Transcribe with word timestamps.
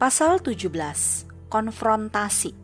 Pasal 0.00 0.40
17 0.40 0.72
Konfrontasi 1.52 2.56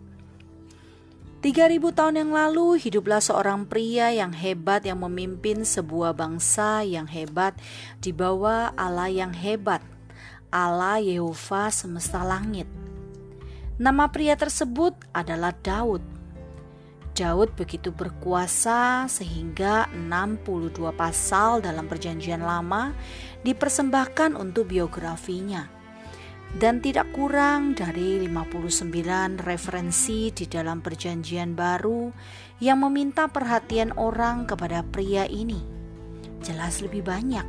3000 1.44 1.92
tahun 1.92 2.24
yang 2.24 2.32
lalu 2.32 2.80
hiduplah 2.80 3.20
seorang 3.20 3.68
pria 3.68 4.08
yang 4.08 4.32
hebat 4.32 4.88
yang 4.88 5.04
memimpin 5.04 5.60
sebuah 5.60 6.16
bangsa 6.16 6.80
yang 6.80 7.04
hebat 7.04 7.52
di 8.00 8.16
bawah 8.16 8.72
Allah 8.72 9.12
yang 9.12 9.36
hebat, 9.36 9.84
Allah 10.48 10.96
Yehova 10.96 11.68
semesta 11.68 12.24
langit. 12.24 12.64
Nama 13.76 14.08
pria 14.08 14.32
tersebut 14.32 14.96
adalah 15.12 15.52
Daud. 15.60 16.00
Daud 17.12 17.52
begitu 17.52 17.92
berkuasa 17.92 19.12
sehingga 19.12 19.92
62 19.92 20.72
pasal 20.96 21.60
dalam 21.60 21.84
perjanjian 21.84 22.40
lama 22.40 22.96
dipersembahkan 23.44 24.40
untuk 24.40 24.72
biografinya 24.72 25.75
dan 26.56 26.80
tidak 26.80 27.12
kurang 27.12 27.76
dari 27.76 28.16
59 28.24 28.88
referensi 29.44 30.32
di 30.32 30.48
dalam 30.48 30.80
perjanjian 30.80 31.52
baru 31.52 32.08
yang 32.64 32.80
meminta 32.80 33.28
perhatian 33.28 33.92
orang 34.00 34.48
kepada 34.48 34.80
pria 34.80 35.28
ini. 35.28 35.60
Jelas 36.40 36.80
lebih 36.80 37.04
banyak 37.04 37.44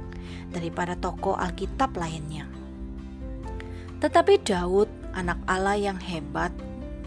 daripada 0.52 1.00
tokoh 1.00 1.40
Alkitab 1.40 1.96
lainnya. 1.96 2.52
Tetapi 4.04 4.44
Daud, 4.44 4.92
anak 5.16 5.40
Allah 5.48 5.80
yang 5.80 6.04
hebat, 6.04 6.52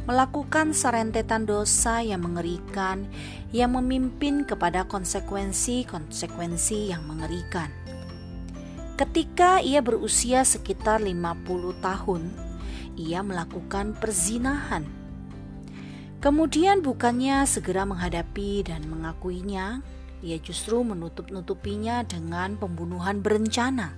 melakukan 0.09 0.73
serentetan 0.73 1.45
dosa 1.45 2.01
yang 2.01 2.25
mengerikan 2.25 3.05
yang 3.53 3.77
memimpin 3.77 4.49
kepada 4.49 4.89
konsekuensi-konsekuensi 4.89 6.89
yang 6.89 7.05
mengerikan. 7.05 7.80
Ketika 9.01 9.65
ia 9.65 9.81
berusia 9.81 10.45
sekitar 10.45 11.01
50 11.01 11.73
tahun, 11.81 12.29
ia 13.01 13.25
melakukan 13.25 13.97
perzinahan. 13.97 14.85
Kemudian 16.21 16.85
bukannya 16.85 17.49
segera 17.49 17.89
menghadapi 17.89 18.61
dan 18.61 18.85
mengakuinya, 18.93 19.81
ia 20.21 20.37
justru 20.37 20.85
menutup-nutupinya 20.85 22.05
dengan 22.05 22.61
pembunuhan 22.61 23.25
berencana. 23.25 23.97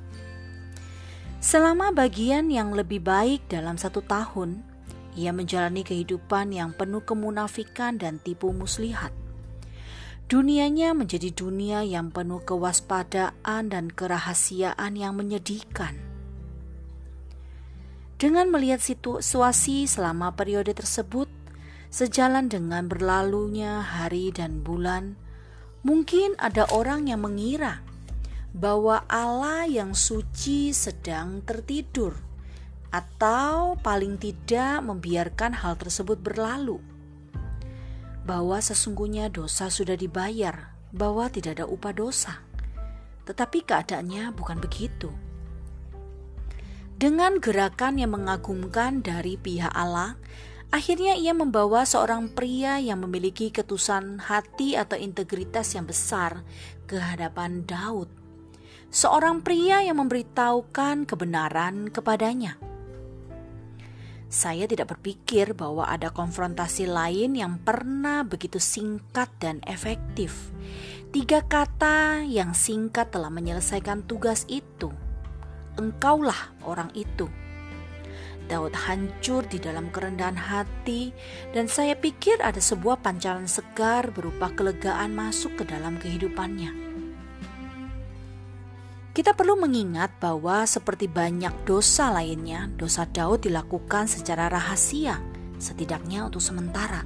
Selama 1.43 1.91
bagian 1.91 2.47
yang 2.47 2.71
lebih 2.71 3.03
baik 3.03 3.51
dalam 3.51 3.75
satu 3.75 4.07
tahun, 4.07 4.63
ia 5.19 5.35
menjalani 5.35 5.83
kehidupan 5.83 6.55
yang 6.55 6.71
penuh 6.79 7.03
kemunafikan 7.03 7.99
dan 7.99 8.23
tipu 8.23 8.55
muslihat. 8.55 9.11
Dunianya 10.33 10.97
menjadi 10.97 11.29
dunia 11.29 11.85
yang 11.85 12.09
penuh 12.09 12.41
kewaspadaan 12.41 13.69
dan 13.69 13.93
kerahasiaan 13.93 14.97
yang 14.97 15.13
menyedihkan. 15.13 15.93
Dengan 18.17 18.49
melihat 18.49 18.81
situasi 18.81 19.85
selama 19.85 20.33
periode 20.33 20.73
tersebut, 20.73 21.29
sejalan 21.93 22.49
dengan 22.49 22.89
berlalunya 22.89 23.85
hari 23.85 24.33
dan 24.33 24.65
bulan, 24.65 25.21
mungkin 25.85 26.33
ada 26.41 26.65
orang 26.73 27.13
yang 27.13 27.21
mengira 27.21 27.85
bahwa 28.57 29.05
Allah 29.13 29.69
yang 29.69 29.93
suci 29.93 30.73
sedang 30.73 31.45
tertidur, 31.45 32.17
atau 32.89 33.77
paling 33.85 34.17
tidak 34.17 34.81
membiarkan 34.81 35.61
hal 35.61 35.77
tersebut 35.77 36.17
berlalu 36.25 36.81
bahwa 38.23 38.63
sesungguhnya 38.63 39.29
dosa 39.29 39.67
sudah 39.67 39.99
dibayar, 39.99 40.75
bahwa 40.95 41.27
tidak 41.27 41.59
ada 41.59 41.67
upah 41.67 41.95
dosa. 41.95 42.43
Tetapi 43.27 43.67
keadaannya 43.67 44.35
bukan 44.35 44.59
begitu. 44.63 45.11
Dengan 46.99 47.43
gerakan 47.43 47.99
yang 47.99 48.15
mengagumkan 48.15 49.03
dari 49.03 49.35
pihak 49.35 49.75
Allah, 49.75 50.15
akhirnya 50.71 51.19
ia 51.19 51.35
membawa 51.35 51.83
seorang 51.83 52.31
pria 52.31 52.79
yang 52.79 53.03
memiliki 53.03 53.51
ketusan 53.51 54.23
hati 54.23 54.79
atau 54.79 54.95
integritas 54.95 55.75
yang 55.75 55.91
besar 55.91 56.47
ke 56.87 57.03
hadapan 57.03 57.67
Daud. 57.67 58.07
Seorang 58.93 59.43
pria 59.43 59.83
yang 59.83 59.99
memberitahukan 59.99 61.09
kebenaran 61.09 61.91
kepadanya 61.91 62.72
saya 64.33 64.65
tidak 64.65 64.97
berpikir 64.97 65.53
bahwa 65.53 65.85
ada 65.85 66.09
konfrontasi 66.09 66.89
lain 66.89 67.37
yang 67.37 67.61
pernah 67.61 68.25
begitu 68.25 68.57
singkat 68.57 69.29
dan 69.37 69.61
efektif. 69.69 70.49
Tiga 71.13 71.45
kata 71.45 72.25
yang 72.25 72.57
singkat 72.57 73.13
telah 73.13 73.29
menyelesaikan 73.29 74.09
tugas 74.09 74.49
itu. 74.49 74.89
Engkaulah 75.77 76.57
orang 76.65 76.89
itu. 76.97 77.29
Daud 78.49 78.73
hancur 78.73 79.45
di 79.45 79.61
dalam 79.61 79.93
kerendahan 79.93 80.41
hati, 80.41 81.13
dan 81.53 81.69
saya 81.69 81.93
pikir 81.93 82.41
ada 82.41 82.59
sebuah 82.59 83.05
pancaran 83.05 83.45
segar 83.45 84.17
berupa 84.17 84.49
kelegaan 84.49 85.13
masuk 85.13 85.61
ke 85.61 85.65
dalam 85.69 86.01
kehidupannya. 86.01 86.92
Kita 89.13 89.37
perlu 89.37 89.61
mengingat 89.61 90.17
bahwa 90.25 90.65
seperti 90.65 91.05
banyak 91.05 91.69
dosa 91.69 92.09
lainnya, 92.09 92.73
dosa 92.81 93.05
Daud 93.05 93.45
dilakukan 93.45 94.09
secara 94.09 94.49
rahasia, 94.49 95.21
setidaknya 95.61 96.25
untuk 96.25 96.41
sementara. 96.41 97.05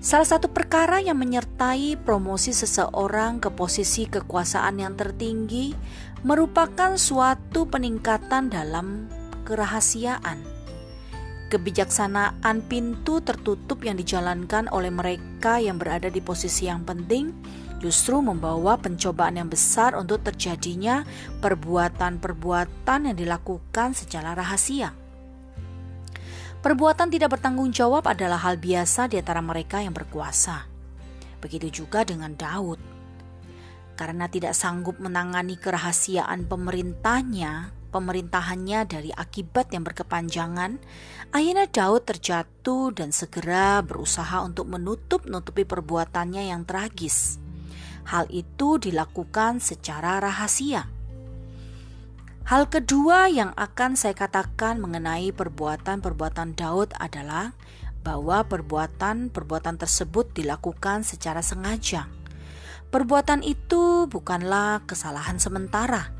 Salah 0.00 0.24
satu 0.24 0.48
perkara 0.48 1.04
yang 1.04 1.20
menyertai 1.20 2.00
promosi 2.00 2.56
seseorang 2.56 3.36
ke 3.36 3.52
posisi 3.52 4.08
kekuasaan 4.08 4.80
yang 4.80 4.96
tertinggi 4.96 5.76
merupakan 6.24 6.96
suatu 6.96 7.68
peningkatan 7.68 8.48
dalam 8.48 9.12
kerahasiaan. 9.44 10.40
Kebijaksanaan 11.52 12.64
pintu 12.64 13.20
tertutup 13.20 13.84
yang 13.84 14.00
dijalankan 14.00 14.72
oleh 14.72 14.88
mereka 14.88 15.60
yang 15.60 15.76
berada 15.76 16.08
di 16.08 16.24
posisi 16.24 16.64
yang 16.64 16.80
penting 16.88 17.28
justru 17.82 18.22
membawa 18.22 18.78
pencobaan 18.78 19.42
yang 19.42 19.50
besar 19.50 19.98
untuk 19.98 20.22
terjadinya 20.22 21.02
perbuatan-perbuatan 21.42 23.10
yang 23.10 23.16
dilakukan 23.18 23.98
secara 23.98 24.38
rahasia. 24.38 24.94
Perbuatan 26.62 27.10
tidak 27.10 27.34
bertanggung 27.34 27.74
jawab 27.74 28.06
adalah 28.06 28.38
hal 28.38 28.54
biasa 28.54 29.10
di 29.10 29.18
antara 29.18 29.42
mereka 29.42 29.82
yang 29.82 29.90
berkuasa. 29.90 30.70
Begitu 31.42 31.82
juga 31.82 32.06
dengan 32.06 32.38
Daud. 32.38 32.78
Karena 33.98 34.30
tidak 34.30 34.54
sanggup 34.54 35.02
menangani 35.02 35.58
kerahasiaan 35.58 36.46
pemerintahnya, 36.46 37.74
pemerintahannya 37.90 38.86
dari 38.86 39.10
akibat 39.10 39.74
yang 39.74 39.82
berkepanjangan, 39.82 40.78
akhirnya 41.34 41.66
Daud 41.66 42.06
terjatuh 42.06 42.94
dan 42.94 43.10
segera 43.10 43.82
berusaha 43.82 44.46
untuk 44.46 44.70
menutup-nutupi 44.70 45.66
perbuatannya 45.66 46.46
yang 46.46 46.62
tragis. 46.62 47.41
Hal 48.08 48.26
itu 48.30 48.82
dilakukan 48.82 49.62
secara 49.62 50.18
rahasia. 50.18 50.90
Hal 52.42 52.66
kedua 52.66 53.30
yang 53.30 53.54
akan 53.54 53.94
saya 53.94 54.18
katakan 54.18 54.82
mengenai 54.82 55.30
perbuatan-perbuatan 55.30 56.58
Daud 56.58 56.90
adalah 56.98 57.54
bahwa 58.02 58.42
perbuatan-perbuatan 58.42 59.78
tersebut 59.78 60.34
dilakukan 60.34 61.06
secara 61.06 61.38
sengaja. 61.38 62.10
Perbuatan 62.90 63.46
itu 63.46 64.10
bukanlah 64.10 64.82
kesalahan 64.84 65.38
sementara. 65.38 66.10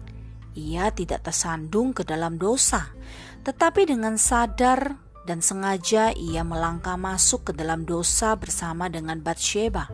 Ia 0.54 0.94
tidak 0.94 1.26
tersandung 1.26 1.90
ke 1.90 2.06
dalam 2.06 2.38
dosa, 2.38 2.94
tetapi 3.42 3.90
dengan 3.90 4.14
sadar 4.14 4.96
dan 5.26 5.42
sengaja 5.42 6.14
ia 6.14 6.42
melangkah 6.46 6.94
masuk 6.94 7.50
ke 7.50 7.52
dalam 7.52 7.82
dosa 7.82 8.38
bersama 8.38 8.90
dengan 8.90 9.22
Bathsheba 9.22 9.90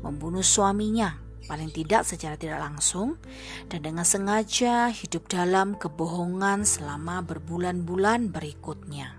membunuh 0.00 0.44
suaminya, 0.44 1.16
paling 1.44 1.72
tidak 1.72 2.08
secara 2.08 2.36
tidak 2.36 2.60
langsung, 2.60 3.20
dan 3.68 3.84
dengan 3.84 4.04
sengaja 4.04 4.88
hidup 4.88 5.28
dalam 5.28 5.76
kebohongan 5.76 6.64
selama 6.64 7.24
berbulan-bulan 7.24 8.32
berikutnya. 8.32 9.16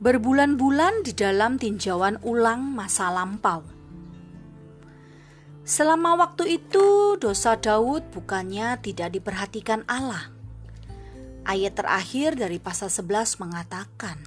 Berbulan-bulan 0.00 1.04
di 1.04 1.12
dalam 1.12 1.60
tinjauan 1.60 2.24
ulang 2.24 2.72
masa 2.72 3.12
lampau 3.12 3.79
Selama 5.70 6.18
waktu 6.18 6.58
itu, 6.58 7.14
dosa 7.14 7.54
Daud 7.54 8.10
bukannya 8.10 8.74
tidak 8.82 9.14
diperhatikan 9.14 9.86
Allah. 9.86 10.26
Ayat 11.46 11.78
terakhir 11.78 12.34
dari 12.34 12.58
pasal 12.58 12.90
11 12.90 13.38
mengatakan, 13.38 14.18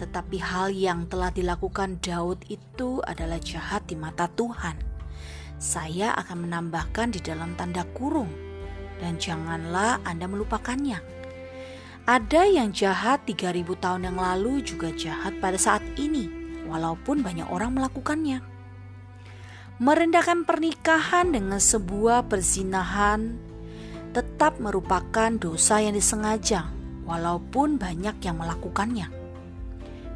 tetapi 0.00 0.40
hal 0.40 0.72
yang 0.72 1.04
telah 1.04 1.28
dilakukan 1.36 2.00
Daud 2.00 2.48
itu 2.48 3.04
adalah 3.04 3.36
jahat 3.44 3.84
di 3.92 3.94
mata 4.00 4.24
Tuhan. 4.32 4.80
Saya 5.60 6.16
akan 6.16 6.48
menambahkan 6.48 7.12
di 7.12 7.20
dalam 7.20 7.52
tanda 7.60 7.84
kurung, 7.92 8.32
dan 9.04 9.20
janganlah 9.20 10.00
Anda 10.08 10.32
melupakannya. 10.32 10.96
Ada 12.08 12.48
yang 12.48 12.72
jahat 12.72 13.28
3000 13.28 13.68
tahun 13.76 14.08
yang 14.08 14.16
lalu 14.16 14.64
juga 14.64 14.88
jahat 14.96 15.36
pada 15.44 15.60
saat 15.60 15.84
ini, 16.00 16.24
walaupun 16.64 17.20
banyak 17.20 17.52
orang 17.52 17.76
melakukannya. 17.76 18.49
Merendahkan 19.80 20.44
pernikahan 20.44 21.32
dengan 21.32 21.56
sebuah 21.56 22.28
perzinahan 22.28 23.40
tetap 24.12 24.60
merupakan 24.60 25.32
dosa 25.32 25.80
yang 25.80 25.96
disengaja, 25.96 26.68
walaupun 27.08 27.80
banyak 27.80 28.20
yang 28.20 28.36
melakukannya. 28.36 29.08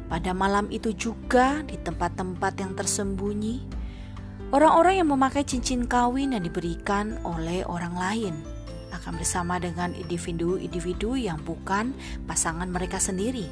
Pada 0.05 0.37
malam 0.37 0.69
itu 0.69 0.93
juga, 0.93 1.65
di 1.65 1.81
tempat-tempat 1.81 2.61
yang 2.61 2.77
tersembunyi, 2.77 3.65
orang-orang 4.53 5.01
yang 5.01 5.09
memakai 5.09 5.41
cincin 5.41 5.89
kawin 5.89 6.37
yang 6.37 6.45
diberikan 6.45 7.17
oleh 7.25 7.65
orang 7.65 7.97
lain 7.97 8.37
akan 8.93 9.17
bersama 9.17 9.57
dengan 9.57 9.97
individu-individu 9.97 11.17
yang 11.17 11.41
bukan 11.41 11.97
pasangan 12.29 12.69
mereka 12.69 13.01
sendiri. 13.01 13.49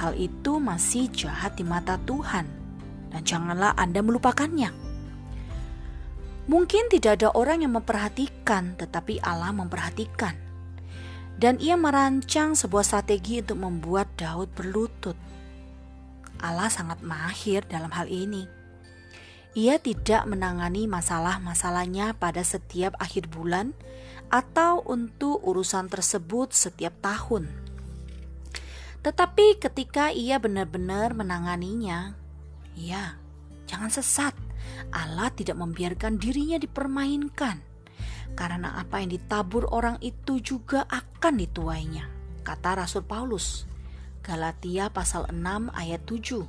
Hal 0.00 0.16
itu 0.16 0.56
masih 0.56 1.12
jahat 1.12 1.60
di 1.60 1.64
mata 1.68 2.00
Tuhan, 2.08 2.48
dan 3.12 3.20
janganlah 3.20 3.76
Anda 3.76 4.00
melupakannya. 4.00 4.88
Mungkin 6.50 6.90
tidak 6.90 7.22
ada 7.22 7.30
orang 7.38 7.62
yang 7.62 7.78
memperhatikan, 7.78 8.74
tetapi 8.74 9.22
Allah 9.22 9.54
memperhatikan. 9.54 10.34
Dan 11.38 11.62
ia 11.62 11.78
merancang 11.78 12.58
sebuah 12.58 12.82
strategi 12.82 13.38
untuk 13.38 13.62
membuat 13.62 14.10
Daud 14.18 14.50
berlutut. 14.58 15.14
Allah 16.42 16.66
sangat 16.66 17.06
mahir 17.06 17.62
dalam 17.70 17.94
hal 17.94 18.10
ini. 18.10 18.50
Ia 19.54 19.78
tidak 19.78 20.26
menangani 20.26 20.90
masalah-masalahnya 20.90 22.18
pada 22.18 22.42
setiap 22.42 22.98
akhir 22.98 23.30
bulan 23.30 23.70
atau 24.26 24.82
untuk 24.90 25.38
urusan 25.46 25.86
tersebut 25.86 26.50
setiap 26.50 26.98
tahun. 26.98 27.46
Tetapi 29.06 29.62
ketika 29.62 30.10
ia 30.10 30.42
benar-benar 30.42 31.14
menanganinya, 31.14 32.18
ya, 32.74 33.14
jangan 33.70 33.94
sesat 33.94 34.49
Allah 34.94 35.28
tidak 35.34 35.58
membiarkan 35.58 36.16
dirinya 36.16 36.56
dipermainkan. 36.56 37.62
Karena 38.38 38.78
apa 38.78 39.02
yang 39.02 39.10
ditabur 39.10 39.68
orang 39.74 39.98
itu 39.98 40.38
juga 40.38 40.86
akan 40.86 41.34
dituainya, 41.34 42.06
kata 42.46 42.78
Rasul 42.86 43.02
Paulus. 43.02 43.66
Galatia 44.22 44.92
pasal 44.94 45.26
6 45.34 45.74
ayat 45.74 46.02
7. 46.06 46.46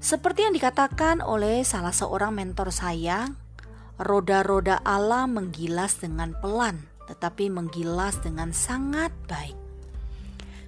Seperti 0.00 0.48
yang 0.48 0.56
dikatakan 0.56 1.20
oleh 1.20 1.60
salah 1.60 1.92
seorang 1.92 2.32
mentor 2.32 2.72
saya, 2.72 3.28
roda-roda 4.00 4.80
Allah 4.80 5.28
menggilas 5.28 6.00
dengan 6.00 6.32
pelan, 6.40 6.88
tetapi 7.04 7.52
menggilas 7.52 8.16
dengan 8.24 8.56
sangat 8.56 9.12
baik 9.28 9.59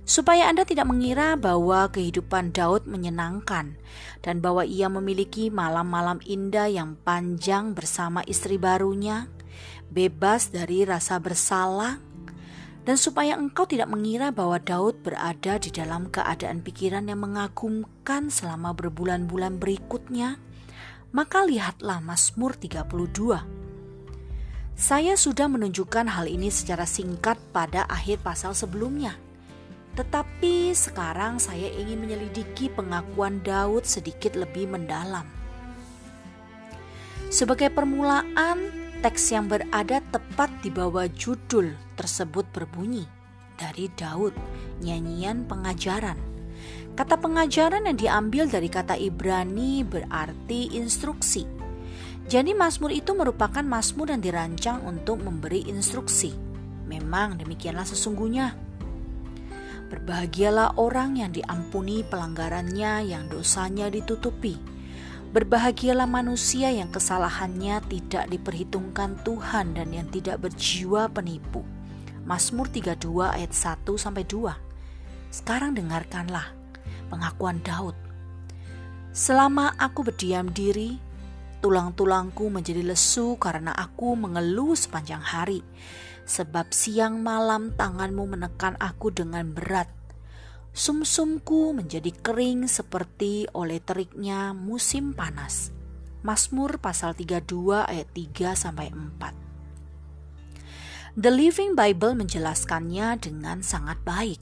supaya 0.02 0.50
Anda 0.50 0.66
tidak 0.66 0.90
mengira 0.90 1.38
bahwa 1.38 1.87
kehidupan 1.90 2.50
Daud 2.50 2.90
menyenangkan 2.90 3.78
dan 4.22 4.37
bahwa 4.43 4.66
ia 4.66 4.90
memiliki 4.90 5.50
malam-malam 5.50 6.19
indah 6.26 6.66
yang 6.70 6.99
panjang 7.06 7.75
bersama 7.75 8.22
istri 8.26 8.58
barunya, 8.58 9.31
bebas 9.90 10.50
dari 10.50 10.82
rasa 10.82 11.19
bersalah, 11.22 12.02
dan 12.82 12.99
supaya 12.99 13.38
engkau 13.38 13.62
tidak 13.62 13.87
mengira 13.87 14.34
bahwa 14.34 14.58
Daud 14.58 15.06
berada 15.06 15.54
di 15.62 15.70
dalam 15.70 16.10
keadaan 16.10 16.66
pikiran 16.66 17.06
yang 17.06 17.22
mengagumkan 17.22 18.26
selama 18.26 18.75
berbulan-bulan 18.75 19.62
berikutnya, 19.62 20.34
maka 21.14 21.46
lihatlah 21.46 22.02
Mazmur 22.02 22.58
32. 22.58 23.62
Saya 24.75 25.14
sudah 25.14 25.46
menunjukkan 25.46 26.10
hal 26.10 26.26
ini 26.26 26.50
secara 26.50 26.88
singkat 26.88 27.38
pada 27.55 27.87
akhir 27.87 28.19
pasal 28.25 28.50
sebelumnya. 28.56 29.14
Tetapi 29.93 30.73
sekarang 30.73 31.37
saya 31.37 31.69
ingin 31.69 32.00
menyelidiki 32.00 32.73
pengakuan 32.73 33.44
Daud 33.44 33.85
sedikit 33.85 34.33
lebih 34.41 34.73
mendalam. 34.73 35.29
Sebagai 37.29 37.69
permulaan, 37.73 38.73
teks 39.05 39.33
yang 39.33 39.49
berada 39.49 40.05
tepat 40.12 40.49
di 40.61 40.69
bawah 40.69 41.09
judul 41.12 41.77
tersebut 41.97 42.44
berbunyi 42.53 43.05
dari 43.56 43.89
Daud, 43.93 44.33
nyanyian 44.81 45.44
pengajaran. 45.44 46.17
Kata 46.93 47.17
pengajaran 47.17 47.89
yang 47.89 47.97
diambil 47.97 48.44
dari 48.49 48.69
kata 48.69 49.00
Ibrani 49.00 49.81
berarti 49.81 50.77
instruksi. 50.77 51.49
Jadi 52.29 52.53
Mazmur 52.53 52.93
itu 52.93 53.17
merupakan 53.17 53.65
Mazmur 53.65 54.12
yang 54.12 54.21
dirancang 54.21 54.85
untuk 54.85 55.25
memberi 55.25 55.67
instruksi. 55.69 56.37
Memang 56.87 57.41
demikianlah 57.41 57.89
sesungguhnya. 57.89 58.71
Berbahagialah 59.93 60.81
orang 60.81 61.21
yang 61.21 61.37
diampuni 61.37 62.00
pelanggarannya, 62.00 63.12
yang 63.12 63.29
dosanya 63.29 63.93
ditutupi. 63.93 64.56
Berbahagialah 65.37 66.09
manusia 66.09 66.73
yang 66.73 66.89
kesalahannya 66.89 67.85
tidak 67.93 68.25
diperhitungkan 68.33 69.21
Tuhan 69.21 69.77
dan 69.77 69.93
yang 69.93 70.09
tidak 70.09 70.41
berjiwa 70.41 71.12
penipu. 71.12 71.61
Mazmur 72.25 72.73
32 72.73 73.05
ayat 73.37 73.53
1 73.53 73.85
sampai 74.00 74.25
2. 74.25 75.29
Sekarang 75.29 75.77
dengarkanlah 75.77 76.56
pengakuan 77.12 77.61
Daud. 77.61 77.97
Selama 79.12 79.77
aku 79.77 80.09
berdiam 80.09 80.49
diri, 80.49 80.97
tulang-tulangku 81.61 82.49
menjadi 82.49 82.81
lesu 82.81 83.37
karena 83.37 83.77
aku 83.77 84.17
mengeluh 84.17 84.73
sepanjang 84.73 85.21
hari 85.21 85.61
sebab 86.32 86.73
siang 86.73 87.20
malam 87.20 87.76
tanganmu 87.76 88.25
menekan 88.25 88.81
aku 88.81 89.12
dengan 89.12 89.52
berat. 89.52 89.93
Sumsumku 90.73 91.76
menjadi 91.76 92.08
kering 92.08 92.64
seperti 92.64 93.44
oleh 93.52 93.84
teriknya 93.84 94.56
musim 94.56 95.12
panas. 95.12 95.76
Mazmur 96.25 96.81
pasal 96.81 97.12
32 97.12 97.84
ayat 97.84 98.08
3 98.17 98.56
sampai 98.56 98.88
4. 98.88 101.20
The 101.20 101.29
Living 101.29 101.76
Bible 101.76 102.17
menjelaskannya 102.17 103.20
dengan 103.20 103.61
sangat 103.61 104.00
baik. 104.00 104.40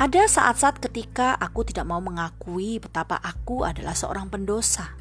Ada 0.00 0.24
saat-saat 0.24 0.80
ketika 0.80 1.36
aku 1.36 1.68
tidak 1.68 1.84
mau 1.84 2.00
mengakui 2.00 2.80
betapa 2.80 3.20
aku 3.20 3.68
adalah 3.68 3.92
seorang 3.92 4.32
pendosa. 4.32 4.96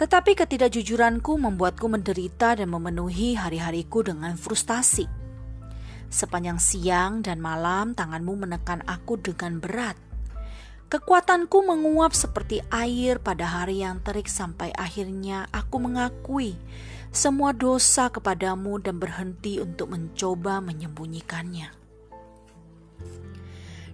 Tetapi 0.00 0.32
ketidakjujuranku 0.32 1.36
membuatku 1.36 1.84
menderita 1.84 2.56
dan 2.56 2.72
memenuhi 2.72 3.36
hari-hariku 3.36 4.00
dengan 4.00 4.32
frustasi. 4.32 5.04
Sepanjang 6.08 6.56
siang 6.56 7.20
dan 7.20 7.36
malam 7.36 7.92
tanganmu 7.92 8.48
menekan 8.48 8.80
aku 8.88 9.20
dengan 9.20 9.60
berat. 9.60 10.00
Kekuatanku 10.88 11.68
menguap 11.68 12.16
seperti 12.16 12.64
air 12.72 13.20
pada 13.20 13.44
hari 13.44 13.84
yang 13.84 14.00
terik 14.00 14.26
sampai 14.26 14.72
akhirnya 14.72 15.46
aku 15.52 15.76
mengakui 15.78 16.56
semua 17.12 17.52
dosa 17.52 18.08
kepadamu 18.08 18.80
dan 18.80 18.96
berhenti 18.98 19.60
untuk 19.60 19.92
mencoba 19.92 20.64
menyembunyikannya. 20.64 21.68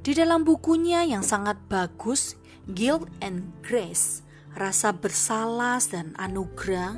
Di 0.06 0.12
dalam 0.14 0.46
bukunya 0.46 1.02
yang 1.02 1.26
sangat 1.26 1.58
bagus, 1.66 2.38
Guilt 2.70 3.10
and 3.18 3.50
Grace, 3.60 4.25
rasa 4.56 4.96
bersalah 4.96 5.76
dan 5.92 6.16
anugerah, 6.16 6.96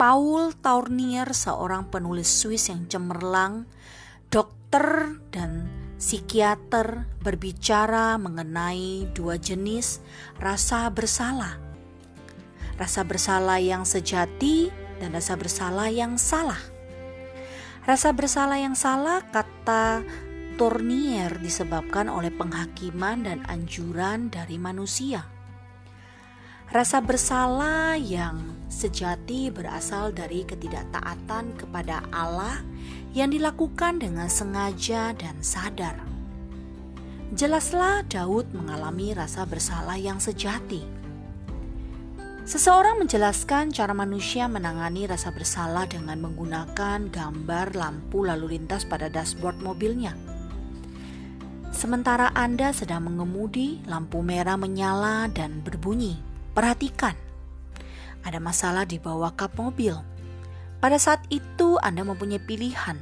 Paul 0.00 0.56
Tournier, 0.64 1.28
seorang 1.36 1.92
penulis 1.92 2.26
Swiss 2.26 2.72
yang 2.72 2.88
cemerlang, 2.88 3.68
dokter 4.32 5.20
dan 5.28 5.68
psikiater 6.00 7.04
berbicara 7.20 8.16
mengenai 8.16 9.12
dua 9.12 9.36
jenis 9.36 10.00
rasa 10.40 10.88
bersalah. 10.88 11.60
Rasa 12.80 13.04
bersalah 13.04 13.60
yang 13.60 13.84
sejati 13.84 14.72
dan 15.02 15.12
rasa 15.12 15.36
bersalah 15.36 15.92
yang 15.92 16.16
salah. 16.16 16.62
Rasa 17.84 18.14
bersalah 18.14 18.56
yang 18.56 18.78
salah 18.78 19.26
kata 19.28 20.06
Tournier 20.56 21.42
disebabkan 21.42 22.06
oleh 22.06 22.30
penghakiman 22.30 23.26
dan 23.26 23.42
anjuran 23.50 24.30
dari 24.30 24.62
manusia 24.62 25.37
Rasa 26.68 27.00
bersalah 27.00 27.96
yang 27.96 28.44
sejati 28.68 29.48
berasal 29.48 30.12
dari 30.12 30.44
ketidaktaatan 30.44 31.56
kepada 31.56 32.04
Allah 32.12 32.60
yang 33.16 33.32
dilakukan 33.32 34.04
dengan 34.04 34.28
sengaja 34.28 35.16
dan 35.16 35.40
sadar. 35.40 35.96
Jelaslah 37.32 38.04
Daud 38.12 38.52
mengalami 38.52 39.16
rasa 39.16 39.48
bersalah 39.48 39.96
yang 39.96 40.20
sejati. 40.20 40.84
Seseorang 42.44 43.00
menjelaskan 43.00 43.72
cara 43.72 43.96
manusia 43.96 44.44
menangani 44.44 45.08
rasa 45.08 45.32
bersalah 45.32 45.88
dengan 45.88 46.20
menggunakan 46.20 47.08
gambar 47.08 47.80
lampu 47.80 48.28
lalu 48.28 48.60
lintas 48.60 48.84
pada 48.84 49.08
dashboard 49.08 49.56
mobilnya. 49.64 50.12
Sementara 51.72 52.28
Anda 52.36 52.76
sedang 52.76 53.08
mengemudi, 53.08 53.80
lampu 53.88 54.20
merah 54.20 54.60
menyala 54.60 55.32
dan 55.32 55.64
berbunyi. 55.64 56.27
Perhatikan, 56.58 57.14
ada 58.26 58.42
masalah 58.42 58.82
di 58.82 58.98
bawah 58.98 59.30
kap 59.30 59.54
mobil. 59.54 59.94
Pada 60.82 60.98
saat 60.98 61.22
itu 61.30 61.78
Anda 61.86 62.02
mempunyai 62.02 62.42
pilihan. 62.42 62.98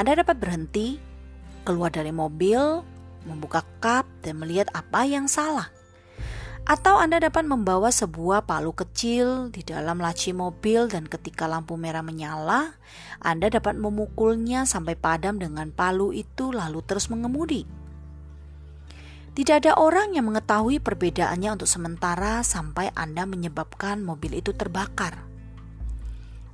Anda 0.00 0.24
dapat 0.24 0.40
berhenti, 0.40 0.96
keluar 1.68 1.92
dari 1.92 2.08
mobil, 2.16 2.80
membuka 3.28 3.60
kap, 3.84 4.08
dan 4.24 4.40
melihat 4.40 4.72
apa 4.72 5.04
yang 5.04 5.28
salah. 5.28 5.68
Atau 6.64 6.96
Anda 6.96 7.20
dapat 7.20 7.44
membawa 7.44 7.92
sebuah 7.92 8.48
palu 8.48 8.72
kecil 8.72 9.52
di 9.52 9.60
dalam 9.60 10.00
laci 10.00 10.32
mobil 10.32 10.88
dan 10.88 11.04
ketika 11.04 11.44
lampu 11.44 11.76
merah 11.76 12.00
menyala, 12.00 12.72
Anda 13.20 13.52
dapat 13.52 13.76
memukulnya 13.76 14.64
sampai 14.64 14.96
padam 14.96 15.36
dengan 15.36 15.76
palu 15.76 16.16
itu 16.16 16.56
lalu 16.56 16.80
terus 16.88 17.12
mengemudi. 17.12 17.79
Tidak 19.40 19.56
ada 19.56 19.72
orang 19.80 20.12
yang 20.12 20.28
mengetahui 20.28 20.84
perbedaannya 20.84 21.56
untuk 21.56 21.64
sementara 21.64 22.44
sampai 22.44 22.92
Anda 22.92 23.24
menyebabkan 23.24 24.04
mobil 24.04 24.36
itu 24.36 24.52
terbakar. 24.52 25.16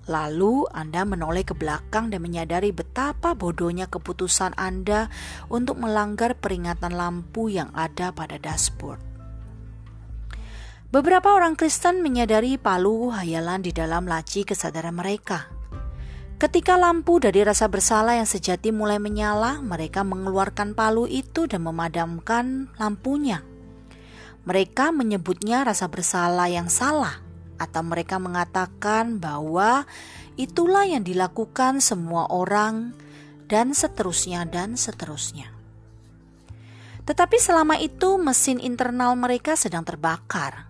Lalu 0.06 0.70
Anda 0.70 1.02
menoleh 1.02 1.42
ke 1.42 1.50
belakang 1.58 2.14
dan 2.14 2.22
menyadari 2.22 2.70
betapa 2.70 3.34
bodohnya 3.34 3.90
keputusan 3.90 4.54
Anda 4.54 5.10
untuk 5.50 5.82
melanggar 5.82 6.38
peringatan 6.38 6.94
lampu 6.94 7.50
yang 7.50 7.74
ada 7.74 8.14
pada 8.14 8.38
dashboard. 8.38 9.02
Beberapa 10.94 11.34
orang 11.34 11.58
Kristen 11.58 12.06
menyadari 12.06 12.54
palu 12.54 13.10
hayalan 13.10 13.66
di 13.66 13.74
dalam 13.74 14.06
laci 14.06 14.46
kesadaran 14.46 14.94
mereka. 14.94 15.55
Ketika 16.36 16.76
lampu 16.76 17.16
dari 17.16 17.40
rasa 17.40 17.64
bersalah 17.64 18.20
yang 18.20 18.28
sejati 18.28 18.68
mulai 18.68 19.00
menyala, 19.00 19.64
mereka 19.64 20.04
mengeluarkan 20.04 20.76
palu 20.76 21.08
itu 21.08 21.48
dan 21.48 21.64
memadamkan 21.64 22.68
lampunya. 22.76 23.40
Mereka 24.44 24.92
menyebutnya 24.92 25.64
rasa 25.64 25.88
bersalah 25.88 26.52
yang 26.52 26.68
salah 26.68 27.24
atau 27.56 27.80
mereka 27.80 28.20
mengatakan 28.20 29.16
bahwa 29.16 29.88
itulah 30.36 30.84
yang 30.84 31.08
dilakukan 31.08 31.80
semua 31.80 32.28
orang 32.28 32.92
dan 33.48 33.72
seterusnya 33.72 34.44
dan 34.44 34.76
seterusnya. 34.76 35.48
Tetapi 37.08 37.36
selama 37.40 37.80
itu 37.80 38.20
mesin 38.20 38.60
internal 38.60 39.16
mereka 39.16 39.56
sedang 39.56 39.88
terbakar. 39.88 40.68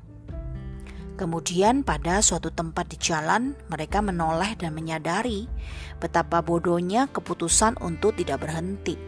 Kemudian 1.16 1.80
pada 1.80 2.20
suatu 2.20 2.52
tempat 2.52 2.92
di 2.92 3.00
jalan 3.00 3.56
mereka 3.72 4.04
menoleh 4.04 4.52
dan 4.60 4.76
menyadari 4.76 5.48
betapa 5.96 6.44
bodohnya 6.44 7.08
keputusan 7.08 7.80
untuk 7.80 8.20
tidak 8.20 8.44
berhenti, 8.44 9.00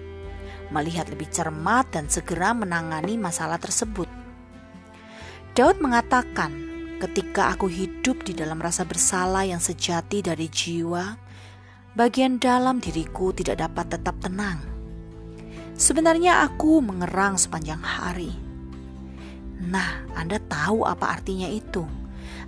melihat 0.72 1.12
lebih 1.12 1.28
cermat 1.28 1.92
dan 1.92 2.08
segera 2.08 2.56
menangani 2.56 3.20
masalah 3.20 3.60
tersebut. 3.60 4.08
Daud 5.52 5.84
mengatakan, 5.84 6.68
Ketika 6.98 7.54
aku 7.54 7.70
hidup 7.70 8.26
di 8.26 8.34
dalam 8.34 8.58
rasa 8.58 8.82
bersalah 8.82 9.46
yang 9.46 9.62
sejati 9.62 10.18
dari 10.18 10.50
jiwa, 10.50 11.14
bagian 11.94 12.42
dalam 12.42 12.82
diriku 12.82 13.30
tidak 13.30 13.62
dapat 13.62 13.86
tetap 13.94 14.18
tenang. 14.18 14.58
Sebenarnya 15.78 16.42
aku 16.42 16.82
mengerang 16.82 17.38
sepanjang 17.38 17.78
hari. 17.78 18.47
Nah, 19.58 20.06
Anda 20.14 20.38
tahu 20.38 20.86
apa 20.86 21.18
artinya 21.18 21.50
itu? 21.50 21.82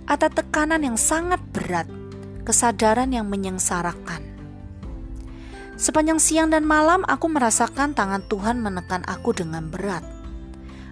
Ada 0.07 0.31
tekanan 0.31 0.83
yang 0.83 0.95
sangat 0.95 1.43
berat, 1.51 1.87
kesadaran 2.47 3.11
yang 3.11 3.27
menyengsarakan. 3.27 4.23
Sepanjang 5.75 6.21
siang 6.21 6.49
dan 6.53 6.63
malam 6.63 7.01
aku 7.09 7.27
merasakan 7.27 7.91
tangan 7.97 8.23
Tuhan 8.29 8.61
menekan 8.61 9.01
aku 9.09 9.33
dengan 9.33 9.67
berat. 9.67 10.05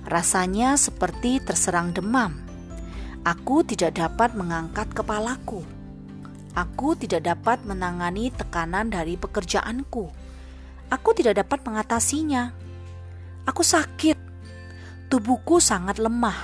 Rasanya 0.09 0.75
seperti 0.75 1.37
terserang 1.43 1.93
demam 1.93 2.49
Aku 3.27 3.67
tidak 3.67 3.99
dapat 3.99 4.31
mengangkat 4.31 4.87
kepalaku. 4.95 5.59
Aku 6.55 6.95
tidak 6.95 7.27
dapat 7.27 7.59
menangani 7.67 8.31
tekanan 8.31 8.87
dari 8.87 9.19
pekerjaanku. 9.19 10.07
Aku 10.87 11.09
tidak 11.11 11.43
dapat 11.43 11.59
mengatasinya. 11.67 12.55
Aku 13.43 13.59
sakit. 13.59 14.28
Tubuhku 15.09 15.57
sangat 15.57 15.97
lemah. 15.97 16.37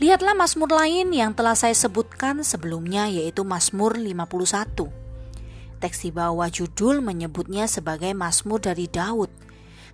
Lihatlah 0.00 0.32
Mazmur 0.32 0.72
lain 0.72 1.12
yang 1.12 1.36
telah 1.36 1.52
saya 1.52 1.76
sebutkan 1.76 2.40
sebelumnya 2.40 3.04
yaitu 3.12 3.44
Mazmur 3.44 4.00
51. 4.00 4.88
Teks 5.76 6.08
di 6.08 6.08
bawah 6.08 6.48
judul 6.48 7.04
menyebutnya 7.04 7.68
sebagai 7.68 8.16
Mazmur 8.16 8.64
dari 8.64 8.88
Daud 8.88 9.28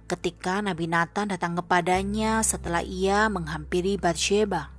ketika 0.07 0.63
Nabi 0.63 0.87
Nathan 0.87 1.35
datang 1.35 1.59
kepadanya 1.59 2.39
setelah 2.47 2.87
ia 2.87 3.27
menghampiri 3.27 3.99
Bathsheba. 3.99 4.71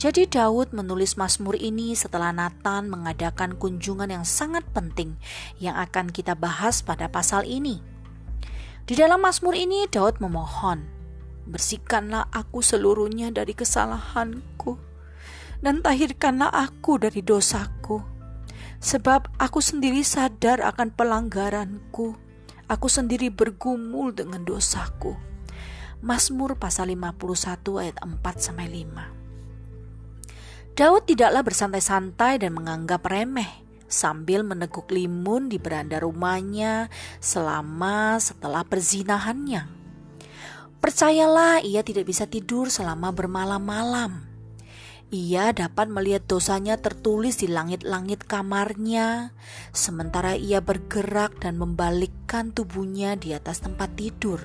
Jadi 0.00 0.24
Daud 0.24 0.72
menulis 0.72 1.20
Mazmur 1.20 1.60
ini 1.60 1.92
setelah 1.92 2.32
Nathan 2.32 2.88
mengadakan 2.88 3.60
kunjungan 3.60 4.08
yang 4.08 4.24
sangat 4.24 4.64
penting 4.72 5.20
yang 5.60 5.76
akan 5.76 6.08
kita 6.08 6.32
bahas 6.32 6.80
pada 6.80 7.12
pasal 7.12 7.44
ini. 7.44 7.95
Di 8.86 8.94
dalam 8.94 9.18
Mazmur 9.18 9.58
ini 9.58 9.90
Daud 9.90 10.22
memohon, 10.22 10.86
"Bersihkanlah 11.50 12.30
aku 12.30 12.62
seluruhnya 12.62 13.34
dari 13.34 13.50
kesalahanku 13.50 14.78
dan 15.58 15.82
tahirkanlah 15.82 16.54
aku 16.54 16.94
dari 17.02 17.18
dosaku, 17.18 17.98
sebab 18.78 19.26
aku 19.42 19.58
sendiri 19.58 20.06
sadar 20.06 20.62
akan 20.62 20.94
pelanggaranku. 20.94 22.14
Aku 22.70 22.86
sendiri 22.86 23.26
bergumul 23.26 24.14
dengan 24.14 24.46
dosaku." 24.46 25.18
Mazmur 25.98 26.54
pasal 26.54 26.94
51 26.94 27.82
ayat 27.82 27.98
4 27.98 28.38
sampai 28.38 28.70
5. 28.70 29.10
Daud 30.78 31.10
tidaklah 31.10 31.42
bersantai-santai 31.42 32.38
dan 32.38 32.54
menganggap 32.54 33.02
remeh 33.02 33.65
sambil 33.86 34.42
meneguk 34.42 34.90
limun 34.90 35.50
di 35.50 35.58
beranda 35.58 36.02
rumahnya 36.02 36.90
selama 37.18 38.18
setelah 38.18 38.62
perzinahannya. 38.66 39.66
Percayalah, 40.78 41.64
ia 41.66 41.82
tidak 41.82 42.06
bisa 42.06 42.30
tidur 42.30 42.70
selama 42.70 43.10
bermalam-malam. 43.10 44.22
Ia 45.10 45.54
dapat 45.54 45.86
melihat 45.86 46.26
dosanya 46.26 46.82
tertulis 46.82 47.38
di 47.38 47.46
langit-langit 47.46 48.26
kamarnya, 48.26 49.30
sementara 49.70 50.34
ia 50.34 50.58
bergerak 50.58 51.38
dan 51.38 51.62
membalikkan 51.62 52.50
tubuhnya 52.50 53.14
di 53.14 53.30
atas 53.30 53.62
tempat 53.62 53.94
tidur. 53.94 54.42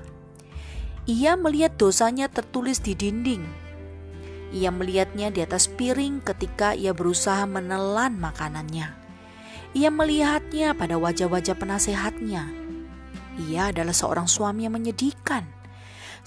Ia 1.10 1.34
melihat 1.34 1.82
dosanya 1.82 2.30
tertulis 2.30 2.78
di 2.78 2.94
dinding, 2.94 3.42
ia 4.52 4.68
melihatnya 4.68 5.32
di 5.32 5.40
atas 5.40 5.72
piring 5.72 6.20
ketika 6.20 6.76
ia 6.76 6.92
berusaha 6.92 7.48
menelan 7.48 8.20
makanannya. 8.20 9.00
Ia 9.72 9.88
melihatnya 9.88 10.75
pada 10.75 11.00
wajah-wajah 11.00 11.56
penasehatnya. 11.56 12.44
Ia 13.48 13.72
adalah 13.72 13.96
seorang 13.96 14.28
suami 14.28 14.68
yang 14.68 14.75
menyedihkan, 14.75 15.48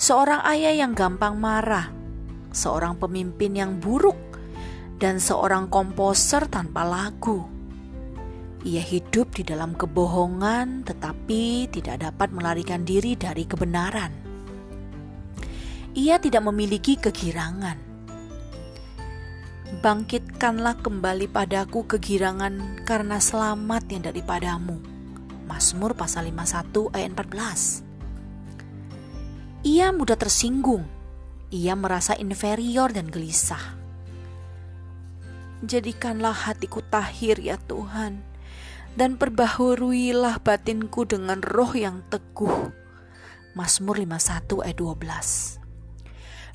seorang 0.00 0.40
ayah 0.48 0.72
yang 0.72 0.96
gampang 0.96 1.36
marah, 1.36 1.92
seorang 2.56 2.96
pemimpin 2.96 3.52
yang 3.52 3.76
buruk, 3.76 4.16
dan 4.96 5.20
seorang 5.20 5.68
komposer 5.68 6.48
tanpa 6.48 6.88
lagu. 6.88 7.44
Ia 8.64 8.80
hidup 8.80 9.36
di 9.36 9.44
dalam 9.44 9.76
kebohongan, 9.76 10.88
tetapi 10.88 11.68
tidak 11.68 12.00
dapat 12.00 12.32
melarikan 12.32 12.80
diri 12.80 13.12
dari 13.12 13.44
kebenaran. 13.44 14.12
Ia 15.92 16.16
tidak 16.16 16.48
memiliki 16.48 16.96
kegirangan 16.96 17.93
Bangkitkanlah 19.74 20.86
kembali 20.86 21.26
padaku 21.26 21.82
kegirangan 21.82 22.86
karena 22.86 23.18
selamat 23.18 23.90
yang 23.90 24.06
daripadamu. 24.06 24.78
Mazmur 25.50 25.98
pasal 25.98 26.30
51 26.30 26.94
ayat 26.94 27.10
14. 27.10 27.82
Ia 29.66 29.90
mudah 29.90 30.14
tersinggung. 30.14 30.86
Ia 31.50 31.74
merasa 31.74 32.14
inferior 32.14 32.94
dan 32.94 33.10
gelisah. 33.10 33.74
Jadikanlah 35.66 36.36
hatiku 36.46 36.78
tahir 36.86 37.42
ya 37.42 37.58
Tuhan, 37.58 38.22
dan 38.94 39.18
perbaharuilah 39.18 40.38
batinku 40.38 41.02
dengan 41.02 41.42
roh 41.42 41.74
yang 41.74 42.06
teguh. 42.14 42.70
Mazmur 43.58 43.98
51 43.98 44.62
ayat 44.70 44.78
12 44.78 45.63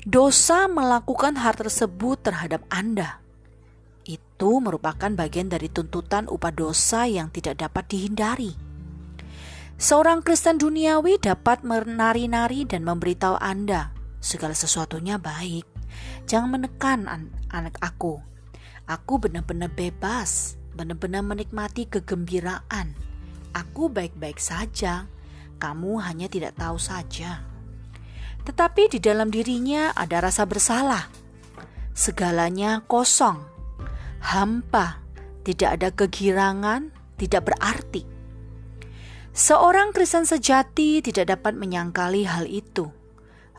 dosa 0.08 0.64
melakukan 0.64 1.36
hal 1.36 1.52
tersebut 1.52 2.24
terhadap 2.24 2.64
Anda. 2.72 3.20
Itu 4.08 4.64
merupakan 4.64 5.12
bagian 5.12 5.52
dari 5.52 5.68
tuntutan 5.68 6.24
upah 6.24 6.52
dosa 6.56 7.04
yang 7.04 7.28
tidak 7.28 7.60
dapat 7.60 7.84
dihindari. 7.92 8.56
Seorang 9.80 10.24
Kristen 10.24 10.60
duniawi 10.60 11.20
dapat 11.20 11.64
menari-nari 11.64 12.64
dan 12.68 12.84
memberitahu 12.84 13.36
Anda 13.40 13.92
segala 14.20 14.56
sesuatunya 14.56 15.20
baik. 15.20 15.64
Jangan 16.28 16.48
menekan 16.48 17.04
an 17.08 17.32
anak 17.52 17.76
aku. 17.80 18.20
Aku 18.88 19.20
benar-benar 19.20 19.72
bebas, 19.72 20.56
benar-benar 20.76 21.24
menikmati 21.24 21.88
kegembiraan. 21.88 22.96
Aku 23.52 23.92
baik-baik 23.92 24.40
saja. 24.40 25.08
Kamu 25.60 26.00
hanya 26.00 26.28
tidak 26.28 26.56
tahu 26.56 26.80
saja 26.80 27.49
tetapi 28.44 28.92
di 28.92 28.98
dalam 28.98 29.28
dirinya 29.28 29.92
ada 29.92 30.24
rasa 30.24 30.48
bersalah. 30.48 31.08
Segalanya 31.92 32.80
kosong, 32.86 33.44
hampa, 34.24 35.00
tidak 35.44 35.70
ada 35.80 35.88
kegirangan, 35.92 36.92
tidak 37.20 37.52
berarti. 37.52 38.06
Seorang 39.30 39.94
Kristen 39.94 40.26
sejati 40.26 41.00
tidak 41.00 41.38
dapat 41.38 41.54
menyangkali 41.56 42.26
hal 42.26 42.50
itu. 42.50 42.90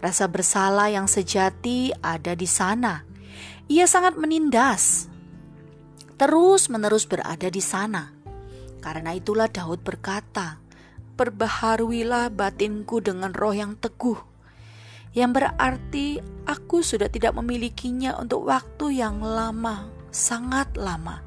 Rasa 0.01 0.25
bersalah 0.25 0.89
yang 0.89 1.05
sejati 1.05 1.93
ada 2.01 2.33
di 2.33 2.49
sana. 2.49 3.05
Ia 3.69 3.85
sangat 3.85 4.17
menindas, 4.17 5.07
terus-menerus 6.17 7.05
berada 7.05 7.47
di 7.47 7.61
sana. 7.61 8.09
Karena 8.81 9.13
itulah 9.13 9.45
Daud 9.45 9.85
berkata, 9.85 10.57
"Perbaharuilah 11.15 12.33
batinku 12.33 12.97
dengan 12.99 13.29
roh 13.31 13.53
yang 13.53 13.77
teguh." 13.77 14.30
Yang 15.11 15.31
berarti 15.43 16.07
aku 16.47 16.79
sudah 16.83 17.11
tidak 17.11 17.35
memilikinya 17.35 18.15
untuk 18.15 18.47
waktu 18.47 19.03
yang 19.03 19.19
lama, 19.19 19.91
sangat 20.11 20.71
lama. 20.79 21.19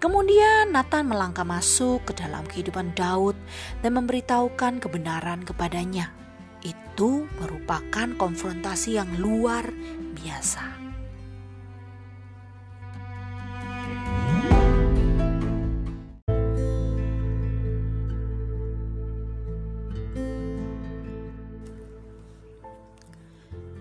Kemudian 0.00 0.72
Nathan 0.72 1.12
melangkah 1.12 1.44
masuk 1.44 2.08
ke 2.08 2.16
dalam 2.16 2.48
kehidupan 2.48 2.96
Daud 2.96 3.36
dan 3.84 4.00
memberitahukan 4.00 4.80
kebenaran 4.80 5.44
kepadanya 5.44 6.08
itu 6.64 7.28
merupakan 7.36 8.08
konfrontasi 8.16 8.96
yang 8.96 9.08
luar 9.20 9.68
biasa. 10.16 10.79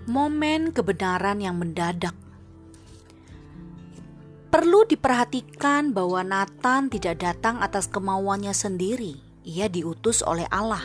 Momen 0.10 0.74
kebenaran 0.74 1.38
yang 1.38 1.62
mendadak 1.62 2.18
Perlu 4.50 4.82
diperhatikan 4.90 5.94
bahwa 5.94 6.26
Nathan 6.26 6.90
tidak 6.90 7.22
datang 7.22 7.62
atas 7.62 7.86
kemauannya 7.86 8.50
sendiri. 8.50 9.22
Ia 9.46 9.70
diutus 9.70 10.26
oleh 10.26 10.50
Allah. 10.50 10.82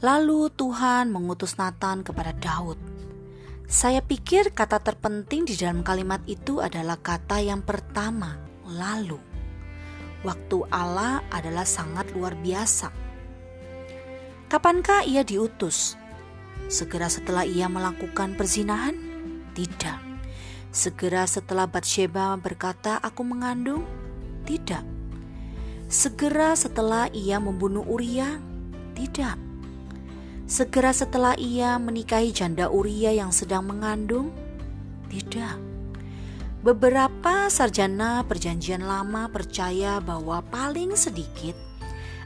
Lalu 0.00 0.48
Tuhan 0.56 1.12
mengutus 1.12 1.60
Nathan 1.60 2.00
kepada 2.00 2.32
Daud. 2.32 2.80
Saya 3.68 4.00
pikir 4.00 4.56
kata 4.56 4.80
terpenting 4.80 5.44
di 5.44 5.52
dalam 5.60 5.84
kalimat 5.84 6.24
itu 6.24 6.64
adalah 6.64 6.96
kata 6.96 7.44
yang 7.44 7.60
pertama, 7.60 8.40
lalu. 8.64 9.20
Waktu 10.24 10.64
Allah 10.72 11.20
adalah 11.28 11.68
sangat 11.68 12.08
luar 12.16 12.32
biasa. 12.40 12.88
Kapankah 14.48 15.04
ia 15.04 15.20
diutus? 15.20 16.07
Segera 16.68 17.08
setelah 17.08 17.48
ia 17.48 17.66
melakukan 17.66 18.36
perzinahan? 18.36 18.94
Tidak. 19.56 19.98
Segera 20.68 21.24
setelah 21.24 21.64
Batsheba 21.64 22.36
berkata, 22.36 23.00
"Aku 23.00 23.24
mengandung?" 23.24 23.88
Tidak. 24.44 24.84
Segera 25.88 26.52
setelah 26.52 27.08
ia 27.16 27.40
membunuh 27.40 27.84
Uria? 27.88 28.36
Tidak 28.92 29.48
Segera 30.48 30.96
setelah 30.96 31.36
ia 31.36 31.76
menikahi 31.76 32.32
janda 32.32 32.72
Uria 32.72 33.12
yang 33.12 33.28
sedang 33.28 33.68
mengandung? 33.68 34.32
Tidak. 35.12 35.60
Beberapa 36.64 37.52
sarjana 37.52 38.24
perjanjian 38.24 38.80
lama 38.80 39.28
percaya 39.28 40.00
bahwa 40.00 40.40
paling 40.48 40.96
sedikit 40.96 41.67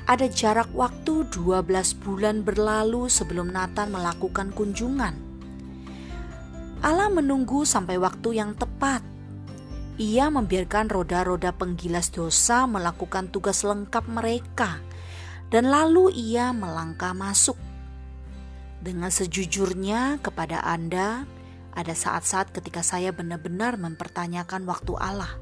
ada 0.06 0.26
jarak 0.26 0.70
waktu 0.74 1.26
12 1.30 1.66
bulan 2.02 2.42
berlalu 2.42 3.06
sebelum 3.06 3.50
Nathan 3.50 3.94
melakukan 3.94 4.50
kunjungan. 4.54 5.14
Allah 6.82 7.08
menunggu 7.10 7.62
sampai 7.62 7.98
waktu 7.98 8.42
yang 8.42 8.58
tepat. 8.58 9.06
Ia 10.00 10.32
membiarkan 10.32 10.90
roda-roda 10.90 11.54
penggilas 11.54 12.10
dosa 12.10 12.66
melakukan 12.66 13.30
tugas 13.30 13.62
lengkap 13.62 14.08
mereka, 14.10 14.82
dan 15.52 15.70
lalu 15.70 16.10
ia 16.10 16.50
melangkah 16.50 17.14
masuk 17.14 17.54
dengan 18.82 19.14
sejujurnya 19.14 20.18
kepada 20.26 20.58
Anda, 20.66 21.22
ada 21.70 21.94
saat-saat 21.94 22.50
ketika 22.50 22.82
saya 22.82 23.14
benar-benar 23.14 23.78
mempertanyakan 23.78 24.66
waktu 24.66 24.98
Allah. 24.98 25.41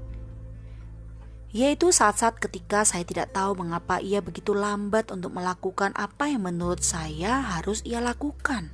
Yaitu 1.51 1.91
saat-saat 1.91 2.39
ketika 2.39 2.87
saya 2.87 3.03
tidak 3.03 3.35
tahu 3.35 3.59
mengapa 3.59 3.99
ia 3.99 4.23
begitu 4.23 4.55
lambat 4.55 5.11
untuk 5.11 5.35
melakukan 5.35 5.91
apa 5.99 6.31
yang 6.31 6.47
menurut 6.47 6.79
saya 6.79 7.43
harus 7.43 7.83
ia 7.83 7.99
lakukan. 7.99 8.71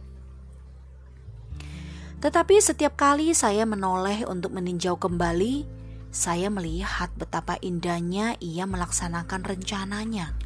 Tetapi 2.20 2.60
setiap 2.60 2.96
kali 2.96 3.32
saya 3.32 3.64
menoleh 3.64 4.28
untuk 4.28 4.52
meninjau 4.52 5.00
kembali, 5.00 5.64
saya 6.12 6.52
melihat 6.52 7.12
betapa 7.16 7.56
indahnya 7.64 8.36
ia 8.40 8.68
melaksanakan 8.68 9.44
rencananya. 9.44 10.36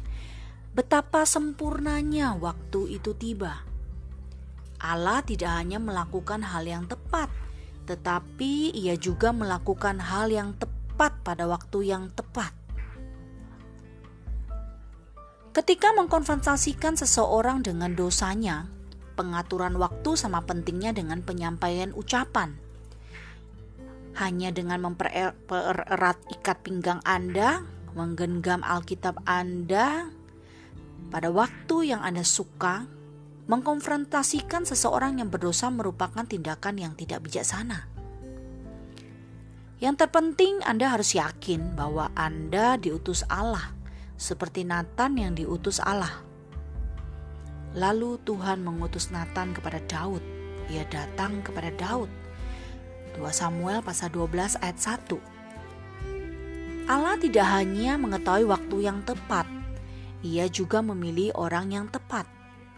Betapa 0.71 1.27
sempurnanya 1.27 2.39
waktu 2.39 2.95
itu 2.95 3.11
tiba. 3.11 3.67
Allah 4.79 5.19
tidak 5.21 5.51
hanya 5.51 5.83
melakukan 5.83 6.47
hal 6.47 6.63
yang 6.63 6.87
tepat, 6.87 7.27
tetapi 7.85 8.73
Ia 8.73 8.97
juga 8.97 9.29
melakukan 9.29 9.99
hal 10.01 10.33
yang 10.33 10.57
tepat 10.57 10.80
pada 11.09 11.49
waktu 11.49 11.89
yang 11.89 12.13
tepat. 12.13 12.53
Ketika 15.51 15.91
mengkonfrontasikan 15.97 16.95
seseorang 16.95 17.65
dengan 17.65 17.97
dosanya, 17.97 18.69
pengaturan 19.17 19.75
waktu 19.81 20.13
sama 20.13 20.45
pentingnya 20.45 20.93
dengan 20.93 21.25
penyampaian 21.25 21.91
ucapan. 21.97 22.55
Hanya 24.21 24.53
dengan 24.53 24.91
mempererat 24.91 26.19
ikat 26.29 26.57
pinggang 26.61 27.01
Anda, 27.01 27.65
menggenggam 27.97 28.61
Alkitab 28.61 29.25
Anda 29.25 30.07
pada 31.09 31.33
waktu 31.33 31.91
yang 31.91 32.05
Anda 32.05 32.23
suka, 32.23 32.87
Mengkonfrontasikan 33.51 34.63
seseorang 34.63 35.19
yang 35.19 35.27
berdosa 35.27 35.67
merupakan 35.67 36.23
tindakan 36.23 36.79
yang 36.79 36.93
tidak 36.95 37.19
bijaksana. 37.27 37.83
Yang 39.81 40.05
terpenting, 40.05 40.61
Anda 40.61 40.93
harus 40.93 41.17
yakin 41.17 41.73
bahwa 41.73 42.13
Anda 42.13 42.77
diutus 42.77 43.25
Allah, 43.25 43.73
seperti 44.13 44.61
Nathan 44.61 45.17
yang 45.17 45.33
diutus 45.33 45.81
Allah. 45.81 46.21
Lalu 47.73 48.21
Tuhan 48.21 48.61
mengutus 48.61 49.09
Nathan 49.09 49.57
kepada 49.57 49.81
Daud. 49.89 50.21
Ia 50.69 50.85
datang 50.85 51.41
kepada 51.41 51.73
Daud. 51.73 52.13
2 53.17 53.25
Samuel 53.33 53.81
pasal 53.81 54.13
12 54.13 54.61
ayat 54.61 54.77
1. 54.77 55.17
Allah 56.85 57.17
tidak 57.17 57.47
hanya 57.49 57.97
mengetahui 57.97 58.45
waktu 58.45 58.85
yang 58.85 59.01
tepat, 59.01 59.49
ia 60.21 60.45
juga 60.45 60.85
memilih 60.85 61.33
orang 61.33 61.73
yang 61.73 61.89
tepat 61.89 62.29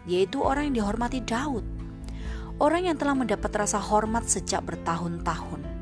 yaitu 0.04 0.40
orang 0.44 0.68
yang 0.68 0.84
dihormati 0.84 1.20
Daud, 1.24 1.64
orang 2.60 2.88
yang 2.92 2.96
telah 2.96 3.16
mendapat 3.16 3.52
rasa 3.52 3.80
hormat 3.80 4.28
sejak 4.28 4.60
bertahun-tahun. 4.64 5.73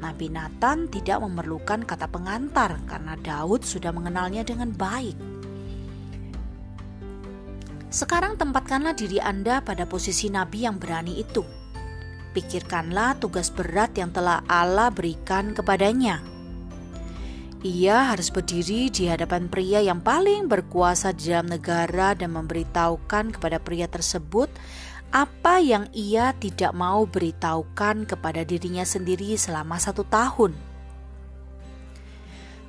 Nabi 0.00 0.32
Nathan 0.32 0.88
tidak 0.88 1.20
memerlukan 1.20 1.84
kata 1.84 2.08
pengantar 2.08 2.80
karena 2.88 3.14
Daud 3.20 3.62
sudah 3.62 3.92
mengenalnya 3.92 4.40
dengan 4.42 4.72
baik. 4.72 5.14
Sekarang 7.92 8.40
tempatkanlah 8.40 8.96
diri 8.96 9.20
Anda 9.20 9.60
pada 9.60 9.84
posisi 9.84 10.32
nabi 10.32 10.64
yang 10.64 10.80
berani 10.80 11.20
itu. 11.20 11.44
Pikirkanlah 12.32 13.18
tugas 13.20 13.50
berat 13.50 13.92
yang 13.98 14.14
telah 14.14 14.40
Allah 14.46 14.88
berikan 14.88 15.52
kepadanya 15.52 16.30
ia 17.60 18.08
harus 18.08 18.32
berdiri 18.32 18.88
di 18.88 19.04
hadapan 19.04 19.44
pria 19.52 19.84
yang 19.84 20.00
paling 20.00 20.48
berkuasa 20.48 21.12
di 21.12 21.28
dalam 21.28 21.52
negara 21.52 22.16
dan 22.16 22.32
memberitahukan 22.32 23.36
kepada 23.36 23.60
pria 23.60 23.84
tersebut 23.84 24.48
apa 25.10 25.58
yang 25.58 25.90
ia 25.90 26.30
tidak 26.38 26.70
mau 26.70 27.02
beritahukan 27.06 28.06
kepada 28.06 28.46
dirinya 28.46 28.86
sendiri 28.86 29.34
selama 29.34 29.78
satu 29.78 30.06
tahun. 30.06 30.54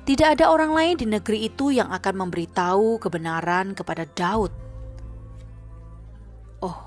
Tidak 0.02 0.28
ada 0.34 0.50
orang 0.50 0.74
lain 0.74 0.94
di 0.98 1.06
negeri 1.06 1.46
itu 1.46 1.70
yang 1.70 1.94
akan 1.94 2.26
memberitahu 2.26 2.98
kebenaran 2.98 3.78
kepada 3.78 4.02
Daud. 4.02 4.50
Oh, 6.58 6.78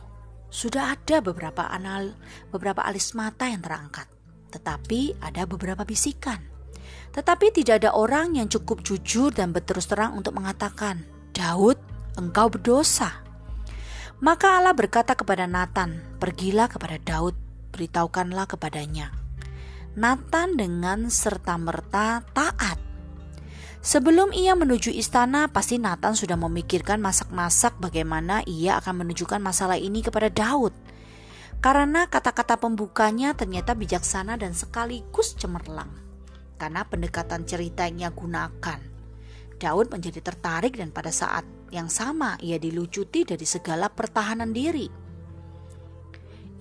sudah 0.52 1.00
ada 1.00 1.24
beberapa 1.24 1.64
anal, 1.72 2.12
beberapa 2.52 2.84
alis 2.84 3.16
mata 3.16 3.48
yang 3.48 3.64
terangkat, 3.64 4.12
tetapi 4.52 5.16
ada 5.24 5.48
beberapa 5.48 5.88
bisikan 5.88 6.56
tetapi 7.16 7.56
tidak 7.56 7.80
ada 7.80 7.96
orang 7.96 8.36
yang 8.36 8.52
cukup 8.52 8.84
jujur 8.84 9.32
dan 9.32 9.56
berterus 9.56 9.88
terang 9.88 10.20
untuk 10.20 10.36
mengatakan, 10.36 11.08
"Daud, 11.32 11.80
engkau 12.20 12.52
berdosa." 12.52 13.25
Maka 14.24 14.60
Allah 14.60 14.72
berkata 14.72 15.12
kepada 15.16 15.44
Nathan, 15.44 16.00
"Pergilah 16.24 16.72
kepada 16.72 16.96
Daud, 17.00 17.36
beritahukanlah 17.76 18.48
kepadanya." 18.48 19.12
Nathan 19.96 20.60
dengan 20.60 21.08
serta-merta 21.08 22.24
taat. 22.36 22.80
Sebelum 23.80 24.34
ia 24.36 24.58
menuju 24.58 24.92
istana, 24.92 25.48
pasti 25.48 25.78
Nathan 25.78 26.18
sudah 26.18 26.36
memikirkan 26.36 27.00
masak-masak 27.00 27.80
bagaimana 27.80 28.42
ia 28.44 28.82
akan 28.82 29.06
menunjukkan 29.06 29.40
masalah 29.40 29.80
ini 29.80 30.04
kepada 30.04 30.28
Daud. 30.28 30.76
Karena 31.64 32.10
kata-kata 32.10 32.60
pembukanya 32.60 33.38
ternyata 33.38 33.72
bijaksana 33.72 34.36
dan 34.36 34.52
sekaligus 34.52 35.38
cemerlang 35.40 36.06
karena 36.56 36.88
pendekatan 36.88 37.44
cerita 37.44 37.88
yang 37.88 38.08
ia 38.08 38.12
gunakan. 38.12 38.80
Daud 39.56 39.88
menjadi 39.92 40.20
tertarik 40.20 40.76
dan 40.76 40.92
pada 40.92 41.12
saat 41.12 41.48
yang 41.76 41.92
sama 41.92 42.40
ia 42.40 42.56
dilucuti 42.56 43.28
dari 43.28 43.44
segala 43.44 43.92
pertahanan 43.92 44.56
diri. 44.56 44.88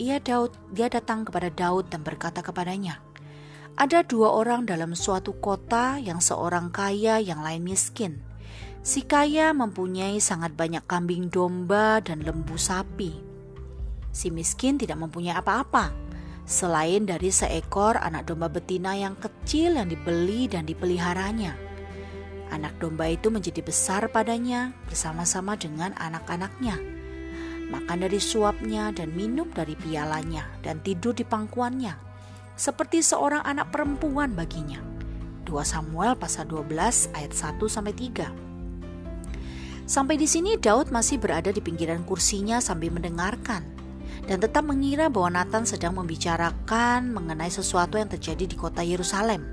Ia 0.02 0.18
Daud, 0.18 0.74
dia 0.74 0.90
datang 0.90 1.22
kepada 1.22 1.54
Daud 1.54 1.94
dan 1.94 2.02
berkata 2.02 2.42
kepadanya, 2.42 2.98
ada 3.78 4.02
dua 4.02 4.34
orang 4.34 4.66
dalam 4.66 4.98
suatu 4.98 5.38
kota 5.38 6.02
yang 6.02 6.18
seorang 6.18 6.74
kaya 6.74 7.22
yang 7.22 7.42
lain 7.46 7.62
miskin. 7.62 8.22
Si 8.82 9.06
kaya 9.06 9.54
mempunyai 9.54 10.18
sangat 10.18 10.58
banyak 10.58 10.82
kambing 10.84 11.30
domba 11.30 12.02
dan 12.02 12.26
lembu 12.26 12.58
sapi. 12.58 13.16
Si 14.10 14.30
miskin 14.34 14.78
tidak 14.78 14.98
mempunyai 14.98 15.38
apa-apa 15.38 15.94
selain 16.44 17.08
dari 17.08 17.32
seekor 17.32 17.96
anak 17.96 18.28
domba 18.28 18.52
betina 18.52 18.92
yang 18.92 19.16
kecil 19.16 19.80
yang 19.80 19.88
dibeli 19.88 20.46
dan 20.46 20.68
dipeliharanya. 20.68 21.63
Anak 22.54 22.78
domba 22.78 23.10
itu 23.10 23.34
menjadi 23.34 23.66
besar 23.66 24.06
padanya 24.14 24.70
bersama-sama 24.86 25.58
dengan 25.58 25.90
anak-anaknya. 25.98 26.78
Makan 27.66 28.06
dari 28.06 28.22
suapnya 28.22 28.94
dan 28.94 29.10
minum 29.10 29.50
dari 29.50 29.74
pialanya 29.74 30.46
dan 30.62 30.78
tidur 30.78 31.18
di 31.18 31.26
pangkuannya 31.26 31.98
seperti 32.54 33.02
seorang 33.02 33.42
anak 33.42 33.74
perempuan 33.74 34.38
baginya. 34.38 34.78
2 35.42 35.50
Samuel 35.66 36.14
pasal 36.14 36.46
12 36.46 37.10
ayat 37.18 37.34
1 37.34 37.58
sampai 37.66 37.90
3. 37.90 38.30
Sampai 39.90 40.14
di 40.14 40.24
sini 40.30 40.54
Daud 40.54 40.94
masih 40.94 41.18
berada 41.18 41.50
di 41.50 41.58
pinggiran 41.58 42.06
kursinya 42.06 42.62
sambil 42.62 42.94
mendengarkan 42.94 43.66
dan 44.24 44.38
tetap 44.40 44.62
mengira 44.64 45.12
bahwa 45.12 45.42
Nathan 45.42 45.68
sedang 45.68 45.98
membicarakan 45.98 47.12
mengenai 47.12 47.50
sesuatu 47.50 48.00
yang 48.00 48.08
terjadi 48.08 48.46
di 48.48 48.56
kota 48.56 48.80
Yerusalem. 48.80 49.44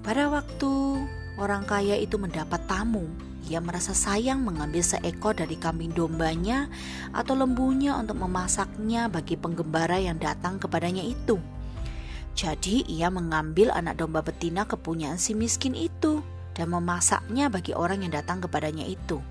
Pada 0.00 0.32
waktu 0.32 1.04
orang 1.38 1.62
kaya 1.64 1.94
itu 1.94 2.18
mendapat 2.18 2.58
tamu, 2.66 3.06
ia 3.48 3.62
merasa 3.62 3.96
sayang 3.96 4.44
mengambil 4.44 4.84
seekor 4.84 5.32
dari 5.38 5.56
kambing 5.56 5.94
dombanya 5.94 6.68
atau 7.14 7.32
lembunya 7.32 7.96
untuk 7.96 8.20
memasaknya 8.20 9.08
bagi 9.08 9.38
penggembara 9.38 9.96
yang 9.96 10.20
datang 10.20 10.60
kepadanya 10.60 11.00
itu. 11.00 11.40
Jadi 12.36 12.84
ia 12.86 13.08
mengambil 13.08 13.72
anak 13.72 13.98
domba 13.98 14.20
betina 14.20 14.68
kepunyaan 14.68 15.16
si 15.16 15.32
miskin 15.32 15.72
itu 15.72 16.20
dan 16.52 16.70
memasaknya 16.70 17.48
bagi 17.48 17.72
orang 17.72 18.04
yang 18.04 18.12
datang 18.12 18.42
kepadanya 18.44 18.84
itu. 18.84 19.22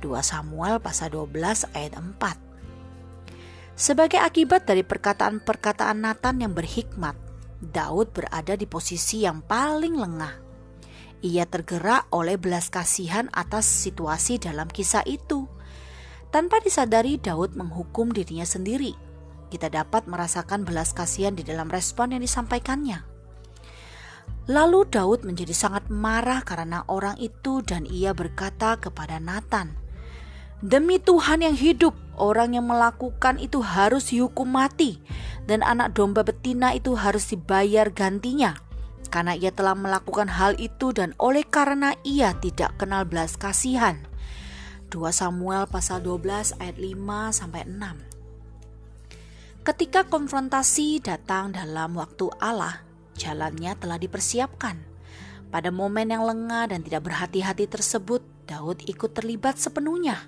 2 0.00 0.08
Samuel 0.24 0.80
pasal 0.80 1.12
12 1.12 1.68
ayat 1.76 1.98
4 1.98 3.76
Sebagai 3.76 4.20
akibat 4.20 4.64
dari 4.64 4.84
perkataan-perkataan 4.84 6.00
Nathan 6.00 6.40
yang 6.40 6.52
berhikmat, 6.52 7.16
Daud 7.60 8.12
berada 8.12 8.56
di 8.56 8.64
posisi 8.64 9.24
yang 9.24 9.44
paling 9.44 9.96
lengah 10.00 10.49
ia 11.20 11.44
tergerak 11.44 12.08
oleh 12.12 12.40
belas 12.40 12.72
kasihan 12.72 13.28
atas 13.32 13.68
situasi 13.68 14.40
dalam 14.40 14.68
kisah 14.68 15.04
itu. 15.04 15.48
Tanpa 16.32 16.62
disadari, 16.62 17.18
Daud 17.20 17.56
menghukum 17.56 18.12
dirinya 18.12 18.46
sendiri. 18.46 18.96
Kita 19.50 19.66
dapat 19.66 20.06
merasakan 20.06 20.62
belas 20.62 20.94
kasihan 20.94 21.34
di 21.34 21.42
dalam 21.42 21.66
respon 21.68 22.14
yang 22.14 22.22
disampaikannya. 22.22 23.02
Lalu 24.46 24.86
Daud 24.88 25.26
menjadi 25.26 25.52
sangat 25.52 25.90
marah 25.90 26.42
karena 26.42 26.86
orang 26.86 27.18
itu 27.18 27.60
dan 27.62 27.84
ia 27.86 28.14
berkata 28.16 28.78
kepada 28.78 29.18
Nathan, 29.18 29.76
Demi 30.60 31.00
Tuhan 31.00 31.40
yang 31.40 31.56
hidup, 31.56 31.96
orang 32.20 32.52
yang 32.52 32.68
melakukan 32.68 33.40
itu 33.40 33.64
harus 33.64 34.12
dihukum 34.12 34.44
mati 34.44 35.00
dan 35.48 35.64
anak 35.64 35.96
domba 35.96 36.22
betina 36.22 36.76
itu 36.76 36.94
harus 36.94 37.32
dibayar 37.32 37.88
gantinya 37.90 38.60
karena 39.10 39.34
ia 39.34 39.50
telah 39.50 39.74
melakukan 39.74 40.30
hal 40.30 40.54
itu 40.62 40.94
dan 40.94 41.18
oleh 41.18 41.42
karena 41.42 41.98
ia 42.06 42.30
tidak 42.38 42.78
kenal 42.78 43.02
belas 43.02 43.34
kasihan. 43.34 44.06
2 44.90 44.98
Samuel 45.10 45.66
pasal 45.66 46.02
12 46.02 46.58
ayat 46.62 46.78
5 46.78 47.34
sampai 47.34 47.66
6. 47.66 49.66
Ketika 49.66 50.06
konfrontasi 50.06 51.02
datang 51.04 51.52
dalam 51.54 51.94
waktu 51.98 52.30
Allah, 52.42 52.82
jalannya 53.18 53.74
telah 53.78 53.98
dipersiapkan. 54.00 54.88
Pada 55.50 55.74
momen 55.74 56.14
yang 56.14 56.22
lengah 56.26 56.70
dan 56.70 56.82
tidak 56.82 57.10
berhati-hati 57.10 57.66
tersebut, 57.66 58.22
Daud 58.46 58.82
ikut 58.86 59.14
terlibat 59.14 59.58
sepenuhnya. 59.58 60.18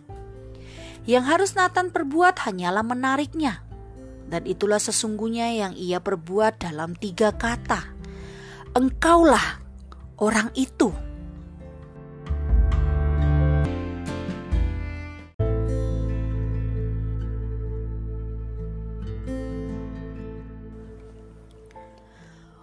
Yang 1.06 1.24
harus 1.26 1.50
Nathan 1.58 1.90
perbuat 1.90 2.38
hanyalah 2.46 2.86
menariknya. 2.86 3.66
Dan 4.30 4.46
itulah 4.46 4.78
sesungguhnya 4.78 5.50
yang 5.54 5.74
ia 5.74 5.98
perbuat 5.98 6.62
dalam 6.62 6.94
tiga 6.94 7.34
kata 7.34 8.01
engkaulah 8.72 9.60
orang 10.16 10.48
itu. 10.56 10.88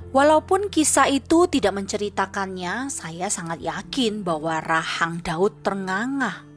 Walaupun 0.09 0.73
kisah 0.73 1.05
itu 1.05 1.45
tidak 1.45 1.77
menceritakannya, 1.77 2.89
saya 2.89 3.29
sangat 3.29 3.61
yakin 3.61 4.25
bahwa 4.25 4.57
rahang 4.57 5.21
Daud 5.21 5.61
terngangah. 5.61 6.49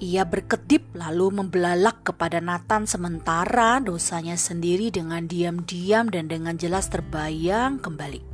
Ia 0.00 0.24
berkedip 0.24 0.96
lalu 0.96 1.44
membelalak 1.44 2.00
kepada 2.00 2.40
Nathan 2.40 2.88
sementara 2.88 3.76
dosanya 3.84 4.40
sendiri 4.40 4.88
dengan 4.88 5.28
diam-diam 5.28 6.08
dan 6.08 6.32
dengan 6.32 6.56
jelas 6.56 6.88
terbayang 6.88 7.76
kembali. 7.76 8.29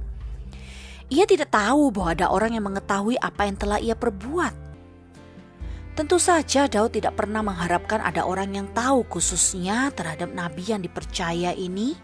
Ia 1.07 1.23
tidak 1.23 1.55
tahu 1.55 1.95
bahwa 1.95 2.11
ada 2.19 2.27
orang 2.35 2.59
yang 2.59 2.67
mengetahui 2.67 3.15
apa 3.23 3.47
yang 3.47 3.55
telah 3.55 3.79
ia 3.79 3.95
perbuat. 3.95 4.67
Tentu 5.97 6.21
saja 6.21 6.69
Daud 6.69 6.93
tidak 6.93 7.17
pernah 7.17 7.41
mengharapkan 7.41 8.05
ada 8.05 8.29
orang 8.29 8.53
yang 8.53 8.69
tahu 8.77 9.09
khususnya 9.09 9.89
terhadap 9.97 10.29
nabi 10.29 10.61
yang 10.69 10.85
dipercaya 10.85 11.57
ini 11.57 11.97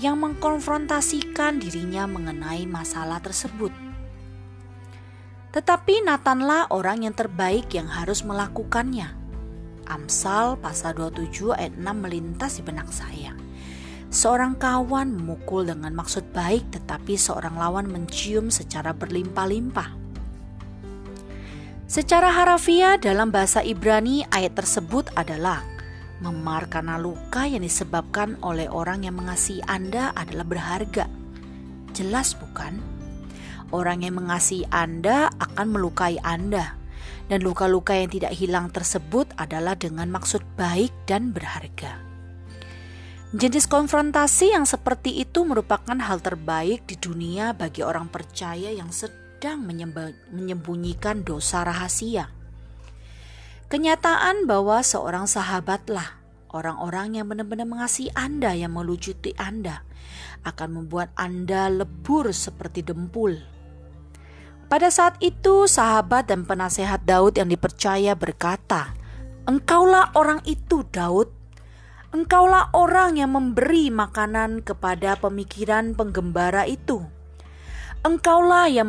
yang 0.00 0.16
mengkonfrontasikan 0.16 1.60
dirinya 1.60 2.08
mengenai 2.08 2.64
masalah 2.64 3.20
tersebut. 3.20 3.68
Tetapi 5.52 6.08
Nathanlah 6.08 6.72
orang 6.72 7.04
yang 7.04 7.12
terbaik 7.12 7.68
yang 7.76 7.84
harus 7.84 8.24
melakukannya. 8.24 9.12
Amsal 9.92 10.56
pasal 10.56 10.96
27 10.96 11.52
ayat 11.52 11.76
6 11.76 11.84
melintas 12.00 12.56
di 12.56 12.62
benak 12.64 12.88
saya. 12.88 13.36
Seorang 14.14 14.54
kawan 14.54 15.10
memukul 15.10 15.66
dengan 15.66 15.90
maksud 15.90 16.30
baik, 16.30 16.70
tetapi 16.70 17.18
seorang 17.18 17.58
lawan 17.58 17.90
mencium 17.90 18.46
secara 18.46 18.94
berlimpah-limpah. 18.94 19.90
Secara 21.90 22.30
harafiah 22.30 22.94
dalam 22.94 23.34
bahasa 23.34 23.58
Ibrani, 23.66 24.22
ayat 24.30 24.54
tersebut 24.54 25.10
adalah 25.18 25.66
memar 26.22 26.70
karena 26.70 26.94
luka 26.94 27.42
yang 27.42 27.66
disebabkan 27.66 28.38
oleh 28.38 28.70
orang 28.70 29.02
yang 29.02 29.18
mengasihi 29.18 29.66
Anda 29.66 30.14
adalah 30.14 30.46
berharga. 30.46 31.10
Jelas 31.90 32.38
bukan? 32.38 32.78
Orang 33.74 34.06
yang 34.06 34.14
mengasihi 34.22 34.62
Anda 34.70 35.26
akan 35.42 35.74
melukai 35.74 36.22
Anda. 36.22 36.78
Dan 37.26 37.42
luka-luka 37.42 37.98
yang 37.98 38.14
tidak 38.14 38.30
hilang 38.38 38.70
tersebut 38.70 39.34
adalah 39.34 39.74
dengan 39.74 40.06
maksud 40.14 40.46
baik 40.54 40.94
dan 41.10 41.34
berharga. 41.34 42.03
Jenis 43.34 43.66
konfrontasi 43.66 44.54
yang 44.54 44.62
seperti 44.62 45.18
itu 45.18 45.42
merupakan 45.42 45.98
hal 45.98 46.22
terbaik 46.22 46.86
di 46.86 46.94
dunia 46.94 47.50
bagi 47.50 47.82
orang 47.82 48.06
percaya 48.06 48.70
yang 48.70 48.94
sedang 48.94 49.58
menyembunyikan 50.30 51.26
dosa 51.26 51.66
rahasia. 51.66 52.30
Kenyataan 53.66 54.46
bahwa 54.46 54.78
seorang 54.86 55.26
sahabatlah 55.26 56.22
orang-orang 56.54 57.18
yang 57.18 57.26
benar-benar 57.26 57.66
mengasihi 57.66 58.14
Anda 58.14 58.54
yang 58.54 58.78
melucuti 58.78 59.34
Anda 59.34 59.82
akan 60.46 60.86
membuat 60.86 61.10
Anda 61.18 61.66
lebur 61.74 62.30
seperti 62.30 62.86
dempul. 62.86 63.34
Pada 64.70 64.94
saat 64.94 65.18
itu 65.18 65.66
sahabat 65.66 66.30
dan 66.30 66.46
penasehat 66.46 67.02
Daud 67.02 67.34
yang 67.34 67.50
dipercaya 67.50 68.14
berkata, 68.14 68.94
Engkaulah 69.50 70.14
orang 70.14 70.38
itu 70.46 70.86
Daud 70.86 71.43
Engkaulah 72.14 72.70
orang 72.70 73.18
yang 73.18 73.34
memberi 73.34 73.90
makanan 73.90 74.62
kepada 74.62 75.18
pemikiran 75.18 75.98
penggembara 75.98 76.62
itu. 76.62 77.02
Engkaulah 78.06 78.70
yang 78.70 78.86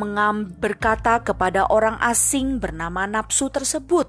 berkata 0.61 1.25
kepada 1.25 1.65
orang 1.73 1.97
asing 2.05 2.61
bernama 2.61 3.09
nafsu 3.09 3.49
tersebut, 3.49 4.05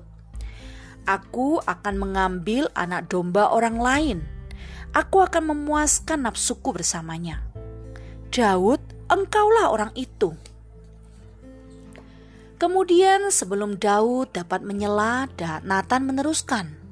"Aku 1.08 1.64
akan 1.64 1.96
mengambil 1.96 2.68
anak 2.76 3.08
domba 3.08 3.48
orang 3.56 3.80
lain. 3.80 4.18
Aku 4.92 5.24
akan 5.24 5.48
memuaskan 5.48 6.28
nafsuku 6.28 6.76
bersamanya." 6.76 7.40
Daud, 8.28 8.84
engkaulah 9.08 9.72
orang 9.72 9.96
itu. 9.96 10.36
Kemudian 12.60 13.32
sebelum 13.32 13.80
Daud 13.80 14.36
dapat 14.36 14.60
menyela, 14.60 15.24
Nathan 15.64 16.04
meneruskan, 16.04 16.85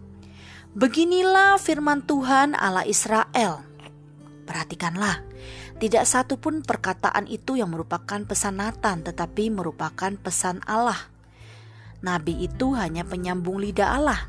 Beginilah 0.74 1.54
firman 1.62 2.02
Tuhan 2.02 2.58
Allah 2.58 2.82
Israel. 2.82 3.62
Perhatikanlah, 4.42 5.22
Tidak 5.78 6.02
satu 6.02 6.34
pun 6.34 6.66
perkataan 6.66 7.30
itu 7.30 7.54
yang 7.54 7.70
merupakan 7.70 8.18
pesan 8.26 8.58
Nathan, 8.58 9.06
tetapi 9.06 9.54
merupakan 9.54 10.10
pesan 10.18 10.58
Allah. 10.66 10.98
Nabi 12.02 12.42
itu 12.42 12.74
hanya 12.74 13.06
penyambung 13.06 13.62
lidah 13.62 13.94
Allah. 13.94 14.26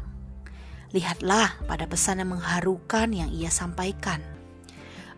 Lihatlah 0.94 1.66
pada 1.66 1.90
pesan 1.90 2.22
yang 2.22 2.38
mengharukan 2.38 3.10
yang 3.10 3.34
ia 3.34 3.50
sampaikan. 3.50 4.22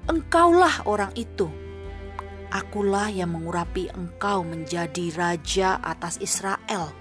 Engkaulah 0.07 0.87
orang 0.87 1.11
itu. 1.19 1.51
Akulah 2.55 3.11
yang 3.11 3.35
mengurapi 3.35 3.91
engkau 3.91 4.47
menjadi 4.47 5.11
raja 5.11 5.75
atas 5.83 6.23
Israel. 6.23 6.95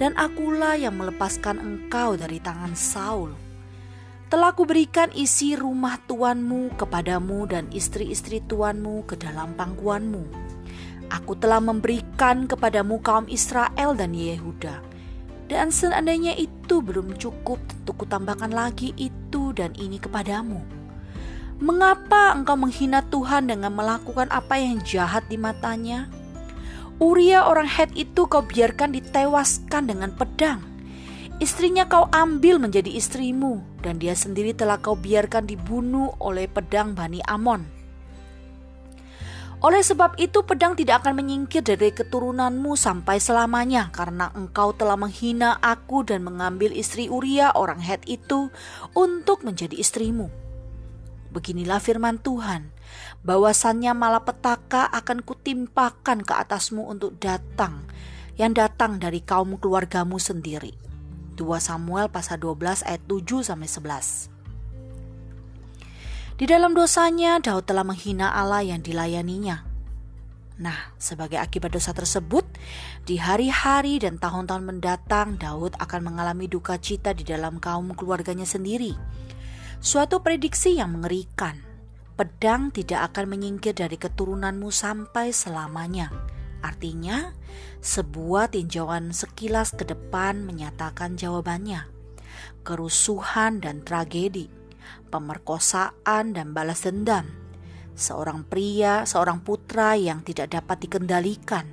Dan 0.00 0.16
akulah 0.16 0.72
yang 0.80 0.96
melepaskan 0.96 1.60
engkau 1.60 2.16
dari 2.16 2.40
tangan 2.40 2.72
Saul 2.72 3.41
telah 4.32 4.56
kuberikan 4.56 5.12
isi 5.12 5.52
rumah 5.60 6.00
tuanmu 6.08 6.80
kepadamu 6.80 7.44
dan 7.44 7.68
istri-istri 7.68 8.40
tuanmu 8.48 9.04
ke 9.04 9.20
dalam 9.20 9.52
pangkuanmu. 9.52 10.24
Aku 11.12 11.36
telah 11.36 11.60
memberikan 11.60 12.48
kepadamu 12.48 12.96
kaum 13.04 13.28
Israel 13.28 13.92
dan 13.92 14.16
Yehuda. 14.16 14.80
Dan 15.52 15.68
seandainya 15.68 16.32
itu 16.40 16.80
belum 16.80 17.20
cukup, 17.20 17.60
tentu 17.68 17.92
kutambahkan 17.92 18.48
lagi 18.56 18.96
itu 18.96 19.52
dan 19.52 19.76
ini 19.76 20.00
kepadamu. 20.00 20.64
Mengapa 21.60 22.32
engkau 22.32 22.56
menghina 22.56 23.04
Tuhan 23.12 23.52
dengan 23.52 23.76
melakukan 23.76 24.32
apa 24.32 24.56
yang 24.56 24.80
jahat 24.80 25.28
di 25.28 25.36
matanya? 25.36 26.08
Uria 26.96 27.44
orang 27.44 27.68
Het 27.68 27.92
itu 28.00 28.24
kau 28.24 28.40
biarkan 28.40 28.96
ditewaskan 28.96 29.92
dengan 29.92 30.08
pedang 30.16 30.71
Istrinya 31.42 31.90
kau 31.90 32.06
ambil 32.14 32.62
menjadi 32.62 32.86
istrimu, 32.94 33.66
dan 33.82 33.98
dia 33.98 34.14
sendiri 34.14 34.54
telah 34.54 34.78
kau 34.78 34.94
biarkan 34.94 35.42
dibunuh 35.42 36.14
oleh 36.22 36.46
pedang 36.46 36.94
Bani 36.94 37.18
Amon. 37.26 37.66
Oleh 39.58 39.82
sebab 39.82 40.14
itu 40.22 40.46
pedang 40.46 40.78
tidak 40.78 41.02
akan 41.02 41.18
menyingkir 41.18 41.66
dari 41.66 41.90
keturunanmu 41.90 42.78
sampai 42.78 43.18
selamanya 43.18 43.90
karena 43.90 44.30
engkau 44.38 44.70
telah 44.70 44.94
menghina 44.94 45.58
aku 45.58 46.06
dan 46.06 46.22
mengambil 46.22 46.70
istri 46.70 47.10
Uria 47.10 47.50
orang 47.58 47.82
Het 47.82 48.06
itu 48.06 48.54
untuk 48.94 49.42
menjadi 49.42 49.74
istrimu. 49.74 50.30
Beginilah 51.34 51.82
firman 51.82 52.22
Tuhan, 52.22 52.70
bahwasannya 53.26 53.90
malapetaka 53.98 54.94
akan 54.94 55.26
kutimpakan 55.26 56.22
ke 56.22 56.38
atasmu 56.38 56.86
untuk 56.86 57.18
datang, 57.18 57.82
yang 58.38 58.54
datang 58.54 59.02
dari 59.02 59.18
kaum 59.26 59.58
keluargamu 59.58 60.22
sendiri. 60.22 60.91
2 61.34 61.44
Samuel 61.58 62.08
pasal 62.12 62.38
12 62.40 62.84
ayat 62.84 63.02
7 63.08 63.42
sampai 63.42 63.68
11. 63.68 64.32
Di 66.42 66.50
dalam 66.50 66.74
dosanya 66.74 67.38
Daud 67.38 67.68
telah 67.68 67.86
menghina 67.86 68.34
Allah 68.34 68.66
yang 68.66 68.82
dilayaninya. 68.82 69.62
Nah, 70.62 70.94
sebagai 71.00 71.40
akibat 71.40 71.72
dosa 71.72 71.96
tersebut, 71.96 72.44
di 73.08 73.16
hari-hari 73.16 73.98
dan 73.98 74.20
tahun-tahun 74.20 74.62
mendatang 74.62 75.40
Daud 75.40 75.74
akan 75.80 76.00
mengalami 76.12 76.46
duka 76.46 76.76
cita 76.76 77.16
di 77.16 77.24
dalam 77.24 77.58
kaum 77.58 77.94
keluarganya 77.96 78.44
sendiri. 78.44 78.94
Suatu 79.82 80.22
prediksi 80.22 80.78
yang 80.78 80.94
mengerikan. 80.94 81.58
Pedang 82.14 82.70
tidak 82.70 83.10
akan 83.10 83.34
menyingkir 83.34 83.74
dari 83.74 83.98
keturunanmu 83.98 84.68
sampai 84.70 85.34
selamanya. 85.34 86.12
Artinya, 86.62 87.34
sebuah 87.82 88.54
tinjauan 88.54 89.10
sekilas 89.10 89.74
ke 89.74 89.82
depan 89.82 90.46
menyatakan 90.46 91.18
jawabannya. 91.18 91.90
Kerusuhan 92.62 93.58
dan 93.58 93.82
tragedi, 93.82 94.46
pemerkosaan 95.10 96.32
dan 96.32 96.54
balas 96.54 96.86
dendam. 96.86 97.26
Seorang 97.98 98.46
pria, 98.46 99.04
seorang 99.04 99.42
putra 99.42 99.98
yang 99.98 100.22
tidak 100.22 100.54
dapat 100.54 100.86
dikendalikan. 100.86 101.66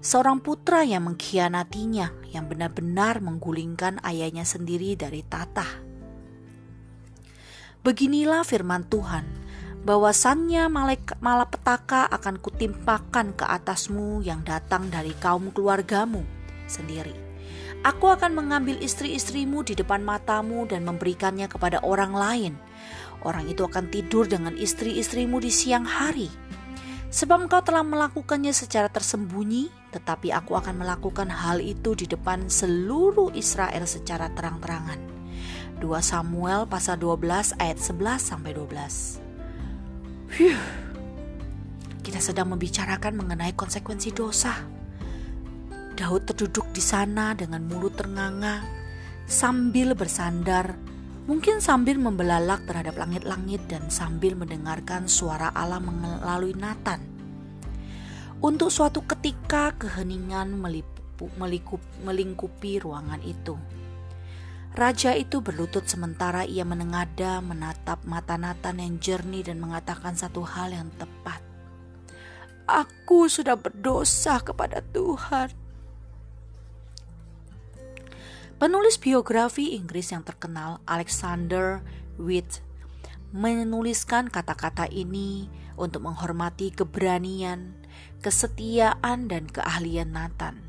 Seorang 0.00 0.40
putra 0.40 0.82
yang 0.82 1.06
mengkhianatinya, 1.12 2.32
yang 2.32 2.48
benar-benar 2.48 3.20
menggulingkan 3.20 4.00
ayahnya 4.02 4.48
sendiri 4.48 4.96
dari 4.96 5.20
tata. 5.22 5.64
Beginilah 7.84 8.42
firman 8.42 8.82
Tuhan 8.90 9.45
bahwasannya 9.86 10.66
malapetaka 11.22 12.10
akan 12.10 12.42
kutimpakan 12.42 13.38
ke 13.38 13.46
atasmu 13.46 14.18
yang 14.26 14.42
datang 14.42 14.90
dari 14.90 15.14
kaum 15.22 15.54
keluargamu 15.54 16.26
sendiri. 16.66 17.14
Aku 17.86 18.10
akan 18.10 18.34
mengambil 18.34 18.82
istri-istrimu 18.82 19.62
di 19.62 19.78
depan 19.78 20.02
matamu 20.02 20.66
dan 20.66 20.82
memberikannya 20.82 21.46
kepada 21.46 21.78
orang 21.86 22.18
lain. 22.18 22.54
Orang 23.22 23.46
itu 23.46 23.62
akan 23.62 23.86
tidur 23.86 24.26
dengan 24.26 24.58
istri-istrimu 24.58 25.38
di 25.38 25.54
siang 25.54 25.86
hari. 25.86 26.26
Sebab 27.14 27.46
engkau 27.46 27.62
telah 27.62 27.86
melakukannya 27.86 28.50
secara 28.50 28.90
tersembunyi, 28.90 29.70
tetapi 29.94 30.34
aku 30.34 30.58
akan 30.58 30.82
melakukan 30.82 31.30
hal 31.30 31.62
itu 31.62 31.94
di 31.94 32.10
depan 32.10 32.50
seluruh 32.50 33.30
Israel 33.38 33.86
secara 33.86 34.34
terang-terangan. 34.34 34.98
2 35.78 35.86
Samuel 36.02 36.66
pasal 36.66 36.98
12 36.98 37.54
ayat 37.62 37.78
11 37.78 38.18
sampai 38.18 38.50
12. 38.50 39.25
Huh. 40.34 40.58
Kita 42.02 42.18
sedang 42.18 42.50
membicarakan 42.54 43.18
mengenai 43.18 43.54
konsekuensi 43.54 44.10
dosa. 44.10 44.54
Daud 45.96 46.28
terduduk 46.28 46.70
di 46.76 46.82
sana 46.84 47.32
dengan 47.32 47.64
mulut 47.64 47.96
ternganga 47.96 48.60
sambil 49.26 49.96
bersandar, 49.98 50.76
mungkin 51.26 51.58
sambil 51.58 51.98
membelalak 51.98 52.62
terhadap 52.68 52.94
langit-langit 53.00 53.64
dan 53.66 53.90
sambil 53.90 54.38
mendengarkan 54.38 55.10
suara 55.10 55.50
Allah 55.50 55.82
melalui 55.82 56.54
Nathan. 56.54 57.02
Untuk 58.38 58.68
suatu 58.68 59.02
ketika 59.02 59.72
keheningan 59.74 60.60
melingkupi 62.04 62.78
ruangan 62.78 63.24
itu. 63.24 63.56
Raja 64.76 65.16
itu 65.16 65.40
berlutut 65.40 65.88
sementara 65.88 66.44
ia 66.44 66.60
menengada 66.60 67.40
menatap 67.40 68.04
mata 68.04 68.36
Nathan 68.36 68.76
yang 68.76 69.00
jernih 69.00 69.48
dan 69.48 69.56
mengatakan 69.56 70.12
satu 70.12 70.44
hal 70.44 70.68
yang 70.68 70.92
tepat. 71.00 71.40
Aku 72.68 73.24
sudah 73.32 73.56
berdosa 73.56 74.36
kepada 74.44 74.84
Tuhan. 74.92 75.48
Penulis 78.60 79.00
biografi 79.00 79.72
Inggris 79.72 80.12
yang 80.12 80.20
terkenal 80.20 80.84
Alexander 80.84 81.80
Witt 82.20 82.60
menuliskan 83.32 84.28
kata-kata 84.28 84.92
ini 84.92 85.48
untuk 85.80 86.04
menghormati 86.04 86.68
keberanian, 86.76 87.72
kesetiaan, 88.20 89.32
dan 89.32 89.48
keahlian 89.48 90.12
Nathan. 90.12 90.65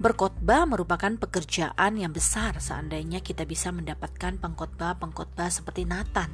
Berkhotbah 0.00 0.64
merupakan 0.64 1.12
pekerjaan 1.20 2.00
yang 2.00 2.16
besar 2.16 2.56
seandainya 2.62 3.20
kita 3.20 3.44
bisa 3.44 3.68
mendapatkan 3.68 4.40
pengkhotbah-pengkhotbah 4.40 5.52
seperti 5.52 5.84
Nathan. 5.84 6.32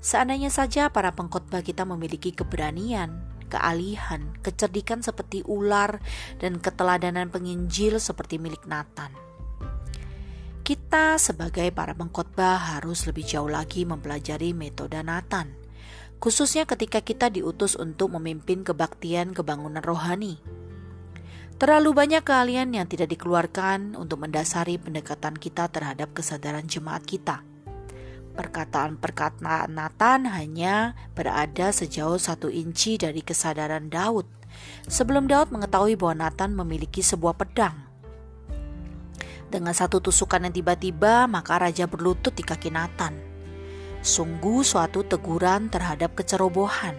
Seandainya 0.00 0.48
saja 0.48 0.88
para 0.88 1.12
pengkhotbah 1.12 1.60
kita 1.60 1.84
memiliki 1.84 2.32
keberanian, 2.32 3.20
kealihan, 3.50 4.32
kecerdikan 4.40 5.02
seperti 5.02 5.44
ular, 5.44 5.98
dan 6.38 6.56
keteladanan 6.56 7.28
penginjil 7.28 7.98
seperti 7.98 8.38
milik 8.38 8.64
Nathan. 8.64 9.12
Kita 10.64 11.18
sebagai 11.18 11.68
para 11.74 11.98
pengkhotbah 11.98 12.78
harus 12.78 13.04
lebih 13.10 13.26
jauh 13.26 13.50
lagi 13.50 13.82
mempelajari 13.82 14.54
metode 14.54 15.02
Nathan, 15.02 15.50
khususnya 16.22 16.62
ketika 16.64 17.02
kita 17.02 17.26
diutus 17.26 17.74
untuk 17.74 18.14
memimpin 18.14 18.62
kebaktian 18.62 19.34
kebangunan 19.34 19.82
rohani. 19.82 20.38
Terlalu 21.60 21.92
banyak 21.92 22.24
keahlian 22.24 22.72
yang 22.72 22.88
tidak 22.88 23.12
dikeluarkan 23.12 23.92
untuk 23.92 24.24
mendasari 24.24 24.80
pendekatan 24.80 25.36
kita 25.36 25.68
terhadap 25.68 26.16
kesadaran 26.16 26.64
jemaat 26.64 27.04
kita. 27.04 27.44
Perkataan-perkataan 28.32 29.68
Nathan 29.68 30.24
hanya 30.24 30.96
berada 31.12 31.68
sejauh 31.68 32.16
satu 32.16 32.48
inci 32.48 32.96
dari 32.96 33.20
kesadaran 33.20 33.92
Daud. 33.92 34.24
Sebelum 34.88 35.28
Daud 35.28 35.52
mengetahui 35.52 36.00
bahwa 36.00 36.24
Nathan 36.24 36.56
memiliki 36.56 37.04
sebuah 37.04 37.36
pedang. 37.36 37.76
Dengan 39.52 39.76
satu 39.76 40.00
tusukan 40.00 40.40
yang 40.40 40.56
tiba-tiba, 40.56 41.28
maka 41.28 41.60
raja 41.60 41.84
berlutut 41.84 42.32
di 42.32 42.40
kaki 42.40 42.72
Nathan. 42.72 43.20
Sungguh 44.00 44.64
suatu 44.64 45.04
teguran 45.04 45.68
terhadap 45.68 46.16
kecerobohan, 46.16 46.96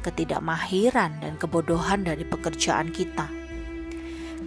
ketidakmahiran, 0.00 1.20
dan 1.20 1.36
kebodohan 1.36 2.00
dari 2.00 2.24
pekerjaan 2.24 2.88
kita 2.96 3.39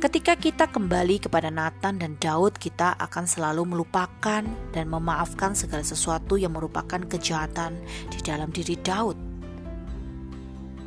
Ketika 0.03 0.35
kita 0.35 0.67
kembali 0.67 1.15
kepada 1.23 1.47
Nathan 1.47 1.95
dan 1.95 2.19
Daud, 2.19 2.59
kita 2.59 2.91
akan 2.99 3.23
selalu 3.23 3.63
melupakan 3.63 4.43
dan 4.75 4.85
memaafkan 4.91 5.55
segala 5.55 5.79
sesuatu 5.79 6.35
yang 6.35 6.59
merupakan 6.59 6.99
kejahatan 7.07 7.79
di 8.11 8.19
dalam 8.19 8.51
diri 8.51 8.75
Daud. 8.83 9.15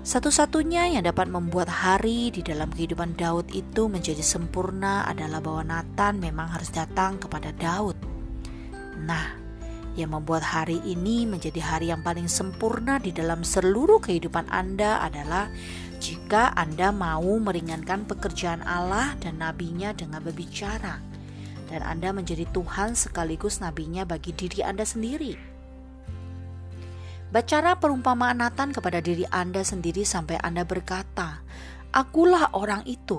Satu-satunya 0.05 0.93
yang 0.93 1.09
dapat 1.09 1.33
membuat 1.33 1.73
hari 1.73 2.29
di 2.29 2.45
dalam 2.45 2.69
kehidupan 2.69 3.17
Daud 3.17 3.49
itu 3.57 3.89
menjadi 3.89 4.21
sempurna 4.21 5.09
adalah 5.09 5.41
bahwa 5.41 5.65
Nathan 5.65 6.21
memang 6.21 6.53
harus 6.53 6.69
datang 6.69 7.17
kepada 7.17 7.57
Daud. 7.57 7.97
Nah, 9.01 9.49
Yang 9.97 10.13
membuat 10.13 10.45
hari 10.45 10.77
ini 10.85 11.25
menjadi 11.25 11.57
hari 11.65 11.89
yang 11.89 12.05
paling 12.05 12.29
sempurna 12.29 13.01
di 13.01 13.17
dalam 13.17 13.41
seluruh 13.41 13.97
kehidupan 14.05 14.45
Anda 14.53 15.01
adalah 15.01 15.49
jika 16.07 16.55
Anda 16.55 16.95
mau 16.95 17.35
meringankan 17.43 18.07
pekerjaan 18.07 18.63
Allah 18.63 19.19
dan 19.19 19.43
nabinya 19.43 19.91
dengan 19.91 20.23
berbicara 20.23 21.03
dan 21.67 21.83
Anda 21.83 22.15
menjadi 22.15 22.47
Tuhan 22.55 22.95
sekaligus 22.95 23.59
nabinya 23.59 24.07
bagi 24.07 24.31
diri 24.31 24.63
Anda 24.63 24.87
sendiri. 24.87 25.35
Bacara 27.35 27.75
perumpamaan 27.75 28.39
Nathan 28.39 28.71
kepada 28.71 29.03
diri 29.03 29.27
Anda 29.35 29.67
sendiri 29.67 30.07
sampai 30.07 30.39
Anda 30.39 30.63
berkata, 30.63 31.43
Akulah 31.91 32.55
orang 32.55 32.87
itu. 32.87 33.19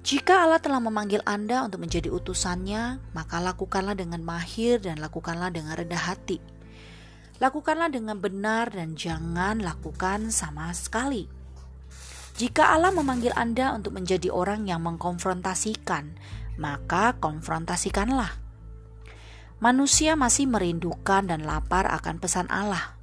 Jika 0.00 0.48
Allah 0.48 0.56
telah 0.56 0.80
memanggil 0.80 1.20
Anda 1.28 1.68
untuk 1.68 1.84
menjadi 1.84 2.08
utusannya, 2.08 3.12
maka 3.12 3.44
lakukanlah 3.44 3.92
dengan 3.92 4.24
mahir 4.24 4.80
dan 4.80 5.04
lakukanlah 5.04 5.52
dengan 5.52 5.76
rendah 5.76 6.00
hati. 6.00 6.53
Lakukanlah 7.44 7.92
dengan 7.92 8.16
benar 8.16 8.72
dan 8.72 8.96
jangan 8.96 9.60
lakukan 9.60 10.32
sama 10.32 10.72
sekali. 10.72 11.28
Jika 12.40 12.72
Allah 12.72 12.88
memanggil 12.88 13.36
Anda 13.36 13.76
untuk 13.76 14.00
menjadi 14.00 14.32
orang 14.32 14.64
yang 14.64 14.80
mengkonfrontasikan, 14.80 16.16
maka 16.56 17.20
konfrontasikanlah. 17.20 18.32
Manusia 19.60 20.16
masih 20.16 20.48
merindukan 20.48 21.28
dan 21.28 21.44
lapar 21.44 21.84
akan 21.84 22.16
pesan 22.16 22.48
Allah. 22.48 22.96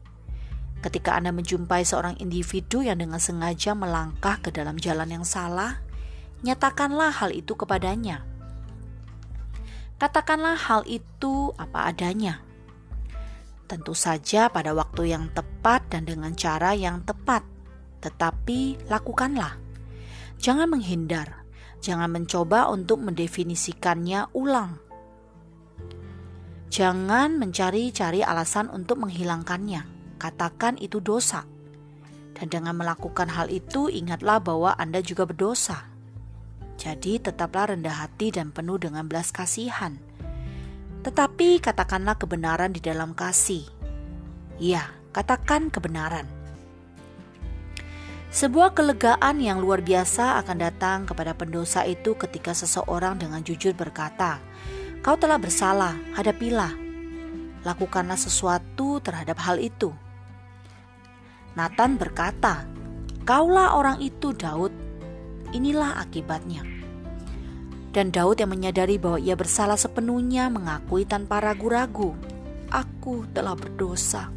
Ketika 0.81 1.13
Anda 1.13 1.29
menjumpai 1.29 1.85
seorang 1.85 2.17
individu 2.17 2.81
yang 2.81 2.97
dengan 2.97 3.21
sengaja 3.21 3.77
melangkah 3.77 4.41
ke 4.41 4.49
dalam 4.49 4.73
jalan 4.81 5.21
yang 5.21 5.21
salah, 5.21 5.85
nyatakanlah 6.41 7.13
hal 7.13 7.29
itu 7.29 7.53
kepadanya. 7.53 8.25
Katakanlah 10.01 10.57
hal 10.57 10.81
itu 10.89 11.53
apa 11.61 11.93
adanya. 11.93 12.41
Tentu 13.71 13.95
saja 13.95 14.51
pada 14.51 14.75
waktu 14.75 15.15
yang 15.15 15.31
tepat 15.31 15.87
dan 15.87 16.03
dengan 16.03 16.35
cara 16.35 16.75
yang 16.75 17.07
tepat, 17.07 17.39
tetapi 18.03 18.75
lakukanlah. 18.91 19.55
Jangan 20.43 20.67
menghindar, 20.75 21.47
jangan 21.79 22.11
mencoba 22.11 22.67
untuk 22.67 22.99
mendefinisikannya 22.99 24.27
ulang. 24.35 24.75
Jangan 26.67 27.39
mencari-cari 27.39 28.19
alasan 28.19 28.67
untuk 28.67 29.07
menghilangkannya. 29.07 29.87
Katakan 30.19 30.75
itu 30.75 30.99
dosa. 30.99 31.47
Dan 32.35 32.51
dengan 32.51 32.75
melakukan 32.75 33.31
hal 33.31 33.47
itu, 33.47 33.87
ingatlah 33.87 34.43
bahwa 34.43 34.75
Anda 34.75 34.99
juga 34.99 35.23
berdosa. 35.23 35.87
Jadi 36.75 37.23
tetaplah 37.23 37.71
rendah 37.71 38.03
hati 38.03 38.35
dan 38.35 38.51
penuh 38.51 38.75
dengan 38.83 39.07
belas 39.07 39.31
kasihan. 39.31 39.95
Tetapi 41.01 41.57
katakanlah 41.57 42.13
kebenaran 42.13 42.69
di 42.69 42.81
dalam 42.81 43.17
kasih. 43.17 43.65
Ya, 44.61 44.85
katakan 45.09 45.73
kebenaran. 45.73 46.29
Sebuah 48.31 48.71
kelegaan 48.71 49.43
yang 49.43 49.59
luar 49.59 49.83
biasa 49.83 50.39
akan 50.39 50.57
datang 50.61 51.03
kepada 51.03 51.35
pendosa 51.35 51.83
itu 51.83 52.15
ketika 52.15 52.55
seseorang 52.55 53.19
dengan 53.19 53.43
jujur 53.43 53.75
berkata, 53.75 54.39
"Kau 55.03 55.19
telah 55.19 55.35
bersalah, 55.35 55.99
hadapilah. 56.15 56.71
Lakukanlah 57.67 58.15
sesuatu 58.15 59.03
terhadap 59.03 59.35
hal 59.41 59.59
itu." 59.59 59.91
Nathan 61.59 61.99
berkata, 61.99 62.63
"Kaulah 63.27 63.75
orang 63.75 63.99
itu, 63.99 64.31
Daud. 64.31 64.71
Inilah 65.51 65.99
akibatnya." 65.99 66.80
Dan 67.91 68.15
Daud 68.15 68.39
yang 68.39 68.55
menyadari 68.55 68.95
bahwa 68.95 69.19
ia 69.19 69.35
bersalah 69.35 69.75
sepenuhnya 69.75 70.47
mengakui 70.47 71.03
tanpa 71.03 71.43
ragu-ragu, 71.43 72.15
"Aku 72.71 73.27
telah 73.35 73.51
berdosa. 73.55 74.31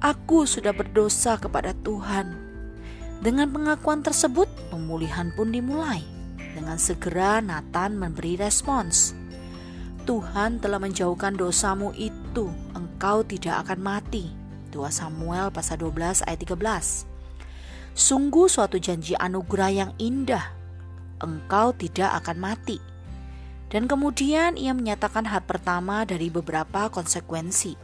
Aku 0.00 0.48
sudah 0.48 0.72
berdosa 0.72 1.36
kepada 1.36 1.76
Tuhan." 1.84 2.32
Dengan 3.20 3.52
pengakuan 3.52 4.00
tersebut, 4.00 4.48
pemulihan 4.72 5.32
pun 5.36 5.52
dimulai. 5.52 6.00
Dengan 6.56 6.80
segera 6.80 7.44
Nathan 7.44 7.96
memberi 7.96 8.40
respons. 8.40 9.12
Tuhan 10.04 10.60
telah 10.60 10.76
menjauhkan 10.76 11.32
dosamu 11.32 11.92
itu, 11.96 12.52
engkau 12.76 13.24
tidak 13.24 13.64
akan 13.64 13.80
mati. 13.80 14.28
2 14.68 14.92
Samuel 14.92 15.48
pasal 15.48 15.80
12 15.80 16.20
ayat 16.28 16.40
13. 16.44 17.08
Sungguh 17.96 18.50
suatu 18.50 18.76
janji 18.76 19.16
anugerah 19.16 19.70
yang 19.72 19.90
indah. 19.96 20.52
Engkau 21.24 21.72
tidak 21.72 22.10
akan 22.20 22.36
mati. 22.36 22.76
Dan 23.74 23.90
kemudian 23.90 24.54
ia 24.54 24.70
menyatakan 24.70 25.26
hal 25.26 25.42
pertama 25.42 26.06
dari 26.06 26.30
beberapa 26.30 26.86
konsekuensi. 26.94 27.74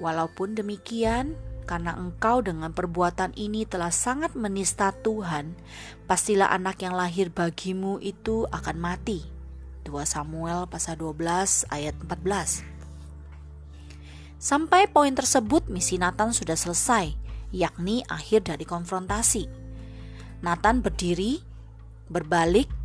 Walaupun 0.00 0.56
demikian, 0.56 1.36
karena 1.68 1.92
engkau 2.00 2.40
dengan 2.40 2.72
perbuatan 2.72 3.36
ini 3.36 3.68
telah 3.68 3.92
sangat 3.92 4.32
menista 4.32 4.88
Tuhan, 5.04 5.52
pastilah 6.08 6.48
anak 6.48 6.80
yang 6.80 6.96
lahir 6.96 7.28
bagimu 7.28 8.00
itu 8.00 8.48
akan 8.48 8.80
mati. 8.80 9.28
2 9.84 9.92
Samuel 10.08 10.64
pasal 10.64 10.96
12 10.96 11.68
ayat 11.68 11.92
14. 12.00 12.64
Sampai 14.40 14.88
poin 14.88 15.12
tersebut 15.12 15.68
misi 15.68 16.00
Nathan 16.00 16.32
sudah 16.32 16.56
selesai, 16.56 17.12
yakni 17.52 18.00
akhir 18.08 18.48
dari 18.48 18.64
konfrontasi. 18.64 19.44
Nathan 20.40 20.80
berdiri, 20.80 21.44
berbalik, 22.08 22.77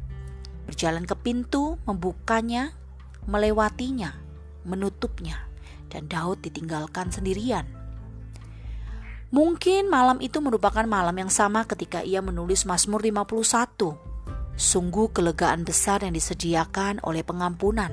berjalan 0.65 1.03
ke 1.03 1.15
pintu, 1.17 1.77
membukanya, 1.83 2.75
melewatinya, 3.27 4.15
menutupnya, 4.63 5.47
dan 5.91 6.07
Daud 6.07 6.43
ditinggalkan 6.43 7.11
sendirian. 7.11 7.67
Mungkin 9.33 9.89
malam 9.89 10.21
itu 10.21 10.37
merupakan 10.45 10.85
malam 10.85 11.17
yang 11.17 11.31
sama 11.33 11.65
ketika 11.65 12.05
ia 12.05 12.21
menulis 12.21 12.69
Mazmur 12.69 13.01
51. 13.01 13.97
Sungguh 14.53 15.09
kelegaan 15.09 15.65
besar 15.65 16.05
yang 16.05 16.13
disediakan 16.13 17.01
oleh 17.01 17.25
pengampunan. 17.25 17.89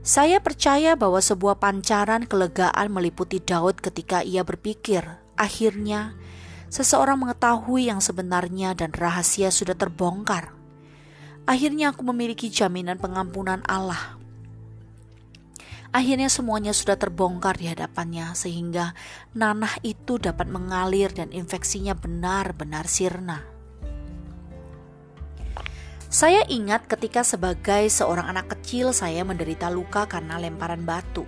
Saya 0.00 0.40
percaya 0.40 0.96
bahwa 0.96 1.20
sebuah 1.20 1.60
pancaran 1.60 2.24
kelegaan 2.24 2.88
meliputi 2.88 3.44
Daud 3.44 3.84
ketika 3.84 4.24
ia 4.24 4.40
berpikir, 4.40 5.04
akhirnya 5.36 6.16
seseorang 6.72 7.20
mengetahui 7.20 7.92
yang 7.92 8.00
sebenarnya 8.00 8.72
dan 8.72 8.96
rahasia 8.96 9.52
sudah 9.52 9.76
terbongkar. 9.76 10.59
Akhirnya 11.50 11.90
aku 11.90 12.06
memiliki 12.06 12.46
jaminan 12.46 12.94
pengampunan 13.02 13.58
Allah. 13.66 14.14
Akhirnya 15.90 16.30
semuanya 16.30 16.70
sudah 16.70 16.94
terbongkar 16.94 17.58
di 17.58 17.66
hadapannya 17.66 18.38
sehingga 18.38 18.94
nanah 19.34 19.74
itu 19.82 20.22
dapat 20.22 20.46
mengalir 20.46 21.10
dan 21.10 21.34
infeksinya 21.34 21.98
benar-benar 21.98 22.86
sirna. 22.86 23.42
Saya 26.06 26.46
ingat 26.46 26.86
ketika 26.86 27.26
sebagai 27.26 27.90
seorang 27.90 28.30
anak 28.30 28.54
kecil 28.54 28.94
saya 28.94 29.26
menderita 29.26 29.74
luka 29.74 30.06
karena 30.06 30.38
lemparan 30.38 30.86
batu. 30.86 31.26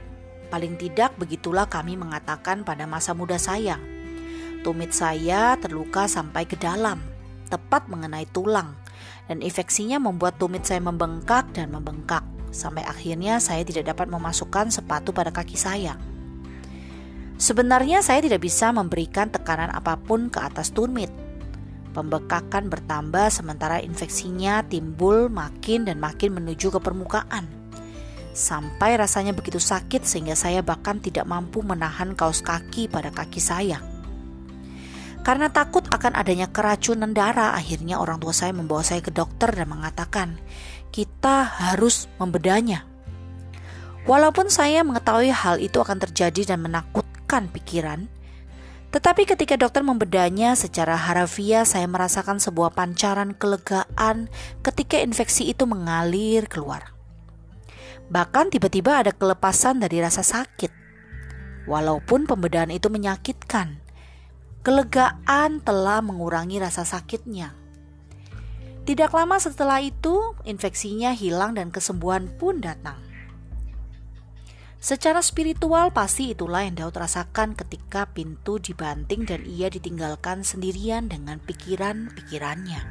Paling 0.54 0.78
tidak 0.78 1.18
begitulah 1.18 1.66
kami 1.66 1.98
mengatakan 1.98 2.62
pada 2.62 2.86
masa 2.86 3.10
muda 3.10 3.42
saya. 3.42 3.74
Tumit 4.62 4.94
saya 4.94 5.58
terluka 5.58 6.06
sampai 6.06 6.46
ke 6.46 6.54
dalam, 6.54 7.02
tepat 7.50 7.90
mengenai 7.90 8.30
tulang 8.30 8.81
dan 9.30 9.38
infeksinya 9.40 10.02
membuat 10.02 10.38
tumit 10.38 10.66
saya 10.66 10.82
membengkak 10.82 11.50
dan 11.54 11.70
membengkak 11.70 12.22
sampai 12.52 12.84
akhirnya 12.84 13.40
saya 13.40 13.64
tidak 13.64 13.90
dapat 13.96 14.06
memasukkan 14.12 14.68
sepatu 14.68 15.10
pada 15.10 15.32
kaki 15.32 15.56
saya. 15.56 15.96
Sebenarnya 17.40 18.06
saya 18.06 18.22
tidak 18.22 18.44
bisa 18.44 18.70
memberikan 18.70 19.26
tekanan 19.26 19.72
apa 19.74 19.98
pun 19.98 20.30
ke 20.30 20.38
atas 20.38 20.70
tumit. 20.70 21.10
Pembekakan 21.90 22.70
bertambah 22.70 23.28
sementara 23.28 23.82
infeksinya 23.82 24.62
timbul 24.64 25.26
makin 25.26 25.84
dan 25.84 25.98
makin 25.98 26.38
menuju 26.38 26.70
ke 26.70 26.78
permukaan. 26.78 27.50
Sampai 28.32 28.96
rasanya 28.96 29.36
begitu 29.36 29.60
sakit 29.60 30.08
sehingga 30.08 30.32
saya 30.32 30.64
bahkan 30.64 31.02
tidak 31.02 31.28
mampu 31.28 31.60
menahan 31.60 32.16
kaos 32.16 32.40
kaki 32.40 32.88
pada 32.88 33.12
kaki 33.12 33.42
saya. 33.42 33.91
Karena 35.22 35.46
takut 35.54 35.86
akan 35.86 36.18
adanya 36.18 36.50
keracunan 36.50 37.14
darah, 37.14 37.54
akhirnya 37.54 38.02
orang 38.02 38.18
tua 38.18 38.34
saya 38.34 38.50
membawa 38.50 38.82
saya 38.82 38.98
ke 38.98 39.14
dokter 39.14 39.54
dan 39.54 39.70
mengatakan, 39.70 40.42
"Kita 40.90 41.46
harus 41.46 42.10
membedanya." 42.18 42.82
Walaupun 44.02 44.50
saya 44.50 44.82
mengetahui 44.82 45.30
hal 45.30 45.62
itu 45.62 45.78
akan 45.78 46.02
terjadi 46.02 46.54
dan 46.54 46.66
menakutkan 46.66 47.46
pikiran, 47.54 48.10
tetapi 48.92 49.24
ketika 49.24 49.54
dokter 49.56 49.80
membedanya 49.80 50.52
secara 50.58 50.98
harafiah, 50.98 51.62
saya 51.64 51.86
merasakan 51.86 52.42
sebuah 52.42 52.74
pancaran 52.74 53.32
kelegaan 53.32 54.26
ketika 54.60 54.98
infeksi 55.00 55.54
itu 55.54 55.64
mengalir 55.64 56.50
keluar. 56.50 56.92
Bahkan 58.12 58.52
tiba-tiba 58.52 59.00
ada 59.00 59.14
kelepasan 59.14 59.80
dari 59.80 60.02
rasa 60.02 60.20
sakit. 60.20 60.68
Walaupun 61.70 62.26
pembedahan 62.26 62.74
itu 62.74 62.90
menyakitkan, 62.90 63.81
Kelegaan 64.62 65.58
telah 65.58 65.98
mengurangi 65.98 66.62
rasa 66.62 66.86
sakitnya. 66.86 67.50
Tidak 68.86 69.10
lama 69.10 69.34
setelah 69.42 69.82
itu, 69.82 70.38
infeksinya 70.46 71.10
hilang 71.18 71.58
dan 71.58 71.74
kesembuhan 71.74 72.30
pun 72.38 72.62
datang. 72.62 72.98
Secara 74.78 75.18
spiritual 75.18 75.90
pasti 75.90 76.30
itulah 76.30 76.62
yang 76.62 76.78
Daud 76.78 76.94
rasakan 76.94 77.58
ketika 77.58 78.06
pintu 78.06 78.62
dibanting 78.62 79.26
dan 79.26 79.42
ia 79.46 79.66
ditinggalkan 79.66 80.46
sendirian 80.46 81.10
dengan 81.10 81.42
pikiran-pikirannya. 81.42 82.82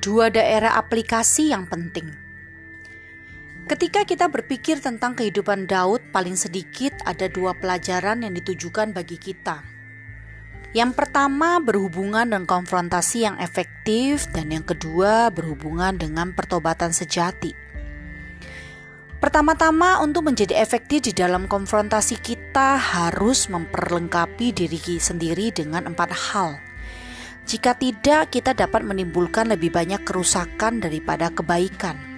Dua 0.00 0.32
daerah 0.32 0.80
aplikasi 0.80 1.52
yang 1.52 1.68
penting. 1.68 2.08
Ketika 3.68 4.08
kita 4.08 4.32
berpikir 4.32 4.80
tentang 4.80 5.12
kehidupan 5.12 5.68
Daud, 5.68 6.00
paling 6.08 6.40
sedikit 6.40 6.96
ada 7.04 7.28
dua 7.28 7.52
pelajaran 7.52 8.24
yang 8.24 8.32
ditujukan 8.32 8.96
bagi 8.96 9.20
kita. 9.20 9.60
Yang 10.72 10.96
pertama 10.96 11.60
berhubungan 11.60 12.32
dengan 12.32 12.48
konfrontasi 12.48 13.28
yang 13.28 13.36
efektif, 13.44 14.24
dan 14.32 14.48
yang 14.48 14.64
kedua 14.64 15.28
berhubungan 15.28 16.00
dengan 16.00 16.32
pertobatan 16.32 16.96
sejati. 16.96 17.52
Pertama-tama, 19.20 20.00
untuk 20.00 20.32
menjadi 20.32 20.56
efektif 20.64 21.04
di 21.04 21.12
dalam 21.12 21.44
konfrontasi, 21.44 22.16
kita 22.24 22.80
harus 22.80 23.52
memperlengkapi 23.52 24.48
diri 24.56 24.80
sendiri 24.96 25.52
dengan 25.52 25.92
empat 25.92 26.08
hal. 26.08 26.69
Jika 27.50 27.74
tidak, 27.74 28.30
kita 28.30 28.54
dapat 28.54 28.86
menimbulkan 28.86 29.50
lebih 29.50 29.74
banyak 29.74 30.06
kerusakan 30.06 30.78
daripada 30.78 31.34
kebaikan 31.34 32.10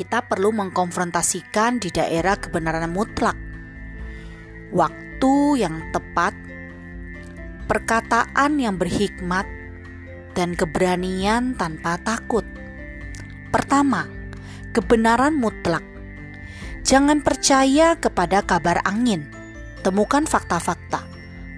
kita 0.00 0.24
perlu 0.24 0.48
mengkonfrontasikan 0.56 1.76
di 1.76 1.92
daerah 1.92 2.40
kebenaran 2.40 2.88
mutlak. 2.88 3.36
Waktu 4.72 5.60
yang 5.60 5.92
tepat, 5.92 6.32
perkataan 7.68 8.56
yang 8.56 8.80
berhikmat, 8.80 9.44
dan 10.32 10.56
keberanian 10.56 11.52
tanpa 11.52 12.00
takut. 12.00 12.48
Pertama, 13.52 14.08
kebenaran 14.72 15.36
mutlak. 15.36 15.84
Jangan 16.80 17.20
percaya 17.20 18.00
kepada 18.00 18.40
kabar 18.40 18.80
angin. 18.88 19.28
Temukan 19.84 20.24
fakta-fakta. 20.24 21.04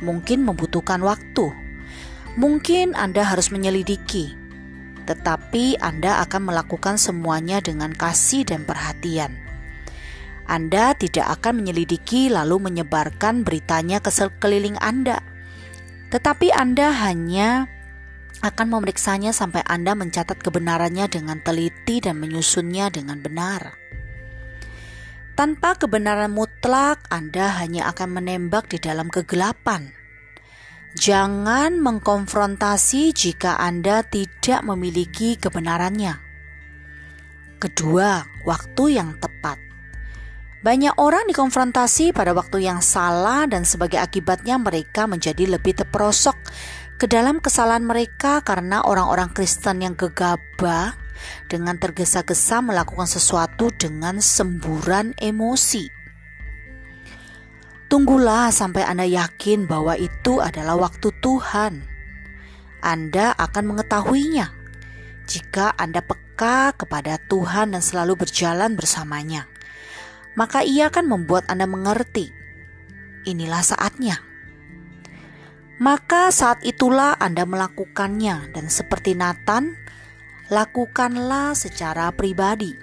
Mungkin 0.03 0.43
membutuhkan 0.43 0.99
waktu. 1.07 1.62
Mungkin 2.37 2.97
Anda 2.97 3.29
harus 3.29 3.53
menyelidiki 3.53 4.43
tetapi 5.05 5.83
Anda 5.83 6.23
akan 6.27 6.53
melakukan 6.53 6.97
semuanya 6.99 7.59
dengan 7.59 7.91
kasih 7.91 8.47
dan 8.47 8.63
perhatian. 8.63 9.35
Anda 10.47 10.95
tidak 10.99 11.39
akan 11.41 11.63
menyelidiki 11.63 12.31
lalu 12.31 12.59
menyebarkan 12.71 13.47
beritanya 13.47 14.03
ke 14.03 14.11
sekeliling 14.11 14.77
Anda, 14.83 15.23
tetapi 16.11 16.51
Anda 16.51 16.91
hanya 17.07 17.71
akan 18.43 18.67
memeriksanya 18.75 19.31
sampai 19.31 19.63
Anda 19.71 19.95
mencatat 19.95 20.43
kebenarannya 20.43 21.07
dengan 21.07 21.39
teliti 21.39 22.03
dan 22.03 22.19
menyusunnya 22.19 22.91
dengan 22.91 23.23
benar. 23.23 23.79
Tanpa 25.33 25.79
kebenaran 25.79 26.35
mutlak, 26.35 27.07
Anda 27.09 27.57
hanya 27.63 27.89
akan 27.89 28.21
menembak 28.21 28.69
di 28.69 28.83
dalam 28.83 29.09
kegelapan 29.09 30.02
Jangan 30.93 31.81
mengkonfrontasi 31.81 33.17
jika 33.17 33.57
Anda 33.57 34.05
tidak 34.05 34.61
memiliki 34.69 35.41
kebenarannya. 35.41 36.21
Kedua, 37.57 38.29
waktu 38.45 39.01
yang 39.01 39.17
tepat. 39.17 39.57
Banyak 40.61 41.01
orang 41.01 41.27
dikonfrontasi 41.33 42.13
pada 42.13 42.37
waktu 42.37 42.69
yang 42.69 42.85
salah 42.85 43.49
dan 43.49 43.65
sebagai 43.65 43.99
akibatnya 43.99 44.61
mereka 44.61 45.09
menjadi 45.09 45.57
lebih 45.57 45.81
terperosok 45.81 46.37
ke 47.01 47.11
dalam 47.11 47.41
kesalahan 47.41 47.83
mereka 47.83 48.45
karena 48.45 48.85
orang-orang 48.85 49.33
Kristen 49.33 49.83
yang 49.83 49.99
gegabah 49.99 50.95
dengan 51.49 51.81
tergesa-gesa 51.81 52.61
melakukan 52.61 53.09
sesuatu 53.09 53.73
dengan 53.75 54.21
semburan 54.21 55.17
emosi. 55.19 56.02
Tunggulah 57.93 58.49
sampai 58.49 58.89
Anda 58.89 59.05
yakin 59.05 59.69
bahwa 59.69 59.93
itu 60.01 60.41
adalah 60.41 60.81
waktu 60.81 61.13
Tuhan. 61.21 61.85
Anda 62.81 63.37
akan 63.37 63.69
mengetahuinya 63.69 64.49
jika 65.29 65.77
Anda 65.77 66.01
peka 66.01 66.73
kepada 66.73 67.21
Tuhan 67.29 67.77
dan 67.77 67.85
selalu 67.85 68.25
berjalan 68.25 68.81
bersamanya. 68.81 69.45
Maka 70.41 70.65
Ia 70.65 70.89
akan 70.89 71.05
membuat 71.05 71.45
Anda 71.53 71.69
mengerti. 71.69 72.33
Inilah 73.29 73.61
saatnya. 73.61 74.25
Maka 75.77 76.33
saat 76.33 76.65
itulah 76.65 77.13
Anda 77.21 77.45
melakukannya, 77.45 78.57
dan 78.57 78.73
seperti 78.73 79.13
Nathan, 79.13 79.77
lakukanlah 80.49 81.53
secara 81.53 82.09
pribadi. 82.17 82.82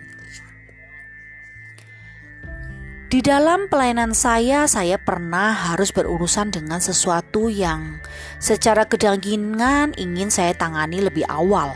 Di 3.09 3.25
dalam 3.25 3.65
pelayanan 3.73 4.13
saya, 4.13 4.69
saya 4.69 5.01
pernah 5.01 5.73
harus 5.73 5.89
berurusan 5.89 6.53
dengan 6.53 6.77
sesuatu 6.77 7.49
yang 7.49 7.97
secara 8.37 8.85
kedagingan 8.85 9.97
ingin 9.97 10.29
saya 10.29 10.53
tangani 10.53 11.01
lebih 11.01 11.25
awal. 11.25 11.73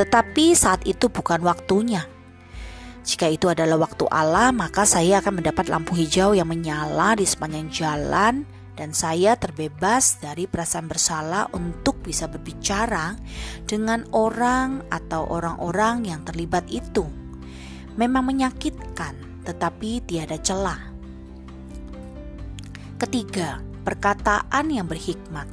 Tetapi 0.00 0.56
saat 0.56 0.80
itu 0.88 1.12
bukan 1.12 1.44
waktunya. 1.44 2.08
Jika 3.04 3.28
itu 3.28 3.52
adalah 3.52 3.84
waktu 3.84 4.08
Allah, 4.08 4.48
maka 4.48 4.88
saya 4.88 5.20
akan 5.20 5.44
mendapat 5.44 5.68
lampu 5.68 5.92
hijau 5.92 6.32
yang 6.32 6.48
menyala 6.48 7.20
di 7.20 7.28
sepanjang 7.28 7.68
jalan 7.68 8.48
dan 8.80 8.96
saya 8.96 9.36
terbebas 9.36 10.24
dari 10.24 10.48
perasaan 10.48 10.88
bersalah 10.88 11.52
untuk 11.52 12.00
bisa 12.00 12.32
berbicara 12.32 13.12
dengan 13.68 14.08
orang 14.16 14.88
atau 14.88 15.20
orang-orang 15.28 16.08
yang 16.08 16.24
terlibat 16.24 16.64
itu. 16.72 17.04
Memang 18.00 18.24
menyakitkan, 18.24 19.25
tetapi 19.46 20.02
tiada 20.02 20.34
celah. 20.42 20.82
Ketiga, 22.98 23.62
perkataan 23.86 24.66
yang 24.74 24.90
berhikmat. 24.90 25.46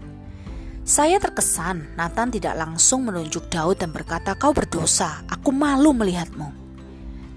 Saya 0.83 1.15
terkesan 1.15 1.95
Nathan 1.95 2.33
tidak 2.33 2.59
langsung 2.59 3.07
menunjuk 3.07 3.47
Daud 3.47 3.79
dan 3.79 3.95
berkata, 3.95 4.35
"Kau 4.35 4.51
berdosa, 4.51 5.23
aku 5.31 5.55
malu 5.55 5.95
melihatmu." 5.95 6.49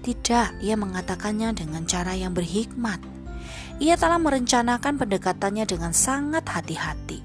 Tidak, 0.03 0.63
ia 0.63 0.75
mengatakannya 0.75 1.55
dengan 1.55 1.83
cara 1.87 2.15
yang 2.15 2.31
berhikmat. 2.31 2.99
Ia 3.83 3.99
telah 3.99 4.19
merencanakan 4.19 4.95
pendekatannya 4.99 5.67
dengan 5.67 5.91
sangat 5.91 6.47
hati-hati. 6.47 7.19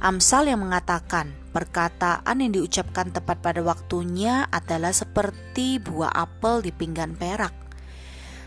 Amsal 0.00 0.52
yang 0.52 0.60
mengatakan 0.60 1.32
perkataan 1.56 2.36
yang 2.40 2.52
diucapkan 2.52 3.08
tepat 3.08 3.40
pada 3.40 3.64
waktunya 3.64 4.44
adalah 4.52 4.92
seperti 4.92 5.80
buah 5.80 6.12
apel 6.12 6.60
di 6.60 6.72
pinggan 6.72 7.16
perak. 7.16 7.65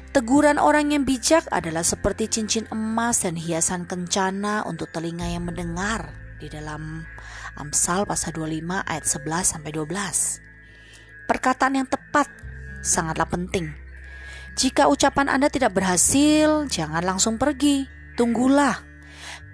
Teguran 0.09 0.57
orang 0.57 0.89
yang 0.89 1.05
bijak 1.05 1.45
adalah 1.53 1.85
seperti 1.85 2.25
cincin 2.25 2.65
emas 2.73 3.21
dan 3.21 3.37
hiasan 3.37 3.85
kencana 3.85 4.65
untuk 4.65 4.89
telinga 4.89 5.29
yang 5.29 5.45
mendengar 5.45 6.09
di 6.41 6.49
dalam 6.49 7.05
Amsal 7.53 8.09
pasal 8.09 8.33
25 8.33 8.89
ayat 8.89 9.05
11 9.05 9.53
sampai 9.53 9.69
12. 9.69 11.29
Perkataan 11.29 11.77
yang 11.77 11.85
tepat 11.85 12.25
sangatlah 12.81 13.29
penting. 13.29 13.69
Jika 14.57 14.89
ucapan 14.89 15.29
Anda 15.29 15.53
tidak 15.53 15.77
berhasil, 15.77 16.65
jangan 16.65 17.05
langsung 17.05 17.37
pergi. 17.37 17.85
Tunggulah. 18.17 18.81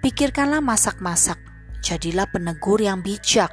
Pikirkanlah 0.00 0.64
masak-masak. 0.64 1.36
Jadilah 1.84 2.32
penegur 2.32 2.80
yang 2.80 3.04
bijak. 3.04 3.52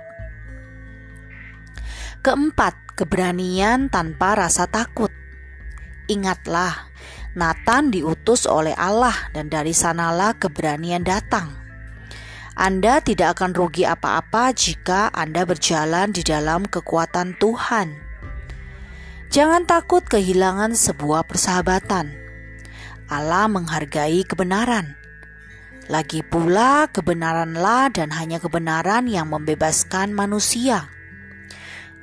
Keempat, 2.24 2.96
keberanian 2.96 3.92
tanpa 3.92 4.40
rasa 4.40 4.72
takut. 4.72 5.12
Ingatlah, 6.08 6.93
Nathan 7.34 7.90
diutus 7.90 8.46
oleh 8.46 8.78
Allah 8.78 9.34
dan 9.34 9.50
dari 9.50 9.74
sanalah 9.74 10.38
keberanian 10.38 11.02
datang. 11.02 11.50
Anda 12.54 13.02
tidak 13.02 13.42
akan 13.42 13.58
rugi 13.58 13.90
apa-apa 13.90 14.54
jika 14.54 15.10
Anda 15.10 15.42
berjalan 15.42 16.14
di 16.14 16.22
dalam 16.22 16.70
kekuatan 16.70 17.34
Tuhan. 17.42 17.98
Jangan 19.34 19.66
takut 19.66 20.06
kehilangan 20.06 20.78
sebuah 20.78 21.26
persahabatan. 21.26 22.14
Allah 23.10 23.50
menghargai 23.50 24.22
kebenaran. 24.30 24.94
Lagi 25.90 26.22
pula, 26.22 26.86
kebenaranlah 26.94 27.90
dan 27.90 28.14
hanya 28.14 28.38
kebenaran 28.38 29.10
yang 29.10 29.34
membebaskan 29.34 30.14
manusia. 30.14 30.88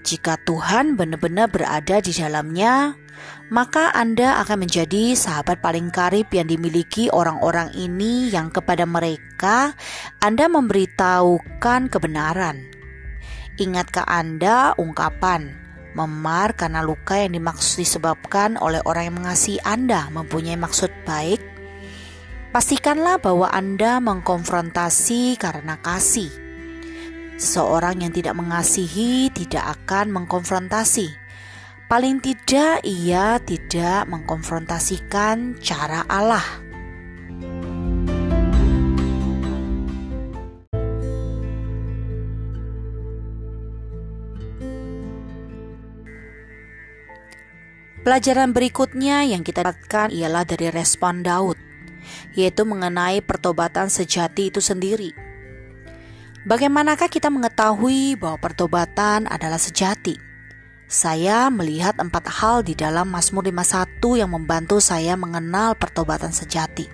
Jika 0.03 0.43
Tuhan 0.43 0.99
benar-benar 0.99 1.49
berada 1.49 2.03
di 2.03 2.13
dalamnya, 2.13 2.99
maka 3.51 3.91
Anda 3.91 4.39
akan 4.47 4.65
menjadi 4.65 5.19
sahabat 5.19 5.59
paling 5.59 5.91
karib 5.91 6.31
yang 6.31 6.47
dimiliki 6.47 7.11
orang-orang 7.11 7.75
ini 7.75 8.31
yang 8.31 8.49
kepada 8.55 8.87
mereka 8.87 9.75
Anda 10.23 10.47
memberitahukan 10.47 11.91
kebenaran. 11.91 12.71
Ingatkah 13.59 14.07
Anda 14.07 14.73
ungkapan 14.79 15.59
memar 15.99 16.55
karena 16.55 16.87
luka 16.87 17.19
yang 17.19 17.35
dimaksud 17.35 17.83
disebabkan 17.83 18.55
oleh 18.57 18.79
orang 18.87 19.11
yang 19.11 19.17
mengasihi 19.27 19.59
Anda 19.67 20.07
mempunyai 20.15 20.55
maksud 20.55 20.89
baik? 21.03 21.43
Pastikanlah 22.55 23.19
bahwa 23.19 23.51
Anda 23.51 23.99
mengkonfrontasi 23.99 25.39
karena 25.39 25.79
kasih. 25.83 26.31
Seorang 27.35 28.07
yang 28.07 28.15
tidak 28.15 28.39
mengasihi 28.39 29.31
tidak 29.35 29.79
akan 29.79 30.15
mengkonfrontasi. 30.15 31.20
Paling 31.91 32.23
tidak, 32.23 32.87
ia 32.87 33.43
tidak 33.43 34.07
mengkonfrontasikan 34.07 35.59
cara 35.59 36.07
Allah. 36.07 36.47
Pelajaran 48.07 48.55
berikutnya 48.55 49.27
yang 49.27 49.43
kita 49.43 49.67
dapatkan 49.67 50.15
ialah 50.15 50.47
dari 50.47 50.71
respon 50.71 51.27
Daud 51.27 51.59
yaitu 52.39 52.63
mengenai 52.63 53.19
pertobatan 53.19 53.91
sejati 53.91 54.55
itu 54.55 54.63
sendiri. 54.63 55.11
Bagaimanakah 56.47 57.11
kita 57.11 57.35
mengetahui 57.35 58.15
bahwa 58.15 58.39
pertobatan 58.39 59.27
adalah 59.27 59.59
sejati? 59.59 60.30
Saya 60.91 61.47
melihat 61.55 61.95
empat 62.03 62.27
hal 62.27 62.67
di 62.67 62.75
dalam 62.75 63.15
Mazmur 63.15 63.47
51 63.47 64.03
yang 64.19 64.35
membantu 64.35 64.83
saya 64.83 65.15
mengenal 65.15 65.79
pertobatan 65.79 66.35
sejati. 66.35 66.91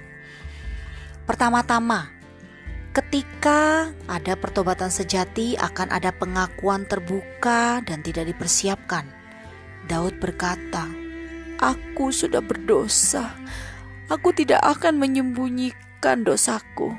Pertama-tama, 1.25 2.13
ketika 2.93 3.89
ada 4.05 4.37
pertobatan 4.37 4.93
sejati 4.93 5.57
akan 5.57 5.89
ada 5.97 6.13
pengakuan 6.13 6.85
terbuka 6.85 7.81
dan 7.81 8.05
tidak 8.05 8.29
dipersiapkan. 8.37 9.09
Daud 9.89 10.21
berkata, 10.21 10.85
"Aku 11.57 12.13
sudah 12.13 12.45
berdosa 12.45 13.33
Aku 14.07 14.31
tidak 14.31 14.63
akan 14.63 15.03
menyembunyikan 15.03 16.23
dosaku 16.23 16.95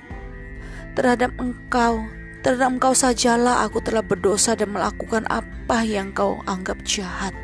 terhadap 0.91 1.31
engkau. 1.39 2.03
Terhadap 2.47 2.79
engkau 2.79 2.95
sajalah 2.95 3.67
aku 3.67 3.83
telah 3.83 3.99
berdosa 3.99 4.55
dan 4.55 4.71
melakukan 4.71 5.27
apa 5.27 5.83
yang 5.83 6.15
kau 6.15 6.39
anggap 6.47 6.79
jahat. 6.87 7.35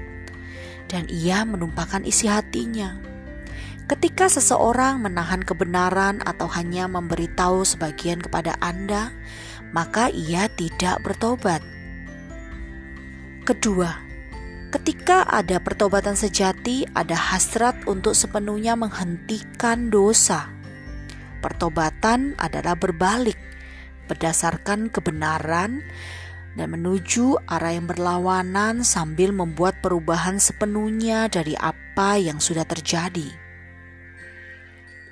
Dan 0.88 1.12
ia 1.12 1.44
menumpahkan 1.44 2.08
isi 2.08 2.32
hatinya. 2.32 2.96
Ketika 3.84 4.32
seseorang 4.32 5.04
menahan 5.04 5.44
kebenaran 5.44 6.24
atau 6.24 6.48
hanya 6.56 6.88
memberitahu 6.88 7.68
sebagian 7.68 8.24
kepada 8.24 8.56
Anda, 8.64 9.12
maka 9.76 10.08
ia 10.08 10.48
tidak 10.48 11.04
bertobat. 11.04 11.60
Kedua, 13.44 14.00
Ketika 14.72 15.28
ada 15.28 15.60
pertobatan 15.60 16.16
sejati, 16.16 16.88
ada 16.96 17.20
hasrat 17.20 17.76
untuk 17.92 18.16
sepenuhnya 18.16 18.80
menghentikan 18.80 19.92
dosa. 19.92 20.48
Pertobatan 21.44 22.40
adalah 22.40 22.80
berbalik 22.80 23.53
berdasarkan 24.14 24.94
kebenaran 24.94 25.82
dan 26.54 26.68
menuju 26.70 27.42
arah 27.50 27.74
yang 27.74 27.90
berlawanan 27.90 28.86
sambil 28.86 29.34
membuat 29.34 29.82
perubahan 29.82 30.38
sepenuhnya 30.38 31.26
dari 31.26 31.58
apa 31.58 32.22
yang 32.22 32.38
sudah 32.38 32.64
terjadi. 32.64 33.34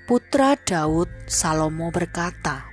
Putra 0.05 0.53
Daud 0.59 1.09
Salomo 1.25 1.89
berkata, 1.89 2.69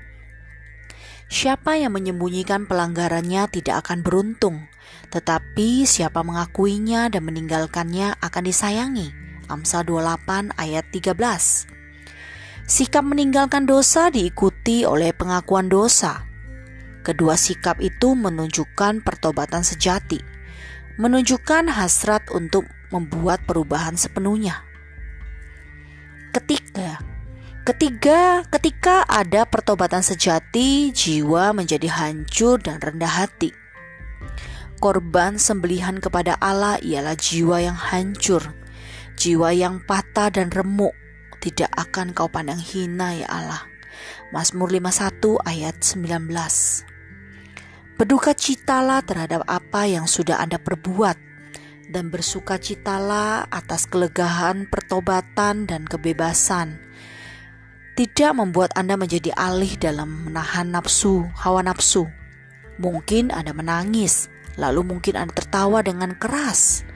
Siapa 1.29 1.76
yang 1.76 1.93
menyembunyikan 1.93 2.64
pelanggarannya 2.64 3.53
tidak 3.53 3.85
akan 3.85 4.01
beruntung, 4.01 4.64
tetapi 5.12 5.85
siapa 5.85 6.24
mengakuinya 6.24 7.12
dan 7.12 7.29
meninggalkannya 7.29 8.16
akan 8.20 8.43
disayangi. 8.49 9.12
Amsal 9.49 9.85
28 9.85 10.57
ayat 10.57 10.89
13. 10.89 11.78
Sikap 12.69 13.01
meninggalkan 13.01 13.64
dosa 13.64 14.12
diikuti 14.12 14.85
oleh 14.85 15.16
pengakuan 15.16 15.73
dosa. 15.73 16.29
Kedua 17.01 17.33
sikap 17.41 17.81
itu 17.81 18.12
menunjukkan 18.12 19.01
pertobatan 19.01 19.64
sejati, 19.64 20.21
menunjukkan 21.01 21.73
hasrat 21.73 22.29
untuk 22.29 22.69
membuat 22.93 23.41
perubahan 23.49 23.97
sepenuhnya. 23.97 24.69
Ketiga, 26.37 27.01
Ketiga, 27.69 28.49
ketika 28.49 29.05
ada 29.05 29.45
pertobatan 29.45 30.01
sejati, 30.01 30.89
jiwa 30.89 31.53
menjadi 31.53 31.89
hancur 31.93 32.57
dan 32.64 32.81
rendah 32.81 33.12
hati. 33.12 33.53
Korban 34.81 35.37
sembelihan 35.37 36.01
kepada 36.01 36.41
Allah 36.41 36.81
ialah 36.81 37.12
jiwa 37.12 37.61
yang 37.61 37.77
hancur, 37.77 38.57
jiwa 39.21 39.53
yang 39.53 39.85
patah 39.85 40.33
dan 40.33 40.49
remuk. 40.49 40.97
Tidak 41.49 41.73
akan 41.73 42.13
kau 42.13 42.29
pandang 42.29 42.61
hina 42.61 43.17
ya 43.17 43.25
Allah. 43.25 43.65
Mazmur 44.37 44.69
51 44.69 45.41
ayat 45.49 45.81
19. 45.81 46.29
Berduka 47.97 48.37
citalah 48.37 49.01
terhadap 49.01 49.49
apa 49.49 49.89
yang 49.89 50.05
sudah 50.05 50.45
Anda 50.45 50.61
perbuat 50.61 51.17
dan 51.89 52.13
bersuka 52.13 52.61
citalah 52.61 53.49
atas 53.49 53.89
kelegahan 53.89 54.69
pertobatan 54.69 55.65
dan 55.65 55.89
kebebasan 55.89 56.85
tidak 57.97 58.37
membuat 58.37 58.77
Anda 58.77 59.01
menjadi 59.01 59.33
alih 59.35 59.75
dalam 59.81 60.29
menahan 60.29 60.69
nafsu, 60.69 61.27
hawa 61.33 61.65
nafsu. 61.65 62.07
Mungkin 62.77 63.33
Anda 63.33 63.51
menangis, 63.51 64.31
lalu 64.55 64.85
mungkin 64.85 65.17
Anda 65.17 65.33
tertawa 65.33 65.81
dengan 65.81 66.13
keras. 66.15 66.87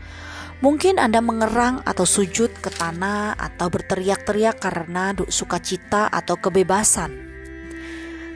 Mungkin 0.62 1.02
Anda 1.02 1.18
mengerang 1.18 1.82
atau 1.82 2.06
sujud 2.06 2.54
ke 2.62 2.70
tanah 2.70 3.34
atau 3.34 3.66
berteriak-teriak 3.66 4.62
karena 4.62 5.10
sukacita 5.26 6.06
atau 6.06 6.38
kebebasan. 6.38 7.10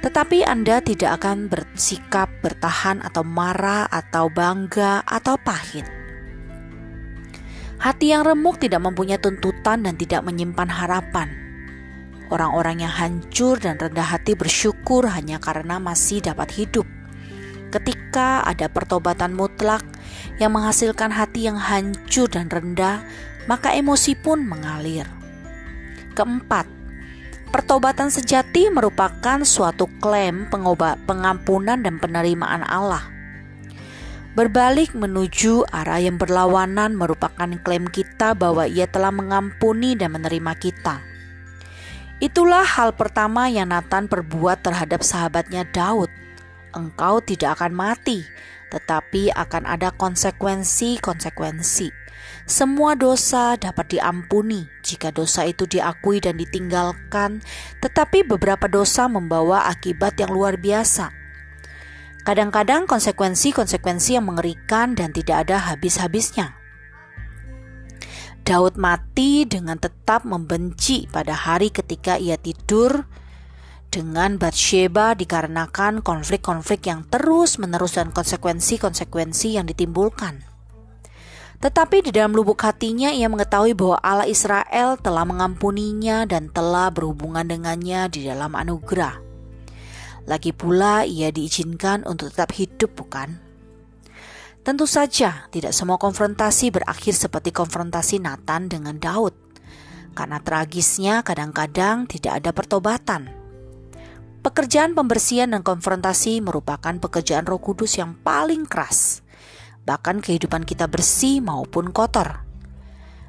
Tetapi 0.02 0.42
Anda 0.42 0.82
tidak 0.82 1.22
akan 1.22 1.46
bersikap 1.46 2.28
bertahan 2.42 2.98
atau 3.06 3.22
marah 3.22 3.86
atau 3.86 4.26
bangga 4.26 5.06
atau 5.06 5.38
pahit. 5.38 5.86
Hati 7.78 8.10
yang 8.10 8.26
remuk 8.26 8.58
tidak 8.58 8.82
mempunyai 8.82 9.22
tuntutan 9.22 9.86
dan 9.86 9.94
tidak 9.94 10.26
menyimpan 10.26 10.66
harapan 10.66 11.46
Orang-orang 12.26 12.82
yang 12.82 12.90
hancur 12.90 13.54
dan 13.62 13.78
rendah 13.78 14.02
hati 14.02 14.34
bersyukur 14.34 15.06
hanya 15.06 15.38
karena 15.38 15.78
masih 15.78 16.18
dapat 16.18 16.50
hidup. 16.58 16.82
Ketika 17.70 18.42
ada 18.42 18.66
pertobatan 18.66 19.30
mutlak 19.30 19.86
yang 20.36 20.52
menghasilkan 20.52 21.12
hati 21.12 21.48
yang 21.48 21.56
hancur 21.56 22.28
dan 22.28 22.48
rendah, 22.52 23.00
maka 23.48 23.72
emosi 23.72 24.12
pun 24.18 24.44
mengalir. 24.44 25.08
Keempat, 26.12 26.68
pertobatan 27.52 28.12
sejati 28.12 28.68
merupakan 28.68 29.40
suatu 29.44 29.88
klaim 30.00 30.48
pengobat, 30.52 31.00
pengampunan 31.08 31.80
dan 31.80 31.96
penerimaan 31.96 32.64
Allah. 32.64 33.16
Berbalik 34.36 34.92
menuju 34.92 35.64
arah 35.72 35.96
yang 35.96 36.20
berlawanan 36.20 36.92
merupakan 36.92 37.48
klaim 37.64 37.88
kita 37.88 38.36
bahwa 38.36 38.68
Ia 38.68 38.84
telah 38.84 39.08
mengampuni 39.08 39.96
dan 39.96 40.12
menerima 40.12 40.52
kita. 40.60 41.00
Itulah 42.20 42.64
hal 42.64 42.92
pertama 42.92 43.48
yang 43.48 43.72
Nathan 43.72 44.12
perbuat 44.12 44.60
terhadap 44.60 45.00
sahabatnya 45.00 45.64
Daud. 45.72 46.12
Engkau 46.76 47.24
tidak 47.24 47.56
akan 47.60 47.72
mati, 47.72 48.28
tetapi 48.72 49.30
akan 49.34 49.66
ada 49.66 49.92
konsekuensi-konsekuensi. 49.94 51.90
Semua 52.46 52.94
dosa 52.94 53.58
dapat 53.58 53.98
diampuni 53.98 54.70
jika 54.86 55.10
dosa 55.10 55.42
itu 55.46 55.66
diakui 55.66 56.22
dan 56.22 56.38
ditinggalkan, 56.38 57.42
tetapi 57.82 58.22
beberapa 58.22 58.70
dosa 58.70 59.10
membawa 59.10 59.66
akibat 59.66 60.14
yang 60.22 60.30
luar 60.30 60.54
biasa. 60.54 61.10
Kadang-kadang 62.26 62.90
konsekuensi-konsekuensi 62.90 64.18
yang 64.18 64.26
mengerikan 64.26 64.98
dan 64.98 65.14
tidak 65.14 65.46
ada 65.46 65.70
habis-habisnya. 65.70 66.58
Daud 68.46 68.78
mati 68.78 69.42
dengan 69.42 69.78
tetap 69.78 70.22
membenci 70.22 71.10
pada 71.10 71.34
hari 71.34 71.74
ketika 71.74 72.14
ia 72.14 72.38
tidur 72.38 73.06
dengan 73.96 74.36
Bathsheba 74.36 75.16
dikarenakan 75.16 76.04
konflik-konflik 76.04 76.84
yang 76.84 77.08
terus-menerus 77.08 77.96
dan 77.96 78.12
konsekuensi-konsekuensi 78.12 79.56
yang 79.56 79.64
ditimbulkan. 79.64 80.44
Tetapi 81.56 82.04
di 82.04 82.10
dalam 82.12 82.36
lubuk 82.36 82.60
hatinya 82.60 83.08
ia 83.08 83.32
mengetahui 83.32 83.72
bahwa 83.72 83.96
Allah 84.04 84.28
Israel 84.28 85.00
telah 85.00 85.24
mengampuninya 85.24 86.28
dan 86.28 86.52
telah 86.52 86.92
berhubungan 86.92 87.48
dengannya 87.48 88.12
di 88.12 88.28
dalam 88.28 88.52
anugerah. 88.52 89.16
Lagi 90.28 90.52
pula 90.52 91.08
ia 91.08 91.32
diizinkan 91.32 92.04
untuk 92.04 92.28
tetap 92.36 92.52
hidup 92.52 92.92
bukan? 92.92 93.40
Tentu 94.60 94.84
saja, 94.84 95.48
tidak 95.48 95.72
semua 95.72 95.96
konfrontasi 95.96 96.74
berakhir 96.74 97.16
seperti 97.16 97.54
konfrontasi 97.54 98.20
Nathan 98.20 98.68
dengan 98.68 98.98
Daud, 98.98 99.32
karena 100.12 100.42
tragisnya 100.42 101.22
kadang-kadang 101.22 102.10
tidak 102.10 102.42
ada 102.42 102.50
pertobatan. 102.50 103.45
Pekerjaan 104.46 104.94
pembersihan 104.94 105.50
dan 105.50 105.66
konfrontasi 105.66 106.38
merupakan 106.38 106.94
pekerjaan 107.02 107.42
Roh 107.50 107.58
Kudus 107.58 107.98
yang 107.98 108.14
paling 108.14 108.62
keras, 108.62 109.26
bahkan 109.82 110.22
kehidupan 110.22 110.62
kita 110.62 110.86
bersih 110.86 111.42
maupun 111.42 111.90
kotor. 111.90 112.46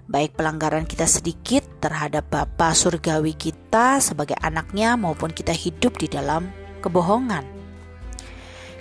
Baik 0.05 0.37
pelanggaran 0.37 0.85
kita 0.85 1.09
sedikit 1.09 1.65
terhadap 1.81 2.29
Bapa 2.29 2.69
surgawi 2.77 3.33
kita 3.33 3.97
sebagai 3.97 4.37
anaknya 4.45 4.93
maupun 4.93 5.33
kita 5.33 5.57
hidup 5.57 5.97
di 5.97 6.05
dalam 6.05 6.53
kebohongan. 6.85 7.41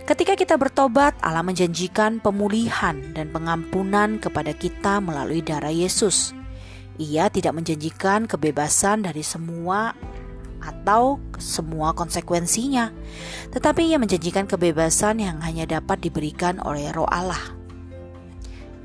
Ketika 0.05 0.37
kita 0.37 0.61
bertobat, 0.61 1.17
Allah 1.25 1.41
menjanjikan 1.41 2.21
pemulihan 2.21 3.17
dan 3.17 3.33
pengampunan 3.33 4.21
kepada 4.21 4.53
kita 4.53 5.01
melalui 5.01 5.41
darah 5.41 5.73
Yesus. 5.73 6.37
Ia 7.01 7.33
tidak 7.33 7.57
menjanjikan 7.57 8.29
kebebasan 8.29 9.09
dari 9.09 9.25
semua 9.25 9.97
atau 10.63 11.21
semua 11.37 11.93
konsekuensinya, 11.93 12.93
tetapi 13.53 13.93
ia 13.93 13.99
menjanjikan 14.01 14.49
kebebasan 14.49 15.21
yang 15.21 15.39
hanya 15.45 15.67
dapat 15.67 16.01
diberikan 16.03 16.59
oleh 16.65 16.91
Roh 16.93 17.09
Allah. 17.09 17.55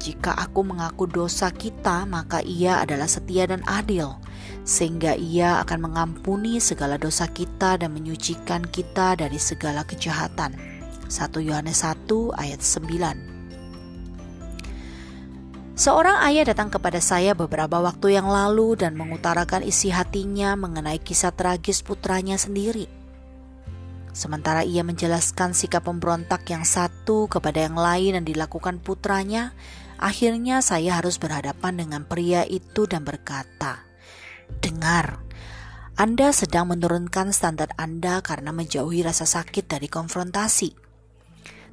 Jika 0.01 0.33
aku 0.33 0.65
mengaku 0.65 1.05
dosa 1.05 1.53
kita, 1.53 2.09
maka 2.09 2.41
ia 2.41 2.81
adalah 2.81 3.05
setia 3.05 3.45
dan 3.45 3.61
adil, 3.69 4.17
sehingga 4.65 5.13
ia 5.13 5.61
akan 5.61 5.93
mengampuni 5.93 6.57
segala 6.57 6.97
dosa 6.97 7.29
kita 7.29 7.77
dan 7.77 7.93
menyucikan 7.93 8.65
kita 8.65 9.13
dari 9.13 9.37
segala 9.37 9.85
kejahatan. 9.85 10.57
1 11.11 11.43
Yohanes 11.43 11.85
1 11.85 12.07
ayat 12.39 12.63
9 12.63 13.30
Seorang 15.71 16.21
ayah 16.27 16.51
datang 16.51 16.69
kepada 16.69 16.99
saya 16.99 17.31
beberapa 17.33 17.79
waktu 17.79 18.19
yang 18.19 18.27
lalu 18.27 18.75
dan 18.77 18.93
mengutarakan 18.93 19.63
isi 19.63 19.89
hatinya 19.89 20.53
mengenai 20.59 20.99
kisah 20.99 21.31
tragis 21.31 21.81
putranya 21.81 22.35
sendiri. 22.35 22.85
Sementara 24.11 24.67
ia 24.67 24.83
menjelaskan 24.83 25.55
sikap 25.55 25.87
pemberontak 25.87 26.43
yang 26.51 26.67
satu 26.67 27.31
kepada 27.31 27.63
yang 27.63 27.79
lain 27.79 28.19
yang 28.19 28.27
dilakukan 28.27 28.83
putranya, 28.83 29.55
Akhirnya 30.01 30.65
saya 30.65 30.97
harus 30.97 31.21
berhadapan 31.21 31.77
dengan 31.77 32.01
pria 32.01 32.41
itu 32.41 32.89
dan 32.89 33.05
berkata, 33.05 33.85
"Dengar, 34.57 35.21
Anda 35.93 36.33
sedang 36.33 36.73
menurunkan 36.73 37.29
standar 37.29 37.69
Anda 37.77 38.25
karena 38.25 38.49
menjauhi 38.49 39.05
rasa 39.05 39.29
sakit 39.29 39.69
dari 39.69 39.85
konfrontasi. 39.85 40.73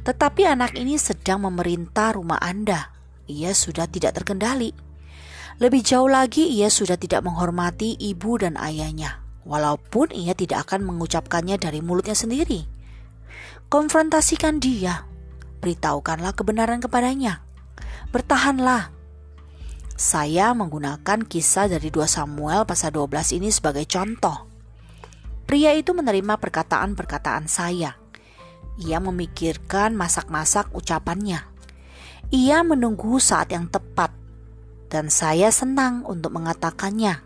Tetapi 0.05 0.43
anak 0.45 0.77
ini 0.77 1.01
sedang 1.01 1.49
memerintah 1.49 2.13
rumah 2.13 2.37
Anda. 2.37 2.93
Ia 3.29 3.53
sudah 3.53 3.85
tidak 3.87 4.17
terkendali. 4.17 4.73
Lebih 5.61 5.85
jauh 5.85 6.09
lagi, 6.09 6.49
ia 6.49 6.73
sudah 6.73 6.97
tidak 6.97 7.23
menghormati 7.29 7.95
ibu 8.01 8.41
dan 8.41 8.57
ayahnya, 8.57 9.21
walaupun 9.45 10.11
ia 10.17 10.33
tidak 10.33 10.65
akan 10.67 10.89
mengucapkannya 10.89 11.61
dari 11.61 11.85
mulutnya 11.85 12.17
sendiri. 12.17 12.65
Konfrontasikan 13.69 14.59
dia, 14.59 15.05
beritahukanlah 15.61 16.33
kebenaran 16.33 16.81
kepadanya." 16.81 17.45
Bertahanlah. 18.09 18.89
Saya 19.99 20.55
menggunakan 20.57 21.27
kisah 21.27 21.69
dari 21.69 21.91
2 21.91 22.07
Samuel 22.09 22.65
pasal 22.65 22.95
12 22.95 23.37
ini 23.37 23.53
sebagai 23.53 23.85
contoh. 23.85 24.47
Pria 25.45 25.75
itu 25.75 25.93
menerima 25.93 26.41
perkataan-perkataan 26.41 27.51
saya. 27.51 27.97
Ia 28.79 28.99
memikirkan 29.03 29.97
masak-masak 29.97 30.71
ucapannya. 30.77 31.48
Ia 32.29 32.61
menunggu 32.61 33.17
saat 33.17 33.53
yang 33.53 33.69
tepat, 33.73 34.13
dan 34.93 35.09
saya 35.09 35.49
senang 35.49 36.05
untuk 36.05 36.37
mengatakannya. 36.37 37.25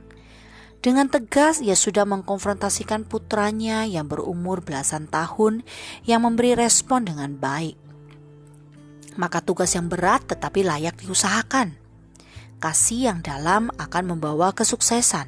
Dengan 0.82 1.07
tegas, 1.07 1.62
ia 1.62 1.78
sudah 1.78 2.03
mengkonfrontasikan 2.07 3.07
putranya 3.07 3.86
yang 3.86 4.11
berumur 4.11 4.62
belasan 4.62 5.07
tahun 5.07 5.62
yang 6.07 6.26
memberi 6.26 6.59
respon 6.59 7.07
dengan 7.07 7.38
baik 7.38 7.82
maka 9.16 9.44
tugas 9.44 9.72
yang 9.76 9.88
berat 9.88 10.24
tetapi 10.24 10.64
layak 10.64 10.96
diusahakan. 11.00 11.76
Kasih 12.62 13.11
yang 13.11 13.18
dalam 13.20 13.74
akan 13.74 14.14
membawa 14.14 14.55
kesuksesan. 14.55 15.26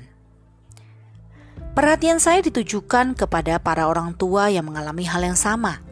Perhatian 1.74 2.22
saya 2.22 2.38
ditujukan 2.38 3.18
kepada 3.18 3.58
para 3.58 3.90
orang 3.90 4.14
tua 4.14 4.46
yang 4.46 4.70
mengalami 4.70 5.02
hal 5.10 5.26
yang 5.26 5.34
sama. 5.34 5.82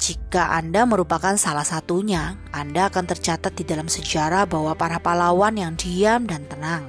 Jika 0.00 0.56
Anda 0.56 0.88
merupakan 0.88 1.36
salah 1.36 1.68
satunya, 1.68 2.40
Anda 2.56 2.88
akan 2.88 3.04
tercatat 3.04 3.52
di 3.52 3.68
dalam 3.68 3.84
sejarah 3.84 4.48
bahwa 4.48 4.72
para 4.72 4.96
pahlawan 4.96 5.60
yang 5.60 5.76
diam 5.76 6.24
dan 6.24 6.48
tenang, 6.48 6.88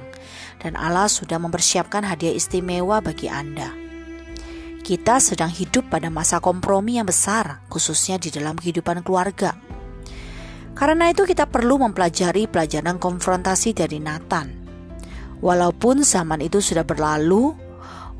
dan 0.64 0.80
Allah 0.80 1.12
sudah 1.12 1.36
mempersiapkan 1.36 2.08
hadiah 2.08 2.32
istimewa 2.32 3.04
bagi 3.04 3.28
Anda. 3.28 3.68
Kita 4.80 5.20
sedang 5.20 5.52
hidup 5.52 5.92
pada 5.92 6.08
masa 6.08 6.40
kompromi 6.40 6.96
yang 6.96 7.04
besar, 7.04 7.60
khususnya 7.68 8.16
di 8.16 8.32
dalam 8.32 8.56
kehidupan 8.56 9.04
keluarga. 9.04 9.60
Karena 10.72 11.12
itu 11.12 11.28
kita 11.28 11.44
perlu 11.44 11.84
mempelajari 11.84 12.48
pelajaran 12.48 12.96
konfrontasi 12.96 13.76
dari 13.76 14.00
Nathan. 14.00 14.56
Walaupun 15.44 16.00
zaman 16.00 16.40
itu 16.40 16.64
sudah 16.64 16.88
berlalu, 16.88 17.52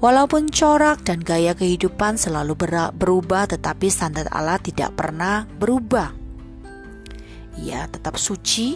walaupun 0.02 0.50
corak 0.50 1.06
dan 1.06 1.22
gaya 1.22 1.54
kehidupan 1.54 2.18
selalu 2.18 2.58
berubah 2.92 3.46
tetapi 3.46 3.86
standar 3.86 4.26
Allah 4.34 4.58
tidak 4.58 4.98
pernah 4.98 5.46
berubah. 5.46 6.10
Ia 7.62 7.86
tetap 7.86 8.18
suci, 8.18 8.74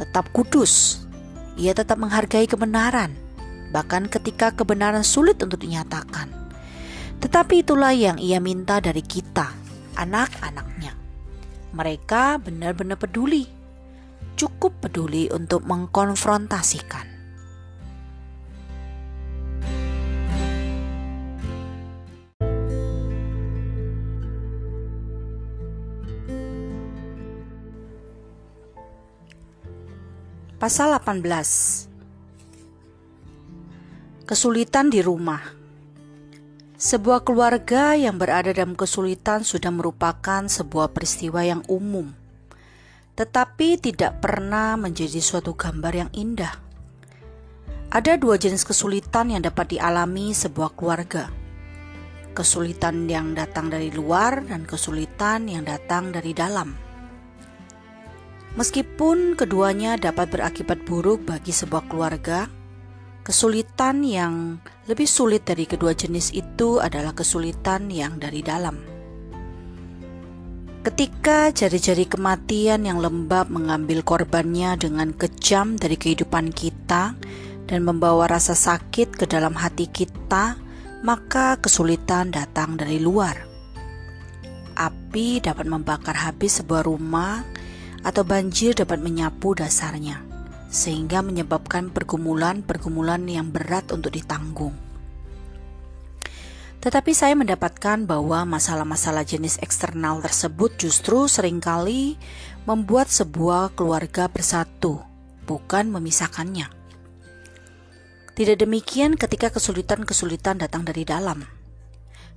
tetap 0.00 0.32
kudus. 0.32 1.04
Ia 1.54 1.70
tetap 1.70 2.02
menghargai 2.02 2.50
kebenaran, 2.50 3.14
bahkan 3.70 4.10
ketika 4.10 4.50
kebenaran 4.50 5.06
sulit 5.06 5.38
untuk 5.38 5.62
dinyatakan. 5.62 6.32
Tetapi 7.22 7.62
itulah 7.62 7.94
yang 7.94 8.18
ia 8.18 8.42
minta 8.42 8.82
dari 8.82 9.04
kita, 9.04 9.54
anak-anaknya. 9.94 10.98
Mereka 11.70 12.42
benar-benar 12.42 12.98
peduli, 12.98 13.46
cukup 14.34 14.82
peduli 14.82 15.30
untuk 15.30 15.62
mengkonfrontasikan. 15.62 17.13
Pasal 30.64 30.96
18 30.96 31.20
Kesulitan 34.24 34.88
di 34.88 35.04
rumah 35.04 35.44
sebuah 36.80 37.20
keluarga 37.20 37.92
yang 37.92 38.16
berada 38.16 38.48
dalam 38.48 38.72
kesulitan 38.72 39.44
sudah 39.44 39.68
merupakan 39.68 40.48
sebuah 40.48 40.96
peristiwa 40.96 41.44
yang 41.44 41.60
umum, 41.68 42.16
tetapi 43.12 43.76
tidak 43.76 44.24
pernah 44.24 44.80
menjadi 44.80 45.20
suatu 45.20 45.52
gambar 45.52 46.08
yang 46.08 46.10
indah. 46.16 46.56
Ada 47.92 48.16
dua 48.16 48.40
jenis 48.40 48.64
kesulitan 48.64 49.36
yang 49.36 49.44
dapat 49.44 49.76
dialami 49.76 50.32
sebuah 50.32 50.80
keluarga: 50.80 51.28
kesulitan 52.32 53.04
yang 53.04 53.36
datang 53.36 53.68
dari 53.68 53.92
luar 53.92 54.40
dan 54.48 54.64
kesulitan 54.64 55.44
yang 55.44 55.68
datang 55.68 56.08
dari 56.08 56.32
dalam. 56.32 56.83
Meskipun 58.54 59.34
keduanya 59.34 59.98
dapat 59.98 60.30
berakibat 60.30 60.82
buruk 60.86 61.26
bagi 61.26 61.50
sebuah 61.50 61.90
keluarga, 61.90 62.46
Kesulitan 63.24 64.04
yang 64.04 64.60
lebih 64.84 65.08
sulit 65.08 65.48
dari 65.48 65.64
kedua 65.64 65.96
jenis 65.96 66.28
itu 66.36 66.76
adalah 66.76 67.16
kesulitan 67.16 67.88
yang 67.88 68.20
dari 68.20 68.44
dalam. 68.44 68.76
Ketika 70.84 71.48
jari-jari 71.48 72.04
kematian 72.04 72.84
yang 72.84 73.00
lembab 73.00 73.48
mengambil 73.48 74.04
korbannya 74.04 74.76
dengan 74.76 75.16
kejam 75.16 75.80
dari 75.80 75.96
kehidupan 75.96 76.52
kita 76.52 77.16
dan 77.64 77.80
membawa 77.80 78.28
rasa 78.28 78.52
sakit 78.52 79.16
ke 79.16 79.24
dalam 79.24 79.56
hati 79.56 79.88
kita, 79.88 80.60
maka 81.00 81.56
kesulitan 81.56 82.28
datang 82.28 82.76
dari 82.76 83.00
luar. 83.00 83.40
Api 84.76 85.40
dapat 85.40 85.64
membakar 85.64 86.28
habis 86.28 86.60
sebuah 86.60 86.84
rumah, 86.84 87.40
atau 88.04 88.22
banjir 88.22 88.76
dapat 88.76 89.00
menyapu 89.00 89.56
dasarnya 89.56 90.20
sehingga 90.74 91.22
menyebabkan 91.22 91.94
pergumulan-pergumulan 91.94 93.22
yang 93.30 93.54
berat 93.54 93.94
untuk 93.94 94.10
ditanggung. 94.10 94.74
Tetapi 96.82 97.16
saya 97.16 97.32
mendapatkan 97.32 98.04
bahwa 98.04 98.44
masalah-masalah 98.44 99.24
jenis 99.24 99.56
eksternal 99.64 100.20
tersebut 100.20 100.76
justru 100.76 101.30
sering 101.30 101.62
kali 101.62 102.20
membuat 102.68 103.08
sebuah 103.08 103.72
keluarga 103.72 104.28
bersatu, 104.28 105.00
bukan 105.48 105.88
memisahkannya. 105.88 106.68
Tidak 108.34 108.58
demikian 108.60 109.14
ketika 109.14 109.48
kesulitan-kesulitan 109.48 110.60
datang 110.60 110.84
dari 110.84 111.06
dalam. 111.06 111.46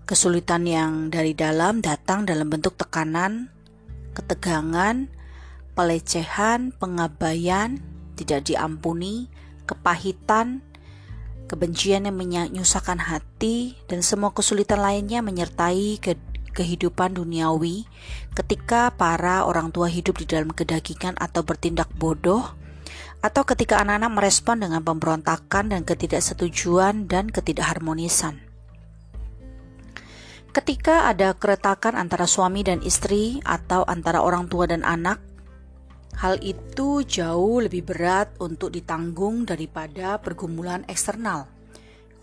Kesulitan 0.07 0.63
yang 0.63 1.11
dari 1.11 1.35
dalam 1.35 1.83
datang 1.83 2.23
dalam 2.23 2.47
bentuk 2.47 2.79
tekanan, 2.79 3.51
ketegangan, 4.15 5.16
pelecehan, 5.77 6.73
pengabaian, 6.73 7.77
tidak 8.17 8.49
diampuni, 8.49 9.29
kepahitan, 9.69 10.65
kebencian 11.45 12.09
yang 12.09 12.17
menyusahkan 12.17 12.97
hati, 12.97 13.77
dan 13.85 14.01
semua 14.01 14.33
kesulitan 14.33 14.81
lainnya 14.81 15.21
menyertai 15.21 16.01
ke 16.01 16.17
kehidupan 16.57 17.13
duniawi 17.13 17.85
ketika 18.33 18.89
para 18.89 19.45
orang 19.45 19.69
tua 19.69 19.85
hidup 19.85 20.17
di 20.17 20.25
dalam 20.25 20.49
kedagingan 20.49 21.13
atau 21.21 21.45
bertindak 21.45 21.85
bodoh 21.93 22.57
atau 23.21 23.45
ketika 23.45 23.77
anak-anak 23.77 24.11
merespon 24.17 24.65
dengan 24.65 24.81
pemberontakan 24.81 25.69
dan 25.69 25.85
ketidaksetujuan 25.85 27.05
dan 27.05 27.29
ketidakharmonisan. 27.29 28.41
Ketika 30.49 31.05
ada 31.05 31.37
keretakan 31.37 31.93
antara 31.93 32.25
suami 32.25 32.65
dan 32.65 32.81
istri 32.81 33.37
atau 33.45 33.85
antara 33.85 34.25
orang 34.25 34.49
tua 34.49 34.65
dan 34.65 34.81
anak, 34.81 35.21
hal 36.17 36.41
itu 36.41 37.05
jauh 37.05 37.61
lebih 37.61 37.85
berat 37.85 38.33
untuk 38.41 38.73
ditanggung 38.73 39.45
daripada 39.45 40.17
pergumulan 40.17 40.81
eksternal 40.89 41.57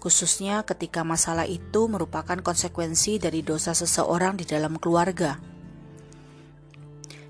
khususnya 0.05 0.61
ketika 0.69 1.01
masalah 1.01 1.49
itu 1.49 1.89
merupakan 1.89 2.37
konsekuensi 2.37 3.17
dari 3.17 3.41
dosa 3.41 3.73
seseorang 3.73 4.37
di 4.37 4.45
dalam 4.45 4.77
keluarga. 4.77 5.41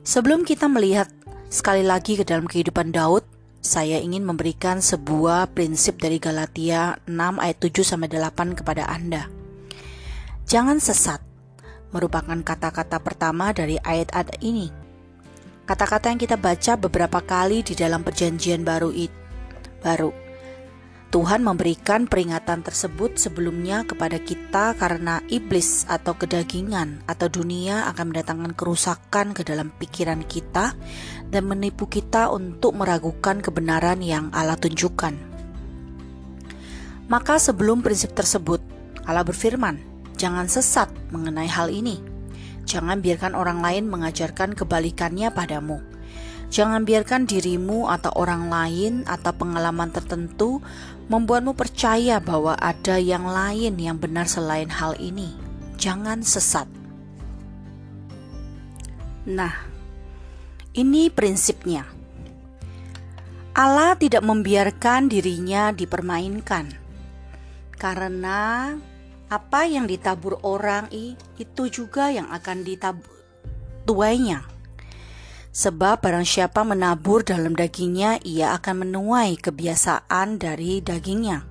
Sebelum 0.02 0.42
kita 0.42 0.66
melihat 0.66 1.06
sekali 1.46 1.86
lagi 1.86 2.18
ke 2.18 2.26
dalam 2.26 2.50
kehidupan 2.50 2.90
Daud, 2.90 3.22
saya 3.62 4.02
ingin 4.02 4.26
memberikan 4.26 4.82
sebuah 4.82 5.54
prinsip 5.54 6.02
dari 6.02 6.18
Galatia 6.18 6.98
6 7.06 7.14
ayat 7.38 7.62
7 7.62 7.86
sampai 7.86 8.10
8 8.10 8.58
kepada 8.58 8.90
Anda. 8.90 9.30
Jangan 10.50 10.82
sesat 10.82 11.22
merupakan 11.94 12.36
kata-kata 12.42 12.98
pertama 12.98 13.54
dari 13.54 13.78
ayat-ayat 13.78 14.42
ini. 14.42 14.83
Kata-kata 15.64 16.12
yang 16.12 16.20
kita 16.20 16.36
baca 16.36 16.76
beberapa 16.76 17.24
kali 17.24 17.64
di 17.64 17.72
dalam 17.72 18.04
perjanjian 18.04 18.60
baru 18.64 18.92
itu 18.92 19.16
baru 19.84 20.24
Tuhan 21.14 21.46
memberikan 21.46 22.10
peringatan 22.10 22.66
tersebut 22.66 23.22
sebelumnya 23.22 23.86
kepada 23.86 24.18
kita 24.18 24.74
karena 24.74 25.22
iblis 25.30 25.86
atau 25.86 26.18
kedagingan 26.18 27.06
atau 27.06 27.30
dunia 27.30 27.86
akan 27.94 28.10
mendatangkan 28.10 28.50
kerusakan 28.58 29.30
ke 29.30 29.46
dalam 29.46 29.70
pikiran 29.78 30.26
kita 30.26 30.74
dan 31.30 31.42
menipu 31.46 31.86
kita 31.86 32.34
untuk 32.34 32.74
meragukan 32.74 33.38
kebenaran 33.38 34.02
yang 34.02 34.34
Allah 34.34 34.58
tunjukkan. 34.58 35.14
Maka 37.06 37.38
sebelum 37.38 37.78
prinsip 37.78 38.10
tersebut, 38.10 38.58
Allah 39.06 39.22
berfirman, 39.22 39.78
"Jangan 40.18 40.50
sesat 40.50 40.90
mengenai 41.14 41.46
hal 41.46 41.70
ini. 41.70 42.13
Jangan 42.74 42.98
biarkan 42.98 43.38
orang 43.38 43.62
lain 43.62 43.86
mengajarkan 43.86 44.58
kebalikannya 44.58 45.30
padamu." 45.30 45.78
Jangan 46.54 46.86
biarkan 46.86 47.26
dirimu 47.26 47.90
atau 47.90 48.14
orang 48.14 48.46
lain 48.46 49.02
atau 49.10 49.34
pengalaman 49.34 49.90
tertentu 49.90 50.62
membuatmu 51.10 51.50
percaya 51.58 52.22
bahwa 52.22 52.54
ada 52.54 52.94
yang 52.94 53.26
lain 53.26 53.74
yang 53.74 53.98
benar 53.98 54.30
selain 54.30 54.70
hal 54.70 54.94
ini. 55.02 55.34
Jangan 55.74 56.22
sesat. 56.22 56.70
Nah, 59.26 59.50
ini 60.78 61.10
prinsipnya. 61.10 61.90
Allah 63.58 63.98
tidak 63.98 64.22
membiarkan 64.22 65.10
dirinya 65.10 65.74
dipermainkan. 65.74 66.70
Karena 67.74 68.70
apa 69.32 69.64
yang 69.66 69.88
ditabur 69.88 70.38
orang 70.44 70.88
itu 70.92 71.62
juga 71.72 72.12
yang 72.12 72.28
akan 72.30 72.64
dituainya. 72.64 74.44
Sebab 75.54 76.02
barang 76.02 76.26
siapa 76.26 76.66
menabur 76.66 77.22
dalam 77.22 77.54
dagingnya, 77.54 78.18
ia 78.26 78.58
akan 78.58 78.86
menuai 78.86 79.38
kebiasaan 79.38 80.42
dari 80.42 80.82
dagingnya. 80.82 81.46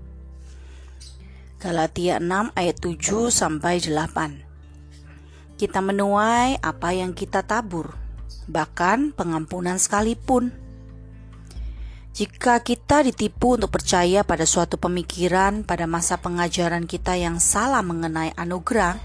Galatia 1.63 2.19
6 2.19 2.51
ayat 2.59 2.77
7 2.83 3.31
sampai 3.31 3.79
8. 3.79 5.55
Kita 5.55 5.79
menuai 5.79 6.59
apa 6.59 6.91
yang 6.91 7.15
kita 7.15 7.47
tabur, 7.47 7.95
bahkan 8.51 9.15
pengampunan 9.15 9.79
sekalipun. 9.79 10.62
Jika 12.13 12.61
kita 12.61 13.01
ditipu 13.01 13.57
untuk 13.57 13.73
percaya 13.73 14.21
pada 14.21 14.45
suatu 14.45 14.77
pemikiran 14.77 15.65
pada 15.65 15.89
masa 15.89 16.21
pengajaran 16.21 16.85
kita 16.85 17.17
yang 17.17 17.41
salah 17.41 17.81
mengenai 17.81 18.29
anugerah, 18.37 19.01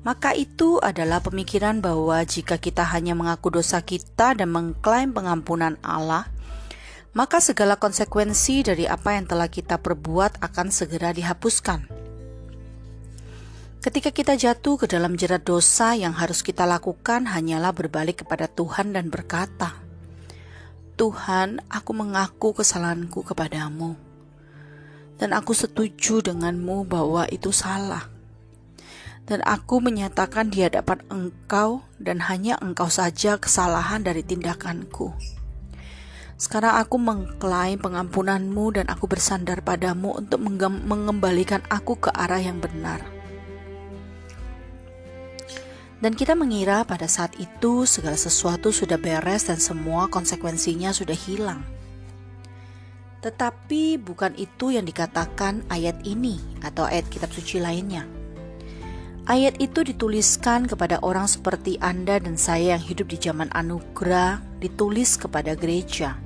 maka 0.00 0.32
itu 0.32 0.80
adalah 0.80 1.20
pemikiran 1.20 1.84
bahwa 1.84 2.16
jika 2.24 2.56
kita 2.56 2.80
hanya 2.96 3.12
mengaku 3.12 3.52
dosa 3.52 3.84
kita 3.84 4.32
dan 4.32 4.48
mengklaim 4.48 5.12
pengampunan 5.12 5.76
Allah, 5.84 6.32
maka 7.12 7.44
segala 7.44 7.76
konsekuensi 7.76 8.64
dari 8.64 8.88
apa 8.88 9.20
yang 9.20 9.28
telah 9.28 9.52
kita 9.52 9.76
perbuat 9.76 10.40
akan 10.40 10.72
segera 10.72 11.12
dihapuskan. 11.12 11.92
Ketika 13.84 14.16
kita 14.16 14.40
jatuh 14.40 14.80
ke 14.80 14.88
dalam 14.88 15.16
jerat 15.16 15.44
dosa, 15.44 15.92
yang 15.92 16.16
harus 16.16 16.40
kita 16.40 16.64
lakukan 16.64 17.28
hanyalah 17.28 17.76
berbalik 17.76 18.24
kepada 18.24 18.48
Tuhan 18.48 18.96
dan 18.96 19.12
berkata, 19.12 19.76
"Tuhan, 21.00 21.64
aku 21.72 21.96
mengaku 21.96 22.52
kesalahanku 22.52 23.24
kepadamu, 23.24 23.96
dan 25.16 25.32
aku 25.32 25.56
setuju 25.56 26.20
denganmu 26.20 26.84
bahwa 26.84 27.24
itu 27.32 27.48
salah." 27.48 28.20
dan 29.30 29.46
aku 29.46 29.78
menyatakan 29.78 30.50
di 30.50 30.66
hadapan 30.66 31.06
engkau 31.06 31.86
dan 32.02 32.18
hanya 32.26 32.58
engkau 32.58 32.90
saja 32.90 33.38
kesalahan 33.38 34.02
dari 34.02 34.26
tindakanku. 34.26 35.14
Sekarang 36.34 36.82
aku 36.82 36.98
mengklaim 36.98 37.78
pengampunanmu 37.78 38.74
dan 38.74 38.90
aku 38.90 39.06
bersandar 39.06 39.62
padamu 39.62 40.18
untuk 40.18 40.42
mengembalikan 40.82 41.62
aku 41.70 42.00
ke 42.00 42.10
arah 42.10 42.42
yang 42.42 42.58
benar. 42.58 43.19
Dan 46.00 46.16
kita 46.16 46.32
mengira 46.32 46.80
pada 46.88 47.04
saat 47.04 47.36
itu 47.36 47.84
segala 47.84 48.16
sesuatu 48.16 48.72
sudah 48.72 48.96
beres 48.96 49.52
dan 49.52 49.60
semua 49.60 50.08
konsekuensinya 50.08 50.96
sudah 50.96 51.12
hilang. 51.12 51.60
Tetapi 53.20 54.00
bukan 54.00 54.32
itu 54.40 54.72
yang 54.72 54.88
dikatakan 54.88 55.60
ayat 55.68 56.00
ini 56.08 56.40
atau 56.64 56.88
ayat 56.88 57.04
kitab 57.12 57.28
suci 57.36 57.60
lainnya. 57.60 58.08
Ayat 59.28 59.60
itu 59.60 59.84
dituliskan 59.84 60.64
kepada 60.64 61.04
orang 61.04 61.28
seperti 61.28 61.76
Anda 61.84 62.16
dan 62.16 62.40
saya 62.40 62.80
yang 62.80 62.82
hidup 62.82 63.12
di 63.12 63.20
zaman 63.20 63.52
anugerah, 63.52 64.40
ditulis 64.58 65.20
kepada 65.20 65.52
gereja. 65.52 66.16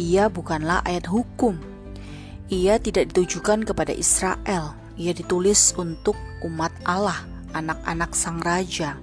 Ia 0.00 0.32
bukanlah 0.32 0.80
ayat 0.88 1.04
hukum. 1.12 1.60
Ia 2.48 2.80
tidak 2.80 3.12
ditujukan 3.12 3.68
kepada 3.68 3.92
Israel. 3.92 4.72
Ia 4.96 5.12
ditulis 5.12 5.76
untuk 5.76 6.16
umat 6.40 6.72
Allah, 6.88 7.20
anak-anak 7.54 8.12
Sang 8.12 8.40
Raja, 8.40 8.98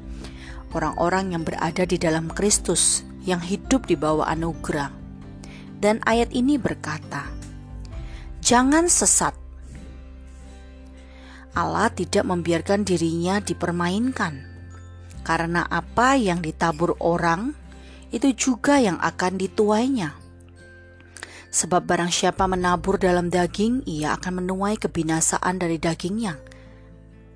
orang-orang 0.76 1.38
yang 1.38 1.44
berada 1.46 1.86
di 1.88 1.96
dalam 1.96 2.28
Kristus, 2.30 3.06
yang 3.26 3.42
hidup 3.42 3.90
di 3.90 3.98
bawah 3.98 4.28
anugerah. 4.30 4.92
Dan 5.82 6.02
ayat 6.06 6.34
ini 6.34 6.56
berkata, 6.60 7.30
"Jangan 8.42 8.90
sesat 8.90 9.46
Allah 11.56 11.88
tidak 11.88 12.28
membiarkan 12.28 12.84
dirinya 12.84 13.40
dipermainkan. 13.40 14.44
Karena 15.24 15.64
apa 15.66 16.20
yang 16.20 16.44
ditabur 16.44 17.00
orang, 17.00 17.56
itu 18.12 18.36
juga 18.36 18.78
yang 18.78 19.00
akan 19.00 19.40
dituainya. 19.40 20.14
Sebab 21.56 21.88
barang 21.88 22.12
siapa 22.12 22.44
menabur 22.52 23.00
dalam 23.00 23.32
daging, 23.32 23.88
ia 23.88 24.20
akan 24.20 24.44
menuai 24.44 24.76
kebinasaan 24.76 25.56
dari 25.56 25.80
dagingnya. 25.80 26.36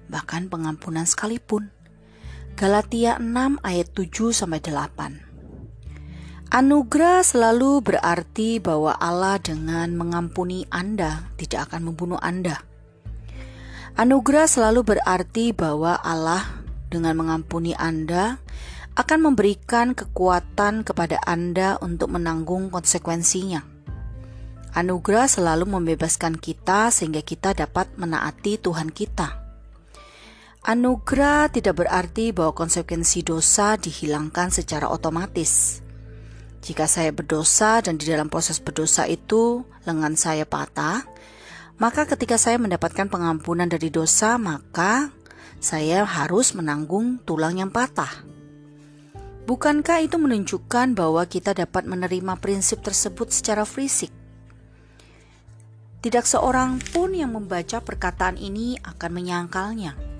Bahkan 0.09 0.49
pengampunan 0.49 1.05
sekalipun. 1.05 1.69
Galatia 2.59 3.21
6 3.21 3.61
ayat 3.63 3.87
7 3.95 4.35
sampai 4.35 4.59
8. 4.59 5.29
Anugerah 6.49 7.21
selalu 7.21 7.79
berarti 7.85 8.57
bahwa 8.57 8.97
Allah 8.97 9.37
dengan 9.37 9.93
mengampuni 9.93 10.65
Anda 10.73 11.29
tidak 11.37 11.69
akan 11.69 11.93
membunuh 11.93 12.17
Anda. 12.17 12.65
Anugerah 13.93 14.49
selalu 14.49 14.97
berarti 14.97 15.53
bahwa 15.53 16.01
Allah 16.01 16.41
dengan 16.89 17.15
mengampuni 17.21 17.77
Anda 17.77 18.41
akan 18.97 19.31
memberikan 19.31 19.95
kekuatan 19.95 20.83
kepada 20.83 21.23
Anda 21.23 21.79
untuk 21.79 22.11
menanggung 22.11 22.73
konsekuensinya. 22.73 23.63
Anugerah 24.75 25.31
selalu 25.31 25.69
membebaskan 25.69 26.35
kita 26.35 26.91
sehingga 26.91 27.23
kita 27.23 27.55
dapat 27.55 27.93
menaati 27.95 28.59
Tuhan 28.59 28.91
kita. 28.91 29.38
Anugerah 30.59 31.47
tidak 31.47 31.79
berarti 31.79 32.35
bahwa 32.35 32.51
konsekuensi 32.51 33.23
dosa 33.23 33.79
dihilangkan 33.79 34.51
secara 34.51 34.91
otomatis. 34.91 35.79
Jika 36.59 36.83
saya 36.83 37.15
berdosa 37.15 37.79
dan 37.79 37.95
di 37.95 38.03
dalam 38.03 38.27
proses 38.27 38.59
berdosa 38.59 39.07
itu 39.07 39.63
lengan 39.87 40.19
saya 40.19 40.43
patah, 40.43 41.07
maka 41.79 42.03
ketika 42.03 42.35
saya 42.35 42.59
mendapatkan 42.59 43.07
pengampunan 43.07 43.71
dari 43.71 43.87
dosa, 43.87 44.35
maka 44.35 45.15
saya 45.63 46.03
harus 46.03 46.51
menanggung 46.51 47.23
tulang 47.23 47.55
yang 47.55 47.71
patah. 47.71 48.27
Bukankah 49.47 50.03
itu 50.03 50.19
menunjukkan 50.19 50.91
bahwa 50.91 51.23
kita 51.23 51.55
dapat 51.55 51.87
menerima 51.87 52.35
prinsip 52.43 52.83
tersebut 52.83 53.31
secara 53.31 53.63
fisik? 53.63 54.11
Tidak 56.03 56.27
seorang 56.27 56.83
pun 56.91 57.15
yang 57.15 57.31
membaca 57.31 57.79
perkataan 57.79 58.35
ini 58.35 58.75
akan 58.83 59.11
menyangkalnya. 59.15 60.18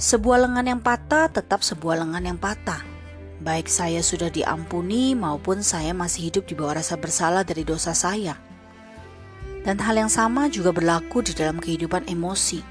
Sebuah 0.00 0.48
lengan 0.48 0.64
yang 0.64 0.80
patah 0.80 1.28
tetap 1.28 1.60
sebuah 1.60 2.00
lengan 2.00 2.24
yang 2.32 2.40
patah. 2.40 2.80
baik 3.44 3.68
saya 3.68 4.00
sudah 4.00 4.32
diampuni 4.32 5.12
maupun 5.12 5.60
saya 5.60 5.92
masih 5.92 6.32
hidup 6.32 6.48
di 6.48 6.56
bawah 6.56 6.80
rasa 6.80 6.96
bersalah 6.96 7.44
dari 7.44 7.68
dosa 7.68 7.92
saya. 7.92 8.32
Dan 9.60 9.76
hal 9.76 10.00
yang 10.00 10.08
sama 10.08 10.48
juga 10.48 10.72
berlaku 10.72 11.20
di 11.20 11.36
dalam 11.36 11.60
kehidupan 11.60 12.08
emosi. 12.08 12.64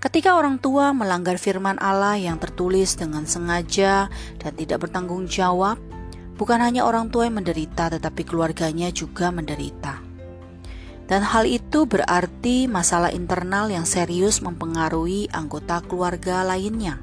Ketika 0.00 0.40
orang 0.40 0.56
tua 0.56 0.96
melanggar 0.96 1.36
firman 1.36 1.76
Allah 1.84 2.16
yang 2.16 2.40
tertulis 2.40 2.96
dengan 2.96 3.28
sengaja 3.28 4.08
dan 4.40 4.52
tidak 4.56 4.88
bertanggung 4.88 5.28
jawab, 5.28 5.76
bukan 6.40 6.64
hanya 6.64 6.88
orang 6.88 7.12
tua 7.12 7.28
yang 7.28 7.44
menderita, 7.44 7.92
tetapi 7.92 8.24
keluarganya 8.24 8.88
juga 8.88 9.28
menderita. 9.28 10.07
Dan 11.08 11.24
hal 11.24 11.48
itu 11.48 11.88
berarti 11.88 12.68
masalah 12.68 13.08
internal 13.08 13.72
yang 13.72 13.88
serius 13.88 14.44
mempengaruhi 14.44 15.32
anggota 15.32 15.80
keluarga 15.80 16.44
lainnya. 16.44 17.00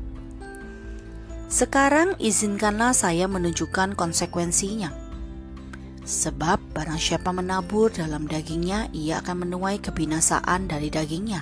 Sekarang 1.49 2.13
izinkanlah 2.21 2.93
saya 2.93 3.25
menunjukkan 3.25 3.97
konsekuensinya. 3.97 4.93
Sebab 6.05 6.61
barang 6.77 7.01
siapa 7.01 7.33
menabur 7.33 7.89
dalam 7.89 8.29
dagingnya, 8.29 8.93
ia 8.93 9.25
akan 9.25 9.49
menuai 9.49 9.81
kebinasaan 9.81 10.69
dari 10.69 10.93
dagingnya. 10.93 11.41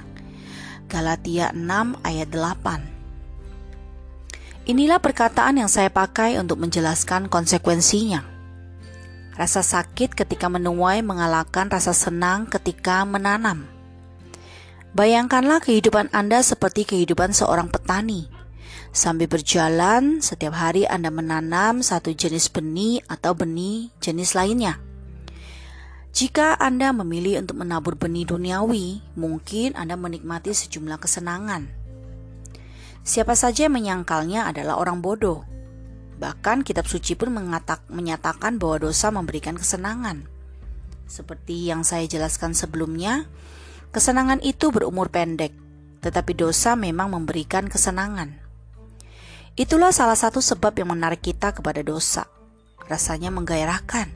Galatia 0.88 1.52
6 1.52 2.00
ayat 2.00 2.32
8 2.32 4.72
Inilah 4.72 5.04
perkataan 5.04 5.60
yang 5.60 5.68
saya 5.68 5.92
pakai 5.92 6.40
untuk 6.40 6.64
menjelaskan 6.64 7.28
konsekuensinya. 7.28 8.33
Rasa 9.34 9.66
sakit 9.66 10.14
ketika 10.14 10.46
menuai 10.46 11.02
mengalahkan 11.02 11.66
rasa 11.66 11.90
senang 11.90 12.46
ketika 12.46 13.02
menanam. 13.02 13.66
Bayangkanlah 14.94 15.58
kehidupan 15.58 16.14
Anda 16.14 16.46
seperti 16.46 16.86
kehidupan 16.86 17.34
seorang 17.34 17.74
petani. 17.74 18.30
Sambil 18.94 19.26
berjalan, 19.26 20.22
setiap 20.22 20.54
hari 20.54 20.86
Anda 20.86 21.10
menanam 21.10 21.82
satu 21.82 22.14
jenis 22.14 22.54
benih 22.54 23.02
atau 23.10 23.34
benih 23.34 23.90
jenis 23.98 24.38
lainnya. 24.38 24.78
Jika 26.14 26.54
Anda 26.62 26.94
memilih 26.94 27.42
untuk 27.42 27.58
menabur 27.58 27.98
benih 27.98 28.30
duniawi, 28.30 29.02
mungkin 29.18 29.74
Anda 29.74 29.98
menikmati 29.98 30.54
sejumlah 30.54 31.02
kesenangan. 31.02 31.66
Siapa 33.02 33.34
saja 33.34 33.66
yang 33.66 33.74
menyangkalnya 33.74 34.46
adalah 34.46 34.78
orang 34.78 35.02
bodoh. 35.02 35.42
Bahkan 36.24 36.64
kitab 36.64 36.88
suci 36.88 37.20
pun 37.20 37.36
mengatak, 37.36 37.84
menyatakan 37.92 38.56
bahwa 38.56 38.88
dosa 38.88 39.12
memberikan 39.12 39.60
kesenangan. 39.60 40.24
Seperti 41.04 41.68
yang 41.68 41.84
saya 41.84 42.08
jelaskan 42.08 42.56
sebelumnya, 42.56 43.28
kesenangan 43.92 44.40
itu 44.40 44.72
berumur 44.72 45.12
pendek, 45.12 45.52
tetapi 46.00 46.32
dosa 46.32 46.80
memang 46.80 47.12
memberikan 47.12 47.68
kesenangan. 47.68 48.40
Itulah 49.60 49.92
salah 49.92 50.16
satu 50.16 50.40
sebab 50.40 50.72
yang 50.80 50.96
menarik 50.96 51.20
kita 51.20 51.52
kepada 51.52 51.84
dosa. 51.84 52.24
Rasanya 52.88 53.28
menggairahkan, 53.28 54.08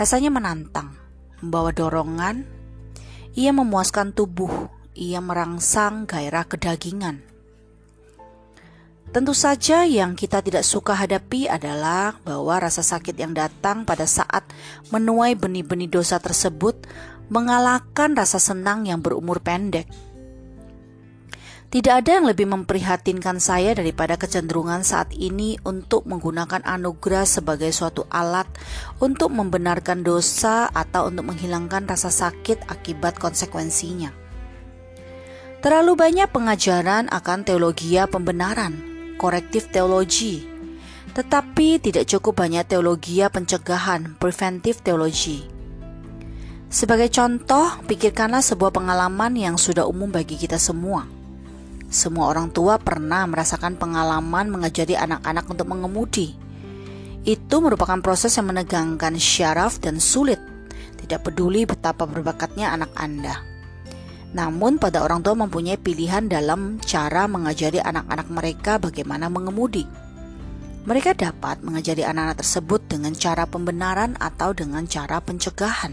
rasanya 0.00 0.32
menantang, 0.32 0.96
membawa 1.44 1.68
dorongan, 1.68 2.48
ia 3.36 3.52
memuaskan 3.52 4.16
tubuh, 4.16 4.72
ia 4.96 5.20
merangsang 5.20 6.08
gairah 6.08 6.48
kedagingan. 6.48 7.20
Tentu 9.10 9.34
saja 9.34 9.82
yang 9.82 10.14
kita 10.14 10.38
tidak 10.38 10.62
suka 10.62 10.94
hadapi 10.94 11.50
adalah 11.50 12.14
bahwa 12.22 12.62
rasa 12.62 12.86
sakit 12.86 13.18
yang 13.18 13.34
datang 13.34 13.82
pada 13.82 14.06
saat 14.06 14.46
menuai 14.94 15.34
benih-benih 15.34 15.90
dosa 15.90 16.22
tersebut 16.22 16.86
mengalahkan 17.26 18.14
rasa 18.14 18.38
senang 18.38 18.86
yang 18.86 19.02
berumur 19.02 19.42
pendek. 19.42 19.90
Tidak 21.74 21.90
ada 21.90 22.22
yang 22.22 22.26
lebih 22.30 22.50
memprihatinkan 22.54 23.42
saya 23.42 23.74
daripada 23.74 24.14
kecenderungan 24.14 24.86
saat 24.86 25.10
ini 25.14 25.58
untuk 25.66 26.06
menggunakan 26.06 26.62
anugerah 26.62 27.26
sebagai 27.26 27.74
suatu 27.74 28.06
alat 28.14 28.46
untuk 29.02 29.34
membenarkan 29.34 30.06
dosa 30.06 30.70
atau 30.70 31.10
untuk 31.10 31.34
menghilangkan 31.34 31.82
rasa 31.90 32.14
sakit 32.14 32.70
akibat 32.70 33.18
konsekuensinya. 33.18 34.14
Terlalu 35.62 35.98
banyak 35.98 36.30
pengajaran 36.30 37.10
akan 37.10 37.38
teologi 37.42 37.98
pembenaran 38.06 38.89
korektif 39.20 39.68
teologi. 39.68 40.48
Tetapi 41.12 41.76
tidak 41.84 42.08
cukup 42.08 42.40
banyak 42.40 42.64
teologi 42.64 43.20
pencegahan, 43.20 44.16
preventif 44.16 44.80
teologi. 44.80 45.44
Sebagai 46.72 47.12
contoh, 47.12 47.82
pikirkanlah 47.84 48.40
sebuah 48.40 48.72
pengalaman 48.72 49.36
yang 49.36 49.60
sudah 49.60 49.84
umum 49.84 50.08
bagi 50.08 50.40
kita 50.40 50.56
semua. 50.56 51.04
Semua 51.90 52.30
orang 52.30 52.54
tua 52.54 52.78
pernah 52.78 53.26
merasakan 53.26 53.74
pengalaman 53.74 54.48
mengajari 54.48 54.94
anak-anak 54.94 55.50
untuk 55.50 55.66
mengemudi. 55.66 56.38
Itu 57.26 57.58
merupakan 57.58 57.98
proses 57.98 58.32
yang 58.38 58.48
menegangkan 58.48 59.18
syaraf 59.18 59.82
dan 59.82 59.98
sulit. 59.98 60.38
Tidak 61.02 61.20
peduli 61.26 61.66
betapa 61.66 62.06
berbakatnya 62.06 62.70
anak 62.70 62.94
Anda. 62.94 63.49
Namun 64.30 64.78
pada 64.78 65.02
orang 65.02 65.26
tua 65.26 65.34
mempunyai 65.34 65.74
pilihan 65.74 66.30
dalam 66.30 66.78
cara 66.86 67.26
mengajari 67.26 67.82
anak-anak 67.82 68.28
mereka 68.30 68.78
bagaimana 68.78 69.26
mengemudi. 69.26 69.82
Mereka 70.86 71.18
dapat 71.18 71.60
mengajari 71.66 72.06
anak-anak 72.06 72.40
tersebut 72.40 72.80
dengan 72.86 73.12
cara 73.12 73.44
pembenaran 73.44 74.14
atau 74.16 74.54
dengan 74.54 74.86
cara 74.86 75.18
pencegahan. 75.18 75.92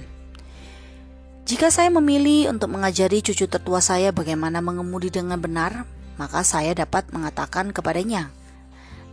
Jika 1.48 1.72
saya 1.72 1.90
memilih 1.90 2.52
untuk 2.52 2.72
mengajari 2.72 3.24
cucu 3.24 3.48
tertua 3.48 3.80
saya 3.80 4.12
bagaimana 4.12 4.60
mengemudi 4.60 5.10
dengan 5.10 5.40
benar, 5.40 5.88
maka 6.20 6.44
saya 6.44 6.76
dapat 6.76 7.10
mengatakan 7.16 7.72
kepadanya, 7.72 8.30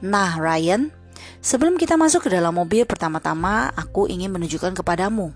"Nah, 0.03 0.37
Ryan, 0.37 0.91
sebelum 1.39 1.79
kita 1.79 1.95
masuk 1.95 2.27
ke 2.27 2.31
dalam 2.35 2.55
mobil, 2.59 2.85
pertama-tama 2.85 3.71
aku 3.79 4.11
ingin 4.11 4.35
menunjukkan 4.35 4.75
kepadamu 4.75 5.31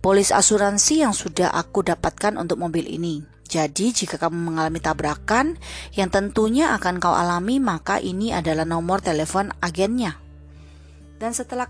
polis 0.00 0.30
asuransi 0.30 1.04
yang 1.04 1.14
sudah 1.14 1.52
aku 1.52 1.84
dapatkan 1.84 2.38
untuk 2.38 2.60
mobil 2.60 2.86
ini. 2.86 3.22
Jadi 3.50 3.90
jika 3.90 4.14
kamu 4.14 4.54
mengalami 4.54 4.78
tabrakan 4.78 5.58
yang 5.98 6.06
tentunya 6.06 6.70
akan 6.78 7.02
kau 7.02 7.10
alami 7.10 7.58
maka 7.58 7.98
ini 7.98 8.30
adalah 8.30 8.62
nomor 8.62 9.02
telepon 9.02 9.50
agennya. 9.58 10.22
Dan 11.18 11.34
setelah 11.34 11.66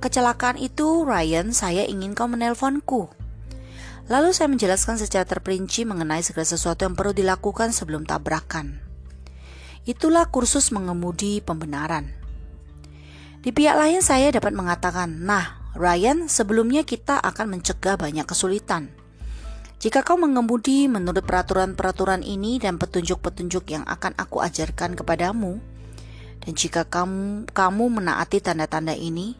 kecelakaan 0.00 0.56
itu 0.56 1.04
Ryan 1.04 1.52
saya 1.52 1.84
ingin 1.84 2.16
kau 2.16 2.26
menelponku. 2.26 3.12
Lalu 4.10 4.34
saya 4.34 4.50
menjelaskan 4.50 4.98
secara 4.98 5.22
terperinci 5.22 5.86
mengenai 5.86 6.24
segala 6.24 6.48
sesuatu 6.48 6.88
yang 6.88 6.98
perlu 6.98 7.14
dilakukan 7.14 7.70
sebelum 7.70 8.08
tabrakan. 8.08 8.80
Itulah 9.86 10.26
kursus 10.32 10.74
mengemudi 10.74 11.38
pembenaran. 11.38 12.10
Di 13.44 13.54
pihak 13.54 13.76
lain 13.76 14.02
saya 14.02 14.34
dapat 14.34 14.56
mengatakan, 14.56 15.22
nah 15.22 15.59
Ryan, 15.78 16.26
sebelumnya 16.26 16.82
kita 16.82 17.20
akan 17.22 17.58
mencegah 17.58 17.94
banyak 17.94 18.26
kesulitan. 18.26 18.90
Jika 19.80 20.04
kau 20.04 20.20
mengemudi 20.20 20.90
menurut 20.90 21.24
peraturan-peraturan 21.24 22.20
ini 22.20 22.60
dan 22.60 22.76
petunjuk-petunjuk 22.76 23.64
yang 23.72 23.84
akan 23.88 24.12
aku 24.18 24.44
ajarkan 24.44 24.92
kepadamu, 24.92 25.56
dan 26.44 26.52
jika 26.52 26.84
kamu 26.84 27.48
kamu 27.48 27.84
menaati 28.02 28.44
tanda-tanda 28.44 28.92
ini, 28.92 29.38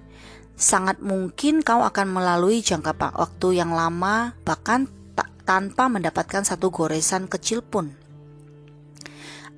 sangat 0.57 1.03
mungkin 1.05 1.61
kau 1.61 1.85
akan 1.85 2.09
melalui 2.09 2.65
jangka 2.65 2.97
waktu 3.17 3.61
yang 3.61 3.73
lama 3.77 4.33
bahkan 4.45 4.89
tanpa 5.45 5.91
mendapatkan 5.91 6.47
satu 6.47 6.71
goresan 6.71 7.27
kecil 7.27 7.61
pun. 7.61 7.91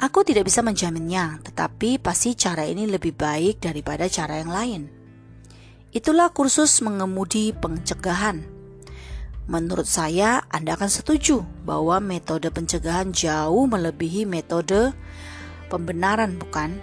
Aku 0.01 0.25
tidak 0.25 0.49
bisa 0.49 0.65
menjaminnya, 0.65 1.39
tetapi 1.47 2.01
pasti 2.01 2.35
cara 2.35 2.67
ini 2.67 2.89
lebih 2.89 3.15
baik 3.15 3.63
daripada 3.63 4.09
cara 4.11 4.41
yang 4.41 4.51
lain. 4.51 5.02
Itulah 5.93 6.33
kursus 6.33 6.81
mengemudi 6.81 7.53
pencegahan. 7.53 8.41
Menurut 9.45 9.85
saya, 9.85 10.41
Anda 10.49 10.73
akan 10.81 10.89
setuju 10.89 11.45
bahwa 11.69 12.01
metode 12.01 12.49
pencegahan 12.49 13.13
jauh 13.13 13.69
melebihi 13.69 14.25
metode 14.25 14.97
pembenaran, 15.69 16.41
bukan? 16.41 16.81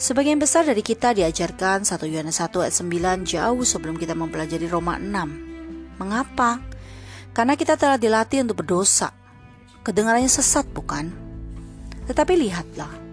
Sebagian 0.00 0.40
besar 0.40 0.64
dari 0.64 0.80
kita 0.80 1.12
diajarkan 1.12 1.84
1 1.84 2.00
Yohanes 2.08 2.40
1 2.40 2.64
ayat 2.64 2.74
9 2.80 3.28
jauh 3.28 3.60
sebelum 3.60 4.00
kita 4.00 4.16
mempelajari 4.16 4.64
Roma 4.64 4.96
6. 4.96 6.00
Mengapa? 6.00 6.64
Karena 7.36 7.60
kita 7.60 7.76
telah 7.76 8.00
dilatih 8.00 8.40
untuk 8.40 8.64
berdosa. 8.64 9.12
Kedengarannya 9.84 10.32
sesat, 10.32 10.64
bukan? 10.72 11.12
Tetapi 12.08 12.32
lihatlah, 12.40 13.05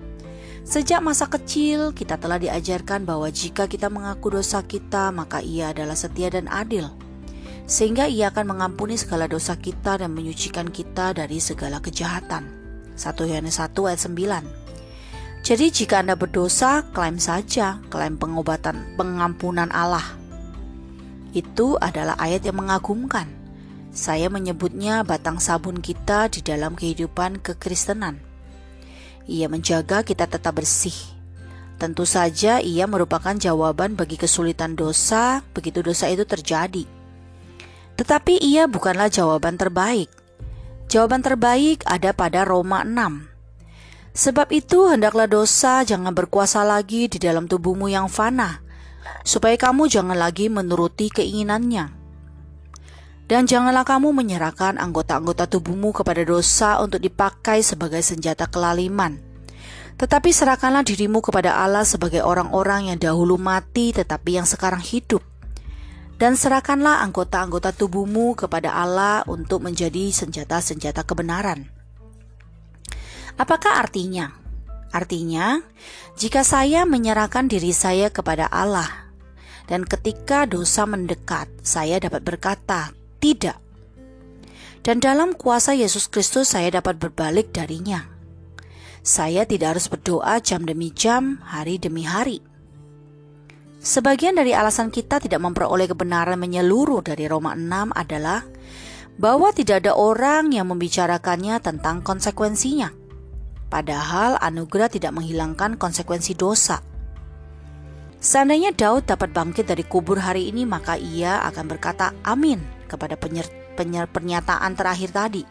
Sejak 0.64 1.04
masa 1.04 1.28
kecil, 1.28 1.92
kita 1.92 2.16
telah 2.16 2.40
diajarkan 2.40 3.04
bahwa 3.04 3.28
jika 3.28 3.68
kita 3.68 3.92
mengaku 3.92 4.40
dosa 4.40 4.64
kita, 4.64 5.12
maka 5.12 5.44
Ia 5.44 5.76
adalah 5.76 5.92
setia 5.92 6.32
dan 6.32 6.48
adil, 6.48 6.88
sehingga 7.68 8.08
Ia 8.08 8.32
akan 8.32 8.56
mengampuni 8.56 8.96
segala 8.96 9.28
dosa 9.28 9.60
kita 9.60 10.00
dan 10.00 10.16
menyucikan 10.16 10.72
kita 10.72 11.12
dari 11.20 11.44
segala 11.44 11.84
kejahatan. 11.84 12.48
1 12.96 13.28
Yohanes 13.28 13.60
1 13.60 13.76
ayat 13.76 14.02
9. 14.08 15.44
Jadi 15.44 15.66
jika 15.68 16.00
Anda 16.00 16.16
berdosa, 16.16 16.88
klaim 16.96 17.20
saja, 17.20 17.84
klaim 17.92 18.16
pengobatan, 18.16 18.96
pengampunan 18.96 19.68
Allah. 19.68 20.16
Itu 21.36 21.76
adalah 21.76 22.16
ayat 22.16 22.48
yang 22.48 22.64
mengagumkan. 22.64 23.28
Saya 23.92 24.32
menyebutnya 24.32 25.04
batang 25.04 25.44
sabun 25.44 25.84
kita 25.84 26.32
di 26.32 26.40
dalam 26.40 26.80
kehidupan 26.80 27.44
kekristenan. 27.44 28.33
Ia 29.24 29.48
menjaga 29.48 30.04
kita 30.04 30.28
tetap 30.28 30.60
bersih. 30.60 30.96
Tentu 31.80 32.04
saja 32.04 32.60
ia 32.60 32.88
merupakan 32.88 33.36
jawaban 33.36 33.96
bagi 33.96 34.20
kesulitan 34.20 34.76
dosa 34.76 35.44
begitu 35.56 35.80
dosa 35.84 36.12
itu 36.12 36.24
terjadi. 36.28 36.84
Tetapi 37.96 38.40
ia 38.44 38.68
bukanlah 38.68 39.08
jawaban 39.08 39.56
terbaik. 39.56 40.12
Jawaban 40.92 41.24
terbaik 41.24 41.82
ada 41.88 42.12
pada 42.12 42.44
Roma 42.44 42.84
6. 42.84 43.32
Sebab 44.14 44.54
itu 44.54 44.92
hendaklah 44.92 45.26
dosa 45.26 45.82
jangan 45.82 46.14
berkuasa 46.14 46.62
lagi 46.62 47.10
di 47.10 47.18
dalam 47.18 47.50
tubuhmu 47.50 47.90
yang 47.90 48.06
fana, 48.06 48.62
supaya 49.26 49.58
kamu 49.58 49.90
jangan 49.90 50.14
lagi 50.14 50.54
menuruti 50.54 51.10
keinginannya. 51.10 52.03
Dan 53.24 53.48
janganlah 53.48 53.88
kamu 53.88 54.12
menyerahkan 54.12 54.76
anggota-anggota 54.78 55.48
tubuhmu 55.48 55.96
kepada 55.96 56.22
dosa 56.28 56.84
untuk 56.84 57.00
dipakai 57.00 57.64
sebagai 57.64 58.04
senjata 58.04 58.52
kelaliman. 58.52 59.18
Tetapi 59.96 60.30
serahkanlah 60.34 60.84
dirimu 60.84 61.24
kepada 61.24 61.62
Allah 61.64 61.88
sebagai 61.88 62.26
orang-orang 62.26 62.92
yang 62.92 63.00
dahulu 63.00 63.40
mati 63.40 63.94
tetapi 63.94 64.42
yang 64.42 64.48
sekarang 64.50 64.82
hidup 64.82 65.22
dan 66.24 66.40
serahkanlah 66.40 67.04
anggota-anggota 67.04 67.76
tubuhmu 67.76 68.38
kepada 68.38 68.72
Allah 68.72 69.28
untuk 69.28 69.66
menjadi 69.66 70.08
senjata-senjata 70.14 71.04
kebenaran. 71.04 71.68
Apakah 73.36 73.82
artinya? 73.82 74.32
Artinya, 74.94 75.60
jika 76.16 76.46
saya 76.46 76.86
menyerahkan 76.86 77.50
diri 77.52 77.74
saya 77.74 78.14
kepada 78.14 78.46
Allah, 78.48 79.10
dan 79.66 79.84
ketika 79.90 80.46
dosa 80.48 80.86
mendekat, 80.86 81.50
saya 81.66 81.98
dapat 81.98 82.22
berkata, 82.22 82.96
"Tidak." 83.24 83.58
Dan 84.84 85.00
dalam 85.00 85.32
kuasa 85.32 85.72
Yesus 85.72 86.12
Kristus, 86.12 86.52
saya 86.52 86.68
dapat 86.68 87.00
berbalik 87.00 87.56
darinya. 87.56 88.04
Saya 89.00 89.48
tidak 89.48 89.80
harus 89.80 89.88
berdoa 89.88 90.44
jam 90.44 90.68
demi 90.68 90.92
jam, 90.92 91.40
hari 91.48 91.80
demi 91.80 92.04
hari 92.04 92.44
Sebagian 93.84 94.40
dari 94.40 94.56
alasan 94.56 94.88
kita 94.88 95.20
tidak 95.20 95.44
memperoleh 95.44 95.92
kebenaran 95.92 96.40
menyeluruh 96.40 97.04
dari 97.04 97.28
Roma 97.28 97.52
6 97.52 97.92
adalah 97.92 98.48
bahwa 99.20 99.52
tidak 99.52 99.84
ada 99.84 100.00
orang 100.00 100.56
yang 100.56 100.72
membicarakannya 100.72 101.60
tentang 101.60 102.00
konsekuensinya. 102.00 102.96
Padahal 103.68 104.40
anugerah 104.40 104.88
tidak 104.88 105.12
menghilangkan 105.12 105.76
konsekuensi 105.76 106.32
dosa. 106.32 106.80
Seandainya 108.24 108.72
Daud 108.72 109.04
dapat 109.04 109.36
bangkit 109.36 109.68
dari 109.68 109.84
kubur 109.84 110.16
hari 110.16 110.48
ini, 110.48 110.64
maka 110.64 110.96
ia 110.96 111.44
akan 111.44 111.66
berkata 111.68 112.16
amin 112.24 112.64
kepada 112.94 113.18
penyer, 113.18 113.50
penyer, 113.74 114.06
pernyataan 114.06 114.78
terakhir 114.78 115.10
tadi. 115.10 115.42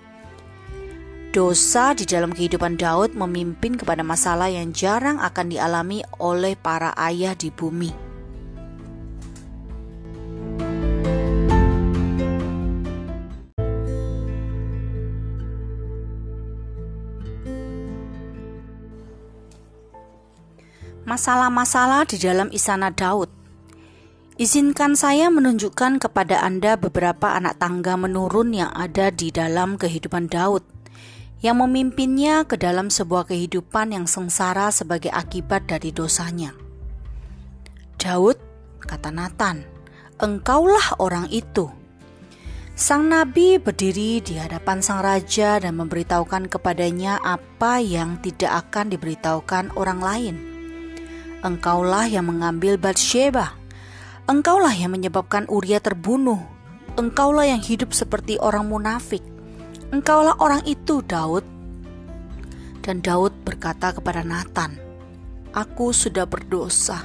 Dosa 1.34 1.96
di 1.96 2.06
dalam 2.06 2.30
kehidupan 2.30 2.78
Daud 2.78 3.18
memimpin 3.18 3.74
kepada 3.74 4.06
masalah 4.06 4.52
yang 4.52 4.70
jarang 4.70 5.18
akan 5.18 5.50
dialami 5.50 6.06
oleh 6.22 6.54
para 6.54 6.94
ayah 6.94 7.34
di 7.34 7.50
bumi. 7.50 7.90
Masalah-masalah 21.02 22.06
di 22.06 22.16
dalam 22.20 22.48
istana 22.54 22.88
Daud. 22.88 23.41
Izinkan 24.40 24.96
saya 24.96 25.28
menunjukkan 25.28 26.00
kepada 26.00 26.40
Anda 26.40 26.80
beberapa 26.80 27.36
anak 27.36 27.60
tangga 27.60 28.00
menurun 28.00 28.56
yang 28.56 28.72
ada 28.72 29.12
di 29.12 29.28
dalam 29.28 29.76
kehidupan 29.76 30.32
Daud, 30.32 30.64
yang 31.44 31.60
memimpinnya 31.60 32.48
ke 32.48 32.56
dalam 32.56 32.88
sebuah 32.88 33.28
kehidupan 33.28 33.92
yang 33.92 34.08
sengsara 34.08 34.72
sebagai 34.72 35.12
akibat 35.12 35.68
dari 35.68 35.92
dosanya. 35.92 36.56
Daud, 38.00 38.40
kata 38.80 39.12
Nathan, 39.12 39.68
engkaulah 40.16 40.96
orang 40.96 41.28
itu. 41.28 41.68
Sang 42.72 43.12
nabi 43.12 43.60
berdiri 43.60 44.24
di 44.24 44.40
hadapan 44.40 44.80
sang 44.80 45.04
raja 45.04 45.60
dan 45.60 45.76
memberitahukan 45.76 46.48
kepadanya 46.48 47.20
apa 47.20 47.84
yang 47.84 48.16
tidak 48.24 48.64
akan 48.64 48.96
diberitahukan 48.96 49.76
orang 49.76 50.00
lain. 50.00 50.36
Engkaulah 51.44 52.08
yang 52.08 52.32
mengambil 52.32 52.80
Bathsheba. 52.80 53.61
Engkaulah 54.30 54.70
yang 54.70 54.94
menyebabkan 54.94 55.50
Uria 55.50 55.82
terbunuh. 55.82 56.38
Engkaulah 56.94 57.42
yang 57.42 57.58
hidup 57.58 57.90
seperti 57.90 58.38
orang 58.38 58.70
munafik. 58.70 59.18
Engkaulah 59.90 60.38
orang 60.38 60.62
itu, 60.62 61.02
Daud. 61.02 61.42
Dan 62.86 63.02
Daud 63.02 63.34
berkata 63.42 63.90
kepada 63.90 64.22
Nathan, 64.22 64.78
Aku 65.50 65.90
sudah 65.90 66.24
berdosa. 66.24 67.02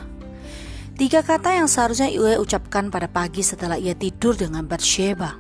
Tiga 0.94 1.26
kata 1.26 1.58
yang 1.58 1.66
seharusnya 1.66 2.10
ia 2.10 2.38
ucapkan 2.38 2.94
pada 2.94 3.10
pagi 3.10 3.42
setelah 3.42 3.78
ia 3.78 3.98
tidur 3.98 4.38
dengan 4.38 4.66
Bathsheba. 4.66 5.38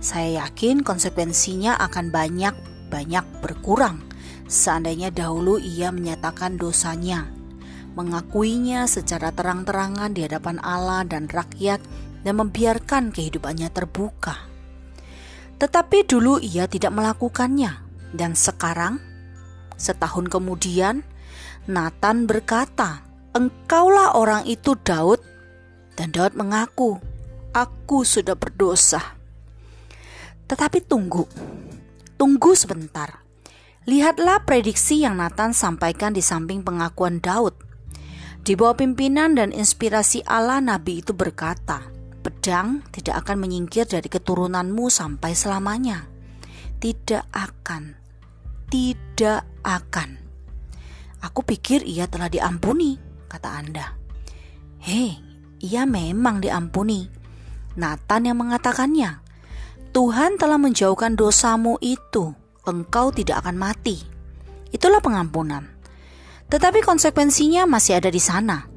Saya 0.00 0.44
yakin 0.44 0.84
konsekuensinya 0.84 1.80
akan 1.80 2.12
banyak-banyak 2.12 3.24
berkurang 3.40 4.04
seandainya 4.44 5.08
dahulu 5.08 5.56
ia 5.56 5.88
menyatakan 5.88 6.60
dosanya 6.60 7.32
mengakuinya 7.94 8.90
secara 8.90 9.30
terang-terangan 9.30 10.10
di 10.12 10.26
hadapan 10.26 10.58
Allah 10.62 11.06
dan 11.06 11.30
rakyat, 11.30 11.78
dan 12.26 12.34
membiarkan 12.40 13.14
kehidupannya 13.14 13.70
terbuka. 13.70 14.50
Tetapi 15.58 16.04
dulu 16.04 16.42
ia 16.42 16.66
tidak 16.66 16.90
melakukannya, 16.90 17.78
dan 18.10 18.34
sekarang, 18.34 18.98
setahun 19.78 20.26
kemudian, 20.26 21.06
Nathan 21.64 22.28
berkata, 22.28 23.06
"Engkaulah 23.32 24.18
orang 24.18 24.44
itu, 24.44 24.76
Daud." 24.76 25.22
Dan 25.94 26.12
Daud 26.12 26.36
mengaku, 26.36 26.98
"Aku 27.54 28.04
sudah 28.04 28.34
berdosa." 28.34 29.16
Tetapi 30.44 30.84
tunggu, 30.84 31.24
tunggu 32.20 32.52
sebentar. 32.52 33.24
Lihatlah 33.88 34.44
prediksi 34.44 35.00
yang 35.00 35.16
Nathan 35.16 35.56
sampaikan 35.56 36.12
di 36.12 36.20
samping 36.20 36.60
pengakuan 36.60 37.20
Daud. 37.20 37.63
Di 38.44 38.60
bawah 38.60 38.76
pimpinan 38.76 39.40
dan 39.40 39.56
inspirasi 39.56 40.20
Allah, 40.28 40.60
Nabi 40.60 41.00
itu 41.00 41.16
berkata, 41.16 41.80
"Pedang 42.20 42.84
tidak 42.92 43.24
akan 43.24 43.40
menyingkir 43.40 43.88
dari 43.88 44.04
keturunanmu 44.04 44.92
sampai 44.92 45.32
selamanya." 45.32 46.04
Tidak 46.76 47.32
akan, 47.32 47.96
tidak 48.68 49.48
akan. 49.64 50.20
Aku 51.24 51.40
pikir 51.40 51.88
ia 51.88 52.04
telah 52.04 52.28
diampuni, 52.28 53.00
kata 53.32 53.48
Anda. 53.48 53.96
Hei, 54.84 55.16
ia 55.64 55.88
memang 55.88 56.44
diampuni. 56.44 57.08
Nathan 57.80 58.28
yang 58.28 58.44
mengatakannya. 58.44 59.24
Tuhan 59.96 60.36
telah 60.36 60.60
menjauhkan 60.60 61.16
dosamu 61.16 61.80
itu. 61.80 62.36
Engkau 62.68 63.08
tidak 63.08 63.40
akan 63.40 63.56
mati. 63.56 64.04
Itulah 64.68 65.00
pengampunan. 65.00 65.73
Tetapi 66.48 66.84
konsekuensinya 66.84 67.64
masih 67.68 67.98
ada 67.98 68.10
di 68.12 68.20
sana. 68.20 68.68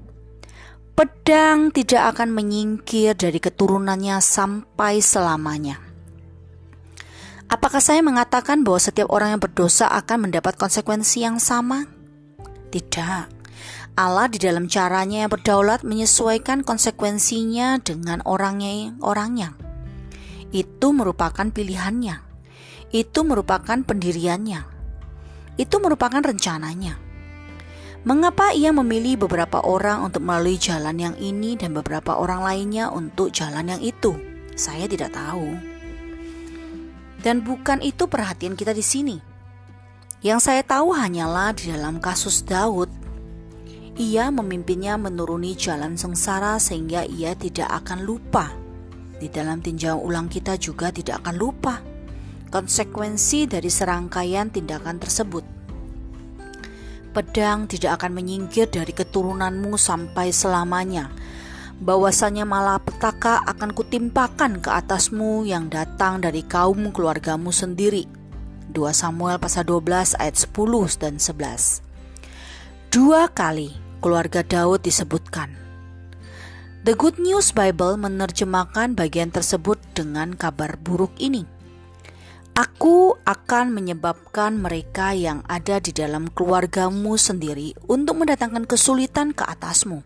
Pedang 0.98 1.70
tidak 1.70 2.18
akan 2.18 2.34
menyingkir 2.34 3.14
dari 3.14 3.38
keturunannya 3.38 4.18
sampai 4.18 4.98
selamanya. 4.98 5.78
Apakah 7.48 7.80
saya 7.80 8.04
mengatakan 8.04 8.66
bahwa 8.68 8.82
setiap 8.82 9.08
orang 9.08 9.38
yang 9.38 9.42
berdosa 9.42 9.88
akan 9.88 10.28
mendapat 10.28 10.60
konsekuensi 10.60 11.24
yang 11.24 11.40
sama? 11.40 11.88
Tidak. 12.74 13.38
Allah 13.98 14.28
di 14.30 14.38
dalam 14.38 14.68
caranya 14.68 15.26
yang 15.26 15.32
berdaulat 15.32 15.82
menyesuaikan 15.88 16.68
konsekuensinya 16.68 17.80
dengan 17.80 18.20
orangnya 18.28 18.94
orangnya. 19.00 19.56
Itu 20.52 20.92
merupakan 20.94 21.48
pilihannya. 21.48 22.22
Itu 22.92 23.24
merupakan 23.24 23.80
pendiriannya. 23.80 24.62
Itu 25.56 25.82
merupakan 25.82 26.22
rencananya. 26.22 27.07
Mengapa 28.08 28.56
ia 28.56 28.72
memilih 28.72 29.28
beberapa 29.28 29.60
orang 29.60 30.08
untuk 30.08 30.24
melalui 30.24 30.56
jalan 30.56 30.96
yang 30.96 31.16
ini 31.20 31.60
dan 31.60 31.76
beberapa 31.76 32.16
orang 32.16 32.40
lainnya 32.40 32.88
untuk 32.88 33.36
jalan 33.36 33.68
yang 33.68 33.84
itu? 33.84 34.16
Saya 34.56 34.88
tidak 34.88 35.12
tahu. 35.12 35.52
Dan 37.20 37.44
bukan 37.44 37.84
itu 37.84 38.08
perhatian 38.08 38.56
kita 38.56 38.72
di 38.72 38.80
sini. 38.80 39.20
Yang 40.24 40.40
saya 40.40 40.64
tahu 40.64 40.96
hanyalah 40.96 41.52
di 41.52 41.68
dalam 41.68 42.00
kasus 42.00 42.48
Daud, 42.48 42.88
ia 44.00 44.32
memimpinnya 44.32 44.96
menuruni 44.96 45.60
jalan 45.60 46.00
sengsara 46.00 46.64
sehingga 46.64 47.04
ia 47.04 47.36
tidak 47.36 47.68
akan 47.84 48.08
lupa. 48.08 48.56
Di 49.20 49.28
dalam 49.28 49.60
tinjauan 49.60 50.00
ulang 50.00 50.28
kita 50.32 50.56
juga 50.56 50.96
tidak 50.96 51.28
akan 51.28 51.36
lupa 51.36 51.84
konsekuensi 52.56 53.52
dari 53.52 53.68
serangkaian 53.68 54.48
tindakan 54.48 54.96
tersebut. 54.96 55.57
Pedang 57.18 57.66
tidak 57.66 57.98
akan 57.98 58.14
menyingkir 58.14 58.70
dari 58.70 58.94
keturunanmu 58.94 59.74
sampai 59.74 60.30
selamanya. 60.30 61.10
Bahwasanya 61.82 62.46
malapetaka 62.46 63.42
akan 63.42 63.74
kutimpakan 63.74 64.62
ke 64.62 64.70
atasmu 64.70 65.42
yang 65.42 65.66
datang 65.66 66.22
dari 66.22 66.46
kaum 66.46 66.94
keluargamu 66.94 67.50
sendiri. 67.50 68.06
2 68.70 68.94
Samuel 68.94 69.42
pasal 69.42 69.66
12 69.66 70.14
ayat 70.22 70.38
10 70.38 71.02
dan 71.02 71.18
11. 71.18 71.82
Dua 72.94 73.26
kali 73.34 73.74
keluarga 73.98 74.46
Daud 74.46 74.86
disebutkan. 74.86 75.58
The 76.86 76.94
Good 76.94 77.18
News 77.18 77.50
Bible 77.50 77.98
menerjemahkan 77.98 78.94
bagian 78.94 79.34
tersebut 79.34 79.82
dengan 79.98 80.38
kabar 80.38 80.78
buruk 80.78 81.18
ini. 81.18 81.50
Aku 82.58 83.14
akan 83.22 83.70
menyebabkan 83.70 84.58
mereka 84.58 85.14
yang 85.14 85.46
ada 85.46 85.78
di 85.78 85.94
dalam 85.94 86.26
keluargamu 86.26 87.14
sendiri 87.14 87.78
untuk 87.86 88.18
mendatangkan 88.18 88.66
kesulitan 88.66 89.30
ke 89.30 89.46
atasmu. 89.46 90.02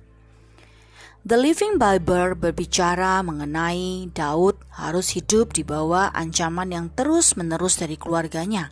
The 1.24 1.40
Living 1.40 1.80
Bible 1.80 2.36
berbicara 2.36 3.24
mengenai 3.24 4.12
Daud 4.12 4.60
harus 4.68 5.16
hidup 5.16 5.56
di 5.56 5.64
bawah 5.64 6.12
ancaman 6.12 6.76
yang 6.76 6.92
terus-menerus 6.92 7.80
dari 7.80 7.96
keluarganya, 7.96 8.68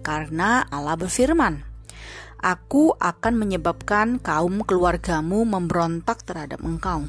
karena 0.00 0.64
Allah 0.72 0.96
berfirman, 0.96 1.60
"Aku 2.40 2.96
akan 2.96 3.36
menyebabkan 3.36 4.16
kaum 4.16 4.64
keluargamu 4.64 5.44
memberontak 5.44 6.24
terhadap 6.24 6.64
engkau." 6.64 7.04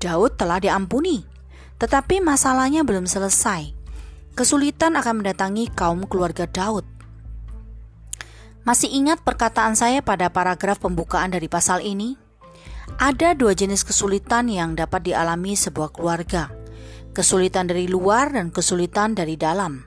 Daud 0.00 0.40
telah 0.40 0.56
diampuni, 0.56 1.28
tetapi 1.76 2.24
masalahnya 2.24 2.80
belum 2.80 3.04
selesai. 3.04 3.79
Kesulitan 4.38 4.94
akan 4.94 5.20
mendatangi 5.20 5.68
kaum 5.74 6.06
keluarga 6.06 6.46
Daud. 6.46 6.86
Masih 8.62 8.92
ingat 8.92 9.24
perkataan 9.26 9.74
saya 9.74 10.04
pada 10.04 10.30
paragraf 10.30 10.78
pembukaan 10.78 11.34
dari 11.34 11.50
pasal 11.50 11.82
ini? 11.82 12.14
Ada 13.00 13.34
dua 13.34 13.54
jenis 13.54 13.82
kesulitan 13.82 14.46
yang 14.50 14.78
dapat 14.78 15.06
dialami 15.06 15.58
sebuah 15.58 15.90
keluarga: 15.94 16.50
kesulitan 17.10 17.70
dari 17.70 17.90
luar 17.90 18.34
dan 18.34 18.54
kesulitan 18.54 19.18
dari 19.18 19.34
dalam. 19.34 19.82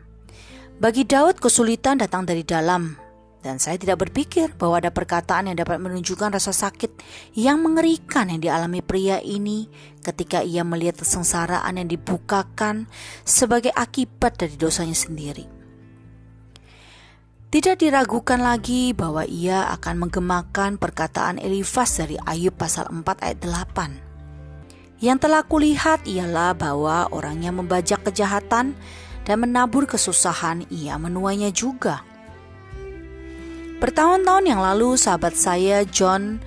Bagi 0.82 1.06
Daud, 1.08 1.40
kesulitan 1.40 2.02
datang 2.02 2.28
dari 2.28 2.44
dalam, 2.44 2.98
dan 3.44 3.60
saya 3.60 3.76
tidak 3.76 4.08
berpikir 4.08 4.56
bahwa 4.56 4.80
ada 4.80 4.90
perkataan 4.90 5.52
yang 5.52 5.60
dapat 5.60 5.76
menunjukkan 5.84 6.32
rasa 6.32 6.56
sakit 6.56 6.96
yang 7.36 7.60
mengerikan 7.60 8.32
yang 8.32 8.40
dialami 8.40 8.80
pria 8.80 9.20
ini 9.20 9.68
ketika 10.00 10.40
ia 10.40 10.64
melihat 10.64 11.04
kesengsaraan 11.04 11.76
yang 11.76 11.92
dibukakan 11.92 12.88
sebagai 13.28 13.76
akibat 13.76 14.40
dari 14.40 14.56
dosanya 14.56 14.96
sendiri. 14.96 15.46
Tidak 17.54 17.78
diragukan 17.78 18.42
lagi 18.42 18.98
bahwa 18.98 19.28
ia 19.30 19.70
akan 19.78 20.08
menggemakan 20.08 20.82
perkataan 20.82 21.38
Elifas 21.38 22.02
dari 22.02 22.18
Ayub 22.26 22.58
pasal 22.58 22.90
4 22.90 23.06
ayat 23.22 23.40
8. 23.46 25.04
Yang 25.04 25.18
telah 25.22 25.46
kulihat 25.46 26.08
ialah 26.10 26.58
bahwa 26.58 27.12
orang 27.14 27.46
yang 27.46 27.62
membajak 27.62 28.02
kejahatan 28.08 28.74
dan 29.28 29.38
menabur 29.38 29.86
kesusahan 29.86 30.66
ia 30.74 30.98
menuainya 30.98 31.54
juga. 31.54 32.13
Bertahun-tahun 33.84 34.48
yang 34.48 34.64
lalu 34.64 34.96
sahabat 34.96 35.36
saya 35.36 35.84
John 35.84 36.40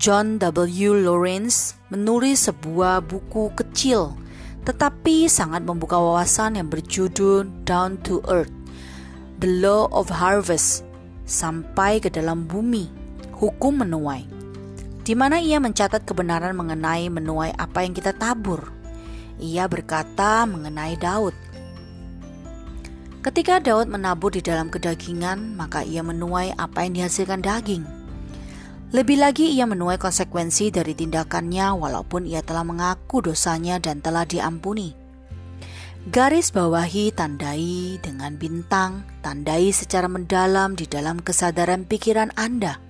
John 0.00 0.40
W. 0.40 1.04
Lawrence 1.04 1.76
menulis 1.92 2.48
sebuah 2.48 3.04
buku 3.04 3.52
kecil 3.52 4.16
tetapi 4.64 5.28
sangat 5.28 5.68
membuka 5.68 6.00
wawasan 6.00 6.56
yang 6.56 6.72
berjudul 6.72 7.44
Down 7.68 8.00
to 8.08 8.24
Earth 8.24 8.62
the 9.42 9.50
law 9.60 9.90
of 9.90 10.06
harvest 10.06 10.86
sampai 11.26 11.98
ke 11.98 12.06
dalam 12.06 12.46
bumi, 12.46 12.86
hukum 13.34 13.82
menuai, 13.82 14.22
di 15.02 15.18
mana 15.18 15.42
ia 15.42 15.58
mencatat 15.58 16.06
kebenaran 16.06 16.54
mengenai 16.54 17.10
menuai 17.10 17.50
apa 17.58 17.82
yang 17.82 17.90
kita 17.90 18.14
tabur. 18.14 18.70
Ia 19.42 19.66
berkata 19.66 20.46
mengenai 20.46 20.94
Daud. 20.94 21.34
Ketika 23.22 23.62
Daud 23.62 23.86
menabur 23.86 24.34
di 24.34 24.42
dalam 24.42 24.66
kedagingan, 24.66 25.54
maka 25.54 25.86
ia 25.86 26.02
menuai 26.02 26.58
apa 26.58 26.82
yang 26.82 26.98
dihasilkan 26.98 27.38
daging. 27.38 27.86
Lebih 28.90 29.22
lagi 29.22 29.54
ia 29.54 29.62
menuai 29.62 29.94
konsekuensi 29.94 30.74
dari 30.74 30.90
tindakannya 30.92 31.70
walaupun 31.70 32.26
ia 32.26 32.42
telah 32.42 32.66
mengaku 32.66 33.22
dosanya 33.22 33.78
dan 33.78 34.02
telah 34.02 34.26
diampuni. 34.26 34.98
Garis 36.12 36.50
bawahi 36.50 37.14
tandai 37.14 37.96
dengan 38.02 38.34
bintang, 38.34 39.06
tandai 39.22 39.70
secara 39.70 40.10
mendalam 40.10 40.74
di 40.74 40.90
dalam 40.90 41.22
kesadaran 41.22 41.86
pikiran 41.86 42.34
Anda. 42.34 42.82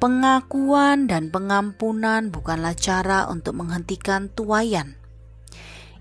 Pengakuan 0.00 1.10
dan 1.10 1.34
pengampunan 1.34 2.30
bukanlah 2.30 2.78
cara 2.78 3.26
untuk 3.26 3.58
menghentikan 3.58 4.30
tuayan. 4.32 4.94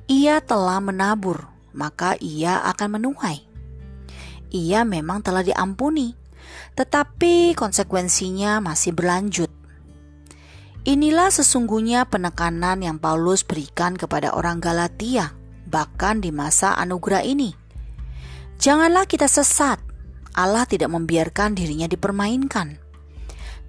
Ia 0.08 0.40
telah 0.46 0.80
menabur, 0.80 1.51
maka 1.72 2.16
ia 2.20 2.64
akan 2.68 3.00
menuai. 3.00 3.38
Ia 4.52 4.84
memang 4.84 5.24
telah 5.24 5.44
diampuni, 5.44 6.14
tetapi 6.76 7.56
konsekuensinya 7.56 8.60
masih 8.60 8.92
berlanjut. 8.92 9.52
Inilah 10.82 11.30
sesungguhnya 11.30 12.10
penekanan 12.10 12.82
yang 12.82 12.98
Paulus 12.98 13.46
berikan 13.46 13.94
kepada 13.94 14.34
orang 14.34 14.58
Galatia 14.58 15.38
bahkan 15.72 16.20
di 16.20 16.36
masa 16.36 16.76
anugerah 16.76 17.24
ini. 17.24 17.56
Janganlah 18.60 19.08
kita 19.08 19.26
sesat. 19.26 19.80
Allah 20.36 20.68
tidak 20.70 20.92
membiarkan 20.92 21.56
dirinya 21.58 21.88
dipermainkan. 21.88 22.78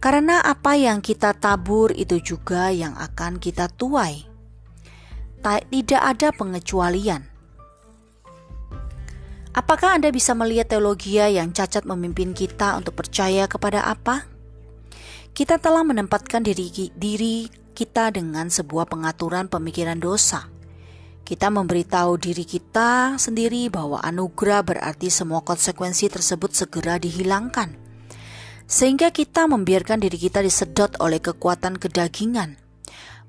Karena 0.03 0.43
apa 0.43 0.75
yang 0.75 0.99
kita 0.99 1.33
tabur 1.39 1.95
itu 1.95 2.19
juga 2.19 2.75
yang 2.75 2.99
akan 2.99 3.39
kita 3.39 3.71
tuai. 3.71 4.27
Tidak 5.43 6.03
ada 6.03 6.29
pengecualian. 6.35 7.32
Apakah 9.53 10.01
Anda 10.01 10.09
bisa 10.09 10.33
melihat 10.33 10.73
teologi 10.73 11.21
yang 11.21 11.53
cacat 11.53 11.85
memimpin 11.85 12.33
kita 12.33 12.77
untuk 12.77 12.97
percaya 12.97 13.45
kepada 13.45 13.85
apa? 13.85 14.25
Kita 15.37 15.61
telah 15.61 15.85
menempatkan 15.85 16.45
diri, 16.45 16.93
diri 16.97 17.49
kita 17.77 18.13
dengan 18.13 18.49
sebuah 18.49 18.89
pengaturan 18.89 19.49
pemikiran 19.53 20.01
dosa 20.01 20.53
kita 21.23 21.55
memberitahu 21.55 22.19
diri 22.19 22.43
kita 22.43 23.15
sendiri 23.15 23.71
bahwa 23.71 24.03
anugerah 24.03 24.67
berarti 24.67 25.07
semua 25.07 25.47
konsekuensi 25.47 26.11
tersebut 26.11 26.51
segera 26.51 26.99
dihilangkan. 26.99 27.79
Sehingga 28.67 29.15
kita 29.15 29.47
membiarkan 29.47 30.03
diri 30.03 30.19
kita 30.19 30.43
disedot 30.43 30.99
oleh 30.99 31.23
kekuatan 31.23 31.79
kedagingan. 31.79 32.59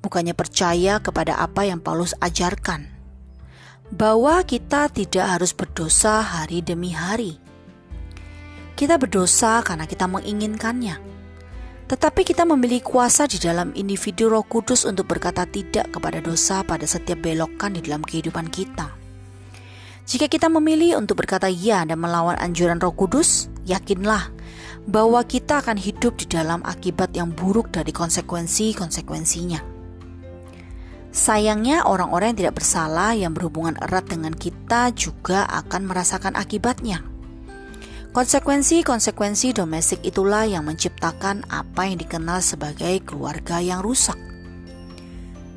Bukannya 0.02 0.34
percaya 0.34 1.00
kepada 1.00 1.38
apa 1.38 1.70
yang 1.70 1.80
Paulus 1.80 2.18
ajarkan. 2.18 2.93
Bahwa 3.94 4.42
kita 4.42 4.90
tidak 4.90 5.38
harus 5.38 5.54
berdosa 5.54 6.26
hari 6.26 6.66
demi 6.66 6.98
hari. 6.98 7.38
Kita 8.74 8.98
berdosa 8.98 9.62
karena 9.62 9.86
kita 9.86 10.10
menginginkannya 10.10 11.14
tetapi 11.94 12.24
kita 12.24 12.48
memiliki 12.48 12.82
kuasa 12.82 13.28
di 13.28 13.38
dalam 13.38 13.76
individu 13.76 14.26
Roh 14.26 14.42
Kudus 14.42 14.82
untuk 14.88 15.06
berkata 15.14 15.44
tidak 15.46 15.94
kepada 15.94 16.24
dosa 16.24 16.64
pada 16.64 16.88
setiap 16.88 17.22
belokan 17.22 17.76
di 17.76 17.86
dalam 17.86 18.02
kehidupan 18.02 18.48
kita. 18.50 18.90
Jika 20.04 20.26
kita 20.26 20.50
memilih 20.52 21.00
untuk 21.00 21.22
berkata 21.24 21.48
ya 21.48 21.86
dan 21.86 22.00
melawan 22.00 22.36
anjuran 22.40 22.80
Roh 22.80 22.96
Kudus, 22.96 23.52
yakinlah 23.68 24.32
bahwa 24.90 25.22
kita 25.24 25.64
akan 25.64 25.80
hidup 25.80 26.20
di 26.20 26.28
dalam 26.28 26.60
akibat 26.66 27.16
yang 27.16 27.32
buruk 27.32 27.72
dari 27.72 27.94
konsekuensi-konsekuensinya. 27.96 29.73
Sayangnya, 31.14 31.86
orang-orang 31.86 32.34
yang 32.34 32.40
tidak 32.50 32.58
bersalah 32.58 33.14
yang 33.14 33.38
berhubungan 33.38 33.78
erat 33.86 34.10
dengan 34.10 34.34
kita 34.34 34.90
juga 34.98 35.46
akan 35.46 35.86
merasakan 35.86 36.34
akibatnya. 36.34 37.06
Konsekuensi-konsekuensi 38.18 39.54
domestik 39.54 40.02
itulah 40.02 40.50
yang 40.50 40.66
menciptakan 40.66 41.46
apa 41.54 41.86
yang 41.86 42.02
dikenal 42.02 42.42
sebagai 42.42 43.06
keluarga 43.06 43.62
yang 43.62 43.86
rusak. 43.86 44.18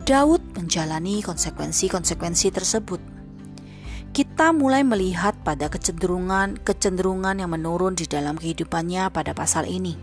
Daud 0.04 0.44
menjalani 0.52 1.24
konsekuensi-konsekuensi 1.24 2.52
tersebut. 2.52 3.00
Kita 4.12 4.52
mulai 4.52 4.84
melihat 4.84 5.40
pada 5.40 5.72
kecenderungan-kecenderungan 5.72 7.40
yang 7.40 7.52
menurun 7.52 7.96
di 7.96 8.04
dalam 8.04 8.36
kehidupannya 8.36 9.08
pada 9.08 9.32
pasal 9.32 9.64
ini. 9.68 9.96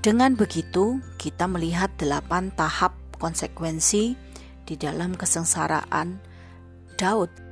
Dengan 0.00 0.36
begitu, 0.36 1.00
kita 1.16 1.48
melihat 1.48 1.92
delapan 1.96 2.52
tahap 2.52 3.05
konsekuensi 3.16 4.14
di 4.66 4.74
dalam 4.74 5.14
kesengsaraan 5.14 6.18
Daud. 6.96 7.46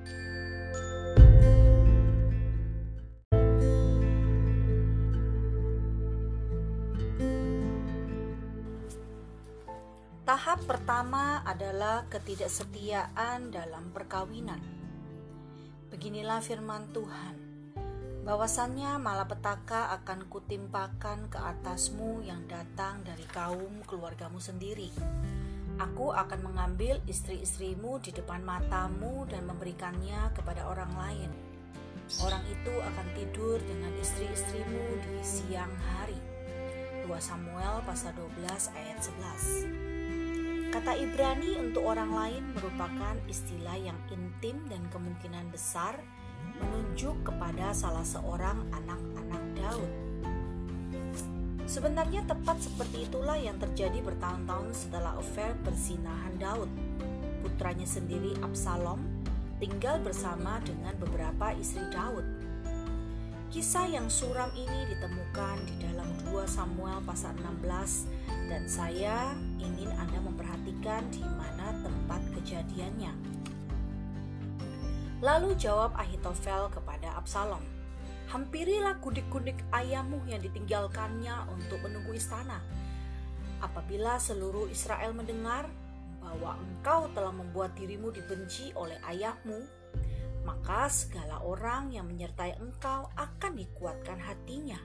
Tahap 10.25 10.65
pertama 10.67 11.45
adalah 11.45 12.09
ketidaksetiaan 12.11 13.53
dalam 13.53 13.93
perkawinan. 13.93 14.59
Beginilah 15.93 16.43
firman 16.43 16.91
Tuhan, 16.91 17.37
bahwasannya 18.27 18.99
malapetaka 18.99 19.95
akan 20.01 20.27
kutimpakan 20.27 21.29
ke 21.29 21.39
atasmu 21.39 22.25
yang 22.25 22.43
datang 22.51 23.05
dari 23.05 23.23
kaum 23.31 23.85
keluargamu 23.87 24.41
sendiri. 24.41 24.91
Aku 25.75 26.15
akan 26.15 26.41
mengambil 26.47 27.03
istri-istrimu 27.11 27.99
di 27.99 28.15
depan 28.15 28.47
matamu 28.47 29.27
dan 29.27 29.43
memberikannya 29.43 30.31
kepada 30.31 30.71
orang 30.71 30.93
lain. 30.95 31.31
Orang 32.23 32.47
itu 32.47 32.75
akan 32.79 33.07
tidur 33.19 33.59
dengan 33.65 33.91
istri-istrimu 33.99 34.85
di 35.03 35.17
siang 35.25 35.73
hari 35.83 36.21
2 37.05 37.13
Samuel 37.21 37.85
pasal 37.85 38.15
12 38.17 38.49
ayat 38.77 38.99
11. 39.03 40.73
Kata 40.73 40.95
Ibrani 40.95 41.59
untuk 41.59 41.87
orang 41.87 42.11
lain 42.11 42.43
merupakan 42.55 43.15
istilah 43.31 43.79
yang 43.79 43.99
intim 44.11 44.63
dan 44.67 44.83
kemungkinan 44.91 45.51
besar 45.51 45.99
menunjuk 46.59 47.15
kepada 47.27 47.75
salah 47.75 48.07
seorang 48.07 48.63
anak-anak 48.71 49.43
Daud. 49.59 50.14
Sebenarnya 51.65 52.21
tepat 52.29 52.61
seperti 52.61 53.09
itulah 53.09 53.41
yang 53.41 53.57
terjadi 53.57 54.05
bertahun-tahun 54.05 54.77
setelah 54.77 55.17
affair 55.17 55.57
persinahan 55.65 56.37
Daud. 56.37 56.69
Putranya 57.41 57.89
sendiri 57.89 58.37
Absalom 58.45 59.01
tinggal 59.57 59.97
bersama 60.05 60.61
dengan 60.61 60.93
beberapa 61.01 61.57
istri 61.57 61.81
Daud. 61.89 62.25
Kisah 63.49 63.87
yang 63.89 64.13
suram 64.13 64.51
ini 64.53 64.93
ditemukan 64.93 65.57
di 65.65 65.75
dalam 65.89 66.09
2 66.27 66.45
Samuel 66.45 67.01
pasal 67.07 67.33
16 67.39 68.51
dan 68.51 68.63
saya 68.69 69.33
ingin 69.57 69.89
Anda 69.95 70.21
memperhatikan 70.21 71.07
di 71.09 71.23
mana 71.25 71.73
tempat 71.81 72.21
kejadiannya. 72.35 73.15
Lalu 75.25 75.57
jawab 75.57 75.97
Ahitofel 75.97 76.69
kepada 76.69 77.17
Absalom, 77.17 77.63
Hampirilah 78.35 78.99
kudik-kudik 78.99 79.55
ayammu 79.71 80.27
yang 80.27 80.43
ditinggalkannya 80.43 81.55
untuk 81.55 81.79
menunggu 81.87 82.19
istana. 82.19 82.59
Apabila 83.63 84.19
seluruh 84.19 84.67
Israel 84.75 85.15
mendengar 85.15 85.71
bahwa 86.19 86.59
engkau 86.59 87.07
telah 87.15 87.31
membuat 87.31 87.79
dirimu 87.79 88.11
dibenci 88.11 88.75
oleh 88.75 88.99
ayahmu, 89.07 89.63
maka 90.43 90.91
segala 90.91 91.47
orang 91.47 91.95
yang 91.95 92.11
menyertai 92.11 92.59
engkau 92.59 93.07
akan 93.15 93.55
dikuatkan 93.55 94.19
hatinya. 94.19 94.83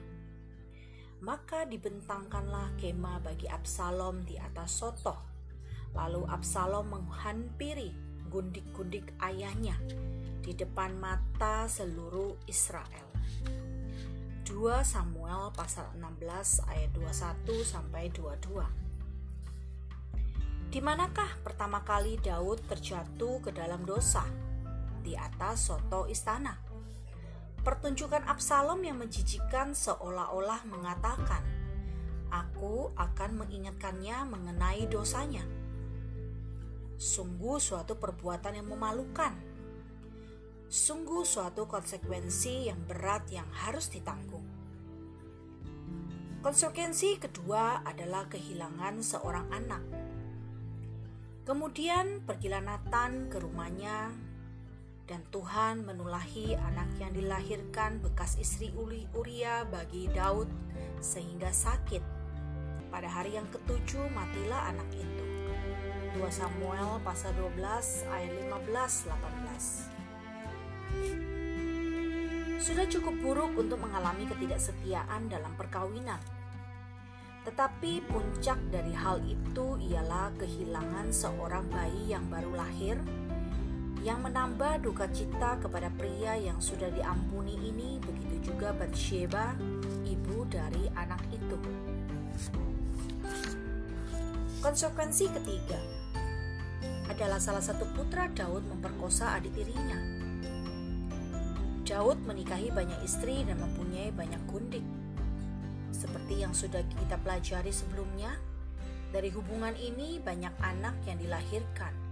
Maka 1.18 1.66
dibentangkanlah 1.66 2.78
kemah 2.78 3.18
bagi 3.18 3.50
Absalom 3.50 4.22
di 4.30 4.38
atas 4.38 4.78
sotoh. 4.78 5.18
Lalu 5.98 6.22
Absalom 6.30 6.86
menghampiri 6.86 7.90
gundik-gundik 8.30 9.10
ayahnya 9.18 9.74
di 10.38 10.54
depan 10.54 10.94
mata 11.02 11.66
seluruh 11.66 12.38
Israel. 12.46 13.09
2 14.50 14.82
Samuel 14.82 15.54
pasal 15.54 15.86
16 15.94 16.66
ayat 16.66 16.90
21 16.98 17.62
sampai 17.62 18.10
22. 18.10 18.66
Di 20.74 20.82
manakah 20.82 21.38
pertama 21.46 21.86
kali 21.86 22.18
Daud 22.18 22.58
terjatuh 22.66 23.38
ke 23.46 23.54
dalam 23.54 23.86
dosa? 23.86 24.26
di 25.00 25.16
atas 25.16 25.72
soto 25.72 26.06
istana. 26.06 26.56
Pertunjukan 27.60 28.24
Absalom 28.24 28.80
yang 28.80 28.96
menjijikan 29.00 29.76
seolah-olah 29.76 30.64
mengatakan, 30.64 31.44
"Aku 32.32 32.92
akan 32.96 33.44
mengingatkannya 33.44 34.24
mengenai 34.28 34.88
dosanya." 34.88 35.44
Sungguh 37.00 37.60
suatu 37.60 37.96
perbuatan 37.96 38.60
yang 38.60 38.68
memalukan. 38.68 39.49
Sungguh 40.70 41.26
suatu 41.26 41.66
konsekuensi 41.66 42.70
yang 42.70 42.78
berat 42.86 43.26
yang 43.34 43.50
harus 43.66 43.90
ditanggung. 43.90 44.46
Konsekuensi 46.46 47.18
kedua 47.18 47.82
adalah 47.82 48.30
kehilangan 48.30 49.02
seorang 49.02 49.50
anak. 49.50 49.82
Kemudian 51.42 52.22
pergilah 52.22 52.62
Nathan 52.62 53.26
ke 53.26 53.42
rumahnya 53.42 54.14
dan 55.10 55.26
Tuhan 55.34 55.82
menulahi 55.82 56.54
anak 56.54 57.02
yang 57.02 57.18
dilahirkan 57.18 57.98
bekas 57.98 58.38
istri 58.38 58.70
Uria 59.10 59.66
bagi 59.66 60.06
Daud 60.14 60.46
sehingga 61.02 61.50
sakit. 61.50 62.22
Pada 62.94 63.10
hari 63.10 63.34
yang 63.34 63.50
ketujuh 63.50 64.06
matilah 64.14 64.70
anak 64.70 64.86
itu. 64.94 65.26
2 66.14 66.26
Samuel 66.30 67.02
pasal 67.02 67.34
12 67.34 68.06
ayat 68.06 68.32
15 68.38 69.10
18. 69.10 69.39
Sudah 72.60 72.86
cukup 72.86 73.14
buruk 73.24 73.52
untuk 73.56 73.80
mengalami 73.80 74.28
ketidaksetiaan 74.28 75.32
dalam 75.32 75.56
perkawinan. 75.56 76.20
Tetapi 77.48 78.04
puncak 78.04 78.60
dari 78.68 78.92
hal 78.92 79.24
itu 79.24 79.80
ialah 79.90 80.28
kehilangan 80.36 81.08
seorang 81.08 81.64
bayi 81.72 82.12
yang 82.12 82.28
baru 82.28 82.52
lahir 82.52 83.00
yang 84.00 84.24
menambah 84.24 84.80
duka 84.80 85.12
cita 85.12 85.60
kepada 85.60 85.92
pria 85.92 86.32
yang 86.32 86.56
sudah 86.56 86.88
diampuni 86.88 87.52
ini, 87.68 88.00
begitu 88.00 88.52
juga 88.52 88.72
Batsheba, 88.72 89.52
ibu 90.08 90.48
dari 90.48 90.88
anak 90.96 91.20
itu. 91.28 91.58
Konsekuensi 94.64 95.24
ketiga 95.28 95.76
adalah 97.12 97.36
salah 97.36 97.60
satu 97.60 97.84
putra 97.92 98.28
Daud 98.32 98.64
memperkosa 98.72 99.36
adik 99.36 99.52
tirinya. 99.52 100.09
Daud 101.90 102.22
menikahi 102.22 102.70
banyak 102.70 103.02
istri 103.02 103.42
dan 103.42 103.58
mempunyai 103.58 104.14
banyak 104.14 104.38
gundik. 104.46 104.86
Seperti 105.90 106.46
yang 106.46 106.54
sudah 106.54 106.86
kita 106.86 107.18
pelajari 107.18 107.74
sebelumnya, 107.74 108.38
dari 109.10 109.34
hubungan 109.34 109.74
ini 109.74 110.22
banyak 110.22 110.54
anak 110.62 110.94
yang 111.02 111.18
dilahirkan 111.18 112.10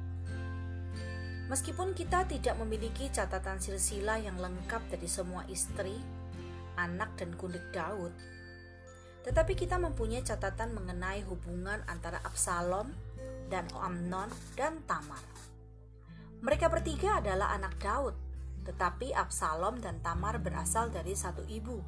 Meskipun 1.49 1.97
kita 1.97 2.29
tidak 2.29 2.61
memiliki 2.61 3.09
catatan 3.09 3.57
silsilah 3.57 4.21
yang 4.21 4.37
lengkap 4.37 4.85
dari 4.93 5.09
semua 5.09 5.49
istri, 5.49 5.97
anak 6.77 7.17
dan 7.17 7.33
kundik 7.41 7.65
Daud, 7.73 8.13
tetapi 9.25 9.57
kita 9.57 9.81
mempunyai 9.81 10.21
catatan 10.21 10.77
mengenai 10.77 11.25
hubungan 11.25 11.81
antara 11.89 12.21
Absalom 12.21 12.93
dan 13.49 13.65
Amnon 13.81 14.29
dan 14.61 14.85
Tamar. 14.85 15.25
Mereka 16.45 16.69
bertiga 16.69 17.25
adalah 17.25 17.57
anak 17.57 17.81
Daud, 17.81 18.13
tetapi 18.69 19.17
Absalom 19.17 19.81
dan 19.81 20.05
Tamar 20.05 20.37
berasal 20.45 20.93
dari 20.93 21.17
satu 21.17 21.41
ibu, 21.49 21.81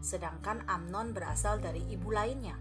sedangkan 0.00 0.64
Amnon 0.64 1.12
berasal 1.12 1.60
dari 1.60 1.84
ibu 1.92 2.08
lainnya. 2.08 2.56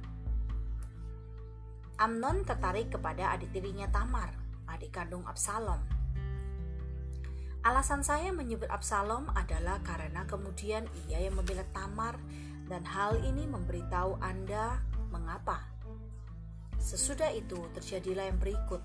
Amnon 1.95 2.43
tertarik 2.43 2.91
kepada 2.91 3.31
adik 3.31 3.55
tirinya 3.55 3.87
Tamar, 3.87 4.35
adik 4.67 4.91
kandung 4.91 5.23
Absalom 5.23 6.03
Alasan 7.63 8.03
saya 8.03 8.35
menyebut 8.35 8.67
Absalom 8.67 9.31
adalah 9.39 9.79
karena 9.87 10.27
kemudian 10.27 10.83
ia 11.07 11.23
yang 11.23 11.39
membela 11.39 11.63
Tamar 11.71 12.19
dan 12.67 12.83
hal 12.83 13.23
ini 13.23 13.47
memberitahu 13.47 14.19
Anda 14.19 14.83
mengapa. 15.07 15.63
Sesudah 16.75 17.31
itu 17.31 17.55
terjadilah 17.71 18.27
yang 18.27 18.35
berikut. 18.35 18.83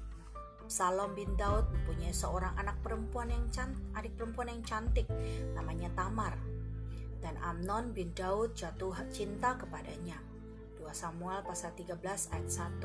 Absalom 0.69 1.17
bin 1.17 1.33
Daud 1.41 1.73
mempunyai 1.73 2.13
seorang 2.13 2.53
anak 2.61 2.77
perempuan 2.85 3.33
yang 3.33 3.49
cantik, 3.49 3.81
adik 3.97 4.13
perempuan 4.21 4.53
yang 4.53 4.61
cantik 4.61 5.09
namanya 5.57 5.89
Tamar. 5.97 6.37
Dan 7.25 7.41
Amnon 7.41 7.97
bin 7.97 8.13
Daud 8.13 8.53
jatuh 8.53 8.93
cinta 9.09 9.57
kepadanya. 9.57 10.21
2 10.77 10.85
Samuel 10.93 11.41
pasal 11.41 11.73
13 11.73 11.97
ayat 12.37 12.53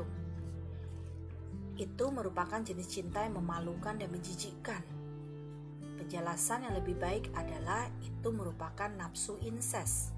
Itu 1.76 2.08
merupakan 2.08 2.64
jenis 2.64 2.88
cinta 2.88 3.20
yang 3.20 3.36
memalukan 3.36 4.00
dan 4.00 4.08
menjijikkan 4.08 5.04
Penjelasan 6.04 6.68
yang 6.68 6.74
lebih 6.76 7.00
baik 7.00 7.32
adalah 7.32 7.88
itu 8.04 8.28
merupakan 8.28 8.90
nafsu 8.92 9.38
incest, 9.40 10.12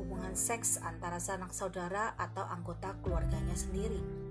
hubungan 0.00 0.32
seks 0.32 0.80
antara 0.80 1.20
sanak 1.20 1.52
saudara 1.52 2.14
atau 2.16 2.46
anggota 2.46 2.96
keluarganya 3.04 3.52
sendiri. 3.52 4.29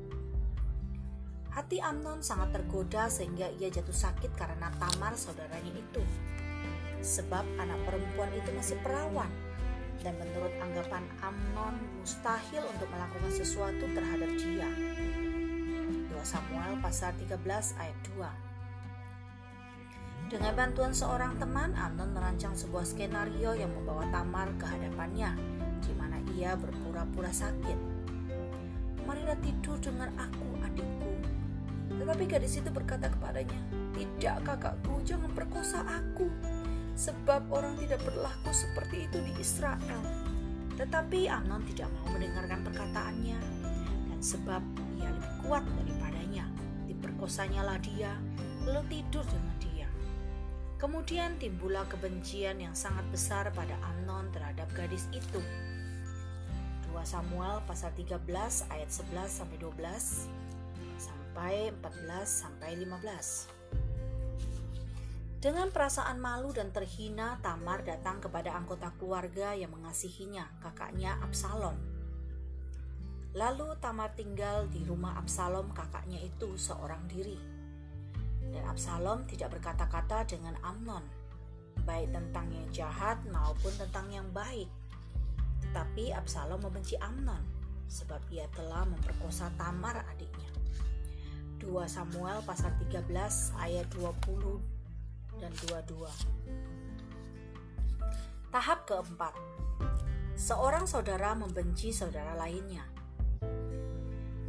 Hati 1.59 1.75
Amnon 1.83 2.23
sangat 2.23 2.55
tergoda 2.55 3.11
sehingga 3.11 3.51
ia 3.59 3.67
jatuh 3.67 3.91
sakit 3.91 4.31
karena 4.39 4.71
Tamar 4.79 5.11
saudaranya 5.19 5.75
itu. 5.75 5.99
Sebab 7.03 7.43
anak 7.59 7.83
perempuan 7.83 8.31
itu 8.31 8.47
masih 8.55 8.79
perawan 8.79 9.27
dan 9.99 10.15
menurut 10.15 10.55
anggapan 10.63 11.03
Amnon 11.19 11.75
mustahil 11.99 12.63
untuk 12.63 12.87
melakukan 12.87 13.35
sesuatu 13.35 13.91
terhadap 13.91 14.31
dia. 14.39 14.71
2 16.07 16.15
Samuel 16.23 16.79
pasal 16.79 17.11
13 17.19 17.35
ayat 17.75 17.97
2 18.15 20.31
dengan 20.31 20.55
bantuan 20.55 20.95
seorang 20.95 21.35
teman, 21.43 21.75
Amnon 21.75 22.15
merancang 22.15 22.55
sebuah 22.55 22.87
skenario 22.87 23.51
yang 23.57 23.73
membawa 23.75 24.07
Tamar 24.13 24.47
ke 24.55 24.63
hadapannya, 24.63 25.35
di 25.83 25.91
mana 25.97 26.21
ia 26.37 26.53
berpura-pura 26.53 27.33
sakit. 27.33 27.75
Marilah 29.09 29.41
tidur 29.41 29.73
dengan 29.81 30.13
aku. 30.21 30.48
Tetapi 32.09 32.25
gadis 32.25 32.57
itu 32.57 32.73
berkata 32.73 33.05
kepadanya, 33.05 33.61
Tidak 33.93 34.41
kakakku, 34.41 34.97
jangan 35.05 35.29
perkosa 35.29 35.85
aku. 35.85 36.25
Sebab 36.97 37.53
orang 37.53 37.77
tidak 37.77 38.01
berlaku 38.01 38.49
seperti 38.49 39.05
itu 39.05 39.21
di 39.21 39.37
Israel. 39.37 40.01
Tetapi 40.73 41.29
Amnon 41.29 41.61
tidak 41.69 41.85
mau 41.93 42.17
mendengarkan 42.17 42.65
perkataannya. 42.65 43.37
Dan 44.09 44.19
sebab 44.25 44.57
ia 44.97 45.05
lebih 45.13 45.33
kuat 45.45 45.61
daripadanya, 45.61 46.49
diperkosanya 46.89 47.61
lah 47.61 47.77
dia, 47.77 48.17
lalu 48.65 48.81
tidur 48.89 49.21
dengan 49.29 49.55
dia. 49.61 49.87
Kemudian 50.81 51.37
timbullah 51.37 51.85
kebencian 51.93 52.57
yang 52.57 52.73
sangat 52.73 53.05
besar 53.13 53.53
pada 53.53 53.77
Amnon 53.85 54.33
terhadap 54.33 54.65
gadis 54.73 55.05
itu. 55.13 55.45
2 56.89 57.05
Samuel 57.05 57.61
pasal 57.69 57.93
13 57.93 58.17
ayat 58.73 58.89
11 58.89 59.29
sampai 59.29 59.61
12 59.61 60.48
sampai 61.39 61.71
14 61.71 62.27
sampai 62.27 62.75
15. 62.83 63.47
Dengan 65.39 65.71
perasaan 65.71 66.19
malu 66.19 66.51
dan 66.51 66.67
terhina, 66.75 67.39
Tamar 67.39 67.87
datang 67.87 68.19
kepada 68.19 68.51
anggota 68.59 68.91
keluarga 68.99 69.55
yang 69.55 69.71
mengasihinya, 69.71 70.51
kakaknya 70.59 71.15
Absalom. 71.23 71.79
Lalu 73.39 73.71
Tamar 73.79 74.11
tinggal 74.19 74.67
di 74.67 74.83
rumah 74.83 75.15
Absalom, 75.15 75.71
kakaknya 75.71 76.19
itu 76.19 76.59
seorang 76.59 77.07
diri. 77.07 77.39
Dan 78.51 78.67
Absalom 78.67 79.23
tidak 79.31 79.55
berkata-kata 79.55 80.27
dengan 80.27 80.59
Amnon, 80.59 81.07
baik 81.87 82.11
tentang 82.11 82.51
yang 82.51 82.67
jahat 82.75 83.15
maupun 83.31 83.71
tentang 83.79 84.11
yang 84.11 84.27
baik. 84.35 84.67
Tetapi 85.63 86.11
Absalom 86.19 86.67
membenci 86.67 86.99
Amnon, 86.99 87.47
sebab 87.87 88.19
ia 88.27 88.43
telah 88.51 88.83
memperkosa 88.83 89.47
Tamar 89.55 90.03
adiknya. 90.03 90.38
2 91.59 91.75
Samuel 91.91 92.39
pasal 92.47 92.71
13 92.87 93.03
ayat 93.59 93.87
20 93.91 95.43
dan 95.43 95.51
22. 95.67 96.07
Tahap 98.49 98.79
keempat, 98.87 99.35
seorang 100.39 100.87
saudara 100.87 101.35
membenci 101.35 101.91
saudara 101.91 102.33
lainnya. 102.39 102.87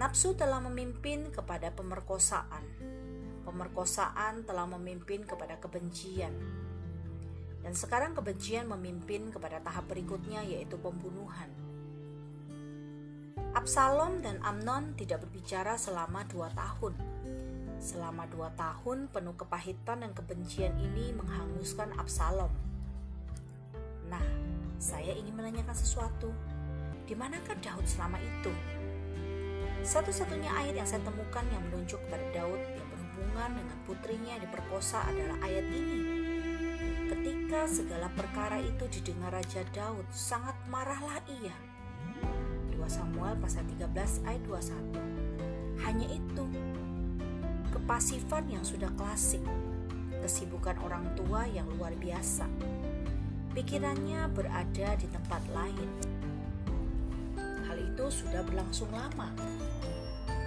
Nafsu 0.01 0.33
telah 0.33 0.63
memimpin 0.65 1.29
kepada 1.29 1.75
pemerkosaan. 1.75 2.65
Pemerkosaan 3.45 4.49
telah 4.49 4.65
memimpin 4.65 5.27
kepada 5.27 5.61
kebencian. 5.61 6.33
Dan 7.61 7.77
sekarang 7.77 8.17
kebencian 8.17 8.71
memimpin 8.71 9.29
kepada 9.29 9.61
tahap 9.61 9.91
berikutnya 9.93 10.41
yaitu 10.47 10.81
pembunuhan. 10.81 11.70
Absalom 13.57 14.23
dan 14.23 14.39
Amnon 14.41 14.95
tidak 14.95 15.27
berbicara 15.27 15.75
selama 15.75 16.25
dua 16.31 16.49
tahun 16.55 16.95
Selama 17.81 18.29
dua 18.29 18.53
tahun 18.61 19.09
penuh 19.09 19.33
kepahitan 19.41 20.05
dan 20.05 20.13
kebencian 20.13 20.77
ini 20.77 21.17
menghanguskan 21.17 21.97
Absalom. 21.97 22.53
Nah, 24.13 24.21
saya 24.77 25.17
ingin 25.17 25.33
menanyakan 25.33 25.73
sesuatu. 25.73 26.29
Di 27.09 27.17
manakah 27.17 27.57
Daud 27.57 27.89
selama 27.89 28.21
itu? 28.21 28.53
Satu-satunya 29.81 30.53
ayat 30.53 30.77
yang 30.77 30.85
saya 30.85 31.01
temukan 31.09 31.41
yang 31.49 31.65
menunjuk 31.73 31.97
kepada 32.05 32.21
Daud 32.37 32.61
yang 32.61 32.89
berhubungan 32.93 33.51
dengan 33.65 33.79
putrinya 33.89 34.35
diperkosa 34.37 35.01
adalah 35.09 35.41
ayat 35.41 35.65
ini. 35.73 36.01
Ketika 37.09 37.65
segala 37.65 38.13
perkara 38.13 38.61
itu 38.61 38.85
didengar 38.93 39.33
Raja 39.33 39.65
Daud, 39.73 40.05
sangat 40.13 40.55
marahlah 40.69 41.17
ia. 41.33 41.57
2 42.81 42.89
Samuel 42.89 43.37
pasal 43.37 43.61
13 43.77 44.25
ayat 44.25 44.41
21. 44.49 45.85
Hanya 45.85 46.09
itu, 46.09 46.45
kepasifan 47.77 48.49
yang 48.49 48.65
sudah 48.65 48.89
klasik, 48.97 49.45
kesibukan 50.25 50.81
orang 50.81 51.05
tua 51.13 51.45
yang 51.45 51.69
luar 51.77 51.93
biasa. 52.01 52.49
Pikirannya 53.53 54.33
berada 54.33 54.97
di 54.97 55.07
tempat 55.13 55.45
lain. 55.53 55.91
Hal 57.69 57.77
itu 57.77 58.09
sudah 58.09 58.41
berlangsung 58.49 58.89
lama. 58.97 59.29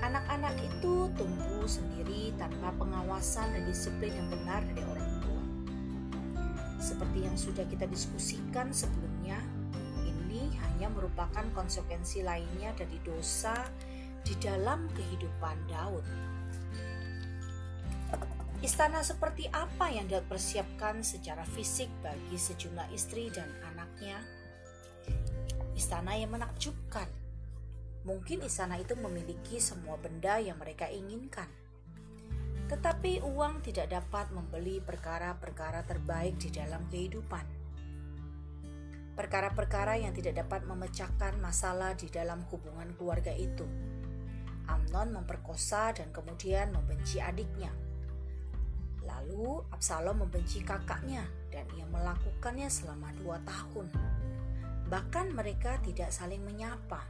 Anak-anak 0.01 0.57
itu 0.57 1.14
tumbuh 1.14 1.69
sendiri 1.69 2.34
tanpa 2.41 2.73
pengawasan 2.81 3.53
dan 3.53 3.64
disiplin 3.69 4.10
yang 4.10 4.30
benar 4.34 4.65
dari 4.73 4.81
orang 4.89 5.11
tua. 5.22 5.43
Seperti 6.81 7.30
yang 7.30 7.38
sudah 7.38 7.64
kita 7.69 7.85
diskusikan 7.85 8.73
sebelumnya, 8.73 9.12
merupakan 10.91 11.45
konsekuensi 11.55 12.26
lainnya 12.26 12.76
dari 12.76 12.99
dosa 12.99 13.53
di 14.23 14.35
dalam 14.39 14.88
kehidupan 14.91 15.57
Daud. 15.68 16.05
Istana 18.64 19.03
seperti 19.03 19.51
apa 19.51 19.91
yang 19.91 20.07
dia 20.07 20.23
persiapkan 20.23 21.03
secara 21.03 21.43
fisik 21.43 21.91
bagi 21.99 22.39
sejumlah 22.39 22.88
istri 22.95 23.27
dan 23.27 23.51
anaknya? 23.76 24.23
Istana 25.76 26.15
yang 26.15 26.31
menakjubkan. 26.31 27.11
Mungkin 28.07 28.39
istana 28.47 28.80
itu 28.80 28.95
memiliki 28.95 29.60
semua 29.60 29.99
benda 29.99 30.39
yang 30.39 30.55
mereka 30.64 30.88
inginkan. 30.88 31.51
Tetapi 32.72 33.19
uang 33.27 33.68
tidak 33.68 33.91
dapat 33.91 34.31
membeli 34.31 34.80
perkara-perkara 34.80 35.84
terbaik 35.84 36.39
di 36.39 36.47
dalam 36.47 36.88
kehidupan. 36.88 37.62
Perkara-perkara 39.14 40.02
yang 40.02 40.14
tidak 40.18 40.41
dapat 40.45 40.65
memecahkan 40.65 41.38
masalah 41.38 41.94
di 41.94 42.10
dalam 42.10 42.41
hubungan 42.49 42.94
keluarga 42.98 43.34
itu. 43.34 43.65
Amnon 44.69 45.22
memperkosa 45.22 45.94
dan 45.94 46.10
kemudian 46.10 46.72
membenci 46.72 47.19
adiknya 47.19 47.69
Lalu 49.03 49.60
Absalom 49.72 50.23
membenci 50.23 50.64
kakaknya 50.64 51.27
dan 51.52 51.68
ia 51.76 51.84
melakukannya 51.91 52.72
selama 52.72 53.11
dua 53.19 53.38
tahun. 53.44 53.88
Bahkan 54.88 55.35
mereka 55.35 55.80
tidak 55.84 56.11
saling 56.11 56.44
menyapa. 56.44 57.03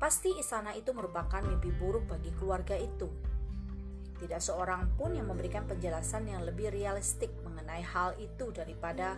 Pasti 0.00 0.32
istana 0.40 0.72
itu 0.72 0.96
merupakan 0.96 1.44
mimpi 1.44 1.70
buruk 1.76 2.08
bagi 2.08 2.32
keluarga 2.34 2.74
itu. 2.74 3.06
Tidak 4.20 4.40
seorang 4.40 4.96
pun 4.96 5.16
yang 5.16 5.28
memberikan 5.28 5.64
penjelasan 5.68 6.28
yang 6.28 6.44
lebih 6.44 6.72
realistik 6.72 7.32
mengenai 7.70 7.86
hal 7.86 8.10
itu 8.18 8.50
daripada 8.50 9.14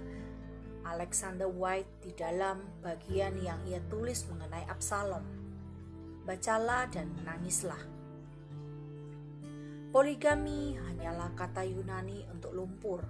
Alexander 0.85 1.49
White 1.49 2.05
di 2.05 2.13
dalam 2.13 2.61
bagian 2.85 3.33
yang 3.41 3.57
ia 3.65 3.81
tulis 3.89 4.29
mengenai 4.29 4.69
Absalom. 4.69 5.25
Bacalah 6.29 6.85
dan 6.93 7.09
menangislah. 7.17 7.81
Poligami 9.89 10.77
hanyalah 10.77 11.33
kata 11.33 11.65
Yunani 11.65 12.29
untuk 12.29 12.53
lumpur, 12.53 13.01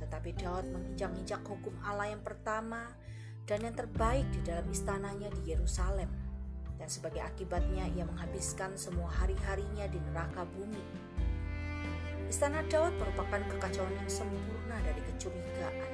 tetapi 0.00 0.32
Daud 0.32 0.64
menginjak-injak 0.72 1.44
hukum 1.44 1.76
Allah 1.84 2.16
yang 2.16 2.24
pertama 2.24 2.88
dan 3.44 3.68
yang 3.68 3.76
terbaik 3.76 4.24
di 4.32 4.40
dalam 4.48 4.64
istananya 4.72 5.28
di 5.28 5.52
Yerusalem. 5.52 6.08
Dan 6.80 6.88
sebagai 6.88 7.20
akibatnya 7.20 7.84
ia 7.92 8.08
menghabiskan 8.08 8.80
semua 8.80 9.12
hari-harinya 9.12 9.84
di 9.92 10.00
neraka 10.08 10.48
bumi. 10.56 11.05
Istana 12.26 12.58
Daud 12.66 12.90
merupakan 12.98 13.38
kekacauan 13.38 13.94
yang 13.94 14.10
sempurna 14.10 14.76
dari 14.82 14.98
kecurigaan, 15.14 15.90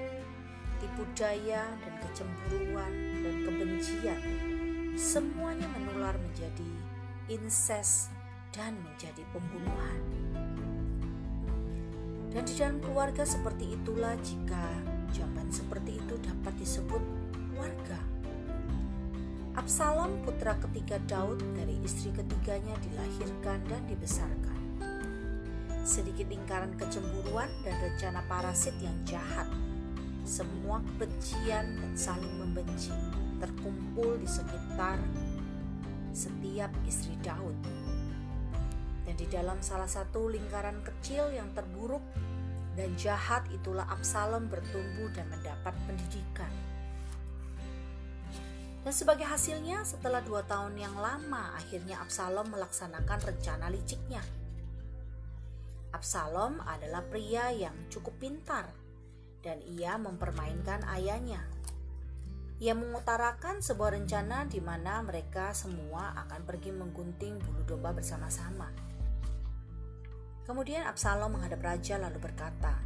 tipu 0.81 1.05
daya 1.13 1.69
dan 1.85 1.95
kecemburuan 2.01 2.93
dan 3.21 3.37
kebencian. 3.45 4.21
Semuanya 4.97 5.69
menular 5.77 6.17
menjadi 6.17 6.73
incest 7.29 8.13
dan 8.53 8.77
menjadi 8.81 9.25
pembunuhan. 9.33 10.01
Dan 12.33 12.49
di 12.49 12.55
dalam 12.57 12.81
keluarga 12.81 13.29
seperti 13.29 13.77
itulah 13.77 14.17
jika 14.25 14.73
jamban 15.13 15.53
seperti 15.53 16.01
itu 16.01 16.17
dapat 16.25 16.57
disebut 16.57 17.03
keluarga. 17.37 18.01
Absalom 19.53 20.25
putra 20.25 20.57
ketiga 20.57 20.97
Daud 21.05 21.45
dari 21.53 21.77
istri 21.85 22.09
ketiganya 22.09 22.73
dilahirkan 22.81 23.61
dan 23.69 23.85
dibesarkan. 23.85 24.52
Sedikit 25.83 26.31
lingkaran 26.31 26.79
kecemburuan 26.79 27.51
dan 27.67 27.75
rencana 27.83 28.23
parasit 28.31 28.75
yang 28.79 28.95
jahat. 29.03 29.51
Semua 30.23 30.79
kebencian 30.95 31.83
dan 31.83 31.93
saling 31.99 32.39
membenci 32.39 32.95
terkumpul 33.43 34.23
di 34.23 34.29
sekitar 34.31 35.03
setiap 36.15 36.71
istri 36.87 37.19
Daud 37.27 37.59
dan 39.13 39.15
di 39.19 39.27
dalam 39.27 39.59
salah 39.61 39.91
satu 39.91 40.31
lingkaran 40.31 40.79
kecil 40.87 41.35
yang 41.35 41.51
terburuk 41.53 42.01
dan 42.79 42.95
jahat 42.97 43.45
itulah 43.53 43.85
Absalom 43.91 44.49
bertumbuh 44.49 45.13
dan 45.13 45.29
mendapat 45.29 45.75
pendidikan. 45.85 46.49
Dan 48.83 48.91
sebagai 48.91 49.29
hasilnya, 49.29 49.87
setelah 49.87 50.25
dua 50.25 50.43
tahun 50.43 50.75
yang 50.75 50.97
lama, 50.97 51.55
akhirnya 51.55 52.03
Absalom 52.03 52.51
melaksanakan 52.51 53.19
rencana 53.21 53.71
liciknya. 53.71 54.25
Absalom 55.93 56.65
adalah 56.65 57.05
pria 57.05 57.53
yang 57.53 57.77
cukup 57.93 58.17
pintar, 58.17 58.73
dan 59.45 59.61
ia 59.65 60.01
mempermainkan 60.01 60.81
ayahnya. 60.89 61.45
Ia 62.63 62.73
mengutarakan 62.73 63.61
sebuah 63.61 63.99
rencana 64.01 64.49
di 64.49 64.63
mana 64.63 65.05
mereka 65.05 65.53
semua 65.53 66.17
akan 66.27 66.47
pergi 66.49 66.71
menggunting 66.73 67.43
bulu 67.43 67.63
domba 67.67 67.93
bersama-sama. 67.93 68.71
Kemudian 70.49 70.87
Absalom 70.87 71.39
menghadap 71.39 71.61
raja 71.61 71.99
lalu 71.99 72.23
berkata, 72.23 72.79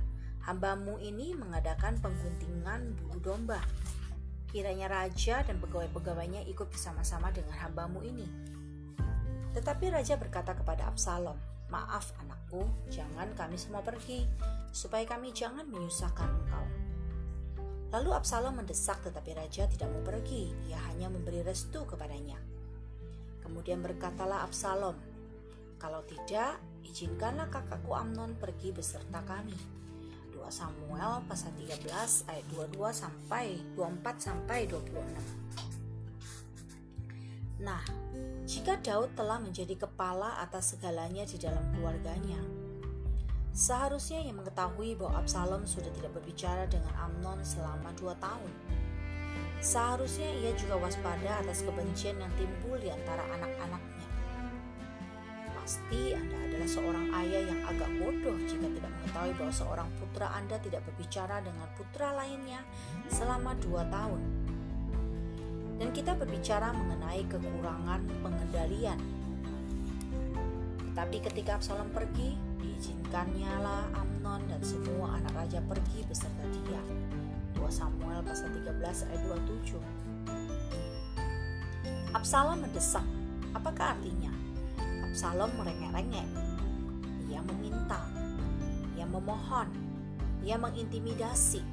Hambamu 0.47 1.03
ini 1.03 1.35
mengadakan 1.35 1.99
pengguntingan 1.99 2.95
bulu 2.99 3.19
domba. 3.19 3.61
Kiranya 4.49 4.89
raja 4.89 5.43
dan 5.43 5.59
pegawai-pegawainya 5.59 6.47
ikut 6.47 6.71
bersama-sama 6.71 7.29
dengan 7.35 7.55
hambamu 7.59 8.01
ini. 8.07 8.25
Tetapi 9.53 9.93
raja 9.93 10.15
berkata 10.17 10.55
kepada 10.55 10.89
Absalom, 10.89 11.37
Maaf 11.67 12.15
jangan 12.93 13.33
kami 13.35 13.57
semua 13.59 13.83
pergi, 13.83 14.23
supaya 14.71 15.03
kami 15.09 15.33
jangan 15.33 15.65
menyusahkan 15.67 16.29
engkau. 16.29 16.65
Lalu 17.97 18.11
Absalom 18.13 18.61
mendesak 18.61 19.01
tetapi 19.01 19.33
raja 19.33 19.65
tidak 19.71 19.89
mau 19.89 20.03
pergi, 20.05 20.53
ia 20.69 20.77
hanya 20.91 21.09
memberi 21.09 21.41
restu 21.41 21.87
kepadanya. 21.89 22.37
Kemudian 23.41 23.81
berkatalah 23.81 24.43
Absalom, 24.43 24.99
"Kalau 25.79 26.03
tidak, 26.05 26.59
izinkanlah 26.83 27.47
kakakku 27.47 27.95
Amnon 27.95 28.35
pergi 28.37 28.75
beserta 28.75 29.23
kami." 29.23 29.55
2 30.35 30.51
Samuel 30.51 31.25
pasal 31.31 31.55
13 31.57 32.27
ayat 32.29 32.45
22 32.53 32.91
sampai 32.93 33.63
24 33.79 34.19
sampai 34.19 34.67
26. 34.69 35.25
Nah, 37.63 37.81
jika 38.47 38.79
Daud 38.79 39.11
telah 39.19 39.43
menjadi 39.43 39.75
kepala 39.75 40.39
atas 40.39 40.79
segalanya 40.79 41.27
di 41.27 41.35
dalam 41.35 41.67
keluarganya, 41.75 42.39
seharusnya 43.51 44.23
ia 44.23 44.31
mengetahui 44.31 44.95
bahwa 44.95 45.19
Absalom 45.19 45.67
sudah 45.67 45.91
tidak 45.99 46.15
berbicara 46.15 46.63
dengan 46.71 46.95
Amnon 46.95 47.43
selama 47.43 47.91
dua 47.99 48.15
tahun. 48.23 48.55
Seharusnya 49.59 50.31
ia 50.31 50.55
juga 50.55 50.79
waspada 50.79 51.43
atas 51.43 51.67
kebencian 51.67 52.23
yang 52.23 52.31
timbul 52.39 52.79
di 52.79 52.87
antara 52.87 53.27
anak-anaknya. 53.35 54.07
Pasti 55.59 56.15
Anda 56.15 56.39
adalah 56.47 56.69
seorang 56.71 57.07
ayah 57.27 57.43
yang 57.51 57.61
agak 57.67 57.91
bodoh 57.99 58.39
jika 58.47 58.71
tidak 58.71 58.93
mengetahui 58.95 59.33
bahwa 59.43 59.55
seorang 59.59 59.89
putra 59.99 60.31
Anda 60.39 60.63
tidak 60.63 60.87
berbicara 60.87 61.43
dengan 61.43 61.67
putra 61.75 62.15
lainnya 62.15 62.63
selama 63.11 63.59
dua 63.59 63.83
tahun. 63.91 64.23
Dan 65.77 65.93
kita 65.93 66.17
berbicara 66.17 66.73
mengenai 66.73 67.25
kekurangan 67.29 68.01
pengendalian. 68.25 68.97
Tetapi 70.93 71.17
ketika 71.29 71.61
Absalom 71.61 71.93
pergi, 71.93 72.33
diizinkannya 72.65 73.53
lah 73.61 73.85
Amnon 73.97 74.41
dan 74.49 74.65
semua 74.65 75.21
anak 75.21 75.37
raja 75.37 75.61
pergi 75.65 76.01
beserta 76.09 76.45
dia. 76.65 76.81
2 77.57 77.65
Samuel 77.73 78.21
pasal 78.25 78.53
13 78.53 79.09
ayat 79.09 79.23
27. 79.29 79.81
Absalom 82.17 82.65
mendesak. 82.65 83.05
Apakah 83.53 83.97
artinya? 83.97 84.33
Absalom 85.09 85.53
merengek-rengek. 85.57 86.29
Ia 87.29 87.41
meminta. 87.45 88.01
Ia 88.97 89.05
memohon. 89.09 89.69
Ia 90.45 90.57
mengintimidasi. 90.61 91.65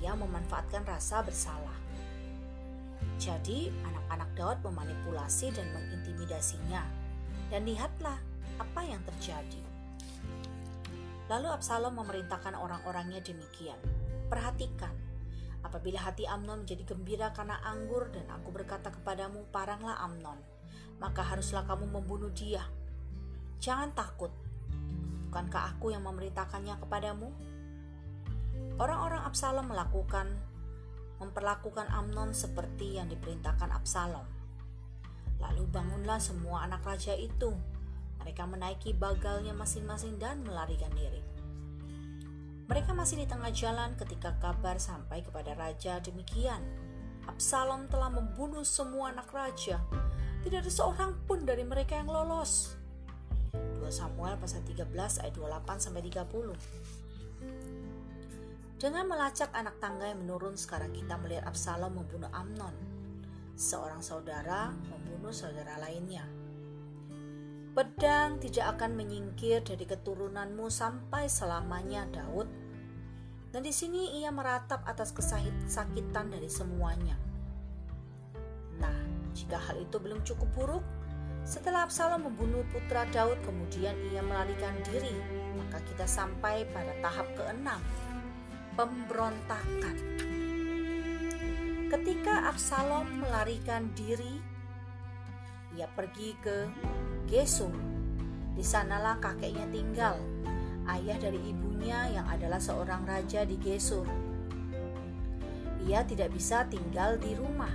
Ia 0.00 0.12
memanfaatkan 0.16 0.84
rasa 0.84 1.24
bersalah. 1.24 1.75
Jadi, 3.16 3.72
anak-anak 3.84 4.30
Daud 4.36 4.58
memanipulasi 4.64 5.52
dan 5.52 5.72
mengintimidasinya. 5.72 6.84
Dan 7.48 7.64
lihatlah 7.64 8.18
apa 8.60 8.80
yang 8.84 9.00
terjadi. 9.04 9.62
Lalu 11.26 11.48
Absalom 11.50 11.98
memerintahkan 11.98 12.54
orang-orangnya 12.54 13.18
demikian. 13.18 13.78
Perhatikan, 14.30 14.94
apabila 15.66 15.98
hati 15.98 16.22
Amnon 16.22 16.62
menjadi 16.62 16.86
gembira 16.86 17.34
karena 17.34 17.58
anggur 17.66 18.10
dan 18.14 18.30
aku 18.30 18.54
berkata 18.54 18.94
kepadamu, 18.94 19.42
paranglah 19.50 19.98
Amnon, 19.98 20.38
maka 21.02 21.26
haruslah 21.26 21.66
kamu 21.66 21.90
membunuh 21.90 22.30
dia. 22.30 22.62
Jangan 23.58 23.90
takut, 23.96 24.30
bukankah 25.26 25.74
aku 25.74 25.90
yang 25.90 26.06
memerintahkannya 26.06 26.78
kepadamu? 26.78 27.32
Orang-orang 28.78 29.26
Absalom 29.26 29.72
melakukan 29.72 30.30
memperlakukan 31.18 31.88
Amnon 31.88 32.36
seperti 32.36 33.00
yang 33.00 33.08
diperintahkan 33.08 33.72
Absalom. 33.72 34.26
Lalu 35.40 35.64
bangunlah 35.68 36.20
semua 36.20 36.64
anak 36.64 36.84
raja 36.84 37.12
itu. 37.16 37.52
Mereka 38.20 38.48
menaiki 38.48 38.96
bagalnya 38.96 39.52
masing-masing 39.52 40.18
dan 40.18 40.42
melarikan 40.42 40.90
diri. 40.96 41.22
Mereka 42.66 42.98
masih 42.98 43.22
di 43.22 43.26
tengah 43.30 43.54
jalan 43.54 43.94
ketika 43.94 44.34
kabar 44.42 44.82
sampai 44.82 45.22
kepada 45.22 45.54
raja 45.54 46.02
demikian. 46.02 46.58
Absalom 47.30 47.86
telah 47.86 48.10
membunuh 48.10 48.66
semua 48.66 49.14
anak 49.14 49.30
raja. 49.30 49.78
Tidak 50.42 50.58
ada 50.62 50.72
seorang 50.72 51.14
pun 51.26 51.46
dari 51.46 51.62
mereka 51.62 51.98
yang 51.98 52.10
lolos. 52.10 52.74
2 53.54 53.86
Samuel 53.86 54.34
pasal 54.42 54.66
13 54.66 55.22
ayat 55.22 55.34
28 55.38 55.78
sampai 55.78 56.02
30. 56.10 56.95
Dengan 58.76 59.08
melacak 59.08 59.56
anak 59.56 59.80
tangga 59.80 60.04
yang 60.04 60.20
menurun 60.20 60.52
sekarang 60.52 60.92
kita 60.92 61.16
melihat 61.16 61.48
Absalom 61.48 61.96
membunuh 61.96 62.28
Amnon. 62.28 62.76
Seorang 63.56 64.04
saudara 64.04 64.68
membunuh 64.92 65.32
saudara 65.32 65.80
lainnya. 65.80 66.28
Pedang 67.72 68.36
tidak 68.36 68.76
akan 68.76 68.92
menyingkir 69.00 69.64
dari 69.64 69.88
keturunanmu 69.88 70.68
sampai 70.68 71.24
selamanya, 71.24 72.04
Daud. 72.12 72.48
Dan 73.48 73.64
di 73.64 73.72
sini 73.72 74.20
ia 74.20 74.28
meratap 74.28 74.84
atas 74.84 75.08
kesakitan 75.16 76.28
dari 76.28 76.52
semuanya. 76.52 77.16
Nah, 78.76 78.96
jika 79.32 79.56
hal 79.56 79.80
itu 79.80 79.96
belum 79.96 80.20
cukup 80.20 80.52
buruk, 80.52 80.84
setelah 81.48 81.88
Absalom 81.88 82.28
membunuh 82.28 82.60
putra 82.68 83.08
Daud 83.08 83.40
kemudian 83.40 83.96
ia 84.12 84.20
melarikan 84.20 84.76
diri, 84.84 85.16
maka 85.56 85.80
kita 85.88 86.04
sampai 86.04 86.68
pada 86.76 86.92
tahap 87.00 87.24
keenam, 87.40 87.80
pemberontakan. 88.76 89.96
Ketika 91.88 92.52
Absalom 92.52 93.24
melarikan 93.24 93.88
diri, 93.96 94.36
ia 95.72 95.88
pergi 95.88 96.36
ke 96.44 96.68
Gesur. 97.24 97.72
Di 98.52 98.60
sanalah 98.60 99.16
kakeknya 99.16 99.64
tinggal, 99.72 100.20
ayah 100.92 101.16
dari 101.16 101.40
ibunya 101.40 102.20
yang 102.20 102.28
adalah 102.28 102.60
seorang 102.60 103.08
raja 103.08 103.48
di 103.48 103.56
Gesur. 103.56 104.04
Ia 105.88 106.04
tidak 106.04 106.36
bisa 106.36 106.68
tinggal 106.68 107.16
di 107.16 107.32
rumah, 107.32 107.72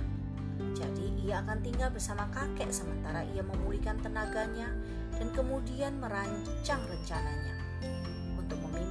jadi 0.70 1.06
ia 1.26 1.42
akan 1.42 1.58
tinggal 1.66 1.90
bersama 1.90 2.30
kakek 2.30 2.70
sementara 2.70 3.26
ia 3.34 3.42
memulihkan 3.42 3.98
tenaganya 3.98 4.70
dan 5.18 5.34
kemudian 5.34 5.98
merancang 5.98 6.82
rencananya 6.86 7.61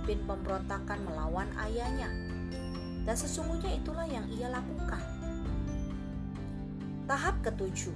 memimpin 0.02 0.26
pemberontakan 0.26 0.98
melawan 1.06 1.46
ayahnya. 1.62 2.10
Dan 3.06 3.14
sesungguhnya 3.14 3.78
itulah 3.78 4.10
yang 4.10 4.26
ia 4.34 4.50
lakukan. 4.50 4.98
Tahap 7.06 7.38
ketujuh, 7.46 7.94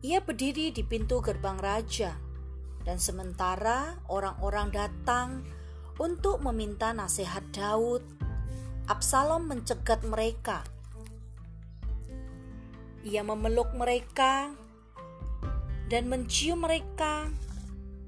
Ia 0.05 0.19
berdiri 0.22 0.69
di 0.76 0.84
pintu 0.85 1.17
gerbang 1.23 1.57
raja, 1.57 2.13
dan 2.85 3.01
sementara 3.01 3.97
orang-orang 4.05 4.69
datang 4.69 5.41
untuk 5.97 6.43
meminta 6.45 6.93
nasihat 6.93 7.41
Daud, 7.49 8.05
Absalom 8.85 9.49
mencegat 9.49 10.05
mereka. 10.05 10.61
Ia 13.01 13.26
memeluk 13.26 13.73
mereka 13.73 14.53
dan 15.91 16.09
mencium 16.09 16.65
mereka 16.65 17.29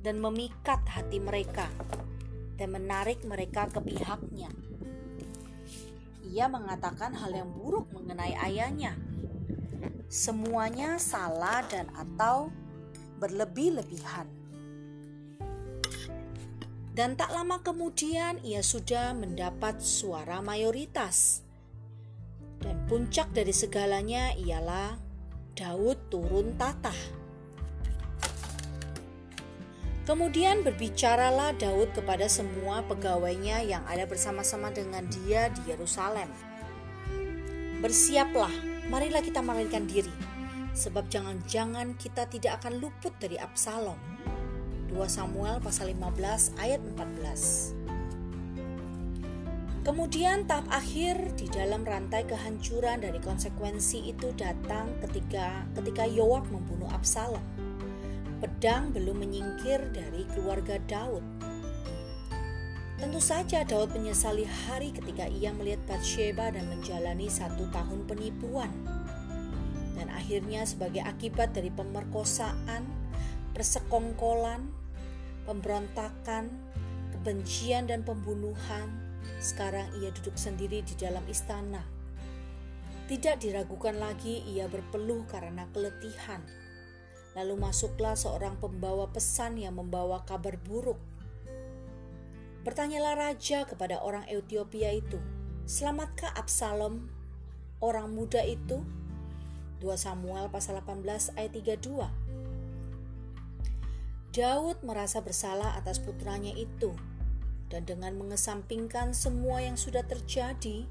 dan 0.01 0.17
memikat 0.21 0.81
hati 0.87 1.21
mereka 1.21 1.69
dan 2.57 2.73
menarik 2.73 3.21
mereka 3.25 3.69
ke 3.69 3.79
pihaknya 3.81 4.49
ia 6.37 6.45
mengatakan 6.51 7.15
hal 7.15 7.31
yang 7.31 7.49
buruk 7.49 7.89
mengenai 7.95 8.35
ayahnya. 8.51 8.93
Semuanya 10.05 10.99
salah 10.99 11.63
dan 11.65 11.89
atau 11.95 12.53
berlebih-lebihan. 13.17 14.27
Dan 16.93 17.13
tak 17.13 17.29
lama 17.29 17.61
kemudian 17.61 18.41
ia 18.41 18.61
sudah 18.61 19.17
mendapat 19.17 19.81
suara 19.81 20.41
mayoritas. 20.45 21.41
Dan 22.57 22.85
puncak 22.89 23.33
dari 23.33 23.53
segalanya 23.53 24.33
ialah 24.33 24.97
Daud 25.53 26.09
turun 26.09 26.57
tatah. 26.57 27.16
Kemudian 30.07 30.63
berbicaralah 30.63 31.51
Daud 31.59 31.91
kepada 31.91 32.31
semua 32.31 32.79
pegawainya 32.87 33.59
yang 33.67 33.83
ada 33.83 34.07
bersama-sama 34.07 34.71
dengan 34.71 35.03
dia 35.11 35.51
di 35.51 35.67
Yerusalem. 35.67 36.31
Bersiaplah, 37.83 38.55
marilah 38.87 39.19
kita 39.19 39.43
melarikan 39.43 39.83
diri, 39.83 40.15
sebab 40.71 41.11
jangan-jangan 41.11 41.99
kita 41.99 42.23
tidak 42.31 42.63
akan 42.63 42.79
luput 42.79 43.11
dari 43.19 43.35
Absalom. 43.35 43.99
2 44.87 44.95
2 44.97 45.05
Samuel 45.05 45.59
pasal 45.61 45.93
15 45.93 46.55
ayat 46.57 46.81
14. 46.81 47.75
Kemudian 49.85 50.47
tahap 50.49 50.65
akhir 50.71 51.35
di 51.35 51.51
dalam 51.51 51.85
rantai 51.85 52.23
kehancuran 52.25 53.03
dari 53.03 53.19
konsekuensi 53.19 54.09
itu 54.09 54.31
datang 54.35 54.89
ketika 55.03 55.67
ketika 55.75 56.03
Yoab 56.07 56.49
membunuh 56.51 56.89
Absalom. 56.91 57.56
Pedang 58.37 58.93
belum 58.93 59.25
menyingkir 59.25 59.81
dari 59.97 60.21
keluarga 60.29 60.77
Daud. 60.85 61.25
Tentu 63.01 63.17
saja 63.17 63.65
Daud 63.65 63.97
menyesali 63.97 64.45
hari 64.45 64.93
ketika 64.93 65.25
ia 65.25 65.49
melihat 65.49 65.81
Bathsheba 65.89 66.53
dan 66.53 66.69
menjalani 66.69 67.33
satu 67.33 67.65
tahun 67.73 68.05
penipuan. 68.05 68.69
Dan 69.97 70.13
akhirnya 70.13 70.69
sebagai 70.69 71.01
akibat 71.01 71.57
dari 71.57 71.73
pemerkosaan, 71.73 72.85
persekongkolan, 73.57 74.69
pemberontakan, 75.49 76.53
kebencian 77.17 77.89
dan 77.89 78.05
pembunuhan, 78.05 79.01
sekarang 79.41 79.89
ia 79.97 80.13
duduk 80.13 80.37
sendiri 80.37 80.85
di 80.85 80.93
dalam 80.93 81.25
istana. 81.25 81.81
Tidak 83.09 83.41
diragukan 83.41 83.97
lagi 83.97 84.45
ia 84.45 84.69
berpeluh 84.69 85.25
karena 85.25 85.65
keletihan. 85.73 86.66
Lalu 87.37 87.53
masuklah 87.53 88.17
seorang 88.17 88.57
pembawa 88.57 89.05
pesan 89.13 89.61
yang 89.61 89.77
membawa 89.77 90.25
kabar 90.25 90.57
buruk. 90.57 90.97
Bertanyalah 92.65 93.13
raja 93.13 93.69
kepada 93.69 94.01
orang 94.01 94.25
Ethiopia 94.25 94.89
itu, 94.89 95.21
"Selamatkah 95.69 96.33
Absalom, 96.33 97.13
orang 97.77 98.09
muda 98.09 98.41
itu?" 98.41 98.81
2 99.77 99.93
Samuel 99.93 100.49
pasal 100.49 100.81
18 100.81 101.29
ayat 101.37 101.53
32. 101.53 102.09
Daud 104.33 104.81
merasa 104.81 105.21
bersalah 105.21 105.77
atas 105.77 106.01
putranya 106.01 106.53
itu 106.57 106.97
dan 107.69 107.85
dengan 107.85 108.17
mengesampingkan 108.17 109.13
semua 109.13 109.61
yang 109.61 109.77
sudah 109.77 110.03
terjadi 110.05 110.87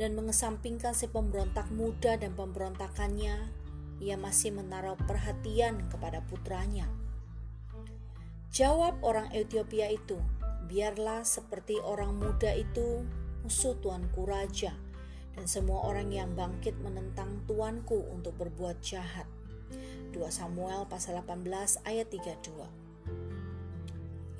dan 0.00 0.16
mengesampingkan 0.16 0.96
si 0.96 1.08
pemberontak 1.08 1.68
muda 1.68 2.16
dan 2.16 2.32
pemberontakannya, 2.32 3.52
ia 4.02 4.18
masih 4.18 4.50
menaruh 4.50 4.98
perhatian 5.06 5.86
kepada 5.86 6.18
putranya. 6.26 6.90
Jawab 8.50 9.00
orang 9.06 9.30
Ethiopia 9.30 9.88
itu, 9.88 10.18
biarlah 10.66 11.22
seperti 11.22 11.78
orang 11.80 12.18
muda 12.18 12.50
itu 12.52 13.06
musuh 13.46 13.78
tuanku 13.78 14.26
raja 14.26 14.74
dan 15.32 15.48
semua 15.48 15.88
orang 15.88 16.12
yang 16.12 16.34
bangkit 16.36 16.76
menentang 16.82 17.46
tuanku 17.48 18.10
untuk 18.12 18.36
berbuat 18.36 18.82
jahat. 18.84 19.24
2 20.12 20.20
Samuel 20.28 20.84
pasal 20.84 21.16
18 21.24 21.48
ayat 21.88 22.12
32 22.12 22.82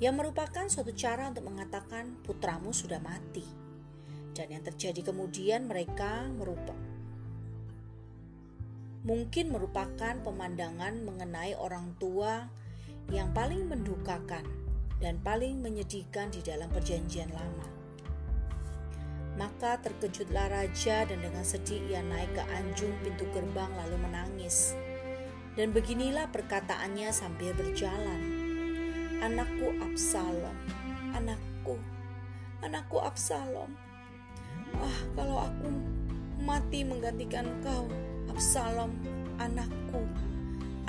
yang 0.03 0.19
merupakan 0.19 0.67
suatu 0.67 0.91
cara 0.91 1.31
untuk 1.31 1.47
mengatakan 1.47 2.19
putramu 2.27 2.75
sudah 2.75 2.99
mati. 2.99 3.47
Dan 4.33 4.51
yang 4.51 4.63
terjadi 4.65 5.13
kemudian 5.13 5.69
mereka 5.69 6.27
merupakan 6.27 6.92
mungkin 9.03 9.51
merupakan 9.51 10.15
pemandangan 10.23 11.03
mengenai 11.03 11.59
orang 11.59 11.91
tua 11.99 12.47
yang 13.11 13.35
paling 13.35 13.67
mendukakan 13.67 14.47
dan 15.03 15.19
paling 15.19 15.59
menyedihkan 15.59 16.31
di 16.31 16.39
dalam 16.39 16.71
perjanjian 16.71 17.27
lama. 17.35 17.67
Maka 19.35 19.81
terkejutlah 19.83 20.47
raja 20.47 21.03
dan 21.03 21.19
dengan 21.19 21.43
sedih 21.43 21.83
ia 21.91 21.99
naik 21.99 22.31
ke 22.31 22.43
anjung 22.55 22.95
pintu 23.03 23.27
gerbang 23.35 23.69
lalu 23.75 23.99
menangis. 24.07 24.71
Dan 25.53 25.75
beginilah 25.75 26.31
perkataannya 26.31 27.11
sambil 27.13 27.51
berjalan 27.53 28.21
anakku 29.19 29.71
Absalom, 29.83 30.57
anakku, 31.13 31.75
anakku 32.63 32.97
Absalom. 33.03 33.69
Ah, 34.79 34.99
kalau 35.13 35.45
aku 35.45 35.69
mati 36.41 36.81
menggantikan 36.81 37.45
kau, 37.61 37.85
Absalom, 38.33 38.89
anakku, 39.37 40.01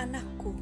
anakku. 0.00 0.56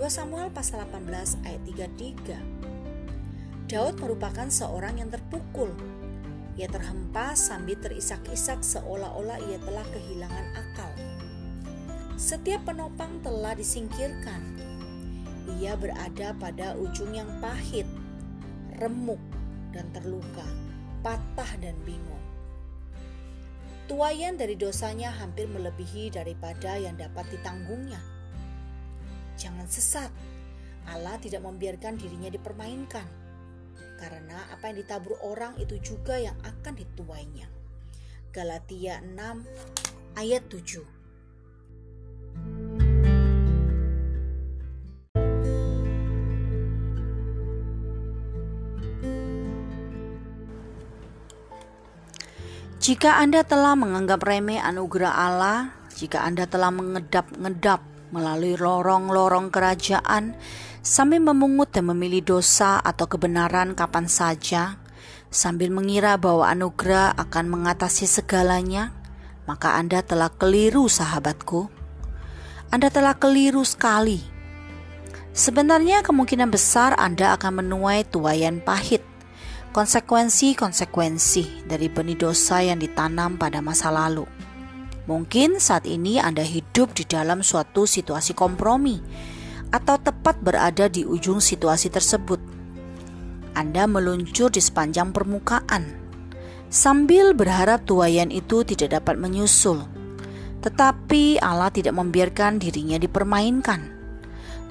2 0.00 0.08
Samuel 0.08 0.48
pasal 0.48 0.80
18 0.88 1.44
ayat 1.44 1.60
33. 1.60 3.68
Daud 3.68 4.00
merupakan 4.00 4.48
seorang 4.48 5.04
yang 5.04 5.12
terpukul. 5.12 5.76
Ia 6.56 6.72
terhempas 6.72 7.52
sambil 7.52 7.76
terisak-isak 7.84 8.64
seolah-olah 8.64 9.36
ia 9.44 9.60
telah 9.60 9.84
kehilangan 9.92 10.46
akal. 10.56 10.88
Setiap 12.16 12.64
penopang 12.64 13.20
telah 13.20 13.52
disingkirkan 13.52 14.40
ia 15.60 15.76
berada 15.76 16.32
pada 16.40 16.80
ujung 16.80 17.12
yang 17.12 17.28
pahit, 17.44 17.84
remuk, 18.80 19.20
dan 19.76 19.84
terluka, 19.92 20.48
patah 21.04 21.60
dan 21.60 21.76
bingung. 21.84 22.13
Tuayan 23.84 24.40
dari 24.40 24.56
dosanya 24.56 25.12
hampir 25.12 25.44
melebihi 25.44 26.08
daripada 26.08 26.80
yang 26.80 26.96
dapat 26.96 27.28
ditanggungnya. 27.28 28.00
Jangan 29.36 29.68
sesat, 29.68 30.08
Allah 30.88 31.20
tidak 31.20 31.44
membiarkan 31.44 32.00
dirinya 32.00 32.32
dipermainkan, 32.32 33.04
karena 34.00 34.40
apa 34.56 34.72
yang 34.72 34.80
ditabur 34.80 35.20
orang 35.20 35.60
itu 35.60 35.76
juga 35.84 36.16
yang 36.16 36.32
akan 36.48 36.80
dituainya. 36.80 37.44
Galatia 38.32 39.04
6 39.04 40.16
ayat 40.16 40.48
7 40.48 41.04
Jika 52.84 53.16
Anda 53.16 53.40
telah 53.48 53.72
menganggap 53.80 54.20
remeh 54.28 54.60
anugerah 54.60 55.08
Allah, 55.16 55.72
jika 55.96 56.20
Anda 56.20 56.44
telah 56.44 56.68
mengedap-ngedap 56.68 57.80
melalui 58.12 58.60
lorong-lorong 58.60 59.48
kerajaan 59.48 60.36
sambil 60.84 61.24
memungut 61.24 61.72
dan 61.72 61.88
memilih 61.88 62.20
dosa 62.20 62.76
atau 62.84 63.08
kebenaran 63.08 63.72
kapan 63.72 64.04
saja, 64.04 64.76
sambil 65.32 65.72
mengira 65.72 66.20
bahwa 66.20 66.44
anugerah 66.44 67.16
akan 67.16 67.56
mengatasi 67.56 68.04
segalanya, 68.04 68.92
maka 69.48 69.80
Anda 69.80 70.04
telah 70.04 70.28
keliru, 70.36 70.84
sahabatku. 70.84 71.72
Anda 72.68 72.92
telah 72.92 73.16
keliru 73.16 73.64
sekali. 73.64 74.20
Sebenarnya, 75.32 76.04
kemungkinan 76.04 76.52
besar 76.52 76.92
Anda 77.00 77.32
akan 77.32 77.64
menuai 77.64 78.04
tuayan 78.12 78.60
pahit 78.60 79.13
konsekuensi-konsekuensi 79.74 81.66
dari 81.66 81.90
benih 81.90 82.14
dosa 82.14 82.62
yang 82.62 82.78
ditanam 82.78 83.34
pada 83.34 83.58
masa 83.58 83.90
lalu. 83.90 84.22
Mungkin 85.10 85.58
saat 85.58 85.82
ini 85.90 86.22
Anda 86.22 86.46
hidup 86.46 86.94
di 86.94 87.02
dalam 87.02 87.42
suatu 87.42 87.82
situasi 87.82 88.38
kompromi 88.38 89.02
atau 89.74 89.98
tepat 89.98 90.38
berada 90.38 90.86
di 90.86 91.02
ujung 91.02 91.42
situasi 91.42 91.90
tersebut. 91.90 92.38
Anda 93.58 93.90
meluncur 93.90 94.54
di 94.54 94.62
sepanjang 94.62 95.10
permukaan 95.10 96.06
sambil 96.70 97.34
berharap 97.34 97.82
tuayan 97.82 98.30
itu 98.30 98.62
tidak 98.62 99.02
dapat 99.02 99.18
menyusul. 99.18 99.82
Tetapi 100.62 101.42
Allah 101.42 101.74
tidak 101.74 101.98
membiarkan 101.98 102.62
dirinya 102.62 102.96
dipermainkan. 102.96 103.90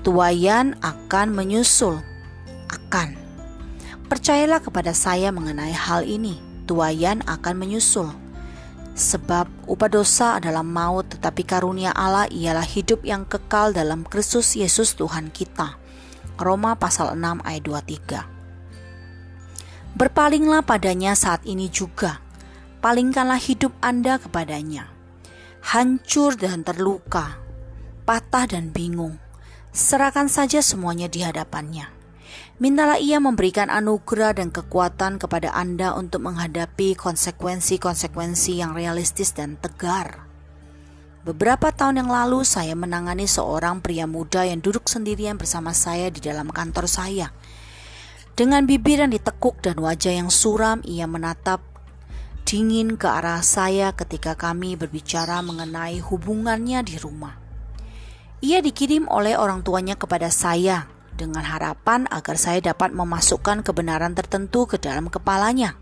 Tuayan 0.02 0.80
akan 0.80 1.28
menyusul, 1.36 2.02
akan 2.72 3.23
Percayalah 4.14 4.62
kepada 4.62 4.94
saya 4.94 5.34
mengenai 5.34 5.74
hal 5.74 6.06
ini, 6.06 6.38
tuayan 6.70 7.26
akan 7.26 7.58
menyusul. 7.58 8.14
Sebab 8.94 9.50
upah 9.66 9.90
dosa 9.90 10.38
adalah 10.38 10.62
maut, 10.62 11.10
tetapi 11.10 11.42
karunia 11.42 11.90
Allah 11.98 12.30
ialah 12.30 12.62
hidup 12.62 13.02
yang 13.10 13.26
kekal 13.26 13.74
dalam 13.74 14.06
Kristus 14.06 14.54
Yesus 14.54 14.94
Tuhan 14.94 15.34
kita. 15.34 15.82
Roma 16.38 16.78
pasal 16.78 17.18
6 17.18 17.42
ayat 17.42 17.66
23. 17.66 19.98
Berpalinglah 19.98 20.62
padanya 20.62 21.18
saat 21.18 21.42
ini 21.50 21.74
juga. 21.74 22.22
Palingkanlah 22.86 23.42
hidup 23.42 23.74
Anda 23.82 24.22
kepadanya. 24.22 24.94
Hancur 25.74 26.38
dan 26.38 26.62
terluka, 26.62 27.42
patah 28.06 28.46
dan 28.46 28.70
bingung. 28.70 29.18
Serahkan 29.74 30.30
saja 30.30 30.62
semuanya 30.62 31.10
di 31.10 31.26
hadapannya 31.26 31.93
Mintalah 32.62 33.02
ia 33.02 33.18
memberikan 33.18 33.74
anugerah 33.74 34.38
dan 34.38 34.54
kekuatan 34.54 35.18
kepada 35.18 35.50
Anda 35.58 35.98
untuk 35.98 36.22
menghadapi 36.30 36.94
konsekuensi-konsekuensi 36.94 38.62
yang 38.62 38.78
realistis 38.78 39.34
dan 39.34 39.58
tegar. 39.58 40.30
Beberapa 41.26 41.74
tahun 41.74 42.06
yang 42.06 42.14
lalu 42.14 42.46
saya 42.46 42.78
menangani 42.78 43.26
seorang 43.26 43.82
pria 43.82 44.06
muda 44.06 44.46
yang 44.46 44.62
duduk 44.62 44.86
sendirian 44.86 45.34
bersama 45.34 45.74
saya 45.74 46.14
di 46.14 46.22
dalam 46.22 46.54
kantor 46.54 46.86
saya. 46.86 47.34
Dengan 48.38 48.70
bibir 48.70 49.02
yang 49.02 49.10
ditekuk 49.10 49.58
dan 49.66 49.82
wajah 49.82 50.14
yang 50.14 50.30
suram, 50.30 50.86
ia 50.86 51.10
menatap 51.10 51.58
dingin 52.46 53.02
ke 53.02 53.10
arah 53.10 53.42
saya 53.42 53.98
ketika 53.98 54.38
kami 54.38 54.78
berbicara 54.78 55.42
mengenai 55.42 56.06
hubungannya 56.06 56.86
di 56.86 57.02
rumah. 57.02 57.34
Ia 58.46 58.62
dikirim 58.62 59.10
oleh 59.10 59.34
orang 59.42 59.66
tuanya 59.66 59.98
kepada 59.98 60.30
saya 60.30 60.93
dengan 61.14 61.46
harapan 61.46 62.10
agar 62.10 62.36
saya 62.36 62.60
dapat 62.60 62.92
memasukkan 62.92 63.62
kebenaran 63.62 64.18
tertentu 64.18 64.66
ke 64.66 64.82
dalam 64.82 65.08
kepalanya, 65.08 65.78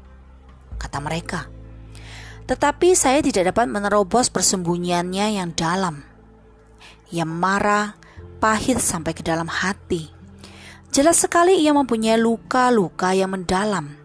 kata 0.78 1.00
mereka. 1.00 1.48
Tetapi 2.50 2.98
saya 2.98 3.24
tidak 3.24 3.56
dapat 3.56 3.72
menerobos 3.72 4.28
persembunyiannya 4.28 5.40
yang 5.40 5.56
dalam. 5.56 6.04
Ia 7.12 7.24
marah, 7.24 7.96
pahit 8.42 8.82
sampai 8.82 9.16
ke 9.16 9.24
dalam 9.24 9.48
hati. 9.48 10.12
Jelas 10.92 11.24
sekali 11.24 11.64
ia 11.64 11.72
mempunyai 11.72 12.20
luka-luka 12.20 13.16
yang 13.16 13.32
mendalam. 13.32 13.96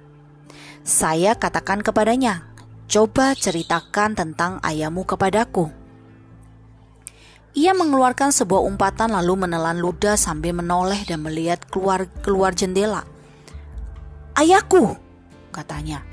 Saya 0.86 1.34
katakan 1.34 1.82
kepadanya, 1.82 2.46
"Coba 2.86 3.34
ceritakan 3.34 4.14
tentang 4.14 4.62
ayahmu 4.62 5.02
kepadaku." 5.02 5.85
Ia 7.56 7.72
mengeluarkan 7.72 8.36
sebuah 8.36 8.60
umpatan 8.68 9.16
lalu 9.16 9.48
menelan 9.48 9.80
ludah 9.80 10.20
sambil 10.20 10.52
menoleh 10.52 11.08
dan 11.08 11.24
melihat 11.24 11.64
keluar 11.72 12.04
keluar 12.20 12.52
jendela. 12.52 13.08
Ayahku, 14.36 14.92
katanya. 15.56 16.04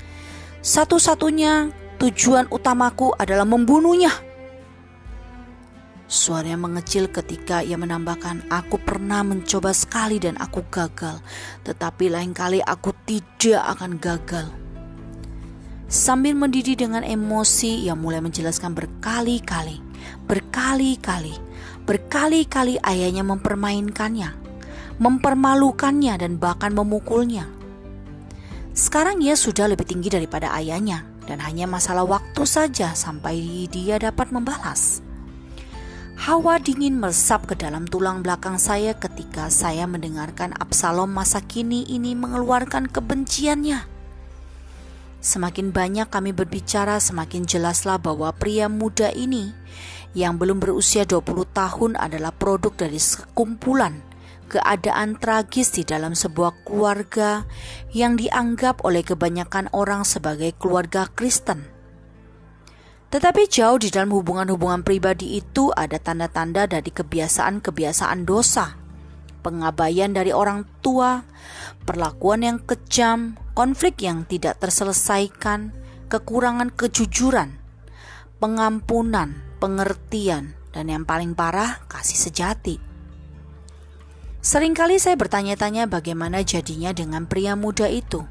Satu-satunya 0.64 1.68
tujuan 2.00 2.48
utamaku 2.48 3.12
adalah 3.20 3.44
membunuhnya. 3.44 4.08
Suaranya 6.08 6.56
mengecil 6.56 7.12
ketika 7.12 7.60
ia 7.60 7.76
menambahkan, 7.76 8.48
"Aku 8.48 8.80
pernah 8.80 9.20
mencoba 9.20 9.76
sekali 9.76 10.16
dan 10.16 10.40
aku 10.40 10.64
gagal, 10.72 11.20
tetapi 11.68 12.08
lain 12.08 12.32
kali 12.32 12.64
aku 12.64 12.96
tidak 13.04 13.60
akan 13.76 14.00
gagal." 14.00 14.48
Sambil 15.92 16.32
mendidih 16.32 16.80
dengan 16.80 17.04
emosi, 17.04 17.84
ia 17.84 17.92
mulai 17.92 18.24
menjelaskan 18.24 18.72
berkali-kali 18.72 19.83
Berkali-kali, 20.24 21.36
berkali-kali 21.84 22.80
ayahnya 22.80 23.22
mempermainkannya, 23.22 24.32
mempermalukannya 24.96 26.14
dan 26.16 26.40
bahkan 26.40 26.72
memukulnya. 26.72 27.46
Sekarang 28.74 29.22
ia 29.22 29.38
sudah 29.38 29.70
lebih 29.70 29.86
tinggi 29.86 30.10
daripada 30.10 30.50
ayahnya 30.58 31.06
dan 31.30 31.38
hanya 31.44 31.64
masalah 31.70 32.02
waktu 32.02 32.42
saja 32.44 32.92
sampai 32.92 33.68
dia 33.70 34.02
dapat 34.02 34.34
membalas. 34.34 35.04
Hawa 36.14 36.62
dingin 36.62 36.96
meresap 36.96 37.44
ke 37.50 37.58
dalam 37.58 37.90
tulang 37.90 38.22
belakang 38.22 38.56
saya 38.56 38.94
ketika 38.94 39.50
saya 39.50 39.84
mendengarkan 39.84 40.54
Absalom 40.56 41.10
masa 41.10 41.42
kini 41.42 41.84
ini 41.90 42.14
mengeluarkan 42.14 42.86
kebenciannya. 42.88 43.84
Semakin 45.24 45.72
banyak 45.72 46.08
kami 46.12 46.30
berbicara, 46.36 47.00
semakin 47.00 47.48
jelaslah 47.48 47.98
bahwa 47.98 48.30
pria 48.36 48.70
muda 48.70 49.10
ini 49.10 49.52
yang 50.14 50.38
belum 50.38 50.62
berusia 50.62 51.02
20 51.02 51.26
tahun 51.50 51.92
adalah 51.98 52.30
produk 52.30 52.70
dari 52.74 53.02
sekumpulan 53.02 54.14
keadaan 54.46 55.18
tragis 55.18 55.74
di 55.74 55.82
dalam 55.82 56.14
sebuah 56.14 56.62
keluarga 56.62 57.42
yang 57.90 58.14
dianggap 58.14 58.86
oleh 58.86 59.02
kebanyakan 59.02 59.66
orang 59.74 60.06
sebagai 60.06 60.54
keluarga 60.54 61.10
Kristen. 61.10 61.66
Tetapi 63.10 63.46
jauh 63.46 63.78
di 63.78 63.94
dalam 63.94 64.10
hubungan-hubungan 64.10 64.82
pribadi 64.82 65.38
itu 65.38 65.70
ada 65.70 66.02
tanda-tanda 66.02 66.66
dari 66.66 66.90
kebiasaan-kebiasaan 66.90 68.26
dosa, 68.26 68.74
pengabaian 69.42 70.10
dari 70.10 70.34
orang 70.34 70.66
tua, 70.82 71.22
perlakuan 71.86 72.42
yang 72.42 72.58
kejam, 72.66 73.38
konflik 73.54 74.02
yang 74.02 74.26
tidak 74.26 74.58
terselesaikan, 74.58 75.70
kekurangan 76.10 76.74
kejujuran, 76.74 77.62
pengampunan, 78.42 79.43
pengertian, 79.64 80.52
dan 80.76 80.92
yang 80.92 81.08
paling 81.08 81.32
parah, 81.32 81.80
kasih 81.88 82.20
sejati. 82.28 82.76
Seringkali 84.44 85.00
saya 85.00 85.16
bertanya-tanya 85.16 85.88
bagaimana 85.88 86.44
jadinya 86.44 86.92
dengan 86.92 87.24
pria 87.24 87.56
muda 87.56 87.88
itu. 87.88 88.28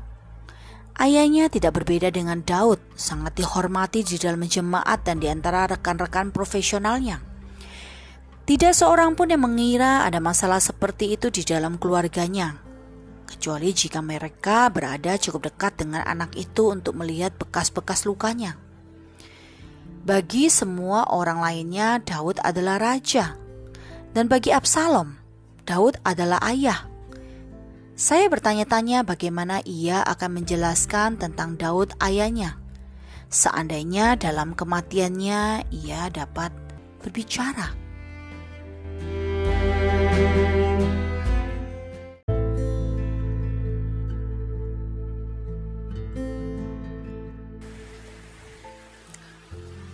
Ayahnya 0.94 1.50
tidak 1.50 1.82
berbeda 1.82 2.14
dengan 2.14 2.46
Daud, 2.46 2.78
sangat 2.94 3.34
dihormati 3.34 4.06
di 4.06 4.22
dalam 4.22 4.46
jemaat 4.46 5.10
dan 5.10 5.18
di 5.18 5.26
antara 5.26 5.66
rekan-rekan 5.66 6.30
profesionalnya. 6.30 7.18
Tidak 8.46 8.78
seorang 8.78 9.18
pun 9.18 9.34
yang 9.34 9.42
mengira 9.42 10.06
ada 10.06 10.22
masalah 10.22 10.62
seperti 10.62 11.18
itu 11.18 11.34
di 11.34 11.42
dalam 11.42 11.82
keluarganya, 11.82 12.62
kecuali 13.26 13.74
jika 13.74 14.06
mereka 14.06 14.70
berada 14.70 15.18
cukup 15.18 15.50
dekat 15.50 15.82
dengan 15.82 16.06
anak 16.06 16.38
itu 16.38 16.70
untuk 16.70 16.94
melihat 16.94 17.34
bekas-bekas 17.42 18.06
lukanya. 18.06 18.63
Bagi 20.04 20.52
semua 20.52 21.08
orang 21.16 21.40
lainnya, 21.40 21.96
Daud 22.04 22.36
adalah 22.44 22.76
raja, 22.76 23.40
dan 24.12 24.28
bagi 24.28 24.52
Absalom, 24.52 25.16
Daud 25.64 25.96
adalah 26.04 26.44
ayah. 26.44 26.92
Saya 27.96 28.28
bertanya-tanya 28.28 29.08
bagaimana 29.08 29.64
ia 29.64 30.04
akan 30.04 30.44
menjelaskan 30.44 31.16
tentang 31.16 31.56
Daud 31.56 31.96
ayahnya. 32.04 32.60
Seandainya 33.32 34.20
dalam 34.20 34.52
kematiannya 34.52 35.72
ia 35.72 36.12
dapat 36.12 36.52
berbicara. 37.00 37.83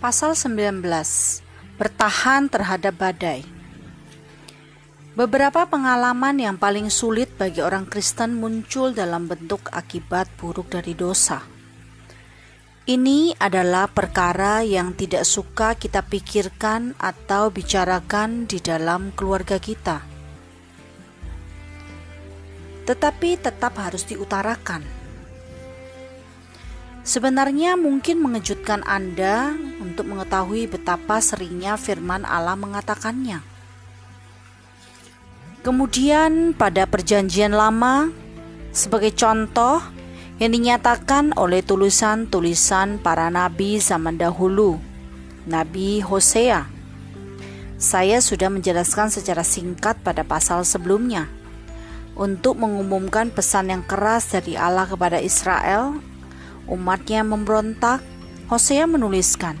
Pasal 0.00 0.32
19 0.32 0.80
Bertahan 1.76 2.48
terhadap 2.48 2.96
badai 2.96 3.44
Beberapa 5.12 5.68
pengalaman 5.68 6.40
yang 6.40 6.56
paling 6.56 6.88
sulit 6.88 7.28
bagi 7.36 7.60
orang 7.60 7.84
Kristen 7.84 8.40
muncul 8.40 8.96
dalam 8.96 9.28
bentuk 9.28 9.68
akibat 9.68 10.32
buruk 10.40 10.72
dari 10.72 10.96
dosa. 10.96 11.44
Ini 12.88 13.36
adalah 13.36 13.92
perkara 13.92 14.64
yang 14.64 14.96
tidak 14.96 15.28
suka 15.28 15.76
kita 15.76 16.00
pikirkan 16.00 16.96
atau 16.96 17.52
bicarakan 17.52 18.48
di 18.48 18.56
dalam 18.56 19.12
keluarga 19.12 19.60
kita. 19.60 20.00
Tetapi 22.88 23.30
tetap 23.36 23.76
harus 23.76 24.08
diutarakan 24.08 24.99
Sebenarnya 27.10 27.74
mungkin 27.74 28.22
mengejutkan 28.22 28.86
Anda 28.86 29.58
untuk 29.82 30.06
mengetahui 30.14 30.70
betapa 30.70 31.18
seringnya 31.18 31.74
firman 31.74 32.22
Allah 32.22 32.54
mengatakannya. 32.54 33.42
Kemudian 35.66 36.54
pada 36.54 36.86
perjanjian 36.86 37.50
lama, 37.50 38.14
sebagai 38.70 39.10
contoh 39.18 39.82
yang 40.38 40.54
dinyatakan 40.54 41.34
oleh 41.34 41.66
tulisan-tulisan 41.66 43.02
para 43.02 43.26
nabi 43.26 43.82
zaman 43.82 44.14
dahulu, 44.14 44.78
Nabi 45.50 45.98
Hosea. 46.06 46.70
Saya 47.74 48.22
sudah 48.22 48.54
menjelaskan 48.54 49.10
secara 49.10 49.42
singkat 49.42 49.98
pada 50.06 50.22
pasal 50.22 50.62
sebelumnya 50.62 51.26
untuk 52.14 52.54
mengumumkan 52.54 53.34
pesan 53.34 53.74
yang 53.74 53.82
keras 53.82 54.30
dari 54.30 54.54
Allah 54.54 54.86
kepada 54.86 55.18
Israel 55.18 55.98
umatnya 56.70 57.26
memberontak, 57.26 58.00
Hosea 58.46 58.86
menuliskan, 58.86 59.58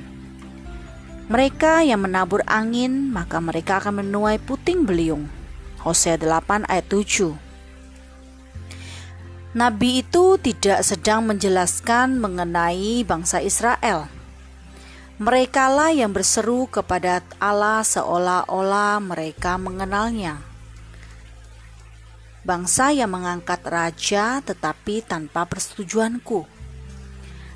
mereka 1.30 1.86
yang 1.86 2.02
menabur 2.02 2.42
angin, 2.42 3.06
maka 3.06 3.38
mereka 3.38 3.78
akan 3.78 4.02
menuai 4.02 4.42
puting 4.42 4.82
beliung. 4.82 5.30
Hosea 5.78 6.18
8 6.18 6.66
ayat 6.66 6.90
7 6.90 7.38
Nabi 9.54 10.02
itu 10.02 10.42
tidak 10.42 10.82
sedang 10.82 11.22
menjelaskan 11.30 12.18
mengenai 12.18 13.06
bangsa 13.06 13.38
Israel. 13.46 14.10
Merekalah 15.22 15.94
yang 15.94 16.10
berseru 16.10 16.66
kepada 16.66 17.22
Allah 17.38 17.86
seolah-olah 17.86 18.98
mereka 18.98 19.54
mengenalnya. 19.54 20.42
Bangsa 22.42 22.90
yang 22.90 23.14
mengangkat 23.14 23.62
raja 23.70 24.42
tetapi 24.42 25.06
tanpa 25.06 25.46
persetujuanku 25.46 26.59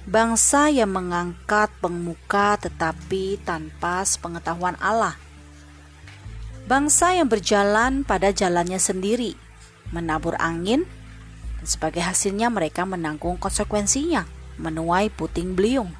bangsa 0.05 0.69
yang 0.69 0.93
mengangkat 0.93 1.73
pemuka 1.81 2.61
tetapi 2.61 3.41
tanpa 3.41 4.05
sepengetahuan 4.05 4.77
Allah. 4.77 5.17
Bangsa 6.69 7.17
yang 7.17 7.29
berjalan 7.29 8.05
pada 8.05 8.33
jalannya 8.33 8.77
sendiri, 8.77 9.37
menabur 9.93 10.37
angin, 10.41 10.85
dan 11.61 11.67
sebagai 11.69 12.05
hasilnya 12.05 12.49
mereka 12.53 12.85
menanggung 12.85 13.37
konsekuensinya, 13.41 14.29
menuai 14.61 15.09
puting 15.13 15.57
beliung. 15.57 15.93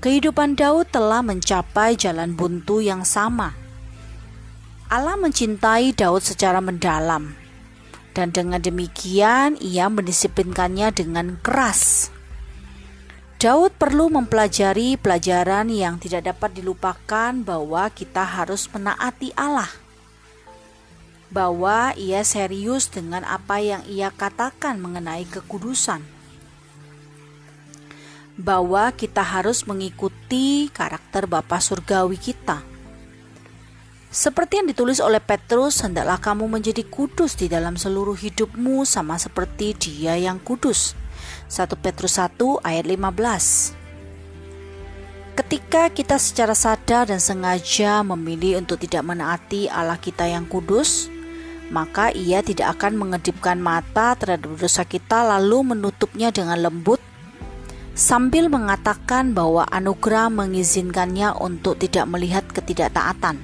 Kehidupan 0.00 0.56
Daud 0.56 0.92
telah 0.92 1.24
mencapai 1.24 1.96
jalan 1.96 2.36
buntu 2.36 2.84
yang 2.84 3.08
sama. 3.08 3.56
Allah 4.92 5.16
mencintai 5.16 5.96
Daud 5.96 6.20
secara 6.20 6.60
mendalam, 6.60 7.32
dan 8.12 8.28
dengan 8.28 8.60
demikian 8.60 9.56
ia 9.56 9.88
mendisiplinkannya 9.88 10.92
dengan 10.92 11.40
keras 11.40 12.13
Daud 13.44 13.76
perlu 13.76 14.08
mempelajari 14.08 14.96
pelajaran 14.96 15.68
yang 15.68 16.00
tidak 16.00 16.32
dapat 16.32 16.56
dilupakan 16.56 17.36
bahwa 17.44 17.92
kita 17.92 18.24
harus 18.24 18.64
menaati 18.72 19.36
Allah. 19.36 19.68
bahwa 21.28 21.90
ia 21.98 22.22
serius 22.22 22.88
dengan 22.88 23.26
apa 23.26 23.58
yang 23.58 23.82
ia 23.90 24.08
katakan 24.14 24.80
mengenai 24.80 25.26
kekudusan. 25.28 26.00
Bahwa 28.40 28.94
kita 28.94 29.20
harus 29.20 29.66
mengikuti 29.68 30.70
karakter 30.70 31.26
Bapa 31.26 31.58
Surgawi 31.58 32.16
kita. 32.16 32.62
Seperti 34.14 34.62
yang 34.62 34.70
ditulis 34.70 35.02
oleh 35.02 35.18
Petrus, 35.18 35.82
hendaklah 35.82 36.22
kamu 36.22 36.46
menjadi 36.46 36.86
kudus 36.86 37.34
di 37.34 37.50
dalam 37.50 37.74
seluruh 37.74 38.14
hidupmu 38.14 38.86
sama 38.86 39.18
seperti 39.18 39.74
dia 39.74 40.14
yang 40.14 40.38
kudus. 40.38 40.94
1 41.54 41.70
Petrus 41.78 42.18
1 42.18 42.34
ayat 42.66 42.82
15 42.82 45.38
Ketika 45.38 45.86
kita 45.94 46.18
secara 46.18 46.50
sadar 46.50 47.06
dan 47.06 47.22
sengaja 47.22 48.02
memilih 48.02 48.58
untuk 48.58 48.82
tidak 48.82 49.06
menaati 49.06 49.70
Allah 49.70 49.98
kita 49.98 50.26
yang 50.26 50.50
kudus, 50.50 51.06
maka 51.70 52.10
ia 52.10 52.42
tidak 52.42 52.74
akan 52.78 52.98
mengedipkan 52.98 53.62
mata 53.62 54.18
terhadap 54.18 54.50
dosa 54.58 54.82
kita 54.82 55.22
lalu 55.22 55.78
menutupnya 55.78 56.34
dengan 56.34 56.58
lembut 56.58 56.98
sambil 57.94 58.50
mengatakan 58.50 59.30
bahwa 59.30 59.62
anugerah 59.70 60.34
mengizinkannya 60.34 61.38
untuk 61.38 61.78
tidak 61.78 62.10
melihat 62.10 62.42
ketidaktaatan. 62.50 63.38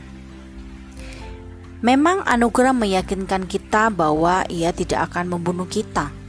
Memang 1.81 2.27
anugerah 2.27 2.75
meyakinkan 2.75 3.47
kita 3.47 3.95
bahwa 3.95 4.43
ia 4.51 4.75
tidak 4.75 5.15
akan 5.15 5.39
membunuh 5.39 5.71
kita. 5.71 6.20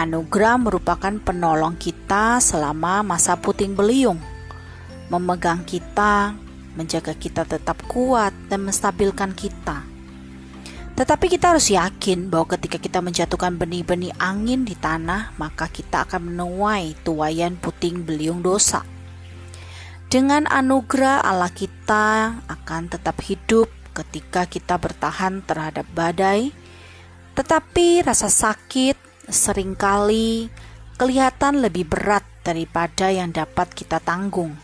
Anugerah 0.00 0.56
merupakan 0.56 1.12
penolong 1.12 1.76
kita 1.76 2.40
selama 2.40 3.04
masa 3.04 3.36
puting 3.36 3.76
beliung, 3.76 4.16
memegang 5.12 5.60
kita, 5.68 6.32
menjaga 6.72 7.12
kita 7.12 7.44
tetap 7.44 7.84
kuat 7.84 8.32
dan 8.48 8.64
menstabilkan 8.64 9.36
kita. 9.36 9.84
Tetapi 10.96 11.26
kita 11.28 11.52
harus 11.52 11.68
yakin 11.68 12.32
bahwa 12.32 12.48
ketika 12.56 12.80
kita 12.80 13.04
menjatuhkan 13.04 13.60
benih-benih 13.60 14.16
angin 14.16 14.64
di 14.64 14.72
tanah, 14.72 15.36
maka 15.36 15.68
kita 15.68 16.08
akan 16.08 16.32
menuai 16.32 16.96
tuayan 17.04 17.60
puting 17.60 18.00
beliung 18.00 18.40
dosa. 18.40 18.80
Dengan 20.08 20.48
anugerah 20.48 21.28
Allah 21.28 21.52
kita 21.52 22.40
akan 22.48 22.88
tetap 22.88 23.20
hidup 23.20 23.68
ketika 23.92 24.48
kita 24.48 24.80
bertahan 24.80 25.44
terhadap 25.44 25.84
badai, 25.92 26.56
tetapi 27.36 28.00
rasa 28.00 28.32
sakit 28.32 29.09
sering 29.32 29.78
kali 29.78 30.52
kelihatan 31.00 31.64
lebih 31.64 31.88
berat 31.88 32.22
daripada 32.44 33.08
yang 33.08 33.32
dapat 33.32 33.72
kita 33.72 33.98
tanggung. 34.02 34.54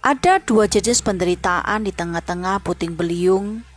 Ada 0.00 0.40
dua 0.40 0.64
jenis 0.64 1.04
penderitaan 1.04 1.84
di 1.84 1.92
tengah-tengah 1.92 2.64
puting 2.64 2.96
beliung 2.96 3.70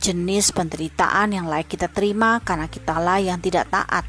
jenis 0.00 0.56
penderitaan 0.56 1.36
yang 1.36 1.44
layak 1.44 1.68
kita 1.68 1.92
terima 1.92 2.40
karena 2.40 2.66
kitalah 2.66 3.20
yang 3.20 3.36
tidak 3.38 3.68
taat. 3.68 4.08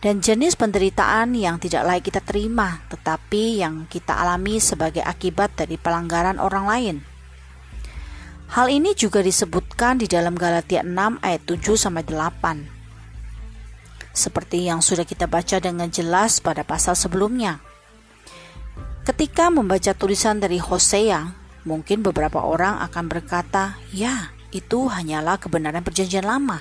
Dan 0.00 0.24
jenis 0.24 0.56
penderitaan 0.56 1.36
yang 1.36 1.60
tidak 1.60 1.84
layak 1.84 2.08
kita 2.08 2.24
terima, 2.24 2.80
tetapi 2.88 3.60
yang 3.60 3.84
kita 3.84 4.16
alami 4.16 4.56
sebagai 4.56 5.04
akibat 5.04 5.52
dari 5.52 5.76
pelanggaran 5.76 6.40
orang 6.40 6.64
lain. 6.64 6.96
Hal 8.50 8.66
ini 8.66 8.98
juga 8.98 9.22
disebutkan 9.22 10.02
di 10.02 10.10
dalam 10.10 10.34
Galatia 10.34 10.82
6 10.82 11.22
ayat 11.22 11.42
7 11.46 11.78
sampai 11.78 12.02
8. 12.02 12.66
Seperti 14.10 14.66
yang 14.66 14.82
sudah 14.82 15.06
kita 15.06 15.30
baca 15.30 15.62
dengan 15.62 15.86
jelas 15.86 16.42
pada 16.42 16.66
pasal 16.66 16.98
sebelumnya. 16.98 17.62
Ketika 19.06 19.54
membaca 19.54 19.94
tulisan 19.94 20.42
dari 20.42 20.58
Hosea, 20.58 21.30
mungkin 21.62 22.02
beberapa 22.02 22.42
orang 22.42 22.82
akan 22.90 23.06
berkata, 23.06 23.78
"Ya, 23.94 24.34
itu 24.50 24.90
hanyalah 24.90 25.38
kebenaran 25.38 25.86
perjanjian 25.86 26.26
lama. 26.26 26.58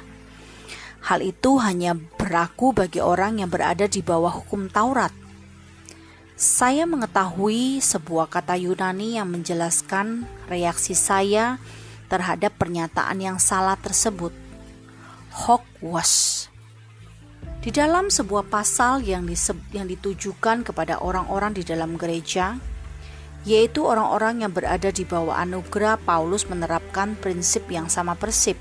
Hal 1.09 1.25
itu 1.25 1.57
hanya 1.57 1.97
berlaku 1.97 2.69
bagi 2.69 3.01
orang 3.01 3.41
yang 3.41 3.49
berada 3.49 3.89
di 3.89 4.05
bawah 4.05 4.29
hukum 4.29 4.69
Taurat. 4.69 5.09
Saya 6.39 6.87
mengetahui 6.87 7.83
sebuah 7.83 8.31
kata 8.31 8.55
Yunani 8.55 9.19
yang 9.19 9.27
menjelaskan 9.27 10.23
reaksi 10.47 10.95
saya 10.95 11.59
terhadap 12.09 12.57
pernyataan 12.57 13.21
yang 13.21 13.37
salah 13.37 13.77
tersebut. 13.77 14.33
Hoc 15.29 15.63
was. 15.79 16.45
Di 17.59 17.69
dalam 17.69 18.09
sebuah 18.09 18.47
pasal 18.49 19.05
yang, 19.05 19.27
yang 19.71 19.87
ditujukan 19.87 20.65
kepada 20.65 20.99
orang-orang 20.99 21.53
di 21.55 21.63
dalam 21.63 21.95
gereja, 21.95 22.57
yaitu 23.47 23.83
orang-orang 23.87 24.43
yang 24.43 24.51
berada 24.51 24.91
di 24.91 25.07
bawah 25.07 25.39
anugerah 25.39 25.99
Paulus 26.03 26.47
menerapkan 26.47 27.15
prinsip 27.19 27.67
yang 27.71 27.87
sama 27.87 28.15
persib. 28.15 28.59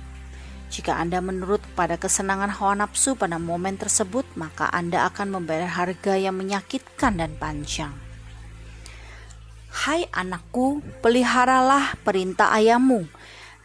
Jika 0.72 0.96
Anda 0.96 1.20
menurut 1.20 1.60
pada 1.76 2.00
kesenangan 2.00 2.56
hawa 2.56 2.88
nafsu 2.88 3.20
pada 3.20 3.36
momen 3.36 3.76
tersebut, 3.76 4.24
maka 4.40 4.72
Anda 4.72 5.04
akan 5.12 5.36
membayar 5.36 5.68
harga 5.68 6.16
yang 6.16 6.40
menyakitkan 6.40 7.20
dan 7.20 7.36
panjang. 7.36 7.92
Hai 9.72 10.08
anakku, 10.16 10.80
peliharalah 11.04 12.00
perintah 12.04 12.56
ayahmu 12.56 13.08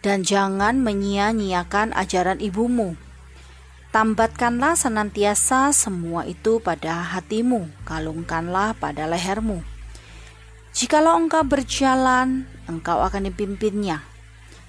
dan 0.03 0.23
jangan 0.23 0.79
menyia-nyiakan 0.83 1.91
ajaran 1.95 2.39
ibumu. 2.39 2.95
Tambatkanlah 3.97 4.77
senantiasa 4.77 5.73
semua 5.73 6.29
itu 6.29 6.61
pada 6.61 7.01
hatimu, 7.17 7.65
kalungkanlah 7.89 8.77
pada 8.77 9.09
lehermu. 9.09 9.65
Jikalau 10.77 11.17
engkau 11.17 11.41
berjalan, 11.49 12.45
engkau 12.69 13.01
akan 13.01 13.33
dipimpinnya 13.33 14.05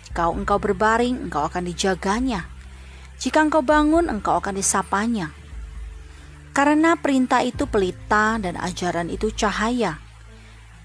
Jika 0.08 0.32
engkau 0.32 0.64
berbaring, 0.64 1.28
engkau 1.28 1.44
akan 1.44 1.68
dijaganya. 1.68 2.48
Jika 3.20 3.44
engkau 3.44 3.60
bangun, 3.60 4.08
engkau 4.08 4.40
akan 4.40 4.56
disapanya. 4.56 5.36
Karena 6.56 6.96
perintah 6.96 7.44
itu 7.44 7.68
pelita 7.68 8.40
dan 8.40 8.56
ajaran 8.56 9.12
itu 9.12 9.28
cahaya, 9.36 10.00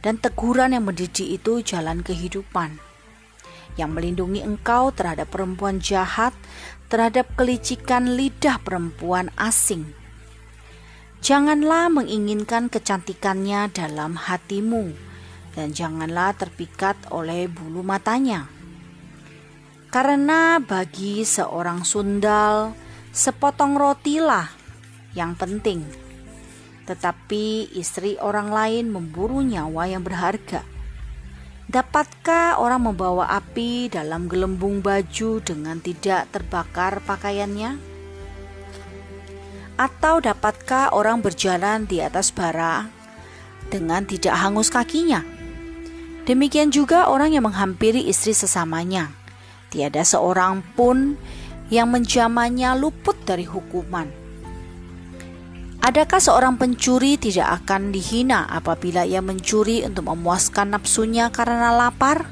dan 0.03 0.19
teguran 0.19 0.75
yang 0.75 0.83
mendidik 0.83 1.31
itu 1.31 1.63
jalan 1.63 2.03
kehidupan. 2.03 2.83
Yang 3.79 3.91
melindungi 3.95 4.45
engkau 4.45 4.91
terhadap 4.93 5.31
perempuan 5.33 5.79
jahat, 5.79 6.35
terhadap 6.93 7.33
kelicikan 7.33 8.13
lidah 8.21 8.61
perempuan 8.61 9.33
asing. 9.41 9.97
Janganlah 11.25 11.89
menginginkan 11.89 12.69
kecantikannya 12.69 13.73
dalam 13.73 14.21
hatimu, 14.21 14.93
dan 15.57 15.73
janganlah 15.73 16.37
terpikat 16.37 17.01
oleh 17.09 17.49
bulu 17.49 17.81
matanya 17.81 18.53
karena 19.93 20.57
bagi 20.57 21.21
seorang 21.21 21.85
sundal, 21.85 22.73
sepotong 23.13 23.77
rotilah 23.77 24.49
yang 25.13 25.37
penting. 25.37 25.85
Tetapi 26.89 27.77
istri 27.77 28.17
orang 28.17 28.49
lain 28.49 28.89
memburu 28.89 29.45
nyawa 29.45 29.93
yang 29.93 30.01
berharga. 30.01 30.65
Dapatkah 31.67 32.59
orang 32.63 32.91
membawa 32.91 33.31
api 33.31 33.91
dalam 33.91 34.27
gelembung 34.31 34.81
baju 34.81 35.43
dengan 35.43 35.79
tidak 35.79 36.31
terbakar 36.31 37.03
pakaiannya? 37.03 37.79
Atau 39.79 40.23
dapatkah 40.23 40.95
orang 40.95 41.21
berjalan 41.21 41.85
di 41.85 42.03
atas 42.03 42.31
bara 42.31 42.87
dengan 43.71 44.07
tidak 44.07 44.35
hangus 44.39 44.71
kakinya? 44.71 45.23
Demikian 46.25 46.71
juga 46.71 47.11
orang 47.11 47.35
yang 47.35 47.51
menghampiri 47.51 48.07
istri 48.07 48.31
sesamanya 48.31 49.23
Tiada 49.73 50.05
seorang 50.05 50.61
pun 50.77 51.17
yang 51.73 51.89
menjamannya 51.89 52.77
luput 52.77 53.17
dari 53.25 53.49
hukuman. 53.49 54.22
Adakah 55.83 56.23
seorang 56.23 56.55
pencuri 56.63 57.19
tidak 57.19 57.67
akan 57.67 57.91
dihina 57.91 58.47
apabila 58.47 59.03
ia 59.03 59.19
mencuri 59.19 59.83
untuk 59.83 60.15
memuaskan 60.15 60.79
nafsunya 60.79 61.27
karena 61.35 61.75
lapar? 61.75 62.31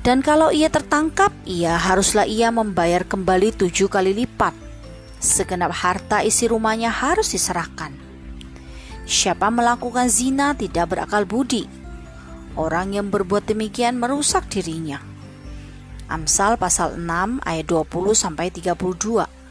Dan 0.00 0.24
kalau 0.24 0.48
ia 0.48 0.72
tertangkap, 0.72 1.36
ia 1.44 1.76
haruslah 1.76 2.24
ia 2.24 2.48
membayar 2.48 3.04
kembali 3.04 3.52
tujuh 3.60 3.92
kali 3.92 4.16
lipat. 4.16 4.56
Segenap 5.20 5.76
harta 5.76 6.24
isi 6.24 6.48
rumahnya 6.48 6.88
harus 6.88 7.28
diserahkan. 7.36 7.92
Siapa 9.04 9.52
melakukan 9.52 10.08
zina 10.08 10.56
tidak 10.56 10.96
berakal 10.96 11.28
budi. 11.28 11.68
Orang 12.56 12.96
yang 12.96 13.12
berbuat 13.12 13.44
demikian 13.52 14.00
merusak 14.00 14.48
dirinya. 14.48 14.96
Amsal 16.08 16.56
pasal 16.56 16.96
6 16.96 17.44
ayat 17.44 17.68
20 17.68 18.16
sampai 18.16 18.48
32. 18.48 19.43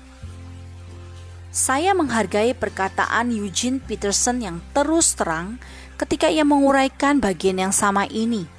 Saya 1.54 1.94
menghargai 1.94 2.58
perkataan 2.58 3.30
Eugene 3.30 3.78
Peterson 3.78 4.42
yang 4.42 4.58
terus 4.74 5.14
terang 5.14 5.62
ketika 6.02 6.26
ia 6.28 6.42
menguraikan 6.42 7.22
bagian 7.22 7.62
yang 7.62 7.70
sama 7.70 8.10
ini 8.10 8.50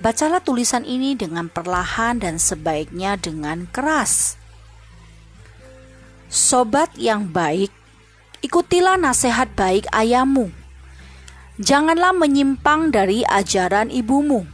Bacalah 0.00 0.40
tulisan 0.40 0.80
ini 0.88 1.12
dengan 1.12 1.52
perlahan 1.52 2.24
dan 2.24 2.40
sebaiknya 2.40 3.20
dengan 3.20 3.68
keras. 3.68 4.40
Sobat 6.32 6.96
yang 6.96 7.28
baik, 7.28 7.68
ikutilah 8.40 8.96
nasihat 8.96 9.52
baik 9.52 9.84
ayahmu. 9.92 10.48
Janganlah 11.60 12.16
menyimpang 12.16 12.88
dari 12.88 13.28
ajaran 13.28 13.92
ibumu. 13.92 14.48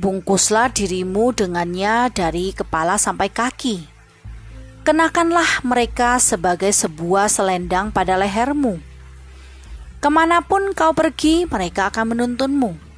Bungkuslah 0.00 0.72
dirimu 0.72 1.36
dengannya 1.36 2.08
dari 2.08 2.56
kepala 2.56 2.96
sampai 2.96 3.28
kaki. 3.28 3.97
Kenakanlah 4.88 5.68
mereka 5.68 6.16
sebagai 6.16 6.72
sebuah 6.72 7.28
selendang 7.28 7.92
pada 7.92 8.16
lehermu. 8.16 8.80
Ke 10.00 10.08
mana 10.08 10.40
pun 10.40 10.72
kau 10.72 10.96
pergi, 10.96 11.44
mereka 11.44 11.92
akan 11.92 12.16
menuntunmu 12.16 12.88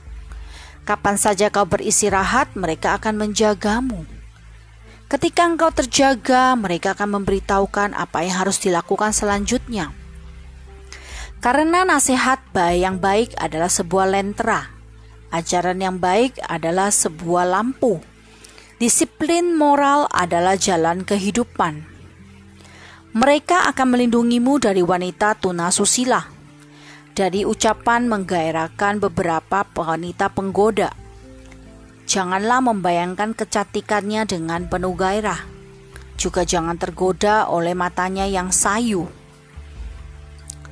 Kapan 0.87 1.17
saja 1.19 1.51
kau 1.55 1.67
beristirahat, 1.67 2.55
mereka 2.59 2.99
akan 2.99 3.27
menjagamu. 3.27 4.07
Ketika 5.11 5.47
engkau 5.47 5.71
terjaga, 5.75 6.55
mereka 6.55 6.95
akan 6.99 7.21
memberitahukan 7.21 7.95
apa 7.95 8.27
yang 8.27 8.39
harus 8.39 8.63
dilakukan 8.63 9.15
selanjutnya. 9.15 9.95
Karena 11.43 11.87
nasihat 11.87 12.43
baik 12.55 12.79
yang 12.83 12.97
baik 12.99 13.35
adalah 13.39 13.71
sebuah 13.71 14.11
lentera, 14.11 14.71
ajaran 15.35 15.79
yang 15.79 15.99
baik 15.99 16.39
adalah 16.47 16.91
sebuah 16.91 17.47
lampu, 17.47 18.03
disiplin 18.81 19.53
moral 19.53 20.09
adalah 20.09 20.57
jalan 20.57 21.05
kehidupan. 21.05 21.85
Mereka 23.13 23.69
akan 23.69 23.87
melindungimu 23.93 24.57
dari 24.57 24.81
wanita 24.81 25.37
tuna 25.37 25.69
susila 25.69 26.41
dari 27.13 27.45
ucapan 27.45 28.09
menggairahkan 28.09 29.05
beberapa 29.05 29.69
wanita 29.77 30.33
penggoda. 30.33 30.89
Janganlah 32.09 32.65
membayangkan 32.65 33.37
kecantikannya 33.37 34.25
dengan 34.25 34.65
penuh 34.65 34.97
gairah. 34.97 35.45
Juga 36.17 36.49
jangan 36.49 36.81
tergoda 36.81 37.53
oleh 37.53 37.77
matanya 37.77 38.25
yang 38.25 38.49
sayu. 38.49 39.05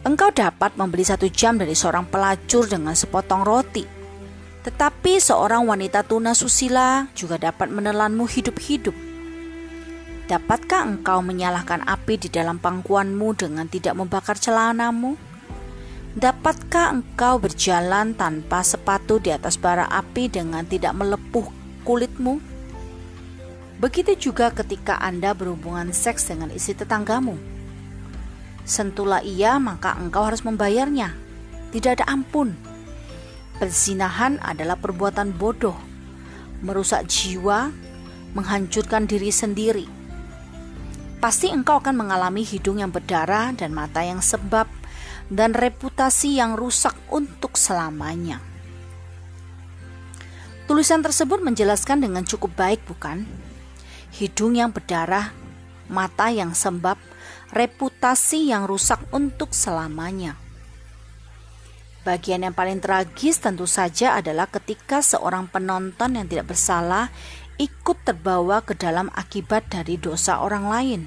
Engkau 0.08 0.32
dapat 0.32 0.80
membeli 0.80 1.04
satu 1.04 1.28
jam 1.28 1.60
dari 1.60 1.76
seorang 1.76 2.08
pelacur 2.08 2.64
dengan 2.64 2.96
sepotong 2.96 3.44
roti. 3.44 3.97
Tetapi 4.68 5.16
seorang 5.16 5.64
wanita 5.64 6.04
tuna 6.04 6.36
susila 6.36 7.08
juga 7.16 7.40
dapat 7.40 7.72
menelanmu 7.72 8.28
hidup-hidup. 8.28 8.92
Dapatkah 10.28 10.84
engkau 10.84 11.24
menyalahkan 11.24 11.88
api 11.88 12.20
di 12.20 12.28
dalam 12.28 12.60
pangkuanmu 12.60 13.32
dengan 13.32 13.64
tidak 13.64 13.96
membakar 13.96 14.36
celanamu? 14.36 15.16
Dapatkah 16.12 16.92
engkau 16.92 17.40
berjalan 17.40 18.12
tanpa 18.12 18.60
sepatu 18.60 19.16
di 19.16 19.32
atas 19.32 19.56
bara 19.56 19.88
api 19.88 20.28
dengan 20.28 20.68
tidak 20.68 20.92
melepuh 21.00 21.48
kulitmu? 21.88 22.36
Begitu 23.80 24.28
juga 24.28 24.52
ketika 24.52 25.00
Anda 25.00 25.32
berhubungan 25.32 25.96
seks 25.96 26.28
dengan 26.28 26.52
istri 26.52 26.76
tetanggamu. 26.76 27.40
Sentuhlah 28.68 29.24
ia, 29.24 29.56
maka 29.56 29.96
engkau 29.96 30.28
harus 30.28 30.44
membayarnya. 30.44 31.16
Tidak 31.72 31.96
ada 31.96 32.04
ampun. 32.04 32.52
Perzinahan 33.58 34.38
adalah 34.38 34.78
perbuatan 34.78 35.34
bodoh, 35.34 35.74
merusak 36.62 37.10
jiwa, 37.10 37.74
menghancurkan 38.30 39.10
diri 39.10 39.34
sendiri. 39.34 39.86
Pasti 41.18 41.50
engkau 41.50 41.82
akan 41.82 41.98
mengalami 41.98 42.46
hidung 42.46 42.78
yang 42.78 42.94
berdarah 42.94 43.50
dan 43.58 43.74
mata 43.74 44.06
yang 44.06 44.22
sebab 44.22 44.70
dan 45.26 45.58
reputasi 45.58 46.38
yang 46.38 46.54
rusak 46.54 46.94
untuk 47.10 47.58
selamanya. 47.58 48.38
Tulisan 50.70 51.02
tersebut 51.02 51.42
menjelaskan 51.42 51.98
dengan 51.98 52.22
cukup 52.22 52.54
baik, 52.54 52.86
bukan? 52.86 53.26
Hidung 54.14 54.54
yang 54.54 54.70
berdarah, 54.70 55.34
mata 55.90 56.30
yang 56.30 56.54
sembab, 56.54 57.00
reputasi 57.50 58.54
yang 58.54 58.70
rusak 58.70 59.02
untuk 59.10 59.50
selamanya. 59.50 60.38
Bagian 62.08 62.40
yang 62.40 62.56
paling 62.56 62.80
tragis 62.80 63.36
tentu 63.36 63.68
saja 63.68 64.16
adalah 64.16 64.48
ketika 64.48 65.04
seorang 65.04 65.44
penonton 65.44 66.16
yang 66.16 66.24
tidak 66.24 66.56
bersalah 66.56 67.12
ikut 67.60 68.00
terbawa 68.00 68.64
ke 68.64 68.72
dalam 68.72 69.12
akibat 69.12 69.68
dari 69.68 70.00
dosa 70.00 70.40
orang 70.40 70.72
lain 70.72 71.00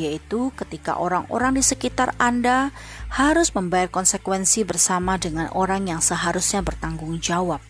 yaitu 0.00 0.48
ketika 0.56 0.96
orang-orang 0.96 1.60
di 1.60 1.62
sekitar 1.62 2.16
Anda 2.16 2.72
harus 3.12 3.52
membayar 3.52 3.92
konsekuensi 3.92 4.64
bersama 4.64 5.20
dengan 5.20 5.52
orang 5.52 5.86
yang 5.86 6.00
seharusnya 6.00 6.64
bertanggung 6.64 7.20
jawab. 7.20 7.60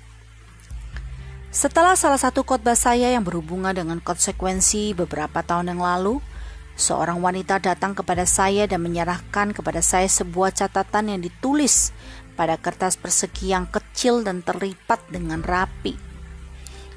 Setelah 1.50 1.98
salah 1.98 2.22
satu 2.22 2.46
khotbah 2.46 2.78
saya 2.78 3.10
yang 3.12 3.26
berhubungan 3.26 3.74
dengan 3.74 3.98
konsekuensi 3.98 4.96
beberapa 4.96 5.44
tahun 5.44 5.76
yang 5.76 5.82
lalu, 5.84 6.22
seorang 6.80 7.20
wanita 7.20 7.62
datang 7.62 7.92
kepada 7.94 8.24
saya 8.24 8.64
dan 8.66 8.82
menyerahkan 8.82 9.52
kepada 9.52 9.84
saya 9.84 10.08
sebuah 10.08 10.56
catatan 10.56 11.12
yang 11.14 11.20
ditulis 11.20 11.92
pada 12.34 12.58
kertas 12.58 12.98
persegi 12.98 13.54
yang 13.54 13.70
kecil 13.70 14.26
dan 14.26 14.42
terlipat 14.42 15.02
dengan 15.10 15.42
rapi. 15.42 15.94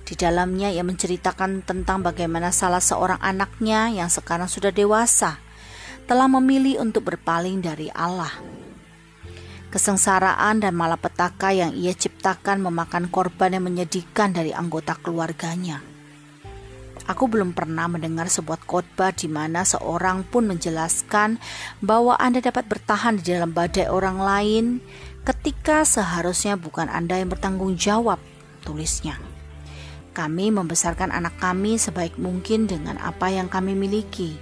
Di 0.08 0.16
dalamnya 0.16 0.72
ia 0.72 0.88
menceritakan 0.88 1.68
tentang 1.68 2.00
bagaimana 2.00 2.50
salah 2.50 2.80
seorang 2.80 3.20
anaknya 3.20 3.92
yang 3.92 4.08
sekarang 4.08 4.48
sudah 4.48 4.72
dewasa 4.72 5.38
telah 6.08 6.32
memilih 6.32 6.80
untuk 6.80 7.12
berpaling 7.12 7.60
dari 7.60 7.92
Allah. 7.92 8.32
Kesengsaraan 9.68 10.64
dan 10.64 10.72
malapetaka 10.80 11.52
yang 11.52 11.76
ia 11.76 11.92
ciptakan 11.92 12.64
memakan 12.64 13.12
korban 13.12 13.60
yang 13.60 13.68
menyedihkan 13.68 14.32
dari 14.32 14.56
anggota 14.56 14.96
keluarganya. 14.96 15.84
Aku 17.08 17.32
belum 17.32 17.56
pernah 17.56 17.88
mendengar 17.88 18.28
sebuah 18.28 18.68
khotbah 18.68 19.16
di 19.16 19.32
mana 19.32 19.64
seorang 19.64 20.28
pun 20.28 20.44
menjelaskan 20.44 21.40
bahwa 21.80 22.20
Anda 22.20 22.44
dapat 22.44 22.68
bertahan 22.68 23.24
di 23.24 23.32
dalam 23.32 23.56
badai 23.56 23.88
orang 23.88 24.20
lain 24.20 24.66
ketika 25.28 25.84
seharusnya 25.84 26.56
bukan 26.56 26.88
Anda 26.88 27.20
yang 27.20 27.28
bertanggung 27.28 27.76
jawab, 27.76 28.16
tulisnya. 28.64 29.20
Kami 30.16 30.56
membesarkan 30.56 31.12
anak 31.12 31.36
kami 31.44 31.76
sebaik 31.76 32.16
mungkin 32.16 32.64
dengan 32.64 32.96
apa 33.04 33.28
yang 33.28 33.52
kami 33.52 33.76
miliki. 33.76 34.40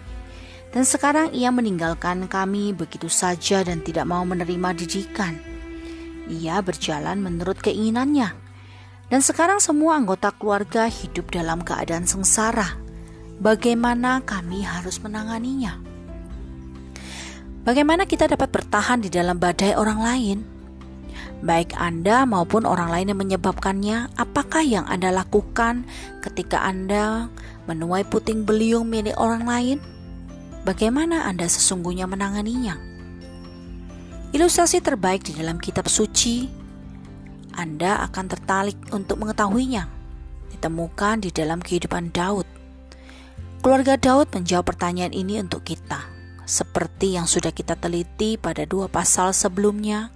Dan 0.69 0.85
sekarang 0.85 1.33
ia 1.33 1.49
meninggalkan 1.49 2.29
kami 2.29 2.69
begitu 2.77 3.09
saja 3.09 3.65
dan 3.65 3.81
tidak 3.81 4.05
mau 4.05 4.21
menerima 4.29 4.77
didikan. 4.77 5.41
Ia 6.29 6.61
berjalan 6.61 7.17
menurut 7.17 7.57
keinginannya. 7.65 8.37
Dan 9.09 9.21
sekarang 9.25 9.57
semua 9.57 9.97
anggota 9.97 10.29
keluarga 10.37 10.85
hidup 10.85 11.33
dalam 11.33 11.65
keadaan 11.65 12.05
sengsara. 12.05 12.77
Bagaimana 13.41 14.21
kami 14.21 14.61
harus 14.61 15.01
menanganinya? 15.01 15.81
Bagaimana 17.65 18.05
kita 18.05 18.29
dapat 18.29 18.53
bertahan 18.53 19.01
di 19.01 19.09
dalam 19.09 19.41
badai 19.41 19.73
orang 19.73 19.99
lain? 19.99 20.54
Baik 21.43 21.75
Anda 21.75 22.23
maupun 22.23 22.63
orang 22.63 22.93
lain 22.93 23.11
yang 23.11 23.19
menyebabkannya, 23.19 24.15
apakah 24.15 24.63
yang 24.63 24.87
Anda 24.87 25.11
lakukan 25.11 25.83
ketika 26.23 26.63
Anda 26.63 27.27
menuai 27.67 28.07
puting 28.07 28.47
beliung 28.47 28.87
milik 28.87 29.17
orang 29.19 29.43
lain? 29.43 29.77
Bagaimana 30.63 31.27
Anda 31.27 31.45
sesungguhnya 31.45 32.07
menanganinya? 32.07 32.79
Ilustrasi 34.31 34.79
terbaik 34.79 35.27
di 35.27 35.35
dalam 35.35 35.59
kitab 35.59 35.91
suci, 35.91 36.47
Anda 37.55 38.03
akan 38.07 38.25
tertarik 38.31 38.79
untuk 38.95 39.19
mengetahuinya. 39.19 39.91
Ditemukan 40.55 41.27
di 41.27 41.29
dalam 41.35 41.59
kehidupan 41.59 42.15
Daud. 42.15 42.47
Keluarga 43.59 43.99
Daud 43.99 44.31
menjawab 44.31 44.71
pertanyaan 44.71 45.11
ini 45.11 45.41
untuk 45.41 45.65
kita, 45.67 46.05
seperti 46.47 47.17
yang 47.17 47.27
sudah 47.27 47.49
kita 47.49 47.75
teliti 47.75 48.37
pada 48.37 48.63
dua 48.63 48.85
pasal 48.85 49.33
sebelumnya 49.33 50.14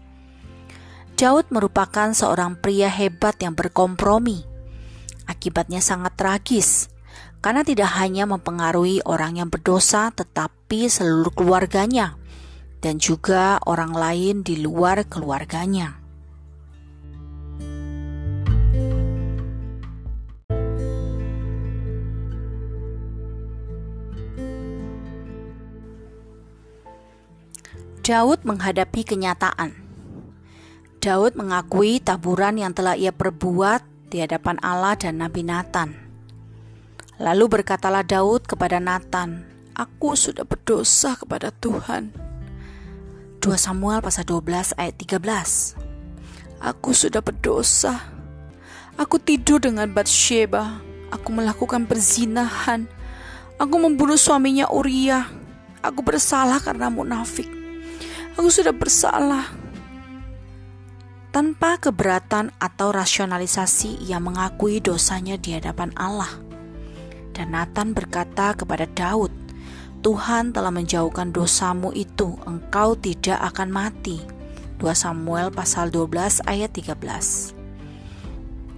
Daud 1.20 1.52
merupakan 1.52 2.16
seorang 2.16 2.56
pria 2.56 2.88
hebat 2.88 3.36
yang 3.44 3.52
berkompromi. 3.52 4.48
Akibatnya 5.28 5.84
sangat 5.84 6.16
tragis, 6.16 6.88
karena 7.44 7.68
tidak 7.68 7.92
hanya 8.00 8.24
mempengaruhi 8.24 9.04
orang 9.04 9.36
yang 9.36 9.52
berdosa, 9.52 10.16
tetapi 10.16 10.88
seluruh 10.88 11.36
keluarganya, 11.36 12.16
dan 12.80 13.04
juga 13.04 13.60
orang 13.68 13.92
lain 13.92 14.48
di 14.48 14.64
luar 14.64 15.04
keluarganya. 15.12 16.00
Daud 28.08 28.48
menghadapi 28.48 29.04
kenyataan. 29.04 29.89
Daud 31.00 31.40
mengakui 31.40 32.04
taburan 32.04 32.60
yang 32.60 32.76
telah 32.76 33.00
ia 33.00 33.16
perbuat 33.16 34.12
di 34.12 34.20
hadapan 34.20 34.60
Allah 34.60 35.00
dan 35.00 35.24
Nabi 35.24 35.48
Nathan. 35.48 35.96
Lalu 37.24 37.60
berkatalah 37.60 38.04
Daud 38.04 38.44
kepada 38.44 38.84
Nathan, 38.84 39.48
"Aku 39.80 40.20
sudah 40.20 40.44
berdosa 40.44 41.16
kepada 41.16 41.56
Tuhan." 41.56 42.12
2 43.40 43.56
Samuel 43.56 44.04
pasal 44.04 44.28
12 44.28 44.76
ayat 44.76 45.00
13. 45.00 45.72
Aku 46.60 46.92
sudah 46.92 47.24
berdosa. 47.24 48.04
Aku 49.00 49.24
tidur 49.24 49.64
dengan 49.64 49.88
Bathsheba. 49.88 50.84
Aku 51.16 51.32
melakukan 51.32 51.88
perzinahan. 51.88 52.92
Aku 53.56 53.80
membunuh 53.80 54.20
suaminya 54.20 54.68
Uriah. 54.68 55.32
Aku 55.80 56.04
bersalah 56.04 56.60
karena 56.60 56.92
munafik. 56.92 57.48
Aku 58.36 58.52
sudah 58.52 58.76
bersalah. 58.76 59.48
Tanpa 61.30 61.78
keberatan 61.78 62.50
atau 62.58 62.90
rasionalisasi, 62.90 64.02
ia 64.10 64.18
mengakui 64.18 64.82
dosanya 64.82 65.38
di 65.38 65.54
hadapan 65.54 65.94
Allah. 65.94 66.42
Dan 67.38 67.54
Nathan 67.54 67.94
berkata 67.94 68.58
kepada 68.58 68.90
Daud, 68.90 69.30
Tuhan 70.02 70.50
telah 70.58 70.74
menjauhkan 70.74 71.30
dosamu 71.30 71.94
itu, 71.94 72.34
engkau 72.50 72.98
tidak 72.98 73.38
akan 73.54 73.70
mati. 73.70 74.18
2 74.80 74.90
Samuel 74.96 75.52
pasal 75.52 75.92
12 75.92 76.40
ayat 76.48 76.72
13 76.72 76.98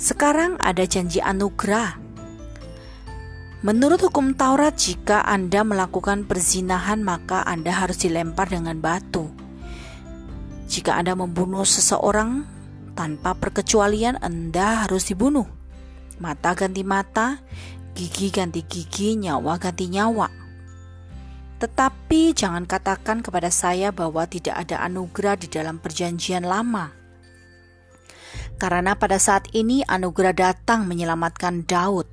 Sekarang 0.02 0.58
ada 0.58 0.82
janji 0.82 1.22
anugerah 1.22 2.02
Menurut 3.62 4.02
hukum 4.02 4.34
Taurat, 4.34 4.74
jika 4.74 5.22
Anda 5.22 5.62
melakukan 5.62 6.26
perzinahan, 6.26 7.06
maka 7.06 7.46
Anda 7.46 7.70
harus 7.70 8.02
dilempar 8.02 8.50
dengan 8.50 8.82
batu. 8.82 9.30
Jika 10.72 10.96
Anda 10.96 11.20
membunuh 11.20 11.68
seseorang 11.68 12.48
tanpa 12.96 13.36
perkecualian, 13.36 14.16
Anda 14.24 14.88
harus 14.88 15.12
dibunuh. 15.12 15.44
Mata 16.24 16.56
ganti 16.56 16.80
mata, 16.88 17.44
gigi 17.92 18.32
ganti 18.32 18.64
gigi, 18.64 19.20
nyawa 19.20 19.60
ganti 19.60 19.92
nyawa. 19.92 20.32
Tetapi 21.60 22.32
jangan 22.32 22.64
katakan 22.64 23.20
kepada 23.20 23.52
saya 23.52 23.92
bahwa 23.92 24.24
tidak 24.32 24.64
ada 24.64 24.80
anugerah 24.88 25.36
di 25.36 25.52
dalam 25.52 25.76
Perjanjian 25.76 26.48
Lama. 26.48 26.88
Karena 28.56 28.96
pada 28.96 29.20
saat 29.20 29.52
ini 29.52 29.84
anugerah 29.84 30.32
datang 30.32 30.88
menyelamatkan 30.88 31.68
Daud. 31.68 32.08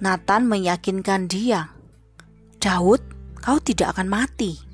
Nathan 0.00 0.48
meyakinkan 0.48 1.28
dia, 1.28 1.76
"Daud, 2.56 3.04
kau 3.44 3.60
tidak 3.60 3.92
akan 3.92 4.08
mati." 4.08 4.65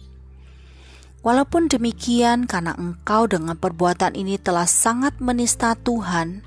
Walaupun 1.23 1.71
demikian, 1.71 2.51
karena 2.51 2.75
engkau 2.75 3.31
dengan 3.31 3.55
perbuatan 3.55 4.19
ini 4.19 4.43
telah 4.43 4.67
sangat 4.67 5.23
menista 5.23 5.79
Tuhan, 5.79 6.43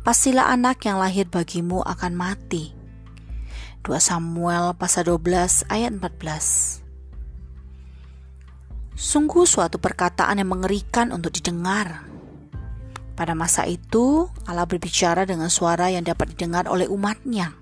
pastilah 0.00 0.48
anak 0.48 0.88
yang 0.88 0.96
lahir 0.96 1.28
bagimu 1.28 1.84
akan 1.84 2.16
mati. 2.16 2.72
2 3.84 3.92
Samuel 4.00 4.72
pasal 4.80 5.12
12 5.12 5.68
ayat 5.68 5.92
14 5.92 6.80
Sungguh 8.96 9.44
suatu 9.44 9.76
perkataan 9.76 10.40
yang 10.40 10.56
mengerikan 10.56 11.12
untuk 11.12 11.36
didengar. 11.36 12.08
Pada 13.12 13.36
masa 13.36 13.68
itu, 13.68 14.32
Allah 14.48 14.64
berbicara 14.64 15.28
dengan 15.28 15.52
suara 15.52 15.92
yang 15.92 16.00
dapat 16.00 16.32
didengar 16.32 16.64
oleh 16.64 16.88
umatnya. 16.88 17.52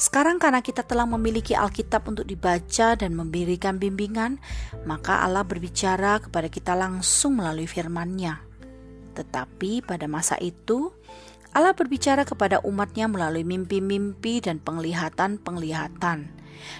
Sekarang 0.00 0.40
karena 0.40 0.64
kita 0.64 0.80
telah 0.80 1.04
memiliki 1.04 1.52
Alkitab 1.52 2.08
untuk 2.08 2.24
dibaca 2.24 2.96
dan 2.96 3.12
memberikan 3.12 3.76
bimbingan, 3.76 4.40
maka 4.88 5.20
Allah 5.20 5.44
berbicara 5.44 6.24
kepada 6.24 6.48
kita 6.48 6.72
langsung 6.72 7.36
melalui 7.36 7.68
firman-Nya. 7.68 8.40
Tetapi 9.12 9.84
pada 9.84 10.08
masa 10.08 10.40
itu, 10.40 10.96
Allah 11.52 11.76
berbicara 11.76 12.24
kepada 12.24 12.64
umatnya 12.64 13.12
melalui 13.12 13.44
mimpi-mimpi 13.44 14.40
dan 14.40 14.56
penglihatan-penglihatan, 14.64 16.32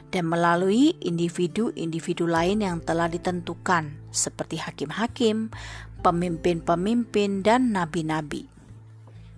dan 0.09 0.25
melalui 0.25 0.97
individu-individu 1.05 2.25
lain 2.25 2.65
yang 2.65 2.81
telah 2.81 3.13
ditentukan, 3.13 4.01
seperti 4.09 4.65
hakim-hakim, 4.65 5.53
pemimpin-pemimpin, 6.01 7.45
dan 7.45 7.77
nabi-nabi. 7.77 8.49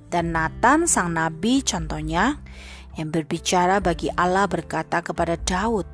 Dan 0.06 0.36
Nathan 0.36 0.84
sang 0.84 1.16
nabi 1.16 1.64
contohnya 1.64 2.36
yang 2.96 3.08
berbicara 3.08 3.80
bagi 3.80 4.12
Allah 4.12 4.44
berkata 4.44 5.00
kepada 5.00 5.40
Daud, 5.40 5.88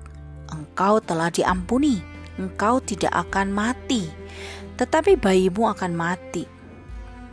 "Engkau 0.50 0.98
telah 0.98 1.30
diampuni, 1.30 2.02
engkau 2.38 2.82
tidak 2.82 3.14
akan 3.14 3.54
mati, 3.54 4.10
tetapi 4.80 5.14
bayimu 5.14 5.70
akan 5.70 5.92
mati." 5.94 6.44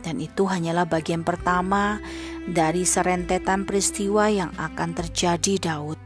Dan 0.06 0.22
itu 0.22 0.46
hanyalah 0.46 0.86
bagian 0.86 1.26
pertama 1.26 1.98
dari 2.46 2.86
serentetan 2.86 3.66
peristiwa 3.66 4.30
yang 4.30 4.54
akan 4.54 4.94
terjadi 4.94 5.58
Daud. 5.58 5.98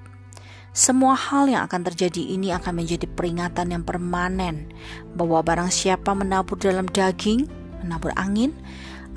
Semua 0.72 1.18
hal 1.18 1.50
yang 1.52 1.68
akan 1.68 1.82
terjadi 1.92 2.32
ini 2.32 2.54
akan 2.54 2.80
menjadi 2.80 3.04
peringatan 3.10 3.76
yang 3.76 3.84
permanen 3.84 4.72
bahwa 5.18 5.44
barang 5.44 5.68
siapa 5.68 6.16
menabur 6.16 6.56
dalam 6.56 6.88
daging, 6.88 7.44
menabur 7.84 8.14
angin, 8.16 8.54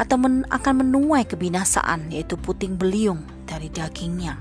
atau 0.02 0.18
men 0.18 0.44
akan 0.50 0.84
menuai 0.84 1.24
kebinasaan 1.30 2.10
yaitu 2.10 2.34
puting 2.36 2.76
beliung 2.76 3.22
dari 3.46 3.68
dagingnya. 3.70 4.40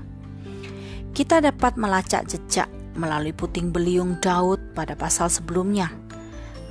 Kita 1.13 1.39
dapat 1.39 1.77
melacak 1.77 2.25
jejak 2.25 2.67
melalui 2.97 3.33
puting 3.33 3.69
beliung 3.69 4.17
Daud 4.17 4.73
pada 4.73 4.97
pasal 4.97 5.29
sebelumnya. 5.29 5.93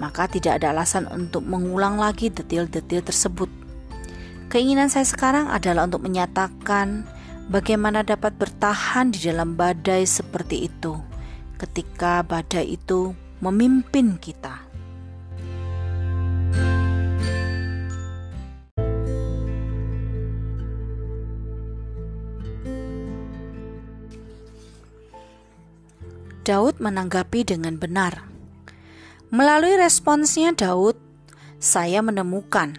Maka 0.01 0.27
tidak 0.27 0.59
ada 0.59 0.75
alasan 0.75 1.07
untuk 1.13 1.47
mengulang 1.47 2.01
lagi 2.01 2.33
detil-detil 2.33 3.07
tersebut. 3.07 3.51
Keinginan 4.51 4.91
saya 4.91 5.07
sekarang 5.07 5.49
adalah 5.49 5.87
untuk 5.87 6.03
menyatakan 6.03 7.07
bagaimana 7.49 8.03
dapat 8.03 8.35
bertahan 8.37 9.15
di 9.15 9.31
dalam 9.31 9.55
badai 9.55 10.05
seperti 10.05 10.69
itu 10.69 10.99
ketika 11.63 12.27
badai 12.27 12.75
itu 12.75 13.15
memimpin 13.39 14.19
kita. 14.19 14.72
Daud 26.43 26.82
menanggapi 26.82 27.47
dengan 27.47 27.78
benar. 27.78 28.27
Melalui 29.31 29.78
responsnya 29.78 30.51
Daud, 30.51 30.98
saya 31.62 32.02
menemukan 32.02 32.74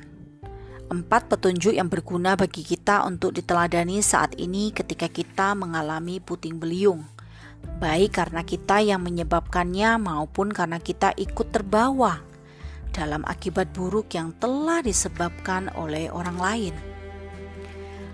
empat 0.91 1.31
petunjuk 1.31 1.71
yang 1.73 1.87
berguna 1.87 2.35
bagi 2.35 2.61
kita 2.61 3.07
untuk 3.07 3.33
diteladani 3.33 4.03
saat 4.03 4.35
ini 4.35 4.69
ketika 4.75 5.07
kita 5.07 5.55
mengalami 5.55 6.19
puting 6.19 6.59
beliung, 6.59 7.07
baik 7.81 8.19
karena 8.19 8.45
kita 8.45 8.83
yang 8.83 9.01
menyebabkannya 9.01 9.97
maupun 9.97 10.53
karena 10.53 10.77
kita 10.77 11.15
ikut 11.17 11.49
terbawa 11.49 12.21
dalam 12.93 13.25
akibat 13.25 13.73
buruk 13.73 14.13
yang 14.13 14.35
telah 14.37 14.85
disebabkan 14.85 15.73
oleh 15.73 16.13
orang 16.13 16.37
lain. 16.37 16.75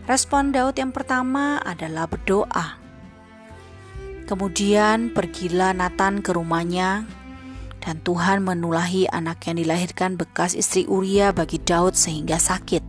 Respon 0.07 0.55
Daud 0.55 0.79
yang 0.79 0.95
pertama 0.95 1.59
adalah 1.59 2.07
berdoa. 2.07 2.78
Kemudian 4.29 5.09
pergilah 5.09 5.73
Nathan 5.73 6.21
ke 6.21 6.37
rumahnya 6.37 7.09
dan 7.81 7.97
Tuhan 8.05 8.45
menulahi 8.45 9.09
anak 9.09 9.49
yang 9.49 9.57
dilahirkan 9.57 10.21
bekas 10.21 10.53
istri 10.53 10.85
Uria 10.85 11.33
bagi 11.33 11.57
Daud 11.57 11.97
sehingga 11.97 12.37
sakit. 12.37 12.85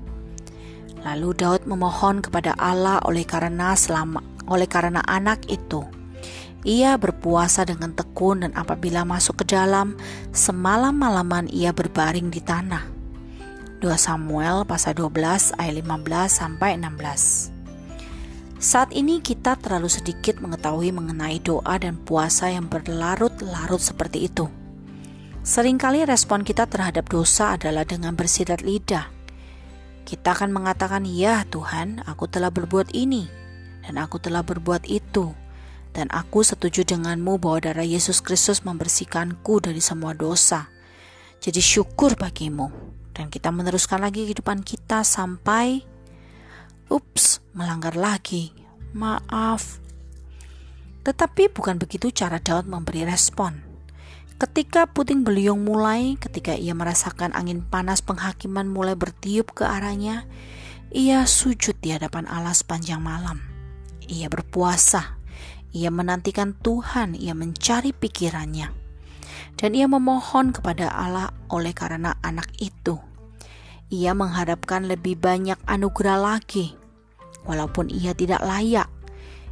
Lalu 1.00 1.32
Daud 1.32 1.64
memohon 1.64 2.20
kepada 2.20 2.52
Allah 2.60 3.00
oleh 3.08 3.24
karena 3.24 3.72
selama 3.72 4.20
oleh 4.52 4.68
karena 4.68 5.00
anak 5.08 5.48
itu. 5.48 5.80
Ia 6.68 7.00
berpuasa 7.00 7.64
dengan 7.64 7.96
tekun 7.96 8.44
dan 8.44 8.52
apabila 8.52 9.08
masuk 9.08 9.40
ke 9.40 9.56
dalam, 9.56 9.96
semalam-malaman 10.36 11.48
ia 11.48 11.72
berbaring 11.72 12.28
di 12.28 12.44
tanah. 12.44 12.84
2 13.80 13.88
Samuel 13.96 14.68
pasal 14.68 14.92
12 14.92 15.56
ayat 15.56 15.72
15 15.72 16.04
sampai 16.28 16.76
16. 16.76 17.59
Saat 18.60 18.92
ini 18.92 19.24
kita 19.24 19.56
terlalu 19.56 19.88
sedikit 19.88 20.36
mengetahui 20.44 20.92
mengenai 20.92 21.40
doa 21.40 21.80
dan 21.80 21.96
puasa 21.96 22.52
yang 22.52 22.68
berlarut-larut 22.68 23.80
seperti 23.80 24.28
itu. 24.28 24.52
Seringkali 25.40 26.04
respon 26.04 26.44
kita 26.44 26.68
terhadap 26.68 27.08
dosa 27.08 27.56
adalah 27.56 27.88
dengan 27.88 28.12
bersirat 28.12 28.60
lidah. 28.60 29.08
Kita 30.04 30.36
akan 30.36 30.52
mengatakan, 30.52 31.08
"Ya 31.08 31.40
Tuhan, 31.48 32.04
aku 32.04 32.28
telah 32.28 32.52
berbuat 32.52 32.92
ini 32.92 33.32
dan 33.80 33.96
aku 33.96 34.20
telah 34.20 34.44
berbuat 34.44 34.84
itu." 34.92 35.32
Dan 35.96 36.12
aku 36.12 36.44
setuju 36.44 36.84
denganmu 36.84 37.40
bahwa 37.40 37.64
darah 37.64 37.88
Yesus 37.88 38.20
Kristus 38.20 38.60
membersihkanku 38.62 39.64
dari 39.64 39.80
semua 39.80 40.12
dosa. 40.12 40.68
Jadi 41.40 41.64
syukur 41.64 42.12
bagimu. 42.12 42.68
Dan 43.16 43.32
kita 43.32 43.48
meneruskan 43.48 44.04
lagi 44.04 44.28
kehidupan 44.28 44.62
kita 44.62 45.00
sampai 45.00 45.82
ups, 46.90 47.40
melanggar 47.54 47.94
lagi. 47.94 48.52
Maaf. 48.90 49.78
Tetapi 51.06 51.54
bukan 51.54 51.78
begitu 51.78 52.10
cara 52.10 52.42
Daud 52.42 52.66
memberi 52.66 53.06
respon. 53.06 53.62
Ketika 54.40 54.88
puting 54.88 55.22
beliung 55.22 55.62
mulai, 55.68 56.16
ketika 56.16 56.56
ia 56.56 56.72
merasakan 56.72 57.30
angin 57.36 57.60
panas 57.62 58.00
penghakiman 58.00 58.66
mulai 58.66 58.96
bertiup 58.96 59.52
ke 59.52 59.68
arahnya, 59.68 60.24
ia 60.90 61.28
sujud 61.28 61.76
di 61.78 61.92
hadapan 61.92 62.24
Allah 62.24 62.56
sepanjang 62.56 63.04
malam. 63.04 63.38
Ia 64.08 64.32
berpuasa, 64.32 65.20
ia 65.76 65.92
menantikan 65.92 66.56
Tuhan, 66.56 67.14
ia 67.14 67.36
mencari 67.36 67.92
pikirannya, 67.92 68.72
dan 69.60 69.70
ia 69.76 69.84
memohon 69.86 70.56
kepada 70.56 70.88
Allah 70.88 71.36
oleh 71.52 71.76
karena 71.76 72.16
anak 72.24 72.48
itu. 72.64 72.96
Ia 73.92 74.16
mengharapkan 74.16 74.88
lebih 74.88 75.20
banyak 75.20 75.60
anugerah 75.68 76.16
lagi, 76.16 76.79
walaupun 77.44 77.88
ia 77.92 78.12
tidak 78.12 78.42
layak 78.44 78.88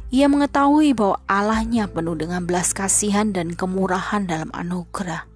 ia 0.09 0.25
mengetahui 0.25 0.97
bahwa 0.97 1.21
Allahnya 1.29 1.85
penuh 1.85 2.17
dengan 2.17 2.41
belas 2.41 2.73
kasihan 2.73 3.29
dan 3.29 3.53
kemurahan 3.53 4.25
dalam 4.25 4.49
anugerah. 4.57 5.29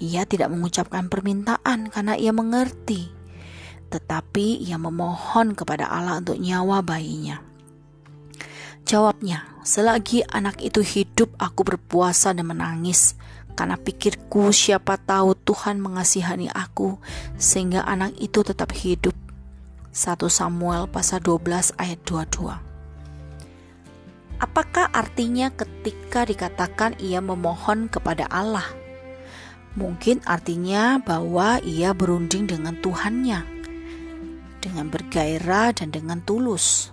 Ia 0.00 0.24
tidak 0.24 0.48
mengucapkan 0.48 1.12
permintaan 1.12 1.92
karena 1.92 2.16
ia 2.16 2.32
mengerti, 2.32 3.12
tetapi 3.92 4.64
ia 4.64 4.80
memohon 4.80 5.52
kepada 5.52 5.92
Allah 5.92 6.24
untuk 6.24 6.40
nyawa 6.40 6.80
bayinya. 6.80 7.44
Jawabnya, 8.88 9.44
selagi 9.60 10.24
anak 10.24 10.56
itu 10.64 10.80
hidup 10.80 11.36
aku 11.36 11.60
berpuasa 11.68 12.32
dan 12.32 12.48
menangis 12.48 13.12
karena 13.52 13.76
pikirku 13.76 14.56
siapa 14.56 14.96
tahu 14.96 15.36
Tuhan 15.36 15.84
mengasihani 15.84 16.48
aku 16.48 16.96
sehingga 17.36 17.84
anak 17.84 18.16
itu 18.16 18.40
tetap 18.40 18.72
hidup. 18.72 19.25
1 19.96 20.28
Samuel 20.28 20.92
pasal 20.92 21.24
12 21.24 21.72
ayat 21.80 21.96
22 22.04 22.52
Apakah 24.44 24.92
artinya 24.92 25.48
ketika 25.48 26.28
dikatakan 26.28 27.00
ia 27.00 27.24
memohon 27.24 27.88
kepada 27.88 28.28
Allah? 28.28 28.68
Mungkin 29.72 30.20
artinya 30.28 31.00
bahwa 31.00 31.64
ia 31.64 31.96
berunding 31.96 32.44
dengan 32.44 32.76
Tuhannya, 32.76 33.40
dengan 34.60 34.92
bergairah 34.92 35.72
dan 35.72 35.88
dengan 35.88 36.20
tulus. 36.20 36.92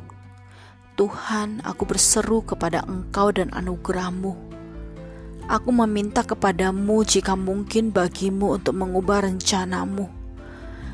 Tuhan, 0.96 1.60
aku 1.68 1.84
berseru 1.84 2.40
kepada 2.48 2.88
Engkau 2.88 3.36
dan 3.36 3.52
anugerahmu. 3.52 4.32
Aku 5.52 5.76
meminta 5.76 6.24
kepadamu 6.24 7.04
jika 7.04 7.36
mungkin 7.36 7.92
bagimu 7.92 8.56
untuk 8.56 8.80
mengubah 8.80 9.28
rencanamu. 9.28 10.23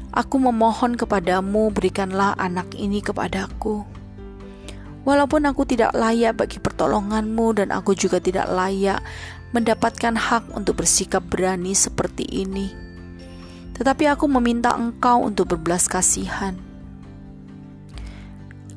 Aku 0.10 0.42
memohon 0.42 0.98
kepadamu, 0.98 1.70
berikanlah 1.70 2.34
anak 2.42 2.74
ini 2.74 2.98
kepadaku. 2.98 3.86
Walaupun 5.06 5.46
aku 5.46 5.70
tidak 5.70 5.94
layak 5.94 6.38
bagi 6.38 6.58
pertolonganmu 6.58 7.48
dan 7.62 7.70
aku 7.70 7.94
juga 7.94 8.18
tidak 8.18 8.50
layak 8.50 9.02
mendapatkan 9.54 10.18
hak 10.18 10.50
untuk 10.54 10.82
bersikap 10.82 11.22
berani 11.26 11.78
seperti 11.78 12.26
ini. 12.26 12.74
Tetapi 13.78 14.10
aku 14.10 14.26
meminta 14.28 14.74
engkau 14.76 15.24
untuk 15.24 15.56
berbelas 15.56 15.86
kasihan. 15.86 16.58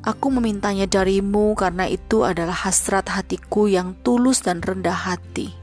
Aku 0.03 0.29
memintanya 0.29 0.83
darimu 0.83 1.55
karena 1.55 1.87
itu 1.87 2.27
adalah 2.27 2.67
hasrat 2.67 3.07
hatiku 3.07 3.71
yang 3.71 3.95
tulus 4.03 4.43
dan 4.43 4.59
rendah 4.59 4.95
hati. 4.95 5.62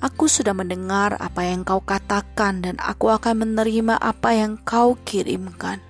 Aku 0.00 0.32
sudah 0.32 0.56
mendengar 0.56 1.16
apa 1.20 1.44
yang 1.44 1.64
kau 1.64 1.84
katakan 1.84 2.64
dan 2.64 2.80
aku 2.80 3.12
akan 3.12 3.44
menerima 3.44 4.00
apa 4.00 4.32
yang 4.32 4.56
kau 4.64 4.96
kirimkan. 5.04 5.80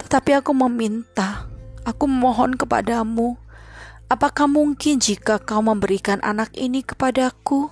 Tetapi 0.00 0.36
aku 0.36 0.52
meminta 0.52 1.48
Aku 1.84 2.08
memohon 2.08 2.56
kepadamu, 2.56 3.36
apakah 4.08 4.48
mungkin 4.48 4.96
jika 5.04 5.36
kau 5.36 5.60
memberikan 5.60 6.16
anak 6.24 6.48
ini 6.56 6.80
kepadaku? 6.80 7.68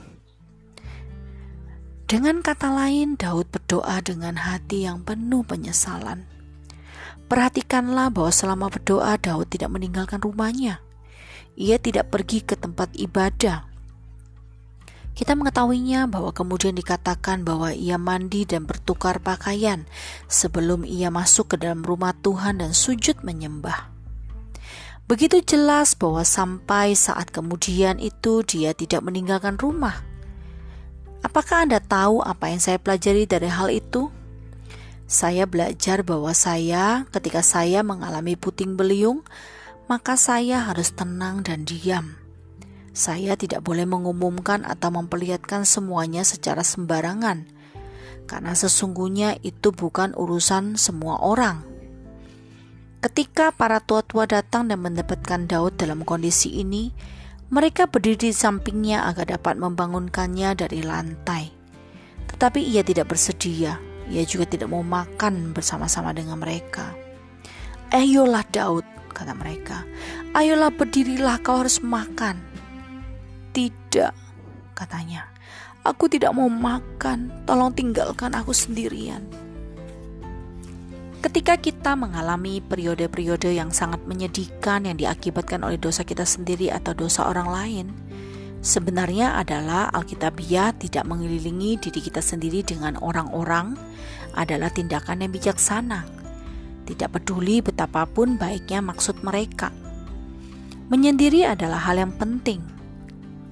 Dengan 2.04 2.44
kata 2.44 2.68
lain, 2.68 3.16
Daud 3.16 3.48
berdoa 3.48 4.04
dengan 4.04 4.36
hati 4.36 4.84
yang 4.84 5.00
penuh 5.00 5.40
penyesalan. 5.48 6.28
Perhatikanlah 7.24 8.12
bahwa 8.12 8.28
selama 8.28 8.68
berdoa, 8.68 9.16
Daud 9.16 9.48
tidak 9.48 9.72
meninggalkan 9.72 10.20
rumahnya. 10.20 10.84
Ia 11.56 11.80
tidak 11.80 12.12
pergi 12.12 12.44
ke 12.44 12.52
tempat 12.52 12.92
ibadah. 12.92 13.71
Kita 15.12 15.36
mengetahuinya 15.36 16.08
bahwa 16.08 16.32
kemudian 16.32 16.72
dikatakan 16.72 17.44
bahwa 17.44 17.76
ia 17.76 18.00
mandi 18.00 18.48
dan 18.48 18.64
bertukar 18.64 19.20
pakaian 19.20 19.84
sebelum 20.24 20.88
ia 20.88 21.12
masuk 21.12 21.52
ke 21.52 21.56
dalam 21.60 21.84
rumah 21.84 22.16
Tuhan 22.16 22.64
dan 22.64 22.72
sujud 22.72 23.20
menyembah. 23.20 23.92
Begitu 25.04 25.44
jelas 25.44 25.92
bahwa 25.92 26.24
sampai 26.24 26.96
saat 26.96 27.28
kemudian 27.28 28.00
itu 28.00 28.40
dia 28.40 28.72
tidak 28.72 29.04
meninggalkan 29.04 29.60
rumah. 29.60 30.00
Apakah 31.20 31.68
Anda 31.68 31.84
tahu 31.84 32.24
apa 32.24 32.48
yang 32.48 32.64
saya 32.64 32.80
pelajari 32.80 33.28
dari 33.28 33.52
hal 33.52 33.68
itu? 33.68 34.08
Saya 35.04 35.44
belajar 35.44 36.00
bahwa 36.00 36.32
saya, 36.32 37.04
ketika 37.12 37.44
saya 37.44 37.84
mengalami 37.84 38.32
puting 38.32 38.80
beliung, 38.80 39.20
maka 39.84 40.16
saya 40.16 40.64
harus 40.64 40.88
tenang 40.96 41.44
dan 41.44 41.68
diam. 41.68 42.21
Saya 42.92 43.40
tidak 43.40 43.64
boleh 43.64 43.88
mengumumkan 43.88 44.68
atau 44.68 44.92
memperlihatkan 44.92 45.64
semuanya 45.64 46.28
secara 46.28 46.60
sembarangan, 46.60 47.48
karena 48.28 48.52
sesungguhnya 48.52 49.40
itu 49.40 49.72
bukan 49.72 50.12
urusan 50.12 50.76
semua 50.76 51.16
orang. 51.24 51.64
Ketika 53.00 53.50
para 53.50 53.80
tua-tua 53.80 54.28
datang 54.28 54.68
dan 54.68 54.84
mendapatkan 54.84 55.48
Daud 55.48 55.80
dalam 55.80 56.04
kondisi 56.04 56.60
ini, 56.60 56.92
mereka 57.48 57.88
berdiri 57.88 58.28
di 58.28 58.36
sampingnya 58.36 59.08
agar 59.08 59.40
dapat 59.40 59.56
membangunkannya 59.56 60.52
dari 60.54 60.84
lantai. 60.84 61.48
Tetapi 62.28 62.60
ia 62.60 62.84
tidak 62.84 63.10
bersedia, 63.10 63.80
ia 64.12 64.22
juga 64.28 64.44
tidak 64.44 64.68
mau 64.68 64.84
makan 64.84 65.56
bersama-sama 65.56 66.12
dengan 66.12 66.38
mereka. 66.38 66.92
Ayolah 67.88 68.44
Daud, 68.52 68.84
kata 69.16 69.32
mereka, 69.32 69.82
ayolah 70.36 70.68
berdirilah 70.70 71.40
kau 71.40 71.64
harus 71.64 71.80
makan. 71.80 72.51
Tidak, 73.52 74.12
katanya, 74.72 75.28
aku 75.84 76.08
tidak 76.08 76.32
mau 76.32 76.48
makan, 76.48 77.44
tolong 77.44 77.76
tinggalkan 77.76 78.32
aku 78.32 78.56
sendirian. 78.56 79.28
Ketika 81.20 81.60
kita 81.60 81.94
mengalami 81.94 82.58
periode-periode 82.58 83.54
yang 83.54 83.70
sangat 83.70 84.02
menyedihkan 84.08 84.88
yang 84.88 84.96
diakibatkan 84.98 85.62
oleh 85.62 85.78
dosa 85.78 86.02
kita 86.02 86.24
sendiri 86.24 86.72
atau 86.72 86.96
dosa 86.96 87.28
orang 87.28 87.46
lain, 87.52 87.86
sebenarnya 88.64 89.38
adalah 89.38 89.92
Alkitabiah 89.92 90.74
tidak 90.74 91.06
mengelilingi 91.06 91.78
diri 91.78 92.00
kita 92.02 92.18
sendiri 92.18 92.66
dengan 92.66 92.98
orang-orang 92.98 93.78
adalah 94.32 94.72
tindakan 94.72 95.22
yang 95.22 95.30
bijaksana. 95.30 96.08
Tidak 96.88 97.06
peduli 97.12 97.60
betapapun 97.62 98.40
baiknya 98.40 98.80
maksud 98.82 99.20
mereka. 99.22 99.70
Menyendiri 100.90 101.46
adalah 101.46 101.86
hal 101.86 102.02
yang 102.02 102.16
penting. 102.16 102.71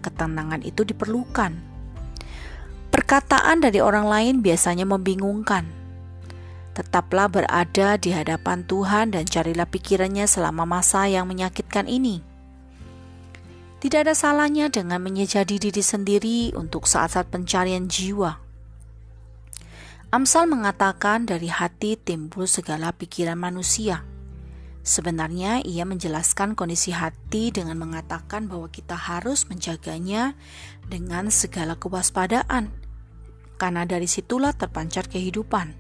Ketenangan 0.01 0.65
itu 0.65 0.83
diperlukan. 0.83 1.53
Perkataan 2.91 3.63
dari 3.63 3.79
orang 3.85 4.09
lain 4.09 4.35
biasanya 4.43 4.89
membingungkan 4.89 5.81
Tetaplah 6.71 7.27
berada 7.27 7.99
di 7.99 8.15
hadapan 8.15 8.63
Tuhan 8.63 9.11
dan 9.13 9.27
carilah 9.27 9.67
pikirannya 9.67 10.25
selama 10.31 10.65
masa 10.65 11.11
yang 11.11 11.27
menyakitkan 11.27 11.91
ini. 11.91 12.23
Tidak 13.85 14.07
ada 14.07 14.17
salahnya 14.17 14.73
dengan 14.73 15.05
menyejadi 15.05 15.61
diri 15.61 15.83
sendiri 15.85 16.41
untuk 16.57 16.89
saat-saat 16.89 17.29
pencarian 17.29 17.85
jiwa. 17.85 18.39
Amsal 20.09 20.47
mengatakan 20.49 21.29
dari 21.29 21.53
hati 21.53 22.01
timbul 22.01 22.49
segala 22.49 22.97
pikiran 22.97 23.37
manusia. 23.37 24.01
Sebenarnya 24.81 25.61
ia 25.61 25.85
menjelaskan 25.85 26.57
kondisi 26.57 26.97
hati 26.97 27.53
dengan 27.53 27.77
mengatakan 27.77 28.49
bahwa 28.49 28.73
kita 28.73 28.97
harus 28.97 29.45
menjaganya 29.45 30.33
dengan 30.89 31.29
segala 31.29 31.77
kewaspadaan. 31.77 32.73
Karena 33.61 33.85
dari 33.85 34.09
situlah 34.09 34.57
terpancar 34.57 35.05
kehidupan. 35.13 35.77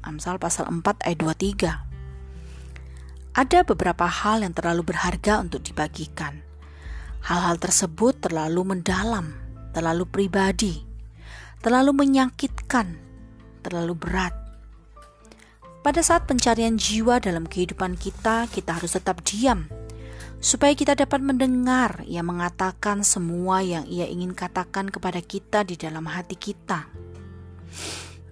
Amsal 0.00 0.40
pasal 0.40 0.72
4 0.72 1.04
ayat 1.04 1.18
23. 1.20 3.36
Ada 3.36 3.62
beberapa 3.62 4.08
hal 4.08 4.40
yang 4.40 4.56
terlalu 4.56 4.88
berharga 4.88 5.44
untuk 5.44 5.60
dibagikan. 5.60 6.40
Hal-hal 7.20 7.60
tersebut 7.60 8.24
terlalu 8.24 8.74
mendalam, 8.74 9.36
terlalu 9.76 10.08
pribadi, 10.08 10.80
terlalu 11.60 11.92
menyakitkan, 11.92 12.96
terlalu 13.60 13.94
berat. 13.94 14.49
Pada 15.80 16.04
saat 16.04 16.28
pencarian 16.28 16.76
jiwa 16.76 17.24
dalam 17.24 17.48
kehidupan 17.48 17.96
kita, 17.96 18.44
kita 18.52 18.76
harus 18.76 18.92
tetap 18.92 19.24
diam 19.24 19.64
supaya 20.40 20.72
kita 20.72 20.96
dapat 20.96 21.20
mendengar 21.20 22.00
ia 22.08 22.24
mengatakan 22.24 23.04
semua 23.04 23.60
yang 23.60 23.84
ia 23.84 24.08
ingin 24.08 24.32
katakan 24.32 24.88
kepada 24.88 25.20
kita 25.20 25.68
di 25.68 25.76
dalam 25.76 26.08
hati 26.08 26.34
kita. 26.34 26.88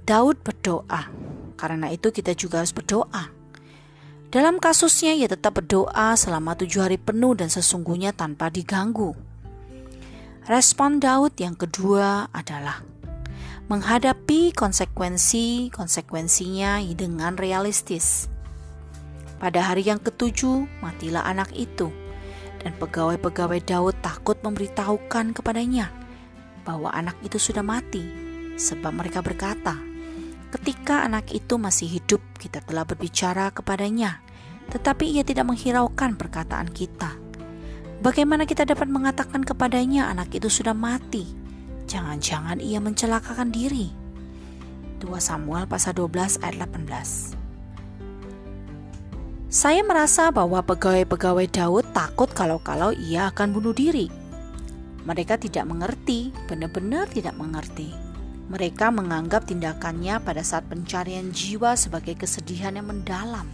Daud 0.09 0.41
berdoa, 0.41 1.13
karena 1.61 1.93
itu 1.93 2.09
kita 2.09 2.33
juga 2.33 2.65
harus 2.65 2.73
berdoa. 2.73 3.29
Dalam 4.33 4.57
kasusnya 4.57 5.13
ia 5.13 5.29
tetap 5.29 5.61
berdoa 5.61 6.17
selama 6.17 6.57
tujuh 6.57 6.85
hari 6.85 6.97
penuh 6.97 7.37
dan 7.37 7.53
sesungguhnya 7.53 8.17
tanpa 8.17 8.49
diganggu. 8.49 9.13
Respon 10.49 10.97
Daud 10.97 11.37
yang 11.37 11.57
kedua 11.57 12.33
adalah 12.33 12.81
menghadapi 13.69 14.57
konsekuensi-konsekuensinya 14.57 16.81
dengan 16.97 17.37
realistis. 17.37 18.33
Pada 19.37 19.61
hari 19.61 19.85
yang 19.85 20.01
ketujuh, 20.01 20.65
matilah 20.81 21.21
anak 21.29 21.53
itu, 21.53 21.93
dan 22.65 22.73
pegawai-pegawai 22.81 23.61
Daud 23.61 23.93
takut 24.01 24.41
memberitahukan 24.41 25.37
kepadanya 25.37 25.93
bahwa 26.65 26.89
anak 26.97 27.21
itu 27.21 27.37
sudah 27.37 27.61
mati, 27.61 28.09
sebab 28.57 29.05
mereka 29.05 29.21
berkata, 29.21 29.77
"Ketika 30.49 31.05
anak 31.05 31.29
itu 31.37 31.61
masih 31.61 31.93
hidup, 31.93 32.25
kita 32.41 32.65
telah 32.65 32.89
berbicara 32.89 33.53
kepadanya, 33.53 34.25
tetapi 34.73 35.13
ia 35.13 35.29
tidak 35.29 35.45
menghiraukan 35.45 36.17
perkataan 36.17 36.73
kita." 36.73 37.21
Bagaimana 38.01 38.49
kita 38.49 38.65
dapat 38.65 38.89
mengatakan 38.89 39.45
kepadanya 39.45 40.09
anak 40.09 40.33
itu 40.33 40.49
sudah 40.49 40.73
mati? 40.73 41.48
Jangan-jangan 41.89 42.61
ia 42.61 42.85
mencelakakan 42.85 43.49
diri. 43.49 43.89
2 45.01 45.09
Samuel 45.25 45.65
pasal 45.65 45.97
12 45.97 46.37
ayat 46.45 46.69
18. 46.69 47.33
Saya 49.49 49.81
merasa 49.81 50.29
bahwa 50.29 50.61
pegawai-pegawai 50.61 51.49
Daud 51.49 51.89
takut 51.97 52.29
kalau-kalau 52.29 52.93
ia 52.93 53.33
akan 53.33 53.57
bunuh 53.57 53.73
diri. 53.73 54.13
Mereka 55.09 55.41
tidak 55.41 55.65
mengerti, 55.65 56.29
benar-benar 56.45 57.09
tidak 57.09 57.33
mengerti. 57.41 57.89
Mereka 58.53 58.93
menganggap 58.93 59.49
tindakannya 59.49 60.21
pada 60.21 60.45
saat 60.45 60.69
pencarian 60.69 61.33
jiwa 61.33 61.73
sebagai 61.81 62.21
kesedihan 62.21 62.77
yang 62.77 62.93
mendalam. 62.93 63.49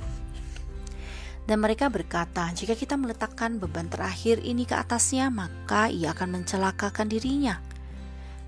Dan 1.46 1.62
mereka 1.62 1.86
berkata, 1.86 2.50
jika 2.50 2.74
kita 2.74 2.98
meletakkan 2.98 3.62
beban 3.62 3.86
terakhir 3.86 4.42
ini 4.42 4.66
ke 4.66 4.74
atasnya, 4.74 5.30
maka 5.30 5.86
ia 5.86 6.10
akan 6.10 6.42
mencelakakan 6.42 7.06
dirinya. 7.06 7.62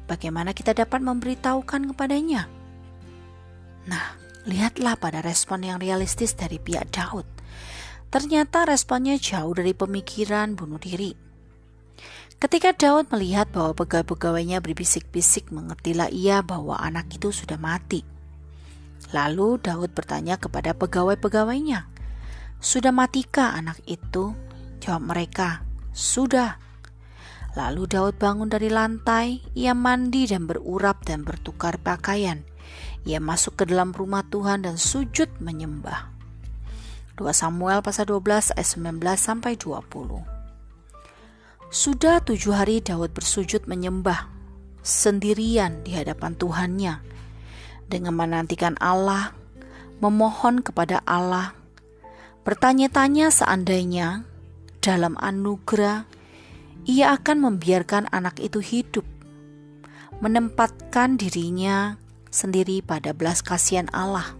Bagaimana 0.06 0.54
kita 0.54 0.74
dapat 0.74 1.02
memberitahukan 1.02 1.92
kepadanya? 1.94 2.46
Nah, 3.90 4.14
lihatlah 4.46 4.98
pada 4.98 5.22
respon 5.22 5.66
yang 5.66 5.82
realistis 5.82 6.34
dari 6.38 6.62
pihak 6.62 6.90
Daud. 6.94 7.26
Ternyata 8.10 8.66
responnya 8.66 9.18
jauh 9.18 9.50
dari 9.54 9.74
pemikiran 9.74 10.54
bunuh 10.54 10.78
diri. 10.78 11.14
Ketika 12.38 12.70
Daud 12.70 13.10
melihat 13.10 13.50
bahwa 13.50 13.74
pegawai-pegawainya 13.74 14.62
berbisik-bisik, 14.62 15.50
mengertilah 15.50 16.12
ia 16.12 16.44
bahwa 16.44 16.78
anak 16.78 17.10
itu 17.10 17.34
sudah 17.34 17.58
mati. 17.58 18.06
Lalu 19.10 19.58
Daud 19.58 19.90
bertanya 19.96 20.38
kepada 20.38 20.76
pegawai-pegawainya, 20.76 21.88
sudah 22.60 22.92
matikah 22.92 23.56
anak 23.56 23.80
itu? 23.88 24.32
Jawab 24.80 25.02
mereka, 25.02 25.66
Sudah. 25.96 26.60
Lalu 27.56 27.88
Daud 27.88 28.20
bangun 28.20 28.52
dari 28.52 28.68
lantai, 28.68 29.40
ia 29.56 29.72
mandi 29.72 30.28
dan 30.28 30.44
berurap 30.44 31.08
dan 31.08 31.24
bertukar 31.24 31.80
pakaian. 31.80 32.44
Ia 33.08 33.16
masuk 33.16 33.56
ke 33.58 33.64
dalam 33.64 33.96
rumah 33.96 34.28
Tuhan 34.28 34.68
dan 34.68 34.76
sujud 34.76 35.32
menyembah. 35.40 36.12
2 37.16 37.24
Samuel 37.32 37.80
pasal 37.80 38.12
12 38.12 38.52
ayat 38.52 38.68
19 38.76 39.00
sampai 39.16 39.56
20. 39.56 39.88
Sudah 41.72 42.20
tujuh 42.20 42.52
hari 42.52 42.84
Daud 42.84 43.16
bersujud 43.16 43.64
menyembah 43.64 44.28
sendirian 44.84 45.80
di 45.80 45.96
hadapan 45.96 46.36
Tuhannya 46.36 47.00
dengan 47.88 48.14
menantikan 48.20 48.76
Allah, 48.78 49.32
memohon 50.04 50.60
kepada 50.60 51.00
Allah 51.08 51.56
Bertanya-tanya 52.46 53.34
seandainya 53.34 54.22
dalam 54.78 55.18
anugerah 55.18 56.06
ia 56.86 57.10
akan 57.18 57.42
membiarkan 57.42 58.06
anak 58.14 58.38
itu 58.38 58.62
hidup, 58.62 59.02
menempatkan 60.22 61.18
dirinya 61.18 61.98
sendiri 62.30 62.78
pada 62.78 63.10
belas 63.10 63.42
kasihan 63.42 63.90
Allah, 63.90 64.38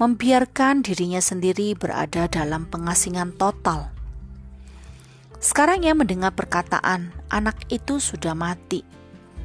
membiarkan 0.00 0.80
dirinya 0.80 1.20
sendiri 1.20 1.76
berada 1.76 2.24
dalam 2.24 2.64
pengasingan 2.64 3.36
total. 3.36 3.92
Sekarang 5.44 5.84
ia 5.84 5.92
mendengar 5.92 6.32
perkataan 6.32 7.12
anak 7.28 7.68
itu 7.68 8.00
sudah 8.00 8.32
mati, 8.32 8.80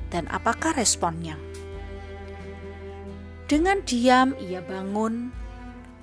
dan 0.07 0.23
apakah 0.31 0.71
responnya? 0.79 1.35
Dengan 3.51 3.83
diam 3.83 4.31
ia 4.39 4.63
bangun, 4.63 5.27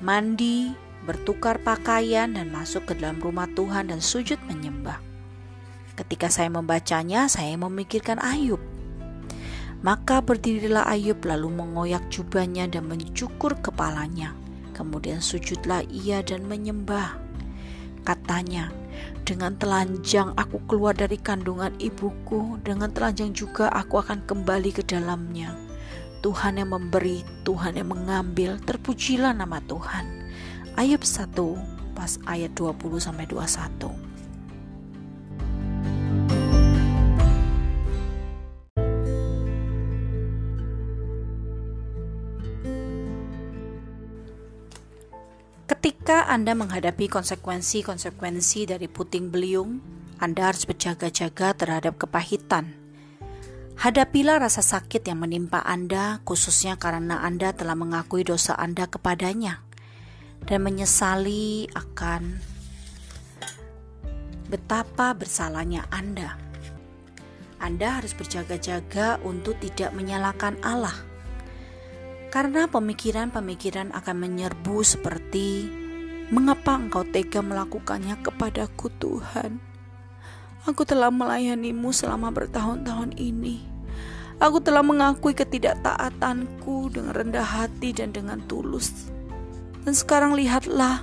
mandi, 0.05 0.77
bertukar 1.09 1.65
pakaian 1.65 2.37
dan 2.37 2.53
masuk 2.53 2.85
ke 2.85 2.93
dalam 3.01 3.17
rumah 3.25 3.49
Tuhan 3.57 3.89
dan 3.89 4.05
sujud 4.05 4.37
menyembah. 4.45 5.10
Ketika 6.01 6.33
saya 6.33 6.49
membacanya, 6.49 7.29
saya 7.29 7.61
memikirkan 7.61 8.17
Ayub. 8.25 8.57
Maka 9.85 10.25
berdirilah 10.25 10.89
Ayub 10.89 11.21
lalu 11.29 11.53
mengoyak 11.53 12.09
jubahnya 12.09 12.73
dan 12.73 12.89
mencukur 12.89 13.53
kepalanya. 13.61 14.33
Kemudian 14.73 15.21
sujudlah 15.21 15.85
ia 15.93 16.25
dan 16.25 16.49
menyembah. 16.49 17.21
Katanya, 18.01 18.73
dengan 19.29 19.61
telanjang 19.61 20.33
aku 20.41 20.65
keluar 20.65 20.97
dari 20.97 21.21
kandungan 21.21 21.77
ibuku, 21.77 22.57
dengan 22.65 22.89
telanjang 22.97 23.37
juga 23.37 23.69
aku 23.69 24.01
akan 24.01 24.25
kembali 24.25 24.73
ke 24.73 24.81
dalamnya. 24.81 25.53
Tuhan 26.25 26.65
yang 26.65 26.73
memberi, 26.73 27.29
Tuhan 27.45 27.77
yang 27.77 27.93
mengambil, 27.93 28.57
terpujilah 28.65 29.37
nama 29.37 29.61
Tuhan. 29.69 30.09
Ayub 30.81 31.05
1 31.05 31.93
pas 31.93 32.17
ayat 32.25 32.57
20 32.57 32.97
sampai 32.97 33.29
21. 33.29 34.10
Ketika 45.71 46.27
Anda 46.27 46.59
menghadapi 46.59 47.07
konsekuensi-konsekuensi 47.07 48.75
dari 48.75 48.91
puting 48.91 49.31
beliung, 49.31 49.79
Anda 50.19 50.51
harus 50.51 50.67
berjaga-jaga 50.67 51.55
terhadap 51.55 51.95
kepahitan. 51.95 52.75
Hadapilah 53.79 54.43
rasa 54.43 54.67
sakit 54.67 55.07
yang 55.07 55.23
menimpa 55.23 55.63
Anda, 55.63 56.27
khususnya 56.27 56.75
karena 56.75 57.23
Anda 57.23 57.55
telah 57.55 57.79
mengakui 57.79 58.27
dosa 58.27 58.59
Anda 58.59 58.91
kepadanya 58.91 59.63
dan 60.51 60.67
menyesali 60.67 61.71
akan 61.71 62.43
betapa 64.51 65.15
bersalahnya 65.15 65.87
Anda. 65.95 66.35
Anda 67.63 68.03
harus 68.03 68.11
berjaga-jaga 68.19 69.23
untuk 69.23 69.55
tidak 69.63 69.95
menyalahkan 69.95 70.59
Allah. 70.67 71.10
Karena 72.31 72.71
pemikiran-pemikiran 72.71 73.91
akan 73.91 74.17
menyerbu 74.17 74.87
seperti 74.87 75.81
Mengapa 76.31 76.79
engkau 76.79 77.03
tega 77.03 77.43
melakukannya 77.43 78.15
kepadaku 78.23 78.87
Tuhan? 79.03 79.59
Aku 80.63 80.87
telah 80.87 81.11
melayanimu 81.11 81.91
selama 81.91 82.31
bertahun-tahun 82.31 83.19
ini. 83.19 83.59
Aku 84.39 84.63
telah 84.63 84.87
mengakui 84.87 85.35
ketidaktaatanku 85.35 86.95
dengan 86.95 87.19
rendah 87.19 87.43
hati 87.43 87.91
dan 87.91 88.15
dengan 88.15 88.39
tulus. 88.47 89.11
Dan 89.83 89.91
sekarang 89.91 90.39
lihatlah 90.39 91.03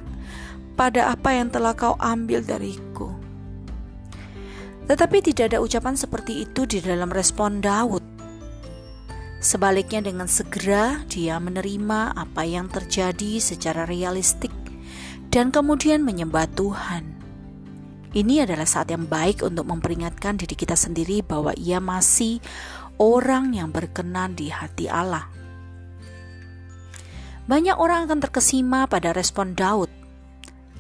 pada 0.80 1.12
apa 1.12 1.36
yang 1.36 1.52
telah 1.52 1.76
kau 1.76 2.00
ambil 2.00 2.40
dariku. 2.40 3.12
Tetapi 4.88 5.20
tidak 5.28 5.52
ada 5.52 5.60
ucapan 5.60 6.00
seperti 6.00 6.48
itu 6.48 6.64
di 6.64 6.80
dalam 6.80 7.12
respon 7.12 7.60
Daud. 7.60 8.17
Sebaliknya 9.38 10.02
dengan 10.02 10.26
segera 10.26 11.06
dia 11.06 11.38
menerima 11.38 12.18
apa 12.18 12.42
yang 12.42 12.66
terjadi 12.74 13.38
secara 13.38 13.86
realistik 13.86 14.50
dan 15.30 15.54
kemudian 15.54 16.02
menyembah 16.02 16.50
Tuhan. 16.58 17.18
Ini 18.18 18.50
adalah 18.50 18.66
saat 18.66 18.90
yang 18.90 19.06
baik 19.06 19.46
untuk 19.46 19.70
memperingatkan 19.70 20.42
diri 20.42 20.58
kita 20.58 20.74
sendiri 20.74 21.22
bahwa 21.22 21.54
ia 21.54 21.78
masih 21.78 22.42
orang 22.98 23.54
yang 23.54 23.70
berkenan 23.70 24.34
di 24.34 24.50
hati 24.50 24.90
Allah. 24.90 25.30
Banyak 27.46 27.78
orang 27.78 28.10
akan 28.10 28.20
terkesima 28.20 28.90
pada 28.90 29.14
respon 29.14 29.54
Daud. 29.54 29.92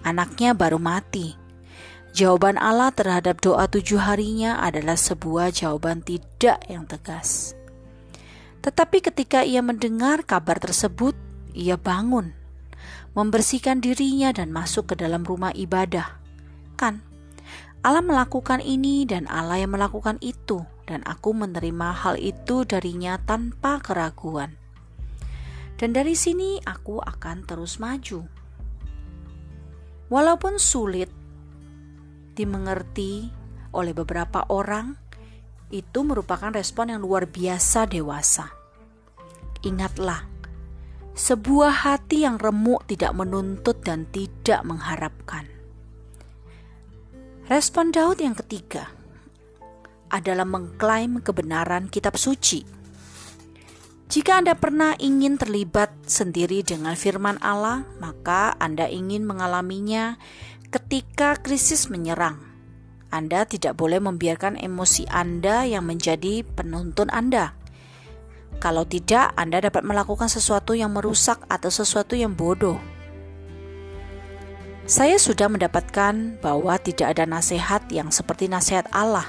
Anaknya 0.01 0.57
baru 0.57 0.81
mati. 0.81 1.37
Jawaban 2.11 2.57
Allah 2.57 2.89
terhadap 2.89 3.37
doa 3.43 3.69
tujuh 3.69 4.01
harinya 4.01 4.57
adalah 4.57 4.97
sebuah 4.97 5.53
jawaban 5.53 6.01
tidak 6.01 6.57
yang 6.65 6.89
tegas. 6.89 7.56
Tetapi 8.67 8.99
ketika 8.99 9.47
ia 9.47 9.63
mendengar 9.63 10.27
kabar 10.27 10.59
tersebut, 10.59 11.15
ia 11.55 11.79
bangun, 11.79 12.35
membersihkan 13.15 13.79
dirinya 13.79 14.35
dan 14.35 14.51
masuk 14.51 14.91
ke 14.91 14.99
dalam 14.99 15.23
rumah 15.23 15.55
ibadah. 15.55 16.19
Kan, 16.75 16.99
Allah 17.79 18.03
melakukan 18.03 18.59
ini 18.59 19.07
dan 19.07 19.23
Allah 19.31 19.63
yang 19.63 19.71
melakukan 19.71 20.19
itu, 20.19 20.67
dan 20.83 20.99
aku 21.07 21.31
menerima 21.31 21.95
hal 21.95 22.19
itu 22.19 22.67
darinya 22.67 23.15
tanpa 23.23 23.79
keraguan. 23.79 24.59
Dan 25.79 25.95
dari 25.95 26.19
sini 26.19 26.59
aku 26.59 26.99
akan 26.99 27.47
terus 27.47 27.79
maju. 27.79 28.27
Walaupun 30.11 30.59
sulit 30.59 31.07
dimengerti 32.35 33.31
oleh 33.71 33.95
beberapa 33.95 34.43
orang, 34.51 34.99
itu 35.71 36.03
merupakan 36.03 36.51
respon 36.51 36.91
yang 36.91 36.99
luar 36.99 37.31
biasa 37.31 37.87
dewasa. 37.87 38.56
Ingatlah, 39.65 40.25
sebuah 41.17 41.85
hati 41.85 42.21
yang 42.27 42.37
remuk 42.37 42.85
tidak 42.85 43.17
menuntut 43.17 43.81
dan 43.81 44.05
tidak 44.13 44.61
mengharapkan. 44.61 45.49
Respon 47.47 47.95
Daud 47.95 48.19
yang 48.19 48.35
ketiga 48.35 48.91
adalah 50.13 50.43
mengklaim 50.43 51.23
kebenaran 51.23 51.87
kitab 51.87 52.19
suci. 52.19 52.63
Jika 54.07 54.39
Anda 54.39 54.55
pernah 54.55 54.95
ingin 54.99 55.35
terlibat 55.35 55.91
sendiri 56.07 56.63
dengan 56.63 56.95
firman 56.95 57.35
Allah, 57.43 57.83
maka 57.99 58.55
Anda 58.55 58.87
ingin 58.87 59.27
mengalaminya 59.27 60.15
ketika 60.71 61.35
krisis 61.39 61.91
menyerang. 61.91 62.39
Anda 63.11 63.47
tidak 63.47 63.79
boleh 63.79 63.99
membiarkan 64.03 64.59
emosi 64.59 65.07
Anda 65.07 65.63
yang 65.63 65.87
menjadi 65.87 66.43
penuntun 66.43 67.07
Anda. 67.11 67.55
Kalau 68.57 68.89
tidak, 68.89 69.37
Anda 69.37 69.61
dapat 69.61 69.85
melakukan 69.85 70.29
sesuatu 70.33 70.73
yang 70.73 70.89
merusak 70.89 71.45
atau 71.45 71.69
sesuatu 71.69 72.17
yang 72.17 72.33
bodoh. 72.33 72.81
Saya 74.87 75.19
sudah 75.19 75.51
mendapatkan 75.51 76.39
bahwa 76.39 76.79
tidak 76.79 77.11
ada 77.13 77.27
nasihat 77.27 77.85
yang 77.91 78.09
seperti 78.09 78.47
nasihat 78.47 78.87
Allah. 78.89 79.27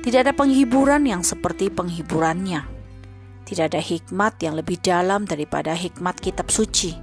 Tidak 0.00 0.20
ada 0.24 0.32
penghiburan 0.32 1.04
yang 1.04 1.26
seperti 1.26 1.68
penghiburannya. 1.74 2.64
Tidak 3.44 3.64
ada 3.66 3.82
hikmat 3.82 4.40
yang 4.40 4.56
lebih 4.56 4.80
dalam 4.80 5.28
daripada 5.28 5.76
hikmat 5.76 6.16
kitab 6.22 6.48
suci. 6.48 6.96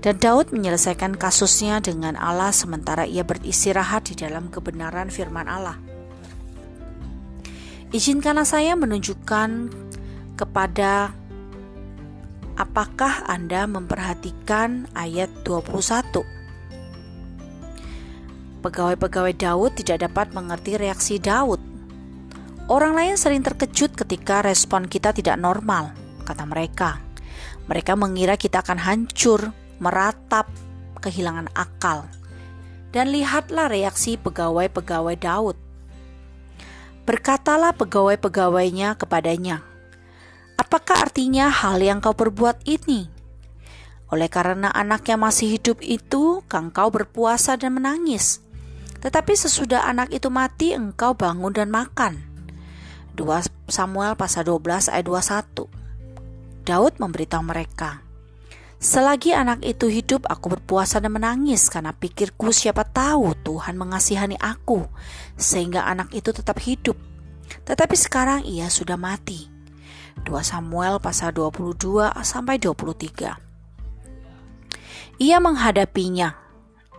Dan 0.00 0.16
Daud 0.16 0.48
menyelesaikan 0.54 1.18
kasusnya 1.20 1.84
dengan 1.84 2.16
Allah 2.16 2.56
sementara 2.56 3.04
ia 3.04 3.20
beristirahat 3.20 4.08
di 4.08 4.14
dalam 4.16 4.48
kebenaran 4.48 5.12
firman 5.12 5.44
Allah. 5.44 5.76
Izinkanlah 7.90 8.46
saya 8.46 8.78
menunjukkan 8.78 9.48
kepada 10.40 11.12
apakah 12.56 13.28
Anda 13.28 13.68
memperhatikan 13.68 14.88
ayat 14.96 15.28
21. 15.44 16.24
Pegawai-pegawai 18.64 19.34
Daud 19.36 19.76
tidak 19.76 20.08
dapat 20.08 20.32
mengerti 20.32 20.80
reaksi 20.80 21.20
Daud 21.20 21.70
Orang 22.70 22.94
lain 22.94 23.18
sering 23.18 23.42
terkejut 23.42 23.98
ketika 23.98 24.46
respon 24.46 24.86
kita 24.86 25.10
tidak 25.10 25.34
normal, 25.42 25.90
kata 26.22 26.46
mereka. 26.46 27.02
Mereka 27.66 27.98
mengira 27.98 28.38
kita 28.38 28.62
akan 28.62 28.78
hancur, 28.78 29.50
meratap, 29.82 30.46
kehilangan 31.02 31.50
akal. 31.58 32.06
Dan 32.94 33.10
lihatlah 33.10 33.66
reaksi 33.66 34.14
pegawai-pegawai 34.22 35.18
Daud. 35.18 35.58
Berkatalah 37.10 37.74
pegawai-pegawainya 37.74 38.94
kepadanya, 38.94 39.66
Apakah 40.60 41.08
artinya 41.08 41.48
hal 41.48 41.80
yang 41.80 42.04
kau 42.04 42.12
perbuat 42.12 42.68
ini? 42.68 43.08
Oleh 44.12 44.28
karena 44.28 44.68
anaknya 44.68 45.16
masih 45.16 45.56
hidup 45.56 45.80
itu, 45.80 46.44
engkau 46.52 46.92
berpuasa 46.92 47.56
dan 47.56 47.80
menangis. 47.80 48.44
Tetapi 49.00 49.32
sesudah 49.32 49.88
anak 49.88 50.12
itu 50.12 50.28
mati, 50.28 50.76
engkau 50.76 51.16
bangun 51.16 51.56
dan 51.56 51.72
makan. 51.72 52.20
2 53.16 53.72
Samuel 53.72 54.20
pasal 54.20 54.44
12 54.44 54.92
ayat 54.92 55.08
21. 55.08 55.64
Daud 56.68 56.92
memberitahu 57.00 57.40
mereka, 57.40 58.04
Selagi 58.76 59.32
anak 59.32 59.64
itu 59.64 59.88
hidup, 59.88 60.28
aku 60.28 60.60
berpuasa 60.60 61.00
dan 61.00 61.16
menangis 61.16 61.72
karena 61.72 61.96
pikirku 61.96 62.52
siapa 62.52 62.84
tahu 62.84 63.32
Tuhan 63.44 63.80
mengasihani 63.80 64.36
aku 64.36 64.84
sehingga 65.40 65.88
anak 65.88 66.12
itu 66.12 66.36
tetap 66.36 66.60
hidup. 66.60 67.00
Tetapi 67.64 67.96
sekarang 67.96 68.44
ia 68.44 68.68
sudah 68.68 69.00
mati. 69.00 69.59
2 70.24 70.40
Samuel 70.44 71.00
pasal 71.02 71.32
22 71.32 72.10
sampai 72.20 72.56
23. 72.60 73.36
Ia 75.20 75.36
menghadapinya, 75.36 76.32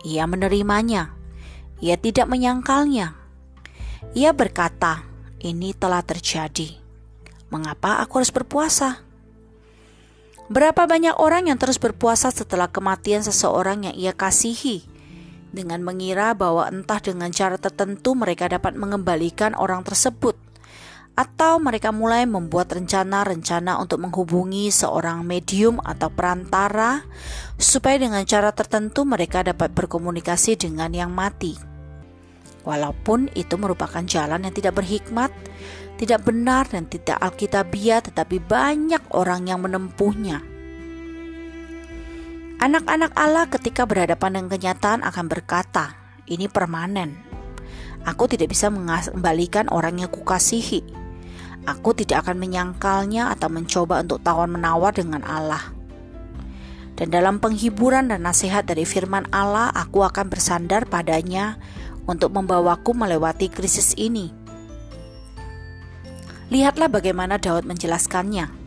ia 0.06 0.24
menerimanya, 0.30 1.14
ia 1.82 1.98
tidak 1.98 2.30
menyangkalnya. 2.30 3.18
Ia 4.14 4.30
berkata, 4.30 5.02
ini 5.42 5.74
telah 5.74 6.06
terjadi. 6.06 6.78
Mengapa 7.50 7.98
aku 7.98 8.22
harus 8.22 8.30
berpuasa? 8.30 9.02
Berapa 10.52 10.84
banyak 10.84 11.16
orang 11.16 11.48
yang 11.48 11.58
terus 11.58 11.80
berpuasa 11.80 12.28
setelah 12.28 12.68
kematian 12.68 13.24
seseorang 13.24 13.88
yang 13.90 13.96
ia 13.96 14.12
kasihi, 14.12 14.84
dengan 15.52 15.80
mengira 15.84 16.32
bahwa 16.32 16.68
entah 16.68 17.00
dengan 17.00 17.28
cara 17.32 17.60
tertentu 17.60 18.16
mereka 18.16 18.48
dapat 18.48 18.76
mengembalikan 18.76 19.52
orang 19.56 19.84
tersebut, 19.84 20.36
atau 21.12 21.60
mereka 21.60 21.92
mulai 21.92 22.24
membuat 22.24 22.72
rencana-rencana 22.72 23.76
untuk 23.76 24.00
menghubungi 24.00 24.72
seorang 24.72 25.28
medium 25.28 25.76
atau 25.84 26.08
perantara, 26.08 27.04
supaya 27.60 28.00
dengan 28.00 28.24
cara 28.24 28.48
tertentu 28.56 29.04
mereka 29.04 29.44
dapat 29.44 29.76
berkomunikasi 29.76 30.56
dengan 30.56 30.88
yang 30.96 31.12
mati. 31.12 31.52
Walaupun 32.64 33.28
itu 33.36 33.58
merupakan 33.60 34.00
jalan 34.06 34.48
yang 34.48 34.54
tidak 34.54 34.78
berhikmat, 34.78 35.34
tidak 36.00 36.24
benar 36.24 36.64
dan 36.70 36.88
tidak 36.88 37.20
alkitabiah, 37.20 38.00
tetapi 38.00 38.40
banyak 38.40 39.02
orang 39.12 39.50
yang 39.50 39.60
menempuhnya. 39.60 40.40
Anak-anak 42.62 43.12
Allah 43.18 43.50
ketika 43.50 43.82
berhadapan 43.84 44.38
dengan 44.38 44.54
kenyataan 44.54 45.02
akan 45.02 45.26
berkata, 45.26 45.98
ini 46.30 46.46
permanen. 46.46 47.18
Aku 48.06 48.30
tidak 48.30 48.54
bisa 48.54 48.70
mengembalikan 48.70 49.66
orang 49.70 49.98
yang 49.98 50.10
kukasihi. 50.10 51.01
Aku 51.62 51.94
tidak 51.94 52.26
akan 52.26 52.42
menyangkalnya 52.42 53.30
atau 53.30 53.46
mencoba 53.46 54.02
untuk 54.02 54.18
tawar 54.26 54.50
menawar 54.50 54.90
dengan 54.90 55.22
Allah. 55.22 55.70
Dan 56.98 57.14
dalam 57.14 57.38
penghiburan 57.38 58.10
dan 58.10 58.26
nasihat 58.26 58.66
dari 58.66 58.82
firman 58.82 59.30
Allah, 59.30 59.70
aku 59.70 60.02
akan 60.02 60.26
bersandar 60.26 60.90
padanya 60.90 61.56
untuk 62.06 62.34
membawaku 62.34 62.92
melewati 62.92 63.46
krisis 63.46 63.94
ini. 63.94 64.34
Lihatlah 66.52 66.92
bagaimana 66.92 67.40
Daud 67.40 67.64
menjelaskannya. 67.64 68.60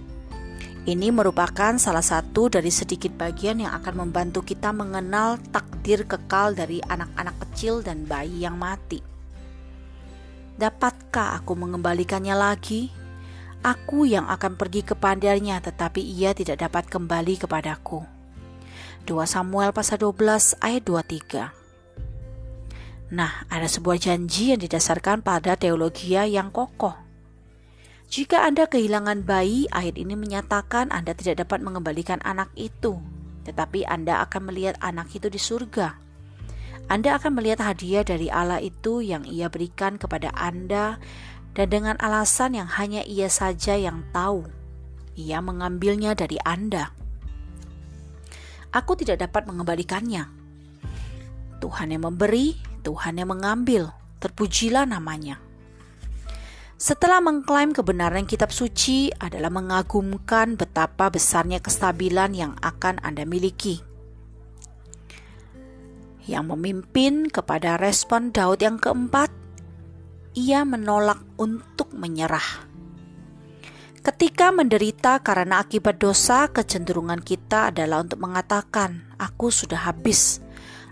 Ini 0.86 1.10
merupakan 1.10 1.78
salah 1.82 2.06
satu 2.06 2.46
dari 2.50 2.70
sedikit 2.70 3.14
bagian 3.18 3.62
yang 3.62 3.74
akan 3.74 4.06
membantu 4.06 4.46
kita 4.46 4.70
mengenal 4.70 5.42
takdir 5.50 6.06
kekal 6.06 6.54
dari 6.54 6.78
anak-anak 6.86 7.34
kecil 7.42 7.82
dan 7.82 8.06
bayi 8.06 8.46
yang 8.46 8.58
mati. 8.58 9.15
Dapatkah 10.56 11.36
aku 11.36 11.52
mengembalikannya 11.60 12.32
lagi? 12.32 12.88
Aku 13.60 14.08
yang 14.08 14.32
akan 14.32 14.56
pergi 14.56 14.88
kepadanya 14.88 15.60
tetapi 15.60 16.00
ia 16.00 16.32
tidak 16.32 16.64
dapat 16.64 16.88
kembali 16.88 17.36
kepadaku. 17.44 18.08
2 19.04 19.20
Samuel 19.28 19.76
pasal 19.76 20.00
12 20.00 20.56
ayat 20.64 20.82
23 20.88 21.66
Nah, 23.12 23.44
ada 23.52 23.68
sebuah 23.68 24.00
janji 24.00 24.56
yang 24.56 24.64
didasarkan 24.64 25.22
pada 25.22 25.60
teologi 25.60 26.16
yang 26.16 26.50
kokoh. 26.56 26.96
Jika 28.08 28.48
Anda 28.48 28.72
kehilangan 28.72 29.28
bayi, 29.28 29.68
ayat 29.76 30.00
ini 30.00 30.16
menyatakan 30.16 30.88
Anda 30.88 31.12
tidak 31.18 31.44
dapat 31.44 31.62
mengembalikan 31.68 32.24
anak 32.24 32.48
itu, 32.56 32.98
tetapi 33.44 33.84
Anda 33.84 34.24
akan 34.24 34.50
melihat 34.50 34.80
anak 34.80 35.12
itu 35.12 35.28
di 35.28 35.38
surga. 35.42 36.05
Anda 36.86 37.18
akan 37.18 37.42
melihat 37.42 37.66
hadiah 37.66 38.06
dari 38.06 38.30
Allah 38.30 38.62
itu 38.62 39.02
yang 39.02 39.26
Ia 39.26 39.50
berikan 39.50 39.98
kepada 39.98 40.30
Anda, 40.38 41.02
dan 41.58 41.68
dengan 41.74 41.96
alasan 41.98 42.54
yang 42.54 42.70
hanya 42.70 43.02
Ia 43.02 43.26
saja 43.26 43.74
yang 43.74 44.06
tahu, 44.14 44.46
Ia 45.18 45.42
mengambilnya 45.42 46.14
dari 46.14 46.38
Anda. 46.46 46.94
Aku 48.70 48.94
tidak 49.00 49.24
dapat 49.24 49.50
mengembalikannya. 49.50 50.30
Tuhan 51.64 51.90
yang 51.90 52.06
memberi, 52.06 52.60
Tuhan 52.86 53.18
yang 53.18 53.34
mengambil, 53.34 53.90
terpujilah 54.22 54.86
namanya. 54.86 55.42
Setelah 56.76 57.24
mengklaim 57.24 57.72
kebenaran 57.72 58.28
kitab 58.28 58.52
suci 58.52 59.08
adalah 59.16 59.48
mengagumkan 59.48 60.60
betapa 60.60 61.08
besarnya 61.08 61.64
kestabilan 61.64 62.36
yang 62.36 62.54
akan 62.60 63.00
Anda 63.00 63.24
miliki. 63.24 63.95
Yang 66.26 66.46
memimpin 66.58 67.30
kepada 67.30 67.78
respon 67.78 68.34
Daud 68.34 68.62
yang 68.66 68.82
keempat, 68.82 69.30
ia 70.34 70.66
menolak 70.66 71.22
untuk 71.38 71.94
menyerah. 71.94 72.66
Ketika 74.06 74.54
menderita 74.54 75.22
karena 75.22 75.62
akibat 75.66 75.98
dosa, 75.98 76.50
kecenderungan 76.50 77.22
kita 77.26 77.74
adalah 77.74 78.06
untuk 78.06 78.22
mengatakan, 78.22 79.10
"Aku 79.18 79.50
sudah 79.50 79.90
habis, 79.90 80.42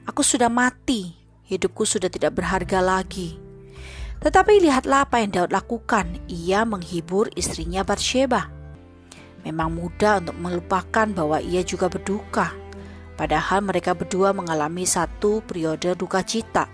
aku 0.05 0.25
sudah 0.25 0.49
mati, 0.49 1.13
hidupku 1.45 1.85
sudah 1.85 2.09
tidak 2.09 2.33
berharga 2.37 2.81
lagi. 2.81 3.37
Tetapi 4.23 4.63
lihatlah 4.63 5.03
apa 5.03 5.19
yang 5.19 5.35
Daud 5.35 5.51
lakukan. 5.51 6.15
Ia 6.31 6.63
menghibur 6.63 7.27
istrinya 7.35 7.83
Bathsheba. 7.83 8.47
Memang 9.43 9.75
mudah 9.75 10.23
untuk 10.23 10.39
melupakan 10.39 11.07
bahwa 11.11 11.43
ia 11.43 11.59
juga 11.61 11.91
berduka. 11.91 12.55
Padahal 13.13 13.61
mereka 13.61 13.93
berdua 13.93 14.33
mengalami 14.33 14.89
satu 14.89 15.45
periode 15.45 15.93
duka 15.93 16.25
cita. 16.25 16.65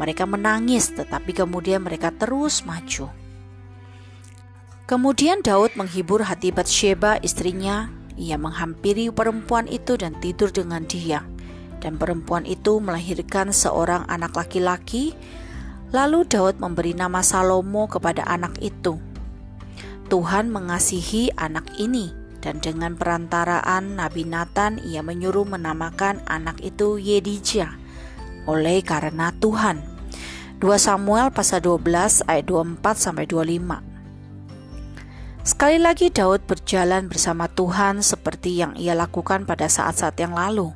Mereka 0.00 0.24
menangis, 0.24 0.88
tetapi 0.96 1.36
kemudian 1.36 1.84
mereka 1.84 2.08
terus 2.08 2.64
maju. 2.64 3.12
Kemudian 4.88 5.44
Daud 5.44 5.76
menghibur 5.76 6.24
hati 6.24 6.50
Bathsheba 6.50 7.20
istrinya. 7.20 7.92
Ia 8.16 8.40
menghampiri 8.40 9.12
perempuan 9.12 9.68
itu 9.68 10.00
dan 10.00 10.16
tidur 10.18 10.48
dengan 10.48 10.88
dia. 10.88 11.22
Dan 11.80 12.00
perempuan 12.00 12.48
itu 12.48 12.80
melahirkan 12.80 13.52
seorang 13.52 14.08
anak 14.08 14.36
laki-laki. 14.36 15.12
Lalu 15.92 16.24
Daud 16.24 16.56
memberi 16.56 16.96
nama 16.96 17.20
Salomo 17.20 17.84
kepada 17.86 18.24
anak 18.24 18.56
itu. 18.64 18.96
Tuhan 20.08 20.50
mengasihi 20.50 21.30
anak 21.38 21.70
ini 21.78 22.19
dan 22.40 22.58
dengan 22.58 22.96
perantaraan 22.96 24.00
Nabi 24.00 24.24
Nathan 24.24 24.80
ia 24.80 25.04
menyuruh 25.04 25.44
menamakan 25.44 26.24
anak 26.26 26.60
itu 26.64 26.96
Yedija 26.96 27.76
oleh 28.48 28.80
karena 28.80 29.30
Tuhan. 29.36 29.84
2 30.60 30.66
Samuel 30.76 31.32
pasal 31.32 31.64
12 31.64 32.24
ayat 32.28 32.44
24 32.44 32.80
sampai 32.96 33.24
25. 33.24 33.80
Sekali 35.40 35.80
lagi 35.80 36.12
Daud 36.12 36.44
berjalan 36.44 37.08
bersama 37.08 37.48
Tuhan 37.48 38.04
seperti 38.04 38.60
yang 38.60 38.76
ia 38.76 38.92
lakukan 38.92 39.48
pada 39.48 39.72
saat-saat 39.72 40.20
yang 40.20 40.36
lalu. 40.36 40.68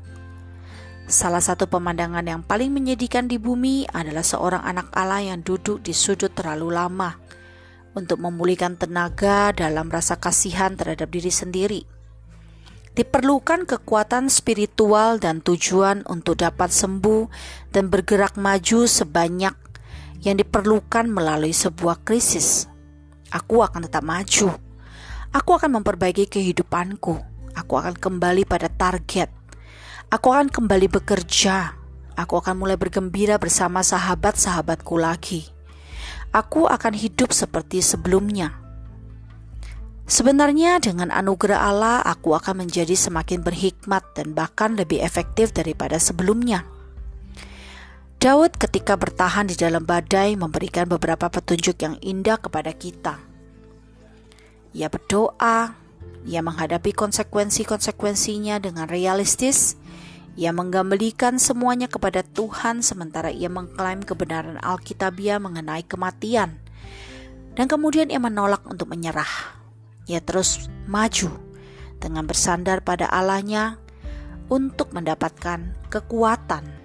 Salah 1.04 1.44
satu 1.44 1.68
pemandangan 1.68 2.24
yang 2.24 2.40
paling 2.40 2.72
menyedihkan 2.72 3.28
di 3.28 3.36
bumi 3.36 3.84
adalah 3.92 4.24
seorang 4.24 4.64
anak 4.64 4.88
Allah 4.96 5.20
yang 5.20 5.44
duduk 5.44 5.84
di 5.84 5.92
sudut 5.92 6.32
terlalu 6.32 6.72
lama 6.72 7.23
untuk 7.94 8.20
memulihkan 8.20 8.74
tenaga 8.74 9.54
dalam 9.54 9.86
rasa 9.88 10.18
kasihan 10.18 10.74
terhadap 10.74 11.08
diri 11.10 11.30
sendiri. 11.30 11.82
Diperlukan 12.94 13.66
kekuatan 13.66 14.30
spiritual 14.30 15.18
dan 15.18 15.42
tujuan 15.42 16.06
untuk 16.06 16.38
dapat 16.38 16.70
sembuh 16.70 17.26
dan 17.74 17.90
bergerak 17.90 18.38
maju 18.38 18.86
sebanyak 18.86 19.54
yang 20.22 20.38
diperlukan 20.38 21.10
melalui 21.10 21.50
sebuah 21.50 22.06
krisis. 22.06 22.70
Aku 23.34 23.66
akan 23.66 23.90
tetap 23.90 24.06
maju. 24.06 24.54
Aku 25.34 25.50
akan 25.58 25.82
memperbaiki 25.82 26.30
kehidupanku. 26.30 27.18
Aku 27.58 27.74
akan 27.74 27.98
kembali 27.98 28.46
pada 28.46 28.70
target. 28.70 29.26
Aku 30.14 30.30
akan 30.30 30.46
kembali 30.54 30.86
bekerja. 30.86 31.74
Aku 32.14 32.38
akan 32.38 32.62
mulai 32.62 32.78
bergembira 32.78 33.42
bersama 33.42 33.82
sahabat-sahabatku 33.82 34.94
lagi 34.94 35.53
aku 36.34 36.66
akan 36.66 36.98
hidup 36.98 37.30
seperti 37.30 37.78
sebelumnya. 37.78 38.58
Sebenarnya 40.04 40.82
dengan 40.82 41.08
anugerah 41.08 41.64
Allah 41.64 41.98
aku 42.04 42.36
akan 42.36 42.66
menjadi 42.66 42.92
semakin 42.92 43.40
berhikmat 43.40 44.04
dan 44.18 44.36
bahkan 44.36 44.76
lebih 44.76 45.00
efektif 45.00 45.54
daripada 45.54 45.96
sebelumnya. 45.96 46.66
Daud 48.20 48.56
ketika 48.58 49.00
bertahan 49.00 49.48
di 49.48 49.56
dalam 49.56 49.86
badai 49.86 50.36
memberikan 50.36 50.90
beberapa 50.90 51.30
petunjuk 51.32 51.76
yang 51.80 51.96
indah 52.04 52.36
kepada 52.36 52.72
kita. 52.76 53.16
Ia 54.76 54.88
berdoa, 54.90 55.76
ia 56.24 56.40
menghadapi 56.40 56.92
konsekuensi-konsekuensinya 56.96 58.60
dengan 58.60 58.88
realistis, 58.88 59.76
ia 60.34 60.50
menggambelikan 60.50 61.38
semuanya 61.38 61.86
kepada 61.86 62.26
Tuhan 62.26 62.82
sementara 62.82 63.30
ia 63.30 63.46
mengklaim 63.46 64.02
kebenaran 64.02 64.58
Alkitabiah 64.58 65.38
mengenai 65.38 65.86
kematian. 65.86 66.58
Dan 67.54 67.70
kemudian 67.70 68.10
ia 68.10 68.18
menolak 68.18 68.66
untuk 68.66 68.90
menyerah. 68.90 69.30
Ia 70.10 70.18
terus 70.18 70.66
maju 70.90 71.30
dengan 72.02 72.26
bersandar 72.26 72.82
pada 72.82 73.06
Allahnya 73.06 73.78
untuk 74.50 74.90
mendapatkan 74.90 75.88
kekuatan 75.88 76.83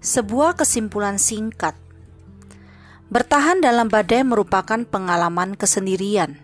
Sebuah 0.00 0.56
kesimpulan 0.56 1.20
singkat. 1.20 1.76
Bertahan 3.12 3.60
dalam 3.60 3.92
badai 3.92 4.24
merupakan 4.24 4.80
pengalaman 4.88 5.60
kesendirian. 5.60 6.40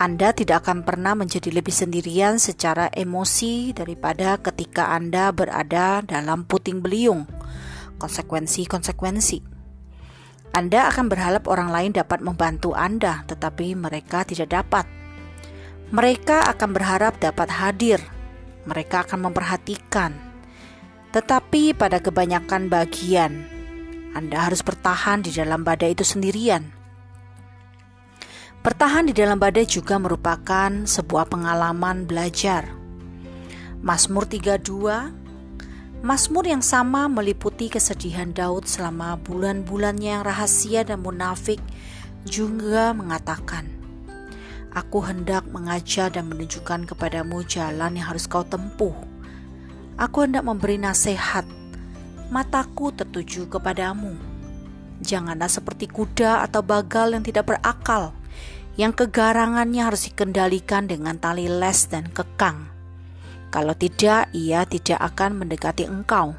Anda 0.00 0.32
tidak 0.32 0.64
akan 0.64 0.80
pernah 0.80 1.12
menjadi 1.12 1.52
lebih 1.52 1.76
sendirian 1.76 2.40
secara 2.40 2.88
emosi 2.88 3.76
daripada 3.76 4.40
ketika 4.40 4.96
Anda 4.96 5.28
berada 5.36 6.00
dalam 6.08 6.48
puting 6.48 6.80
beliung. 6.80 7.28
Konsekuensi-konsekuensi. 8.00 9.44
Anda 10.56 10.88
akan 10.88 11.12
berharap 11.12 11.44
orang 11.52 11.68
lain 11.68 11.92
dapat 11.92 12.24
membantu 12.24 12.72
Anda, 12.72 13.28
tetapi 13.28 13.76
mereka 13.76 14.24
tidak 14.24 14.56
dapat. 14.56 14.88
Mereka 15.92 16.48
akan 16.56 16.72
berharap 16.72 17.20
dapat 17.20 17.60
hadir. 17.60 18.00
Mereka 18.64 19.04
akan 19.04 19.28
memperhatikan, 19.28 20.16
tetapi 21.14 21.78
pada 21.78 22.02
kebanyakan 22.02 22.66
bagian, 22.66 23.46
Anda 24.18 24.50
harus 24.50 24.66
bertahan 24.66 25.22
di 25.22 25.30
dalam 25.30 25.62
badai 25.62 25.94
itu 25.94 26.02
sendirian. 26.02 26.74
Bertahan 28.66 29.06
di 29.06 29.14
dalam 29.14 29.38
badai 29.38 29.62
juga 29.62 29.94
merupakan 30.02 30.82
sebuah 30.82 31.30
pengalaman 31.30 32.10
belajar. 32.10 32.66
Mazmur 33.78 34.26
32 34.26 36.02
Mazmur 36.02 36.50
yang 36.50 36.66
sama 36.66 37.06
meliputi 37.06 37.70
kesedihan 37.70 38.34
Daud 38.34 38.66
selama 38.66 39.14
bulan-bulannya 39.22 40.18
yang 40.18 40.26
rahasia 40.26 40.82
dan 40.82 40.98
munafik 40.98 41.62
juga 42.26 42.90
mengatakan, 42.90 43.70
Aku 44.74 44.98
hendak 45.06 45.46
mengajar 45.46 46.10
dan 46.10 46.26
menunjukkan 46.26 46.90
kepadamu 46.90 47.46
jalan 47.46 47.94
yang 47.94 48.10
harus 48.10 48.26
kau 48.26 48.42
tempuh 48.42 49.13
Aku 49.94 50.26
hendak 50.26 50.42
memberi 50.42 50.74
nasihat. 50.74 51.46
Mataku 52.34 52.90
tertuju 52.90 53.46
kepadamu. 53.46 54.18
Janganlah 54.98 55.46
seperti 55.46 55.86
kuda 55.86 56.42
atau 56.42 56.66
bagal 56.66 57.14
yang 57.14 57.22
tidak 57.22 57.54
berakal, 57.54 58.10
yang 58.74 58.90
kegarangannya 58.90 59.86
harus 59.86 60.10
dikendalikan 60.10 60.90
dengan 60.90 61.14
tali 61.14 61.46
les 61.46 61.86
dan 61.86 62.10
kekang. 62.10 62.66
Kalau 63.54 63.70
tidak, 63.78 64.34
ia 64.34 64.66
tidak 64.66 64.98
akan 64.98 65.46
mendekati 65.46 65.86
engkau. 65.86 66.34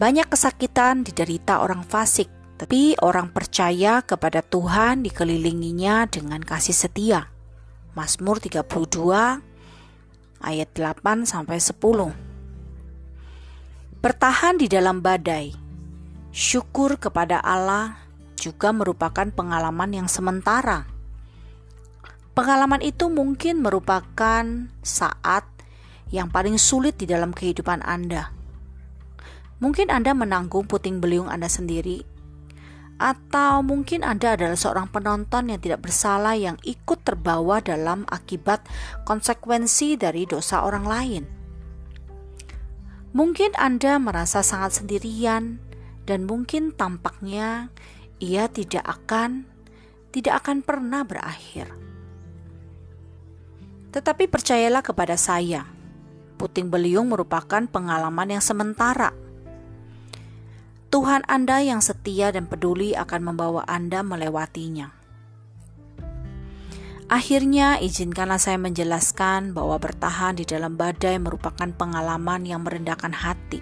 Banyak 0.00 0.32
kesakitan 0.32 1.04
diderita 1.04 1.60
orang 1.60 1.84
fasik, 1.84 2.32
tapi 2.56 2.96
orang 3.04 3.28
percaya 3.28 4.00
kepada 4.00 4.40
Tuhan 4.40 5.04
dikelilinginya 5.04 6.08
dengan 6.08 6.40
kasih 6.40 6.72
setia. 6.72 7.28
Mazmur 7.92 8.40
32 8.40 8.64
ayat 10.42 10.68
8 10.74 11.28
sampai 11.28 11.60
10. 11.60 12.21
Bertahan 14.02 14.58
di 14.58 14.66
dalam 14.66 14.98
badai. 14.98 15.54
Syukur 16.34 16.98
kepada 16.98 17.38
Allah 17.38 18.02
juga 18.34 18.74
merupakan 18.74 19.30
pengalaman 19.30 19.94
yang 19.94 20.10
sementara. 20.10 20.90
Pengalaman 22.34 22.82
itu 22.82 23.06
mungkin 23.06 23.62
merupakan 23.62 24.42
saat 24.82 25.46
yang 26.10 26.34
paling 26.34 26.58
sulit 26.58 26.98
di 26.98 27.06
dalam 27.06 27.30
kehidupan 27.30 27.78
Anda. 27.86 28.34
Mungkin 29.62 29.86
Anda 29.94 30.18
menanggung 30.18 30.66
puting 30.66 30.98
beliung 30.98 31.30
Anda 31.30 31.46
sendiri, 31.46 32.02
atau 32.98 33.62
mungkin 33.62 34.02
Anda 34.02 34.34
adalah 34.34 34.58
seorang 34.58 34.90
penonton 34.90 35.54
yang 35.54 35.62
tidak 35.62 35.86
bersalah 35.86 36.34
yang 36.34 36.58
ikut 36.66 37.06
terbawa 37.06 37.62
dalam 37.62 38.02
akibat 38.10 38.66
konsekuensi 39.06 39.94
dari 39.94 40.26
dosa 40.26 40.66
orang 40.66 40.90
lain. 40.90 41.41
Mungkin 43.12 43.52
Anda 43.60 44.00
merasa 44.00 44.40
sangat 44.40 44.80
sendirian 44.80 45.60
dan 46.08 46.24
mungkin 46.24 46.72
tampaknya 46.72 47.68
ia 48.16 48.48
tidak 48.48 48.88
akan 48.88 49.44
tidak 50.16 50.40
akan 50.40 50.64
pernah 50.64 51.04
berakhir. 51.04 51.68
Tetapi 53.92 54.24
percayalah 54.32 54.80
kepada 54.80 55.20
saya, 55.20 55.68
puting 56.40 56.72
beliung 56.72 57.12
merupakan 57.12 57.68
pengalaman 57.68 58.32
yang 58.32 58.44
sementara. 58.44 59.12
Tuhan 60.88 61.28
Anda 61.28 61.60
yang 61.60 61.84
setia 61.84 62.32
dan 62.32 62.48
peduli 62.48 62.96
akan 62.96 63.20
membawa 63.32 63.68
Anda 63.68 64.00
melewatinya. 64.00 65.01
Akhirnya, 67.12 67.76
izinkanlah 67.76 68.40
saya 68.40 68.56
menjelaskan 68.56 69.52
bahwa 69.52 69.76
bertahan 69.76 70.32
di 70.32 70.48
dalam 70.48 70.80
badai 70.80 71.20
merupakan 71.20 71.68
pengalaman 71.68 72.48
yang 72.48 72.64
merendahkan 72.64 73.12
hati. 73.12 73.60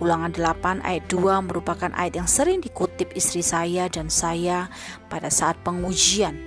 Ulangan 0.00 0.32
8 0.32 0.80
ayat 0.80 1.04
2 1.12 1.44
merupakan 1.44 1.92
ayat 1.92 2.16
yang 2.16 2.24
sering 2.24 2.64
dikutip 2.64 3.12
istri 3.12 3.44
saya 3.44 3.92
dan 3.92 4.08
saya 4.08 4.72
pada 5.12 5.28
saat 5.28 5.60
pengujian. 5.60 6.40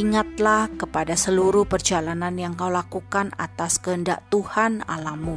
Ingatlah 0.00 0.72
kepada 0.80 1.20
seluruh 1.20 1.68
perjalanan 1.68 2.32
yang 2.40 2.56
kau 2.56 2.72
lakukan 2.72 3.28
atas 3.36 3.76
kehendak 3.76 4.24
Tuhan 4.32 4.88
alamu 4.88 5.36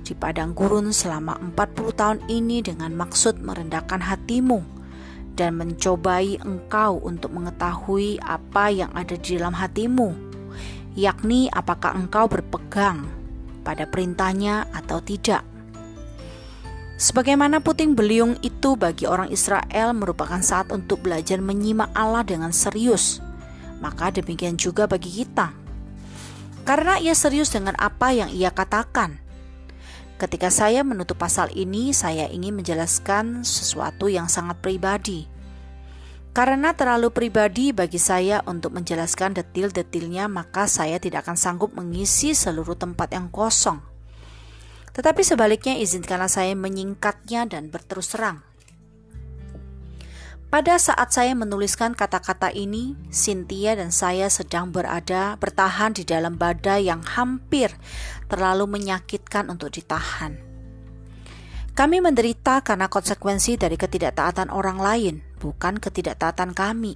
di 0.00 0.16
padang 0.16 0.56
gurun 0.56 0.88
selama 0.96 1.36
40 1.52 1.92
tahun 1.92 2.18
ini 2.32 2.64
dengan 2.64 2.96
maksud 2.96 3.44
merendahkan 3.44 4.00
hatimu 4.00 4.77
dan 5.38 5.54
mencobai 5.54 6.42
engkau 6.42 6.98
untuk 6.98 7.30
mengetahui 7.30 8.18
apa 8.18 8.74
yang 8.74 8.90
ada 8.98 9.14
di 9.14 9.38
dalam 9.38 9.54
hatimu, 9.54 10.10
yakni 10.98 11.46
apakah 11.54 11.94
engkau 11.94 12.26
berpegang 12.26 13.06
pada 13.62 13.86
perintahnya 13.86 14.66
atau 14.74 14.98
tidak. 14.98 15.46
Sebagaimana 16.98 17.62
puting 17.62 17.94
beliung 17.94 18.34
itu 18.42 18.74
bagi 18.74 19.06
orang 19.06 19.30
Israel 19.30 19.94
merupakan 19.94 20.42
saat 20.42 20.74
untuk 20.74 21.06
belajar 21.06 21.38
menyimak 21.38 21.94
Allah 21.94 22.26
dengan 22.26 22.50
serius, 22.50 23.22
maka 23.78 24.10
demikian 24.10 24.58
juga 24.58 24.90
bagi 24.90 25.22
kita. 25.22 25.54
Karena 26.66 26.98
ia 26.98 27.14
serius 27.14 27.54
dengan 27.54 27.78
apa 27.78 28.10
yang 28.10 28.34
ia 28.34 28.50
katakan. 28.50 29.22
Ketika 30.18 30.50
saya 30.50 30.82
menutup 30.82 31.14
pasal 31.14 31.46
ini, 31.54 31.94
saya 31.94 32.26
ingin 32.26 32.58
menjelaskan 32.58 33.46
sesuatu 33.46 34.10
yang 34.10 34.26
sangat 34.26 34.58
pribadi. 34.58 35.30
Karena 36.34 36.74
terlalu 36.74 37.14
pribadi 37.14 37.70
bagi 37.70 38.02
saya 38.02 38.42
untuk 38.42 38.74
menjelaskan 38.74 39.38
detil-detilnya, 39.38 40.26
maka 40.26 40.66
saya 40.66 40.98
tidak 40.98 41.22
akan 41.22 41.38
sanggup 41.38 41.70
mengisi 41.70 42.34
seluruh 42.34 42.74
tempat 42.74 43.14
yang 43.14 43.30
kosong. 43.30 43.78
Tetapi 44.90 45.22
sebaliknya 45.22 45.78
izinkanlah 45.78 46.26
saya 46.26 46.58
menyingkatnya 46.58 47.46
dan 47.46 47.70
berterus 47.70 48.10
terang. 48.10 48.42
Pada 50.48 50.80
saat 50.80 51.12
saya 51.12 51.36
menuliskan 51.36 51.92
kata-kata 51.92 52.48
ini, 52.56 52.96
Cynthia 53.12 53.76
dan 53.76 53.92
saya 53.92 54.32
sedang 54.32 54.72
berada 54.72 55.36
bertahan 55.36 55.92
di 55.92 56.08
dalam 56.08 56.40
badai 56.40 56.88
yang 56.88 57.04
hampir 57.04 57.68
terlalu 58.28 58.68
menyakitkan 58.68 59.48
untuk 59.48 59.72
ditahan. 59.74 60.38
Kami 61.74 62.02
menderita 62.02 62.60
karena 62.62 62.86
konsekuensi 62.86 63.56
dari 63.56 63.74
ketidaktaatan 63.74 64.52
orang 64.52 64.78
lain, 64.78 65.14
bukan 65.40 65.78
ketidaktaatan 65.80 66.52
kami. 66.52 66.94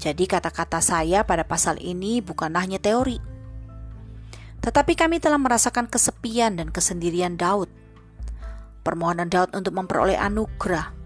Jadi 0.00 0.24
kata-kata 0.24 0.80
saya 0.80 1.22
pada 1.28 1.44
pasal 1.44 1.76
ini 1.78 2.24
bukanlah 2.24 2.64
hanya 2.64 2.80
teori, 2.80 3.20
tetapi 4.60 4.92
kami 4.96 5.20
telah 5.20 5.40
merasakan 5.40 5.88
kesepian 5.88 6.60
dan 6.60 6.68
kesendirian 6.68 7.36
Daud. 7.40 7.68
Permohonan 8.84 9.28
Daud 9.28 9.52
untuk 9.56 9.76
memperoleh 9.76 10.16
anugerah. 10.16 10.96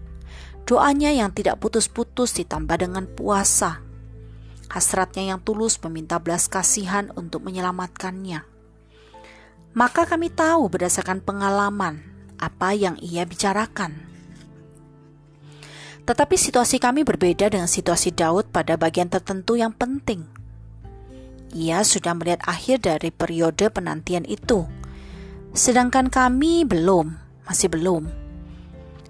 Doanya 0.63 1.11
yang 1.11 1.35
tidak 1.35 1.59
putus-putus 1.59 2.35
ditambah 2.39 2.79
dengan 2.79 3.07
puasa. 3.07 3.83
Hasratnya 4.71 5.35
yang 5.35 5.39
tulus 5.43 5.79
meminta 5.83 6.19
belas 6.19 6.47
kasihan 6.47 7.11
untuk 7.15 7.43
menyelamatkannya. 7.43 8.54
Maka 9.75 10.07
kami 10.07 10.31
tahu 10.31 10.71
berdasarkan 10.71 11.19
pengalaman 11.19 11.99
apa 12.39 12.71
yang 12.71 12.95
ia 13.03 13.27
bicarakan. 13.27 13.91
Tetapi 16.07 16.35
situasi 16.39 16.79
kami 16.79 17.03
berbeda 17.03 17.51
dengan 17.51 17.67
situasi 17.67 18.15
Daud 18.15 18.49
pada 18.55 18.79
bagian 18.79 19.11
tertentu 19.11 19.59
yang 19.59 19.75
penting 19.75 20.35
ia 21.55 21.87
sudah 21.87 22.11
melihat 22.11 22.43
akhir 22.43 22.83
dari 22.83 23.15
periode 23.15 23.71
penantian 23.71 24.27
itu. 24.27 24.67
Sedangkan 25.55 26.11
kami 26.11 26.67
belum, 26.67 27.15
masih 27.47 27.71
belum. 27.71 28.11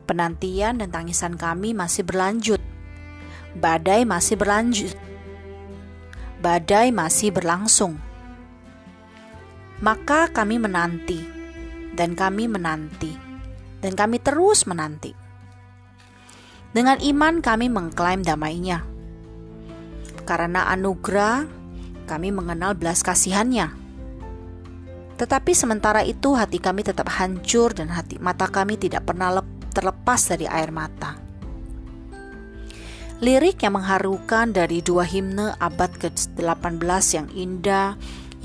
Penantian 0.05 0.77
dan 0.77 0.93
tangisan 0.93 1.41
kami 1.41 1.73
masih 1.73 2.05
berlanjut. 2.05 2.61
Badai 3.57 4.05
masih 4.05 4.37
berlanjut. 4.37 4.93
Badai 6.45 6.93
masih 6.93 7.33
berlangsung. 7.33 7.97
Maka 9.83 10.31
kami 10.31 10.55
menanti, 10.55 11.19
dan 11.95 12.15
kami 12.15 12.47
menanti, 12.47 13.11
dan 13.83 13.95
kami 13.95 14.23
terus 14.23 14.63
menanti. 14.63 15.11
Dengan 16.75 16.99
iman 16.99 17.39
kami 17.39 17.71
mengklaim 17.71 18.23
damainya. 18.23 18.83
Karena 20.27 20.67
anugerah 20.71 21.47
kami 22.07 22.35
mengenal 22.35 22.75
belas 22.75 22.99
kasihannya. 23.03 23.71
Tetapi 25.15 25.51
sementara 25.55 26.03
itu 26.03 26.35
hati 26.35 26.59
kami 26.59 26.83
tetap 26.83 27.07
hancur 27.07 27.71
dan 27.71 27.87
hati 27.87 28.19
mata 28.19 28.51
kami 28.51 28.75
tidak 28.75 29.07
pernah 29.07 29.39
terlepas 29.71 30.21
dari 30.27 30.47
air 30.47 30.75
mata. 30.75 31.15
Lirik 33.23 33.63
yang 33.63 33.79
mengharukan 33.79 34.51
dari 34.51 34.83
dua 34.83 35.07
himne 35.07 35.55
abad 35.55 35.87
ke-18 35.95 37.05
yang 37.15 37.27
indah 37.31 37.95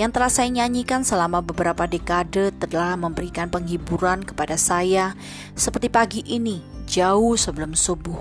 yang 0.01 0.17
telah 0.17 0.33
saya 0.33 0.49
nyanyikan 0.49 1.05
selama 1.05 1.45
beberapa 1.45 1.85
dekade 1.85 2.57
telah 2.57 2.97
memberikan 2.97 3.53
penghiburan 3.53 4.25
kepada 4.25 4.57
saya 4.57 5.13
seperti 5.53 5.93
pagi 5.93 6.25
ini 6.25 6.65
jauh 6.89 7.37
sebelum 7.37 7.77
subuh. 7.77 8.17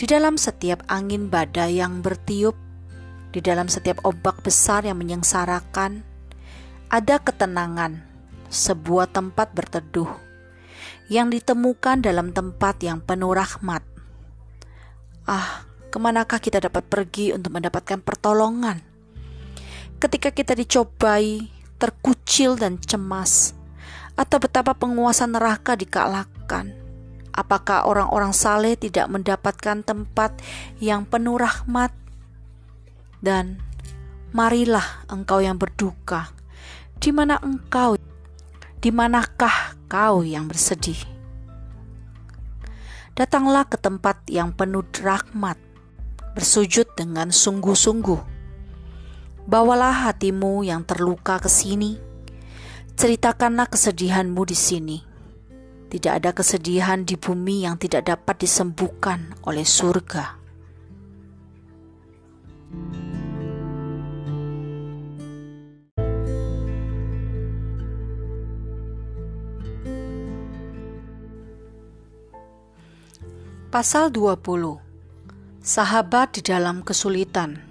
Di 0.00 0.08
dalam 0.08 0.40
setiap 0.40 0.80
angin 0.88 1.28
badai 1.28 1.84
yang 1.84 2.00
bertiup 2.00 2.56
di 3.36 3.44
dalam 3.44 3.68
setiap 3.68 4.00
ombak 4.08 4.40
besar 4.40 4.88
yang 4.88 4.96
menyengsarakan, 4.96 6.00
ada 6.88 7.20
ketenangan, 7.20 8.00
sebuah 8.48 9.12
tempat 9.12 9.52
berteduh 9.52 10.08
yang 11.12 11.28
ditemukan 11.28 12.00
dalam 12.00 12.32
tempat 12.32 12.80
yang 12.80 13.04
penuh 13.04 13.36
rahmat. 13.36 13.84
Ah, 15.28 15.68
ke 15.92 16.00
manakah 16.00 16.40
kita 16.40 16.64
dapat 16.64 16.88
pergi 16.88 17.36
untuk 17.36 17.52
mendapatkan 17.52 18.00
pertolongan? 18.00 18.87
Ketika 19.98 20.30
kita 20.30 20.54
dicobai, 20.54 21.50
terkucil 21.74 22.54
dan 22.54 22.78
cemas, 22.78 23.58
atau 24.14 24.38
betapa 24.38 24.70
penguasa 24.70 25.26
neraka 25.26 25.74
dikalahkan, 25.74 26.70
apakah 27.34 27.82
orang-orang 27.82 28.30
saleh 28.30 28.78
tidak 28.78 29.10
mendapatkan 29.10 29.82
tempat 29.82 30.38
yang 30.78 31.02
penuh 31.02 31.42
rahmat? 31.42 31.90
Dan 33.18 33.58
marilah 34.30 35.02
engkau 35.10 35.42
yang 35.42 35.58
berduka, 35.58 36.30
di 37.02 37.10
mana 37.10 37.42
engkau, 37.42 37.98
di 38.78 38.94
manakah 38.94 39.74
kau 39.90 40.22
yang 40.22 40.46
bersedih? 40.46 41.02
Datanglah 43.18 43.66
ke 43.66 43.74
tempat 43.74 44.22
yang 44.30 44.54
penuh 44.54 44.86
rahmat, 45.02 45.58
bersujud 46.38 46.86
dengan 46.94 47.34
sungguh-sungguh. 47.34 48.37
Bawalah 49.48 50.12
hatimu 50.12 50.60
yang 50.60 50.84
terluka 50.84 51.40
ke 51.40 51.48
sini. 51.48 51.96
Ceritakanlah 53.00 53.72
kesedihanmu 53.72 54.44
di 54.44 54.52
sini. 54.52 54.98
Tidak 55.88 56.12
ada 56.12 56.36
kesedihan 56.36 57.00
di 57.00 57.16
bumi 57.16 57.64
yang 57.64 57.80
tidak 57.80 58.12
dapat 58.12 58.44
disembuhkan 58.44 59.32
oleh 59.48 59.64
surga. 59.64 60.36
Pasal 73.72 74.12
20 74.12 74.44
Sahabat 75.64 76.36
di 76.36 76.44
dalam 76.44 76.84
kesulitan 76.84 77.67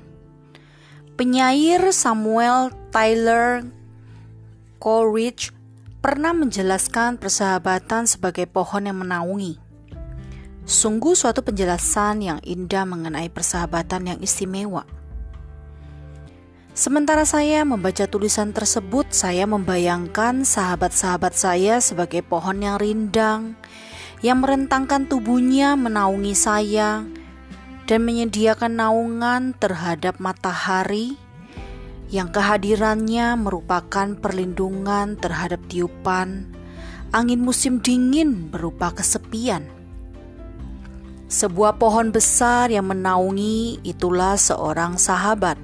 Penyair 1.17 1.81
Samuel 1.97 2.69
Tyler 2.93 3.65
Coleridge 4.77 5.49
pernah 5.97 6.29
menjelaskan 6.29 7.17
persahabatan 7.17 8.05
sebagai 8.05 8.45
pohon 8.45 8.85
yang 8.85 9.01
menaungi. 9.01 9.57
Sungguh 10.69 11.17
suatu 11.17 11.41
penjelasan 11.41 12.21
yang 12.21 12.39
indah 12.45 12.85
mengenai 12.85 13.33
persahabatan 13.33 14.13
yang 14.13 14.19
istimewa. 14.21 14.85
Sementara 16.77 17.25
saya 17.25 17.65
membaca 17.65 18.05
tulisan 18.05 18.53
tersebut, 18.53 19.09
saya 19.09 19.49
membayangkan 19.49 20.45
sahabat-sahabat 20.45 21.33
saya 21.33 21.81
sebagai 21.81 22.21
pohon 22.21 22.61
yang 22.61 22.77
rindang, 22.77 23.57
yang 24.21 24.45
merentangkan 24.45 25.09
tubuhnya 25.09 25.73
menaungi 25.73 26.37
saya 26.37 27.09
dan 27.87 28.03
menyediakan 28.03 28.83
naungan 28.83 29.55
terhadap 29.55 30.19
matahari 30.19 31.15
yang 32.11 32.27
kehadirannya 32.29 33.39
merupakan 33.39 34.13
perlindungan 34.19 35.15
terhadap 35.15 35.63
tiupan 35.71 36.57
angin 37.15 37.39
musim 37.39 37.79
dingin 37.79 38.51
berupa 38.51 38.91
kesepian. 38.91 39.63
Sebuah 41.27 41.75
pohon 41.75 42.11
besar 42.11 42.71
yang 42.71 42.87
menaungi 42.87 43.83
itulah 43.83 44.39
seorang 44.39 44.95
sahabat. 44.95 45.59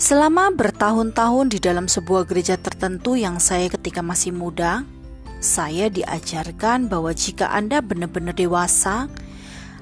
Selama 0.00 0.50
bertahun-tahun 0.50 1.52
di 1.52 1.58
dalam 1.60 1.86
sebuah 1.86 2.26
gereja 2.26 2.56
tertentu 2.56 3.14
yang 3.14 3.36
saya 3.36 3.68
ketika 3.68 4.00
masih 4.00 4.32
muda, 4.32 4.82
saya 5.38 5.92
diajarkan 5.92 6.88
bahwa 6.88 7.12
jika 7.12 7.52
Anda 7.52 7.84
benar-benar 7.84 8.34
dewasa, 8.34 9.12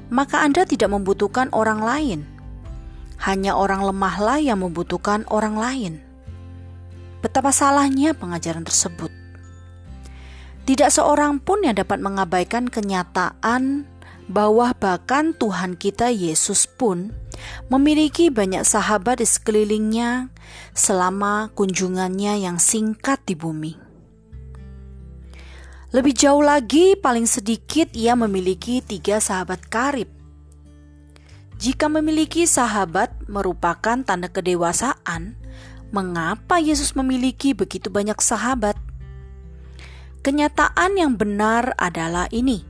maka 0.08 0.44
Anda 0.44 0.64
tidak 0.64 0.92
membutuhkan 0.92 1.52
orang 1.52 1.80
lain. 1.80 2.20
Hanya 3.18 3.56
orang 3.58 3.82
lemahlah 3.82 4.38
yang 4.38 4.62
membutuhkan 4.62 5.26
orang 5.28 5.58
lain. 5.58 5.94
Betapa 7.18 7.50
salahnya 7.50 8.14
pengajaran 8.14 8.62
tersebut. 8.62 9.10
Tidak 10.68 10.92
seorang 10.92 11.40
pun 11.40 11.64
yang 11.64 11.74
dapat 11.80 11.98
mengabaikan 11.98 12.68
kenyataan 12.68 13.88
bahwa 14.28 14.76
bahkan 14.76 15.32
Tuhan 15.32 15.80
kita 15.80 16.12
Yesus 16.12 16.68
pun 16.68 17.10
memiliki 17.72 18.28
banyak 18.28 18.62
sahabat 18.62 19.24
di 19.24 19.26
sekelilingnya 19.26 20.28
selama 20.76 21.48
kunjungannya 21.56 22.44
yang 22.44 22.60
singkat 22.60 23.24
di 23.24 23.32
bumi. 23.32 23.87
Lebih 25.88 26.12
jauh 26.12 26.44
lagi, 26.44 27.00
paling 27.00 27.24
sedikit 27.24 27.88
ia 27.96 28.12
memiliki 28.12 28.84
tiga 28.84 29.24
sahabat 29.24 29.64
karib. 29.72 30.12
Jika 31.56 31.88
memiliki 31.88 32.44
sahabat 32.44 33.08
merupakan 33.24 33.96
tanda 34.04 34.28
kedewasaan, 34.28 35.32
mengapa 35.88 36.60
Yesus 36.60 36.92
memiliki 36.92 37.56
begitu 37.56 37.88
banyak 37.88 38.20
sahabat? 38.20 38.76
Kenyataan 40.20 41.00
yang 41.00 41.16
benar 41.16 41.72
adalah 41.80 42.28
ini: 42.36 42.68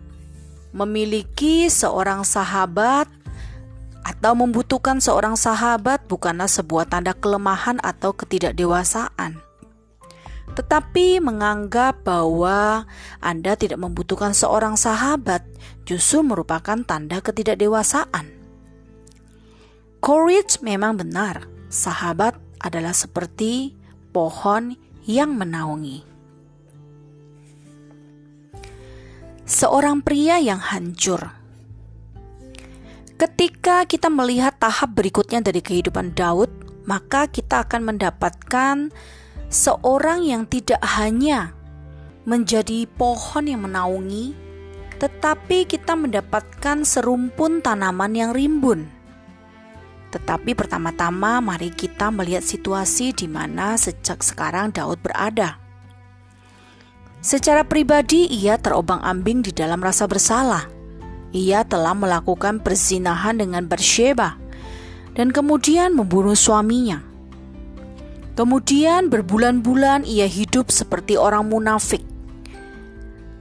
memiliki 0.70 1.66
seorang 1.66 2.22
sahabat 2.22 3.10
atau 4.06 4.32
membutuhkan 4.38 5.02
seorang 5.02 5.34
sahabat 5.34 6.06
bukanlah 6.06 6.46
sebuah 6.46 6.86
tanda 6.86 7.18
kelemahan 7.18 7.82
atau 7.82 8.14
ketidakdewasaan, 8.14 9.42
tetapi 10.58 11.22
menganggap 11.22 12.02
bahwa 12.02 12.82
Anda 13.22 13.54
tidak 13.54 13.78
membutuhkan 13.78 14.34
seorang 14.34 14.74
sahabat 14.74 15.46
justru 15.86 16.26
merupakan 16.26 16.82
tanda 16.82 17.22
ketidakdewasaan. 17.22 18.26
Courage 20.02 20.58
memang 20.66 20.98
benar, 20.98 21.46
sahabat 21.70 22.34
adalah 22.58 22.90
seperti 22.90 23.78
pohon 24.10 24.74
yang 25.06 25.38
menaungi. 25.38 26.08
seorang 29.48 30.04
pria 30.04 30.36
yang 30.36 30.60
hancur. 30.60 31.32
Ketika 33.16 33.88
kita 33.88 34.12
melihat 34.12 34.54
tahap 34.60 34.94
berikutnya 34.94 35.40
dari 35.42 35.64
kehidupan 35.64 36.12
Daud, 36.12 36.52
maka 36.84 37.26
kita 37.26 37.64
akan 37.66 37.96
mendapatkan 37.96 38.92
seorang 39.48 40.24
yang 40.28 40.44
tidak 40.44 40.80
hanya 40.84 41.56
menjadi 42.28 42.84
pohon 42.84 43.48
yang 43.48 43.64
menaungi, 43.64 44.36
tetapi 45.00 45.64
kita 45.64 45.96
mendapatkan 45.96 46.84
serumpun 46.84 47.64
tanaman 47.64 48.12
yang 48.12 48.30
rimbun. 48.36 48.88
Tetapi 50.08 50.56
pertama-tama, 50.56 51.40
mari 51.40 51.68
kita 51.72 52.08
melihat 52.08 52.44
situasi 52.44 53.12
di 53.12 53.28
mana 53.28 53.76
sejak 53.76 54.24
sekarang 54.24 54.72
Daud 54.72 55.00
berada. 55.00 55.60
Secara 57.20 57.64
pribadi, 57.64 58.28
ia 58.28 58.56
terobang-ambing 58.56 59.44
di 59.44 59.52
dalam 59.52 59.80
rasa 59.84 60.08
bersalah. 60.08 60.64
Ia 61.32 61.60
telah 61.68 61.92
melakukan 61.92 62.64
perzinahan 62.64 63.36
dengan 63.36 63.68
Bersheba 63.68 64.40
dan 65.12 65.28
kemudian 65.28 65.92
membunuh 65.92 66.38
suaminya. 66.38 67.07
Kemudian 68.38 69.10
berbulan-bulan 69.10 70.06
ia 70.06 70.30
hidup 70.30 70.70
seperti 70.70 71.18
orang 71.18 71.50
munafik. 71.50 72.06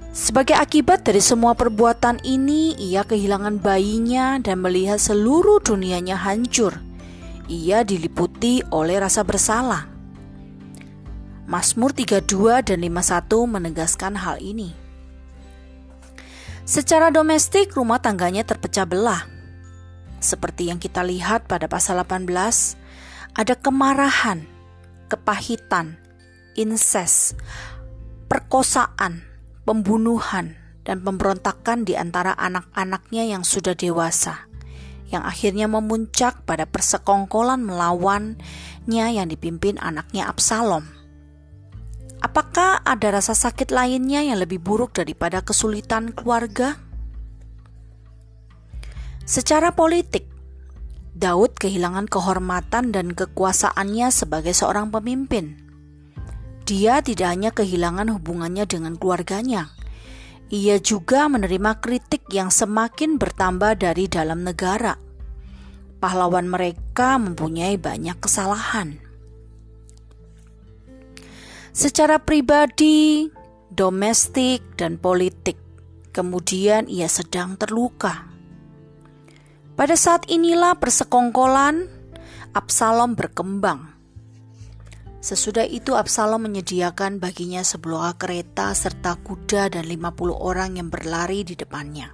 Sebagai 0.10 0.57
akibat 0.57 1.06
dari 1.06 1.22
semua 1.22 1.53
perbuatan 1.53 2.26
ini, 2.26 2.74
ia 2.82 3.06
kehilangan 3.06 3.61
bayinya 3.61 4.41
dan 4.41 4.57
melihat 4.57 4.98
seluruh 4.98 5.61
dunianya 5.61 6.18
hancur. 6.18 6.82
Ia 7.45 7.86
diliputi 7.86 8.65
oleh 8.74 8.98
rasa 8.98 9.22
bersalah. 9.22 9.86
Mazmur 11.45 11.94
32 11.94 12.66
dan 12.66 12.82
51 12.82 13.45
menegaskan 13.45 14.17
hal 14.17 14.42
ini. 14.42 14.74
Secara 16.66 17.14
domestik, 17.14 17.77
rumah 17.77 18.01
tangganya 18.01 18.42
terpecah 18.42 18.90
belah. 18.90 19.30
Seperti 20.17 20.74
yang 20.74 20.82
kita 20.82 21.06
lihat 21.06 21.45
pada 21.45 21.69
pasal 21.69 22.01
18, 22.01 22.26
ada 23.38 23.53
kemarahan, 23.53 24.57
kepahitan, 25.08 25.98
inses, 26.53 27.36
perkosaan, 28.27 29.24
pembunuhan, 29.64 30.56
dan 30.88 31.03
pemberontakan 31.03 31.84
di 31.84 32.00
antara 32.00 32.32
anak-anaknya 32.40 33.27
yang 33.27 33.44
sudah 33.44 33.76
dewasa, 33.76 34.48
yang 35.11 35.24
akhirnya 35.27 35.68
memuncak 35.68 36.48
pada 36.48 36.64
persekongkolan 36.64 37.60
melawannya 37.64 39.08
yang 39.11 39.27
dipimpin 39.27 39.76
anaknya 39.84 40.32
Absalom. 40.32 40.88
Apakah 42.18 42.82
ada 42.82 43.14
rasa 43.14 43.38
sakit 43.38 43.69
lainnya 43.69 44.26
yang 44.26 44.42
lebih 44.42 44.58
buruk 44.58 44.95
daripada 44.98 45.44
kesulitan 45.44 46.16
keluarga? 46.16 46.80
Secara 49.27 49.76
politik, 49.76 50.36
Daud 51.17 51.57
kehilangan 51.57 52.05
kehormatan 52.05 52.93
dan 52.93 53.17
kekuasaannya 53.17 54.13
sebagai 54.13 54.53
seorang 54.53 54.93
pemimpin. 54.93 55.57
Dia 56.69 57.01
tidak 57.01 57.27
hanya 57.33 57.49
kehilangan 57.49 58.13
hubungannya 58.13 58.69
dengan 58.69 58.93
keluarganya, 58.93 59.73
ia 60.53 60.77
juga 60.77 61.25
menerima 61.25 61.81
kritik 61.81 62.29
yang 62.29 62.53
semakin 62.53 63.17
bertambah 63.17 63.81
dari 63.81 64.05
dalam 64.05 64.45
negara. 64.45 64.95
Pahlawan 65.97 66.45
mereka 66.45 67.17
mempunyai 67.17 67.81
banyak 67.81 68.21
kesalahan 68.21 69.07
secara 71.77 72.17
pribadi, 72.17 73.29
domestik, 73.69 74.65
dan 74.81 74.97
politik. 74.97 75.61
Kemudian 76.09 76.89
ia 76.89 77.05
sedang 77.05 77.53
terluka. 77.53 78.36
Pada 79.77 79.93
saat 79.93 80.25
inilah 80.25 80.73
persekongkolan 80.81 81.85
Absalom 82.57 83.14
berkembang. 83.14 83.93
Sesudah 85.22 85.69
itu 85.69 85.93
Absalom 85.93 86.49
menyediakan 86.49 87.22
baginya 87.22 87.61
sebuah 87.61 88.17
kereta 88.17 88.73
serta 88.73 89.22
kuda 89.22 89.77
dan 89.77 89.85
50 89.85 90.33
orang 90.33 90.81
yang 90.81 90.89
berlari 90.89 91.45
di 91.45 91.53
depannya. 91.53 92.09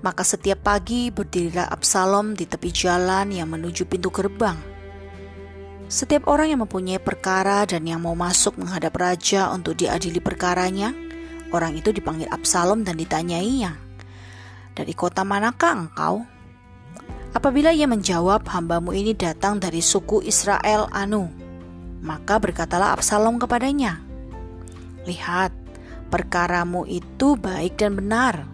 Maka 0.00 0.24
setiap 0.24 0.64
pagi 0.64 1.12
berdirilah 1.12 1.68
Absalom 1.68 2.32
di 2.32 2.48
tepi 2.48 2.72
jalan 2.72 3.36
yang 3.36 3.52
menuju 3.52 3.84
pintu 3.84 4.08
gerbang 4.08 4.76
setiap 5.86 6.26
orang 6.26 6.50
yang 6.50 6.66
mempunyai 6.66 6.98
perkara 6.98 7.62
dan 7.62 7.86
yang 7.86 8.02
mau 8.02 8.18
masuk 8.18 8.58
menghadap 8.58 8.90
raja 8.98 9.54
untuk 9.54 9.78
diadili 9.78 10.18
perkaranya, 10.18 10.90
orang 11.54 11.78
itu 11.78 11.94
dipanggil 11.94 12.26
Absalom 12.26 12.82
dan 12.82 12.98
ditanyainya, 12.98 13.78
"Dari 14.74 14.90
kota 14.98 15.22
manakah 15.22 15.78
engkau?" 15.78 16.26
Apabila 17.32 17.74
ia 17.74 17.88
menjawab, 17.90 18.46
"Hambamu 18.46 18.94
ini 18.94 19.16
datang 19.16 19.58
dari 19.58 19.82
suku 19.82 20.22
Israel 20.22 20.86
Anu," 20.94 21.26
maka 22.04 22.38
berkatalah 22.38 22.94
Absalom 22.94 23.40
kepadanya, 23.40 23.98
"Lihat, 25.08 25.50
perkaramu 26.12 26.86
itu 26.86 27.34
baik 27.34 27.82
dan 27.82 27.98
benar, 27.98 28.46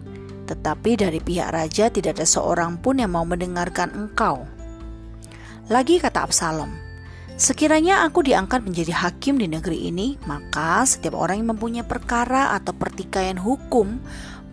tetapi 0.49 0.97
dari 0.97 1.21
pihak 1.21 1.53
raja 1.53 1.93
tidak 1.93 2.17
ada 2.17 2.25
seorang 2.25 2.81
pun 2.81 2.97
yang 2.97 3.13
mau 3.13 3.27
mendengarkan 3.27 3.93
engkau." 3.93 4.47
Lagi 5.69 6.01
kata 6.01 6.27
Absalom, 6.27 6.83
Sekiranya 7.33 8.05
aku 8.05 8.21
diangkat 8.21 8.61
menjadi 8.61 8.93
hakim 8.93 9.41
di 9.41 9.49
negeri 9.49 9.89
ini, 9.89 10.21
maka 10.29 10.85
setiap 10.85 11.17
orang 11.17 11.41
yang 11.41 11.57
mempunyai 11.57 11.81
perkara 11.81 12.53
atau 12.53 12.77
pertikaian 12.77 13.41
hukum 13.41 13.97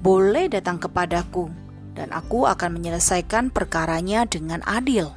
boleh 0.01 0.49
datang 0.49 0.81
kepadaku, 0.81 1.53
dan 2.01 2.17
aku 2.17 2.49
akan 2.49 2.81
menyelesaikan 2.81 3.53
perkaranya 3.53 4.25
dengan 4.25 4.65
adil. 4.65 5.13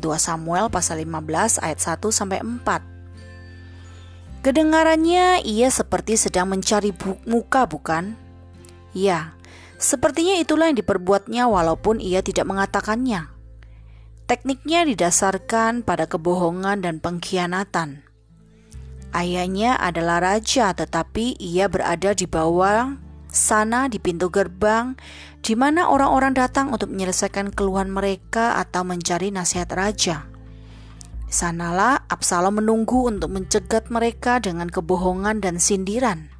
2 0.00 0.08
Samuel 0.16 0.72
pasal 0.72 1.04
15 1.04 1.60
ayat 1.60 1.76
1 1.76 2.00
sampai 2.08 2.40
4. 2.40 4.40
Kedengarannya 4.40 5.44
ia 5.44 5.68
seperti 5.68 6.16
sedang 6.16 6.48
mencari 6.48 6.96
muka 7.28 7.68
bukan? 7.68 8.16
Ya, 8.96 9.36
sepertinya 9.76 10.40
itulah 10.40 10.72
yang 10.72 10.80
diperbuatnya 10.80 11.52
walaupun 11.52 12.00
ia 12.00 12.24
tidak 12.24 12.48
mengatakannya. 12.48 13.28
Tekniknya 14.24 14.88
didasarkan 14.88 15.84
pada 15.84 16.08
kebohongan 16.08 16.80
dan 16.80 17.04
pengkhianatan. 17.04 18.08
Ayahnya 19.12 19.76
adalah 19.78 20.18
raja, 20.18 20.72
tetapi 20.72 21.38
ia 21.38 21.70
berada 21.70 22.10
di 22.16 22.26
bawah 22.26 23.06
sana 23.36 23.86
di 23.86 24.00
pintu 24.00 24.32
gerbang, 24.32 24.96
di 25.46 25.54
mana 25.54 25.86
orang-orang 25.94 26.34
datang 26.34 26.74
untuk 26.74 26.90
menyelesaikan 26.90 27.54
keluhan 27.54 27.86
mereka 27.94 28.58
atau 28.58 28.82
mencari 28.82 29.30
nasihat 29.30 29.70
raja. 29.70 30.26
Di 31.22 31.30
sanalah 31.30 32.02
Absalom 32.10 32.58
menunggu 32.58 33.06
untuk 33.06 33.30
mencegat 33.30 33.86
mereka 33.86 34.42
dengan 34.42 34.66
kebohongan 34.66 35.38
dan 35.38 35.62
sindiran. 35.62 36.34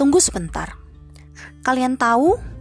Tunggu 0.00 0.16
sebentar. 0.16 0.80
Kalian 1.60 2.00
tahu 2.00 2.56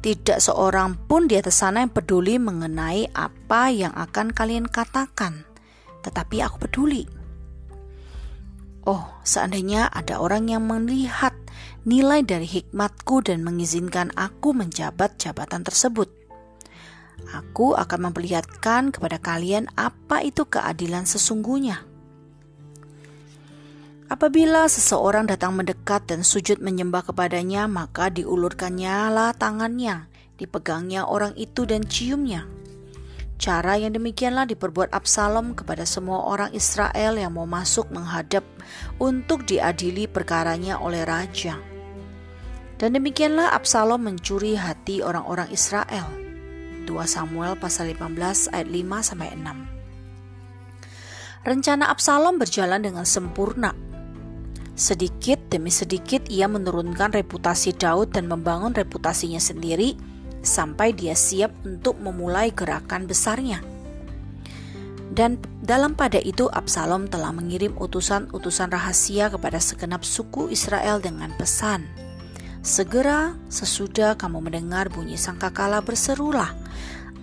Tidak 0.00 0.40
seorang 0.40 0.96
pun 0.96 1.28
di 1.28 1.36
atas 1.36 1.60
sana 1.60 1.84
yang 1.84 1.92
peduli 1.92 2.40
mengenai 2.40 3.12
apa 3.12 3.68
yang 3.68 3.92
akan 3.92 4.32
kalian 4.32 4.64
katakan, 4.64 5.44
tetapi 6.00 6.40
aku 6.40 6.64
peduli. 6.64 7.04
Oh, 8.88 9.04
seandainya 9.28 9.92
ada 9.92 10.24
orang 10.24 10.48
yang 10.48 10.64
melihat 10.64 11.36
nilai 11.90 12.22
dari 12.22 12.46
hikmatku 12.46 13.26
dan 13.26 13.42
mengizinkan 13.42 14.14
aku 14.14 14.54
menjabat 14.54 15.18
jabatan 15.18 15.66
tersebut, 15.66 16.06
aku 17.34 17.74
akan 17.74 18.14
memperlihatkan 18.14 18.94
kepada 18.94 19.18
kalian 19.18 19.66
apa 19.74 20.22
itu 20.22 20.46
keadilan 20.46 21.02
sesungguhnya. 21.02 21.82
Apabila 24.06 24.70
seseorang 24.70 25.26
datang 25.26 25.58
mendekat 25.58 26.06
dan 26.06 26.22
sujud 26.22 26.62
menyembah 26.62 27.10
kepadanya, 27.10 27.66
maka 27.66 28.06
diulurkannya 28.06 29.10
lah 29.10 29.34
tangannya, 29.34 30.06
dipegangnya 30.38 31.10
orang 31.10 31.34
itu 31.34 31.66
dan 31.66 31.82
ciumnya. 31.90 32.46
Cara 33.38 33.78
yang 33.78 33.94
demikianlah 33.98 34.46
diperbuat 34.46 34.94
Absalom 34.94 35.58
kepada 35.58 35.82
semua 35.86 36.22
orang 36.26 36.54
Israel 36.54 37.18
yang 37.18 37.34
mau 37.34 37.50
masuk 37.50 37.90
menghadap 37.90 38.46
untuk 39.02 39.42
diadili 39.42 40.06
perkaranya 40.06 40.78
oleh 40.78 41.02
raja. 41.02 41.69
Dan 42.80 42.96
demikianlah 42.96 43.52
Absalom 43.52 44.08
mencuri 44.08 44.56
hati 44.56 45.04
orang-orang 45.04 45.52
Israel. 45.52 46.08
2 46.88 46.96
Samuel 47.04 47.60
pasal 47.60 47.92
15 47.92 48.56
ayat 48.56 48.68
5 48.72 49.04
sampai 49.04 49.36
6. 49.36 51.44
Rencana 51.44 51.92
Absalom 51.92 52.40
berjalan 52.40 52.80
dengan 52.80 53.04
sempurna 53.04 53.76
Sedikit 54.80 55.36
demi 55.52 55.68
sedikit 55.68 56.24
ia 56.32 56.48
menurunkan 56.48 57.12
reputasi 57.12 57.76
Daud 57.76 58.16
dan 58.16 58.32
membangun 58.32 58.72
reputasinya 58.72 59.36
sendiri 59.36 59.92
sampai 60.40 60.96
dia 60.96 61.12
siap 61.12 61.52
untuk 61.68 62.00
memulai 62.00 62.48
gerakan 62.48 63.04
besarnya. 63.04 63.60
Dan 65.12 65.36
dalam 65.60 65.92
pada 65.92 66.16
itu 66.16 66.48
Absalom 66.48 67.12
telah 67.12 67.28
mengirim 67.28 67.76
utusan-utusan 67.76 68.72
rahasia 68.72 69.28
kepada 69.28 69.60
segenap 69.60 70.00
suku 70.00 70.48
Israel 70.48 70.96
dengan 70.96 71.28
pesan, 71.36 71.84
Segera 72.60 73.40
sesudah 73.48 74.20
kamu 74.20 74.44
mendengar 74.44 74.92
bunyi 74.92 75.16
sangkakala 75.16 75.80
berserulah, 75.80 76.52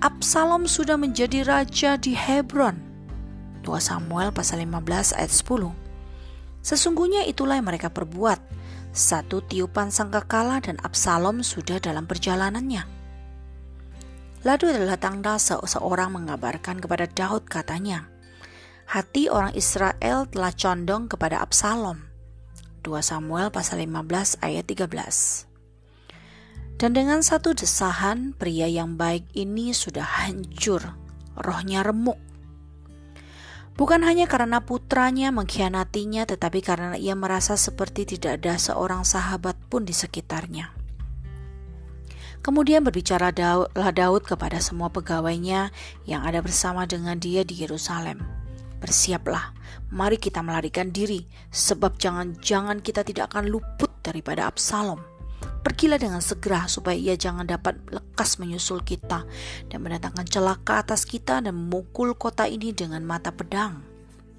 Absalom 0.02 0.66
sudah 0.66 0.98
menjadi 0.98 1.46
raja 1.46 1.94
di 1.94 2.18
Hebron. 2.18 2.82
2 3.62 3.70
Samuel 3.78 4.34
pasal 4.34 4.66
15 4.66 5.14
ayat 5.14 5.30
10 5.30 5.70
Sesungguhnya 6.66 7.22
itulah 7.30 7.54
yang 7.54 7.70
mereka 7.70 7.94
perbuat. 7.94 8.42
Satu 8.98 9.46
tiupan 9.46 9.94
sangkakala 9.94 10.58
dan 10.58 10.82
Absalom 10.82 11.46
sudah 11.46 11.78
dalam 11.78 12.10
perjalanannya. 12.10 12.82
Lalu 14.42 14.66
adalah 14.74 14.98
tanggal 14.98 15.38
seseorang 15.38 16.18
mengabarkan 16.18 16.82
kepada 16.82 17.06
Daud 17.06 17.46
katanya, 17.46 18.10
hati 18.90 19.30
orang 19.30 19.54
Israel 19.54 20.26
telah 20.34 20.50
condong 20.58 21.06
kepada 21.06 21.46
Absalom. 21.46 22.07
2 22.84 23.02
Samuel 23.02 23.50
pasal 23.50 23.86
15 23.86 24.42
ayat 24.44 24.66
13. 24.68 25.48
Dan 26.78 26.94
dengan 26.94 27.26
satu 27.26 27.58
desahan, 27.58 28.38
pria 28.38 28.70
yang 28.70 29.00
baik 29.00 29.26
ini 29.34 29.74
sudah 29.74 30.06
hancur, 30.06 30.94
rohnya 31.34 31.82
remuk, 31.82 32.22
Bukan 33.78 34.02
hanya 34.02 34.26
karena 34.26 34.66
putranya 34.66 35.30
mengkhianatinya, 35.30 36.26
tetapi 36.26 36.66
karena 36.66 36.98
ia 36.98 37.14
merasa 37.14 37.54
seperti 37.54 38.18
tidak 38.18 38.42
ada 38.42 38.58
seorang 38.58 39.06
sahabat 39.06 39.54
pun 39.70 39.86
di 39.86 39.94
sekitarnya. 39.94 40.74
Kemudian 42.42 42.82
berbicaralah 42.82 43.38
Daud, 43.38 43.70
Daud 43.78 44.26
kepada 44.26 44.58
semua 44.66 44.90
pegawainya 44.90 45.70
yang 46.10 46.26
ada 46.26 46.42
bersama 46.42 46.90
dengan 46.90 47.22
dia 47.22 47.46
di 47.46 47.54
Yerusalem. 47.54 48.26
Bersiaplah, 48.82 49.54
mari 49.92 50.20
kita 50.20 50.44
melarikan 50.44 50.92
diri, 50.92 51.28
sebab 51.52 52.00
jangan-jangan 52.00 52.82
kita 52.84 53.04
tidak 53.04 53.32
akan 53.34 53.52
luput 53.52 53.92
daripada 54.04 54.48
Absalom. 54.48 55.00
Pergilah 55.68 56.00
dengan 56.00 56.24
segera 56.24 56.64
supaya 56.72 56.96
ia 56.96 57.20
jangan 57.20 57.44
dapat 57.44 57.76
lekas 57.92 58.40
menyusul 58.40 58.88
kita 58.88 59.28
dan 59.68 59.80
mendatangkan 59.84 60.24
celaka 60.24 60.80
atas 60.80 61.04
kita 61.04 61.44
dan 61.44 61.52
memukul 61.52 62.16
kota 62.16 62.48
ini 62.48 62.72
dengan 62.72 63.04
mata 63.04 63.36
pedang. 63.36 63.84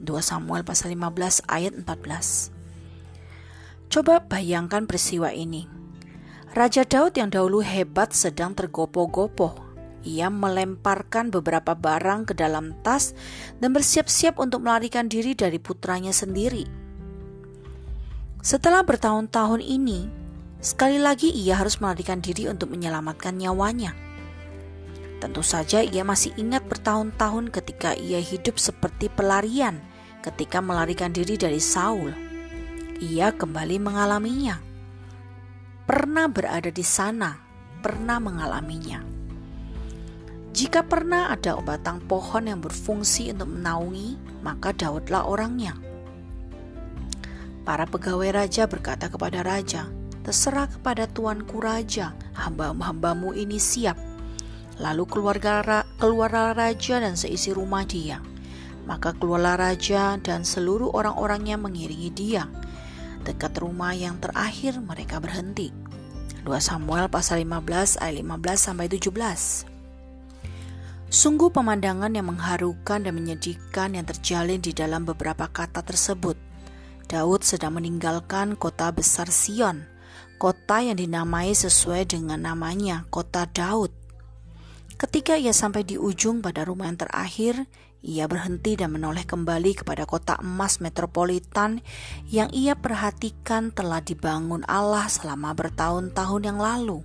2 0.00 0.08
Samuel 0.24 0.64
pasal 0.64 0.96
15 0.96 1.44
ayat 1.44 1.76
14. 1.84 3.92
Coba 3.92 4.24
bayangkan 4.24 4.88
peristiwa 4.88 5.28
ini. 5.28 5.68
Raja 6.56 6.88
Daud 6.88 7.12
yang 7.20 7.28
dahulu 7.28 7.60
hebat 7.60 8.16
sedang 8.16 8.56
tergopoh-gopoh. 8.56 9.67
Ia 10.08 10.32
melemparkan 10.32 11.28
beberapa 11.28 11.76
barang 11.76 12.32
ke 12.32 12.34
dalam 12.34 12.72
tas 12.80 13.12
dan 13.60 13.76
bersiap-siap 13.76 14.40
untuk 14.40 14.64
melarikan 14.64 15.12
diri 15.12 15.36
dari 15.36 15.60
putranya 15.60 16.16
sendiri. 16.16 16.64
Setelah 18.40 18.80
bertahun-tahun 18.88 19.60
ini, 19.60 20.18
Sekali 20.58 20.98
lagi 20.98 21.30
ia 21.30 21.54
harus 21.54 21.78
melarikan 21.78 22.18
diri 22.18 22.50
untuk 22.50 22.74
menyelamatkan 22.74 23.38
nyawanya. 23.38 23.94
Tentu 25.22 25.42
saja 25.42 25.86
ia 25.86 26.02
masih 26.02 26.34
ingat 26.34 26.66
bertahun-tahun 26.66 27.54
ketika 27.54 27.94
ia 27.94 28.18
hidup 28.18 28.58
seperti 28.58 29.06
pelarian 29.06 29.78
ketika 30.22 30.58
melarikan 30.58 31.14
diri 31.14 31.38
dari 31.38 31.62
Saul. 31.62 32.10
Ia 32.98 33.30
kembali 33.38 33.78
mengalaminya. 33.78 34.58
Pernah 35.86 36.26
berada 36.26 36.74
di 36.74 36.82
sana, 36.82 37.38
pernah 37.78 38.18
mengalaminya. 38.18 39.17
Jika 40.58 40.82
pernah 40.82 41.30
ada 41.30 41.54
batang 41.62 42.02
pohon 42.02 42.50
yang 42.50 42.58
berfungsi 42.58 43.30
untuk 43.30 43.46
menaungi, 43.46 44.42
maka 44.42 44.74
Daudlah 44.74 45.30
orangnya. 45.30 45.78
Para 47.62 47.86
pegawai 47.86 48.42
raja 48.42 48.66
berkata 48.66 49.06
kepada 49.06 49.46
raja, 49.46 49.86
terserah 50.26 50.66
kepada 50.66 51.06
tuanku 51.06 51.62
raja, 51.62 52.10
hamba-hambamu 52.34 53.38
ini 53.38 53.54
siap. 53.54 53.94
Lalu 54.82 55.06
keluarga 55.06 55.86
keluarlah 56.02 56.58
raja 56.58 56.98
dan 56.98 57.14
seisi 57.14 57.54
rumah 57.54 57.86
dia. 57.86 58.18
Maka 58.82 59.14
keluarlah 59.14 59.62
raja 59.62 60.18
dan 60.18 60.42
seluruh 60.42 60.90
orang-orangnya 60.90 61.54
mengiringi 61.54 62.10
dia. 62.10 62.50
Dekat 63.22 63.62
rumah 63.62 63.94
yang 63.94 64.18
terakhir 64.18 64.74
mereka 64.82 65.22
berhenti. 65.22 65.70
2 66.42 66.50
Samuel 66.58 67.06
pasal 67.06 67.46
15 67.46 68.02
ayat 68.02 68.26
15 68.26 68.58
sampai 68.58 68.90
17. 68.90 69.77
Sungguh 71.08 71.48
pemandangan 71.48 72.12
yang 72.12 72.28
mengharukan 72.28 73.00
dan 73.00 73.16
menyedihkan 73.16 73.96
yang 73.96 74.04
terjalin 74.04 74.60
di 74.60 74.76
dalam 74.76 75.08
beberapa 75.08 75.48
kata 75.48 75.80
tersebut. 75.80 76.36
Daud 77.08 77.40
sedang 77.40 77.80
meninggalkan 77.80 78.60
kota 78.60 78.92
besar 78.92 79.32
Sion, 79.32 79.88
kota 80.36 80.84
yang 80.84 81.00
dinamai 81.00 81.56
sesuai 81.56 82.12
dengan 82.12 82.44
namanya, 82.44 83.08
kota 83.08 83.48
Daud. 83.48 83.88
Ketika 85.00 85.40
ia 85.40 85.56
sampai 85.56 85.88
di 85.88 85.96
ujung 85.96 86.44
pada 86.44 86.68
rumah 86.68 86.92
yang 86.92 87.00
terakhir, 87.00 87.64
ia 88.04 88.28
berhenti 88.28 88.76
dan 88.76 88.92
menoleh 88.92 89.24
kembali 89.24 89.80
kepada 89.80 90.04
kota 90.04 90.36
emas 90.44 90.76
metropolitan 90.84 91.80
yang 92.28 92.52
ia 92.52 92.76
perhatikan 92.76 93.72
telah 93.72 94.04
dibangun 94.04 94.60
Allah 94.68 95.08
selama 95.08 95.56
bertahun-tahun 95.56 96.42
yang 96.44 96.60
lalu. 96.60 97.00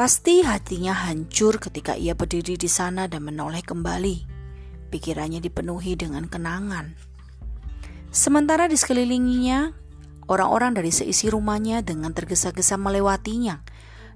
Pasti 0.00 0.40
hatinya 0.40 0.96
hancur 0.96 1.60
ketika 1.60 1.92
ia 1.92 2.16
berdiri 2.16 2.56
di 2.56 2.72
sana 2.72 3.04
dan 3.04 3.20
menoleh 3.20 3.60
kembali. 3.60 4.24
Pikirannya 4.88 5.44
dipenuhi 5.44 5.92
dengan 5.92 6.24
kenangan. 6.24 6.96
Sementara 8.08 8.64
di 8.64 8.80
sekelilinginya, 8.80 9.76
Orang-orang 10.30 10.78
dari 10.78 10.94
seisi 10.94 11.26
rumahnya 11.26 11.82
dengan 11.82 12.14
tergesa-gesa 12.14 12.78
melewatinya, 12.78 13.66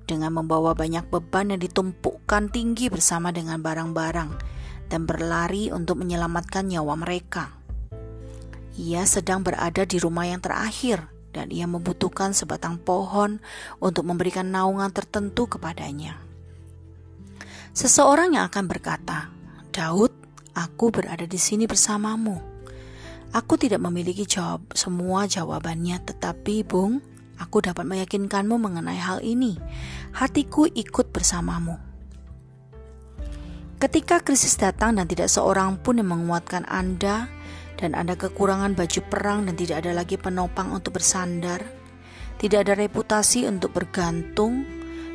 dengan 0.06 0.30
membawa 0.30 0.70
banyak 0.70 1.10
beban 1.10 1.50
yang 1.50 1.58
ditumpukkan 1.58 2.54
tinggi 2.54 2.86
bersama 2.86 3.34
dengan 3.34 3.58
barang-barang, 3.58 4.30
dan 4.94 5.10
berlari 5.10 5.74
untuk 5.74 5.98
menyelamatkan 5.98 6.70
nyawa 6.70 6.94
mereka. 6.94 7.58
Ia 8.78 9.02
sedang 9.10 9.42
berada 9.42 9.82
di 9.82 9.98
rumah 9.98 10.30
yang 10.30 10.38
terakhir, 10.38 11.02
dan 11.34 11.50
ia 11.50 11.66
membutuhkan 11.66 12.30
sebatang 12.30 12.78
pohon 12.78 13.42
untuk 13.82 14.06
memberikan 14.06 14.54
naungan 14.54 14.94
tertentu 14.94 15.50
kepadanya. 15.50 16.22
Seseorang 17.74 18.38
yang 18.38 18.46
akan 18.46 18.70
berkata, 18.70 19.34
"Daud, 19.74 20.14
aku 20.54 20.94
berada 20.94 21.26
di 21.26 21.36
sini 21.42 21.66
bersamamu." 21.66 22.54
Aku 23.34 23.58
tidak 23.58 23.82
memiliki 23.82 24.22
jawab 24.22 24.62
semua 24.78 25.26
jawabannya, 25.26 25.98
tetapi 26.06 26.62
Bung, 26.62 27.02
aku 27.34 27.66
dapat 27.66 27.82
meyakinkanmu 27.82 28.54
mengenai 28.62 28.94
hal 28.94 29.26
ini. 29.26 29.58
Hatiku 30.14 30.70
ikut 30.70 31.10
bersamamu. 31.10 31.74
Ketika 33.82 34.22
krisis 34.22 34.54
datang 34.54 34.94
dan 34.94 35.10
tidak 35.10 35.26
seorang 35.26 35.82
pun 35.82 35.98
yang 35.98 36.14
menguatkan 36.14 36.62
Anda, 36.70 37.26
dan 37.84 37.92
Anda 37.92 38.16
kekurangan 38.16 38.72
baju 38.72 39.00
perang 39.12 39.44
dan 39.44 39.60
tidak 39.60 39.84
ada 39.84 39.92
lagi 39.92 40.16
penopang 40.16 40.72
untuk 40.72 40.96
bersandar, 40.96 41.60
tidak 42.40 42.64
ada 42.64 42.80
reputasi 42.80 43.44
untuk 43.44 43.76
bergantung, 43.76 44.64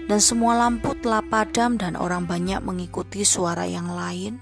dan 0.05 0.21
semua 0.21 0.53
lampu 0.53 0.93
telah 1.01 1.25
padam 1.25 1.81
dan 1.81 1.97
orang 1.97 2.29
banyak 2.29 2.61
mengikuti 2.61 3.25
suara 3.25 3.65
yang 3.65 3.89
lain, 3.89 4.37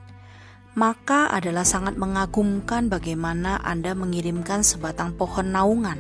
maka 0.76 1.32
adalah 1.32 1.64
sangat 1.64 1.96
mengagumkan 1.96 2.92
bagaimana 2.92 3.64
Anda 3.64 3.96
mengirimkan 3.96 4.68
sebatang 4.68 5.16
pohon 5.16 5.56
naungan. 5.56 6.00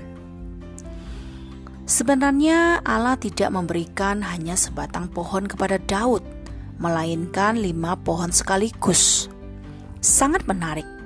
Sebenarnya 1.88 2.84
Allah 2.84 3.16
tidak 3.16 3.56
memberikan 3.56 4.20
hanya 4.20 4.60
sebatang 4.60 5.08
pohon 5.08 5.48
kepada 5.48 5.80
Daud, 5.80 6.20
melainkan 6.84 7.56
lima 7.56 7.96
pohon 7.96 8.36
sekaligus. 8.36 9.32
Sangat 10.04 10.44
menarik, 10.44 10.97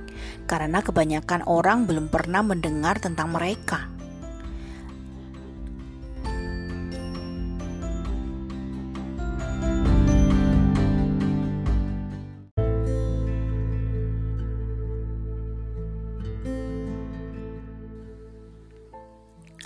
karena 0.51 0.83
kebanyakan 0.83 1.47
orang 1.47 1.87
belum 1.87 2.11
pernah 2.11 2.43
mendengar 2.43 2.99
tentang 2.99 3.31
mereka. 3.31 3.87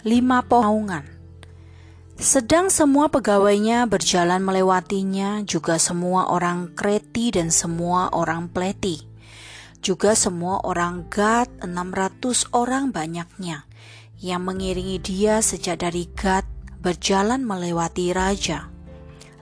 lima 0.05 0.45
pohon 0.45 0.85
Sedang 2.13 2.69
semua 2.69 3.09
pegawainya 3.09 3.89
berjalan 3.89 4.37
melewatinya, 4.37 5.41
juga 5.49 5.81
semua 5.81 6.29
orang 6.29 6.77
Kreti 6.77 7.33
dan 7.33 7.49
semua 7.49 8.13
orang 8.13 8.45
Pleti, 8.45 9.14
juga 9.85 10.17
semua 10.17 10.65
orang 10.65 11.05
Gad, 11.13 11.61
600 11.61 12.49
orang 12.57 12.89
banyaknya, 12.89 13.69
yang 14.17 14.41
mengiringi 14.41 14.97
dia 14.97 15.45
sejak 15.45 15.85
dari 15.85 16.09
Gad 16.09 16.41
berjalan 16.81 17.45
melewati 17.45 18.09
raja. 18.09 18.73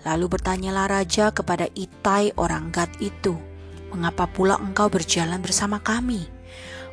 Lalu 0.04 0.36
bertanyalah 0.36 0.92
raja 0.92 1.32
kepada 1.32 1.72
Itai 1.72 2.36
orang 2.36 2.76
Gad 2.76 2.92
itu, 3.00 3.40
"Mengapa 3.96 4.28
pula 4.28 4.60
engkau 4.60 4.92
berjalan 4.92 5.40
bersama 5.40 5.80
kami?" 5.80 6.28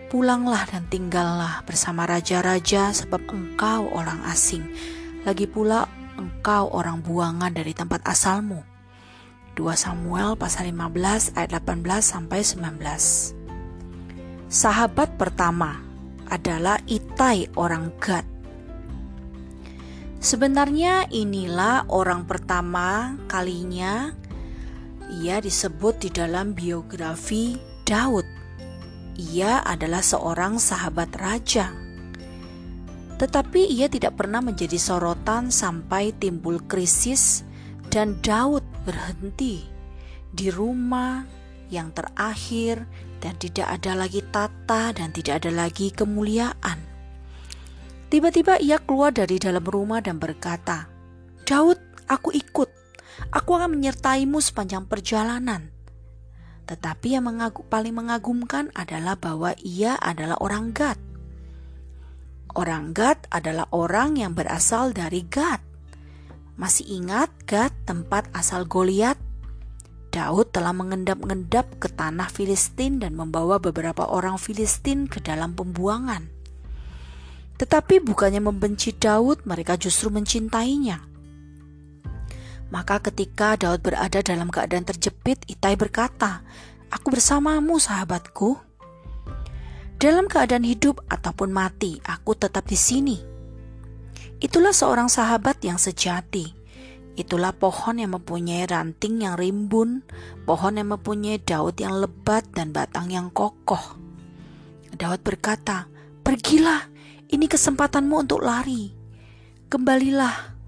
Pulanglah 0.07 0.71
dan 0.71 0.87
tinggallah 0.87 1.67
bersama 1.67 2.07
raja-raja 2.07 2.95
sebab 2.95 3.27
engkau 3.35 3.91
orang 3.91 4.23
asing. 4.31 4.63
Lagi 5.27 5.51
pula 5.51 5.91
engkau 6.15 6.71
orang 6.71 7.03
buangan 7.03 7.51
dari 7.51 7.75
tempat 7.75 8.07
asalmu. 8.07 8.63
2 9.59 9.75
Samuel 9.75 10.39
pasal 10.39 10.71
15 10.71 11.35
ayat 11.35 11.51
18 11.63 12.07
sampai 12.07 12.43
19. 12.47 13.40
Sahabat 14.51 15.15
pertama 15.15 15.79
adalah 16.27 16.83
Itai 16.91 17.47
orang 17.55 17.95
Gad. 18.03 18.27
Sebenarnya 20.19 21.07
inilah 21.07 21.87
orang 21.87 22.27
pertama 22.27 23.15
kalinya 23.31 24.11
ia 25.23 25.39
disebut 25.39 26.03
di 26.03 26.11
dalam 26.11 26.51
biografi 26.51 27.63
Daud 27.87 28.27
ia 29.15 29.63
adalah 29.63 30.03
seorang 30.03 30.59
sahabat 30.59 31.15
raja. 31.15 31.71
Tetapi 33.23 33.71
ia 33.71 33.87
tidak 33.87 34.19
pernah 34.19 34.43
menjadi 34.43 34.83
sorotan 34.83 35.55
sampai 35.55 36.11
timbul 36.11 36.59
krisis 36.67 37.47
dan 37.87 38.19
Daud 38.19 38.67
berhenti 38.83 39.63
di 40.35 40.51
rumah 40.51 41.23
yang 41.71 41.95
terakhir 41.95 42.83
dan 43.21 43.37
tidak 43.37 43.69
ada 43.69 43.93
lagi 43.95 44.25
tata 44.25 44.97
dan 44.97 45.13
tidak 45.13 45.45
ada 45.45 45.53
lagi 45.53 45.93
kemuliaan. 45.93 46.81
Tiba-tiba 48.11 48.59
ia 48.59 48.83
keluar 48.83 49.15
dari 49.15 49.39
dalam 49.39 49.63
rumah 49.63 50.03
dan 50.03 50.19
berkata, 50.19 50.91
"Daud, 51.47 51.79
aku 52.11 52.35
ikut. 52.35 52.67
Aku 53.31 53.55
akan 53.55 53.79
menyertaimu 53.79 54.43
sepanjang 54.43 54.89
perjalanan." 54.91 55.71
Tetapi 56.67 57.15
yang 57.15 57.31
mengagu, 57.31 57.63
paling 57.71 57.95
mengagumkan 57.95 58.75
adalah 58.75 59.15
bahwa 59.15 59.55
ia 59.63 59.95
adalah 59.99 60.39
orang 60.43 60.75
Gad. 60.75 60.99
Orang 62.51 62.99
Gad 62.99 63.31
adalah 63.31 63.71
orang 63.71 64.19
yang 64.19 64.35
berasal 64.35 64.91
dari 64.91 65.23
Gad. 65.23 65.63
Masih 66.59 66.87
ingat 66.99 67.31
Gad 67.47 67.71
tempat 67.87 68.27
asal 68.35 68.67
Goliat? 68.67 69.30
Daud 70.11 70.51
telah 70.51 70.75
mengendap-endap 70.75 71.79
ke 71.79 71.87
tanah 71.87 72.27
Filistin 72.27 72.99
dan 72.99 73.15
membawa 73.15 73.63
beberapa 73.63 74.03
orang 74.11 74.43
Filistin 74.43 75.07
ke 75.07 75.23
dalam 75.23 75.55
pembuangan. 75.55 76.27
Tetapi 77.63 78.03
bukannya 78.03 78.43
membenci 78.43 78.91
Daud, 78.91 79.47
mereka 79.47 79.79
justru 79.79 80.11
mencintainya. 80.11 80.99
Maka 82.75 83.03
ketika 83.03 83.55
Daud 83.55 83.83
berada 83.83 84.19
dalam 84.23 84.51
keadaan 84.51 84.87
terjepit, 84.87 85.43
Itai 85.47 85.75
berkata, 85.79 86.43
Aku 86.91 87.15
bersamamu 87.15 87.79
sahabatku. 87.79 88.59
Dalam 90.01 90.27
keadaan 90.27 90.67
hidup 90.67 91.07
ataupun 91.07 91.55
mati, 91.55 92.03
aku 92.03 92.35
tetap 92.35 92.67
di 92.67 92.75
sini. 92.75 93.19
Itulah 94.41 94.73
seorang 94.75 95.07
sahabat 95.07 95.61
yang 95.63 95.77
sejati. 95.77 96.60
Itulah 97.21 97.53
pohon 97.53 98.01
yang 98.01 98.17
mempunyai 98.17 98.65
ranting 98.65 99.21
yang 99.21 99.37
rimbun, 99.37 100.01
pohon 100.49 100.81
yang 100.81 100.97
mempunyai 100.97 101.37
daun 101.37 101.77
yang 101.77 102.01
lebat 102.01 102.49
dan 102.57 102.73
batang 102.73 103.13
yang 103.13 103.29
kokoh. 103.29 104.01
Daud 104.97 105.21
berkata, 105.21 105.85
"Pergilah, 106.25 106.89
ini 107.29 107.45
kesempatanmu 107.45 108.25
untuk 108.25 108.41
lari. 108.41 108.97
Kembalilah, 109.69 110.61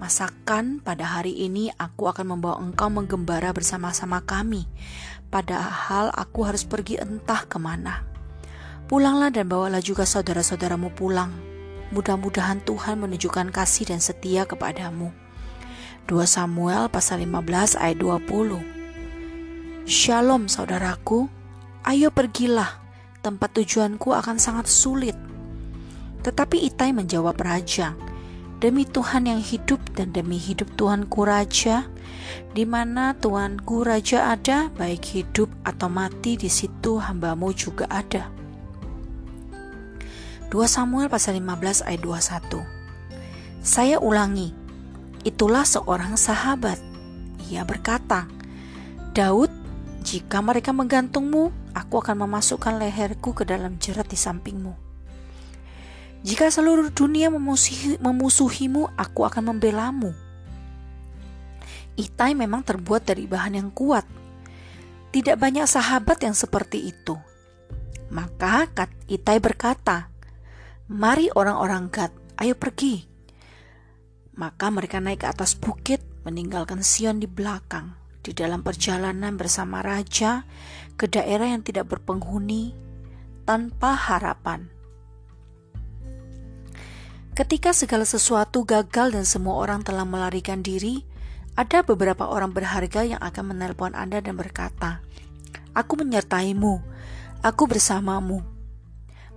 Masakan 0.00 0.80
pada 0.80 1.20
hari 1.20 1.44
ini 1.44 1.68
aku 1.76 2.08
akan 2.08 2.32
membawa 2.32 2.56
engkau 2.56 2.88
menggembara 2.88 3.52
bersama-sama 3.52 4.24
kami. 4.24 4.64
Padahal 5.28 6.08
aku 6.16 6.48
harus 6.48 6.64
pergi 6.64 6.96
entah 6.96 7.44
ke 7.44 7.60
mana. 7.60 8.00
Pulanglah 8.88 9.28
dan 9.28 9.52
bawalah 9.52 9.84
juga 9.84 10.08
saudara-saudaramu 10.08 10.96
pulang. 10.96 11.28
Mudah-mudahan 11.92 12.64
Tuhan 12.64 12.96
menunjukkan 12.96 13.52
kasih 13.52 13.92
dan 13.92 14.00
setia 14.00 14.48
kepadamu. 14.48 15.12
2 16.08 16.24
Samuel 16.24 16.88
pasal 16.88 17.26
15 17.26 17.76
ayat 17.76 17.98
20 17.98 19.84
Shalom 19.90 20.46
saudaraku, 20.46 21.26
ayo 21.82 22.14
pergilah, 22.14 22.78
tempat 23.20 23.52
tujuanku 23.58 24.14
akan 24.14 24.38
sangat 24.38 24.70
sulit. 24.70 25.18
Tetapi 26.22 26.62
Itai 26.68 26.94
menjawab 26.94 27.34
raja, 27.40 27.96
Demi 28.60 28.84
Tuhan 28.84 29.24
yang 29.24 29.40
hidup 29.40 29.80
dan 29.96 30.12
demi 30.12 30.36
hidup 30.36 30.68
Tuanku 30.76 31.24
Raja, 31.24 31.88
di 32.52 32.68
mana 32.68 33.16
Tuanku 33.16 33.80
Raja 33.88 34.36
ada, 34.36 34.68
baik 34.76 35.00
hidup 35.16 35.48
atau 35.64 35.88
mati, 35.88 36.36
di 36.36 36.52
situ 36.52 37.00
hambamu 37.00 37.56
juga 37.56 37.88
ada. 37.88 38.28
2 40.52 40.60
Samuel 40.68 41.08
pasal 41.08 41.40
15 41.40 41.88
ayat 41.88 42.04
21 42.04 42.60
Saya 43.64 43.96
ulangi, 43.96 44.52
itulah 45.26 45.66
seorang 45.66 46.16
sahabat. 46.16 46.80
Ia 47.50 47.66
berkata, 47.66 48.30
Daud, 49.10 49.50
jika 50.00 50.40
mereka 50.40 50.72
menggantungmu, 50.72 51.74
aku 51.76 51.94
akan 52.00 52.24
memasukkan 52.24 52.78
leherku 52.78 53.36
ke 53.36 53.44
dalam 53.44 53.76
jerat 53.76 54.08
di 54.08 54.16
sampingmu. 54.16 54.72
Jika 56.20 56.52
seluruh 56.52 56.92
dunia 56.92 57.32
memusuhi, 57.32 57.96
memusuhimu, 57.96 58.92
aku 58.96 59.24
akan 59.24 59.56
membelamu. 59.56 60.12
Itai 61.96 62.36
memang 62.36 62.64
terbuat 62.64 63.08
dari 63.08 63.24
bahan 63.24 63.56
yang 63.56 63.70
kuat. 63.72 64.04
Tidak 65.10 65.36
banyak 65.36 65.66
sahabat 65.66 66.22
yang 66.22 66.36
seperti 66.38 66.92
itu. 66.92 67.18
Maka 68.14 68.70
Itai 69.10 69.42
berkata, 69.42 70.06
Mari 70.90 71.30
orang-orang 71.34 71.90
Gad, 71.90 72.14
ayo 72.38 72.54
pergi. 72.54 73.09
Maka 74.40 74.72
mereka 74.72 75.04
naik 75.04 75.20
ke 75.22 75.28
atas 75.28 75.52
bukit, 75.52 76.00
meninggalkan 76.24 76.80
Sion 76.80 77.20
di 77.20 77.28
belakang. 77.28 77.92
Di 78.24 78.32
dalam 78.32 78.64
perjalanan 78.64 79.36
bersama 79.36 79.84
raja 79.84 80.48
ke 80.96 81.04
daerah 81.08 81.52
yang 81.52 81.60
tidak 81.60 81.92
berpenghuni, 81.92 82.72
tanpa 83.44 83.96
harapan 83.96 84.80
Ketika 87.40 87.72
segala 87.72 88.04
sesuatu 88.04 88.68
gagal 88.68 89.16
dan 89.16 89.24
semua 89.24 89.56
orang 89.62 89.80
telah 89.80 90.04
melarikan 90.04 90.60
diri, 90.60 91.08
ada 91.56 91.80
beberapa 91.80 92.28
orang 92.28 92.52
berharga 92.52 93.00
yang 93.00 93.16
akan 93.16 93.56
menelpon 93.56 93.96
Anda 93.96 94.20
dan 94.20 94.36
berkata, 94.36 95.00
"Aku 95.72 95.96
menyertaimu, 95.96 96.84
aku 97.40 97.62
bersamamu. 97.64 98.44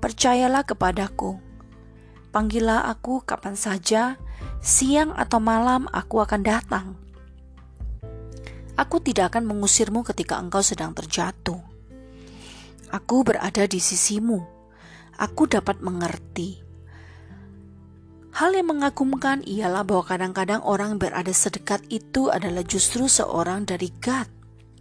Percayalah 0.03 0.67
kepadaku. 0.67 1.39
Panggillah 2.35 2.91
aku 2.91 3.23
kapan 3.23 3.55
saja, 3.55 4.19
siang 4.63 5.11
atau 5.11 5.43
malam 5.43 5.91
aku 5.91 6.23
akan 6.23 6.41
datang. 6.41 6.95
Aku 8.79 9.03
tidak 9.03 9.35
akan 9.35 9.51
mengusirmu 9.51 10.01
ketika 10.07 10.39
engkau 10.39 10.63
sedang 10.63 10.95
terjatuh. 10.95 11.59
Aku 12.89 13.27
berada 13.27 13.67
di 13.67 13.83
sisimu. 13.83 14.39
Aku 15.19 15.45
dapat 15.45 15.83
mengerti." 15.83 16.63
Hal 18.33 18.49
yang 18.57 18.73
mengagumkan 18.73 19.45
ialah 19.45 19.85
bahwa 19.85 20.09
kadang-kadang 20.09 20.65
orang 20.65 20.97
berada 20.97 21.29
sedekat 21.29 21.85
itu 21.93 22.33
adalah 22.33 22.65
justru 22.65 23.05
seorang 23.05 23.61
dari 23.61 23.93
God. 24.01 24.25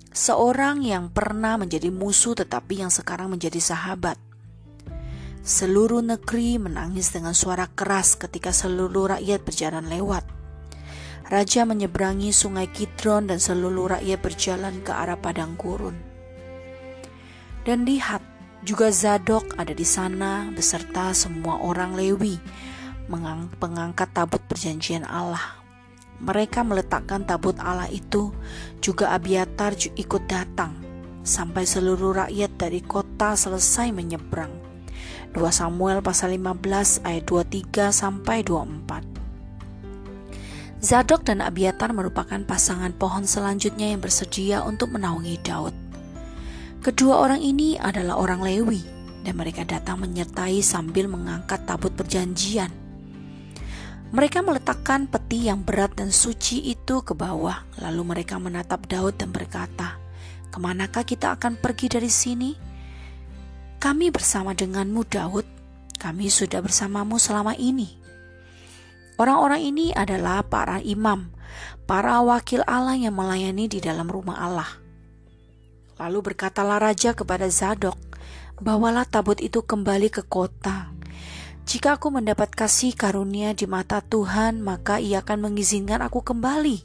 Seorang 0.09 0.81
yang 0.81 1.12
pernah 1.12 1.61
menjadi 1.61 1.93
musuh 1.93 2.33
tetapi 2.33 2.81
yang 2.81 2.89
sekarang 2.89 3.28
menjadi 3.28 3.61
sahabat. 3.61 4.17
Seluruh 5.43 6.07
negeri 6.07 6.55
menangis 6.55 7.11
dengan 7.11 7.35
suara 7.35 7.67
keras 7.67 8.15
ketika 8.15 8.55
seluruh 8.55 9.19
rakyat 9.19 9.43
berjalan 9.43 9.91
lewat. 9.91 10.23
Raja 11.27 11.67
menyeberangi 11.67 12.31
sungai 12.31 12.71
Kidron 12.71 13.27
dan 13.27 13.43
seluruh 13.43 13.91
rakyat 13.91 14.23
berjalan 14.23 14.79
ke 14.87 14.95
arah 14.95 15.19
padang 15.19 15.59
gurun. 15.59 15.99
Dan 17.67 17.83
lihat, 17.83 18.23
juga 18.62 18.95
Zadok 18.95 19.59
ada 19.59 19.75
di 19.75 19.83
sana 19.83 20.47
beserta 20.55 21.11
semua 21.11 21.59
orang 21.59 21.99
Lewi 21.99 22.39
mengangkat 23.11 24.15
tabut 24.15 24.39
perjanjian 24.47 25.03
Allah. 25.03 25.59
Mereka 26.23 26.62
meletakkan 26.62 27.27
tabut 27.27 27.59
Allah 27.59 27.91
itu, 27.91 28.31
juga 28.79 29.11
Abiatar 29.11 29.75
ikut 29.75 30.23
datang, 30.31 30.79
sampai 31.27 31.67
seluruh 31.67 32.15
rakyat 32.15 32.55
dari 32.55 32.79
kota 32.79 33.35
selesai 33.35 33.91
menyeberang. 33.91 34.61
2 35.33 35.49
Samuel 35.49 36.05
pasal 36.05 36.36
15 36.36 37.09
ayat 37.09 37.25
23 37.25 37.89
sampai 37.89 38.44
24. 38.44 39.01
Zadok 40.85 41.25
dan 41.25 41.41
Abiatar 41.41 41.97
merupakan 41.97 42.36
pasangan 42.44 42.93
pohon 42.93 43.25
selanjutnya 43.25 43.97
yang 43.97 44.05
bersedia 44.05 44.61
untuk 44.61 44.93
menaungi 44.93 45.41
Daud. 45.41 45.73
Kedua 46.85 47.25
orang 47.25 47.41
ini 47.41 47.81
adalah 47.81 48.20
orang 48.20 48.44
Lewi, 48.44 48.85
dan 49.25 49.41
mereka 49.41 49.65
datang 49.65 50.05
menyertai 50.05 50.61
sambil 50.61 51.09
mengangkat 51.09 51.65
tabut 51.65 51.97
perjanjian. 51.97 52.69
Mereka 54.12 54.44
meletakkan 54.44 55.09
peti 55.09 55.49
yang 55.49 55.65
berat 55.65 55.97
dan 55.97 56.12
suci 56.12 56.61
itu 56.69 57.01
ke 57.01 57.17
bawah, 57.17 57.65
lalu 57.81 58.02
mereka 58.05 58.36
menatap 58.36 58.85
Daud 58.85 59.17
dan 59.17 59.33
berkata, 59.33 59.97
"Ke 60.52 60.61
manakah 60.61 61.09
kita 61.09 61.41
akan 61.41 61.57
pergi 61.57 61.89
dari 61.89 62.12
sini? 62.12 62.72
Kami 63.83 64.15
bersama 64.15 64.55
denganmu, 64.55 65.02
Daud. 65.11 65.43
Kami 65.99 66.31
sudah 66.31 66.62
bersamamu 66.62 67.19
selama 67.19 67.59
ini." 67.59 67.99
Orang-orang 69.19 69.75
ini 69.75 69.91
adalah 69.91 70.47
para 70.47 70.78
imam, 70.78 71.35
para 71.83 72.23
wakil 72.23 72.62
Allah 72.62 72.94
yang 72.94 73.19
melayani 73.19 73.67
di 73.67 73.83
dalam 73.83 74.07
rumah 74.07 74.39
Allah. 74.39 74.70
Lalu 75.99 76.31
berkatalah 76.31 76.78
raja 76.78 77.11
kepada 77.11 77.51
Zadok, 77.51 77.99
"Bawalah 78.62 79.02
tabut 79.02 79.43
itu 79.43 79.67
kembali 79.67 80.15
ke 80.15 80.23
kota." 80.31 80.94
Jika 81.67 81.99
aku 81.99 82.15
mendapat 82.15 82.55
kasih 82.55 82.94
karunia 82.94 83.51
di 83.51 83.67
mata 83.67 83.99
Tuhan, 83.99 84.62
maka 84.62 85.02
Ia 85.02 85.27
akan 85.27 85.51
mengizinkan 85.51 86.02
aku 86.07 86.23
kembali, 86.23 86.83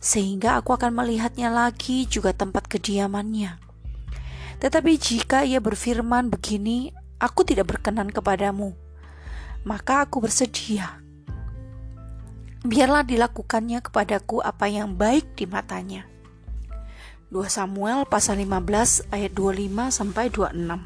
sehingga 0.00 0.56
aku 0.56 0.72
akan 0.72 0.92
melihatnya 0.92 1.52
lagi 1.52 2.08
juga 2.08 2.32
tempat 2.32 2.64
kediamannya. 2.64 3.69
Tetapi 4.60 4.92
jika 5.00 5.42
Ia 5.42 5.56
berfirman 5.56 6.28
begini, 6.28 6.92
"Aku 7.16 7.42
tidak 7.48 7.72
berkenan 7.72 8.12
kepadamu," 8.12 8.76
maka 9.64 10.04
aku 10.04 10.20
bersedia. 10.20 11.00
Biarlah 12.60 13.08
dilakukannya 13.08 13.80
kepadaku 13.80 14.44
apa 14.44 14.68
yang 14.68 14.92
baik 14.92 15.32
di 15.32 15.48
matanya. 15.48 16.04
2 17.32 17.48
Samuel 17.48 18.04
pasal 18.04 18.36
15 18.44 19.00
ayat 19.08 19.32
25 19.32 19.88
sampai 19.88 20.28
26. 20.28 20.84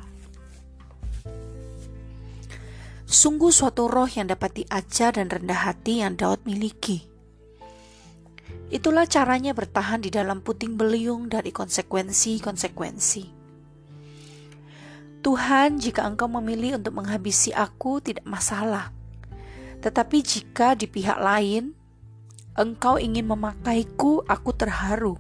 Sungguh 3.11 3.51
suatu 3.51 3.91
roh 3.91 4.07
yang 4.07 4.31
dapat 4.31 4.63
diajar 4.63 5.19
dan 5.19 5.27
rendah 5.27 5.67
hati 5.67 6.05
yang 6.07 6.15
Daud 6.15 6.47
miliki. 6.47 7.11
Itulah 8.71 9.11
caranya 9.11 9.51
bertahan 9.51 9.99
di 9.99 10.15
dalam 10.15 10.47
puting 10.47 10.79
beliung 10.79 11.27
dari 11.27 11.51
konsekuensi-konsekuensi. 11.51 13.34
Tuhan, 15.25 15.81
jika 15.81 16.05
Engkau 16.05 16.29
memilih 16.29 16.77
untuk 16.77 17.01
menghabisi 17.01 17.49
aku, 17.57 18.05
tidak 18.05 18.29
masalah. 18.29 18.93
Tetapi 19.81 20.21
jika 20.21 20.77
di 20.77 20.85
pihak 20.85 21.17
lain 21.17 21.73
Engkau 22.55 23.01
ingin 23.01 23.25
memakaiku, 23.25 24.21
aku 24.29 24.53
terharu. 24.53 25.17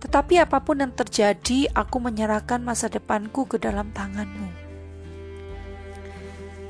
Tetapi 0.00 0.40
apa 0.40 0.64
pun 0.64 0.80
yang 0.80 0.96
terjadi, 0.96 1.68
aku 1.76 2.00
menyerahkan 2.00 2.64
masa 2.64 2.88
depanku 2.88 3.44
ke 3.44 3.60
dalam 3.60 3.92
tanganmu. 3.92 4.48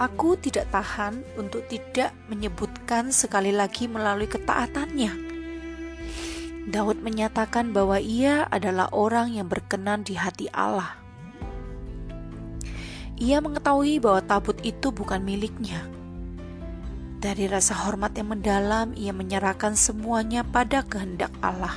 Aku 0.02 0.34
tidak 0.34 0.66
tahan 0.74 1.22
untuk 1.38 1.62
tidak 1.70 2.10
menyebutkan 2.26 3.14
sekali 3.14 3.54
lagi 3.54 3.86
melalui 3.86 4.26
ketaatannya. 4.26 5.14
Daud 6.74 7.00
menyatakan 7.00 7.70
bahwa 7.70 8.02
ia 8.02 8.50
adalah 8.50 8.90
orang 8.90 9.38
yang 9.38 9.46
berkenan 9.46 10.02
di 10.02 10.18
hati 10.18 10.50
Allah. 10.50 11.00
Ia 13.20 13.36
mengetahui 13.44 14.00
bahwa 14.00 14.24
tabut 14.24 14.56
itu 14.64 14.88
bukan 14.88 15.20
miliknya. 15.20 15.84
Dari 17.20 17.52
rasa 17.52 17.76
hormat 17.76 18.16
yang 18.16 18.32
mendalam, 18.32 18.96
ia 18.96 19.12
menyerahkan 19.12 19.76
semuanya 19.76 20.40
pada 20.40 20.80
kehendak 20.80 21.28
Allah. 21.44 21.76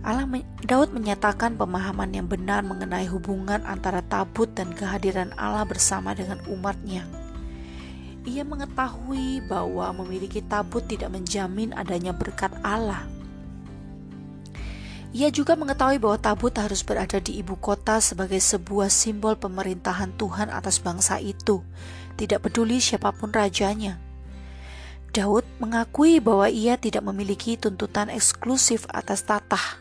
Allah 0.00 0.24
Daud 0.64 0.96
menyatakan 0.96 1.60
pemahaman 1.60 2.08
yang 2.16 2.24
benar 2.24 2.64
mengenai 2.64 3.04
hubungan 3.04 3.60
antara 3.68 4.00
tabut 4.00 4.48
dan 4.56 4.72
kehadiran 4.72 5.36
Allah 5.36 5.68
bersama 5.68 6.16
dengan 6.16 6.40
umatnya. 6.48 7.04
Ia 8.24 8.48
mengetahui 8.48 9.44
bahwa 9.44 9.92
memiliki 10.00 10.40
tabut 10.40 10.88
tidak 10.88 11.12
menjamin 11.12 11.76
adanya 11.76 12.16
berkat 12.16 12.56
Allah. 12.64 13.04
Ia 15.08 15.32
juga 15.32 15.56
mengetahui 15.56 15.96
bahwa 15.96 16.20
tabut 16.20 16.52
harus 16.60 16.84
berada 16.84 17.16
di 17.16 17.40
ibu 17.40 17.56
kota 17.56 17.96
sebagai 17.96 18.36
sebuah 18.44 18.92
simbol 18.92 19.40
pemerintahan 19.40 20.12
Tuhan 20.20 20.52
atas 20.52 20.84
bangsa 20.84 21.16
itu, 21.16 21.64
tidak 22.20 22.44
peduli 22.44 22.76
siapa 22.76 23.16
pun 23.16 23.32
rajanya. 23.32 23.96
Daud 25.16 25.48
mengakui 25.56 26.20
bahwa 26.20 26.52
ia 26.52 26.76
tidak 26.76 27.00
memiliki 27.08 27.56
tuntutan 27.56 28.12
eksklusif 28.12 28.84
atas 28.92 29.24
tatah 29.24 29.80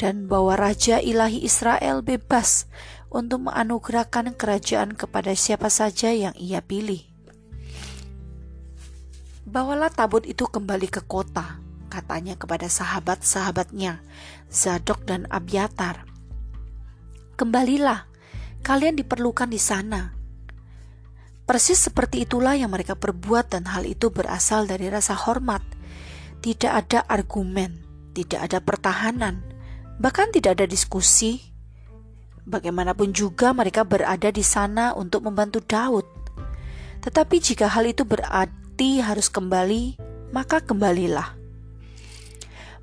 dan 0.00 0.24
bahwa 0.24 0.56
Raja 0.56 1.00
Ilahi 1.00 1.44
Israel 1.44 2.00
bebas 2.00 2.64
untuk 3.12 3.48
menganugerahkan 3.48 4.32
kerajaan 4.36 4.96
kepada 4.96 5.32
siapa 5.36 5.68
saja 5.68 6.12
yang 6.12 6.32
ia 6.36 6.64
pilih. 6.64 7.04
Bawalah 9.46 9.92
tabut 9.92 10.24
itu 10.24 10.48
kembali 10.48 10.88
ke 10.90 11.04
kota, 11.04 11.60
katanya 11.86 12.36
kepada 12.36 12.68
sahabat-sahabatnya, 12.68 14.02
Zadok 14.50 15.06
dan 15.06 15.24
Abiatar. 15.32 16.06
Kembalilah, 17.38 18.06
kalian 18.66 18.98
diperlukan 18.98 19.50
di 19.50 19.60
sana. 19.60 20.14
Persis 21.46 21.78
seperti 21.78 22.26
itulah 22.26 22.58
yang 22.58 22.74
mereka 22.74 22.98
perbuat 22.98 23.54
dan 23.54 23.70
hal 23.70 23.86
itu 23.86 24.10
berasal 24.10 24.66
dari 24.66 24.90
rasa 24.90 25.14
hormat. 25.14 25.62
Tidak 26.42 26.72
ada 26.72 27.06
argumen, 27.06 27.80
tidak 28.14 28.50
ada 28.50 28.58
pertahanan, 28.58 29.46
Bahkan 29.96 30.36
tidak 30.36 30.60
ada 30.60 30.66
diskusi. 30.68 31.40
Bagaimanapun 32.46 33.10
juga 33.10 33.50
mereka 33.56 33.82
berada 33.82 34.28
di 34.30 34.44
sana 34.44 34.92
untuk 34.94 35.26
membantu 35.26 35.64
Daud. 35.64 36.06
Tetapi 37.02 37.36
jika 37.42 37.66
hal 37.66 37.90
itu 37.90 38.06
berarti 38.06 39.02
harus 39.02 39.32
kembali, 39.32 39.98
maka 40.30 40.62
kembalilah. 40.62 41.34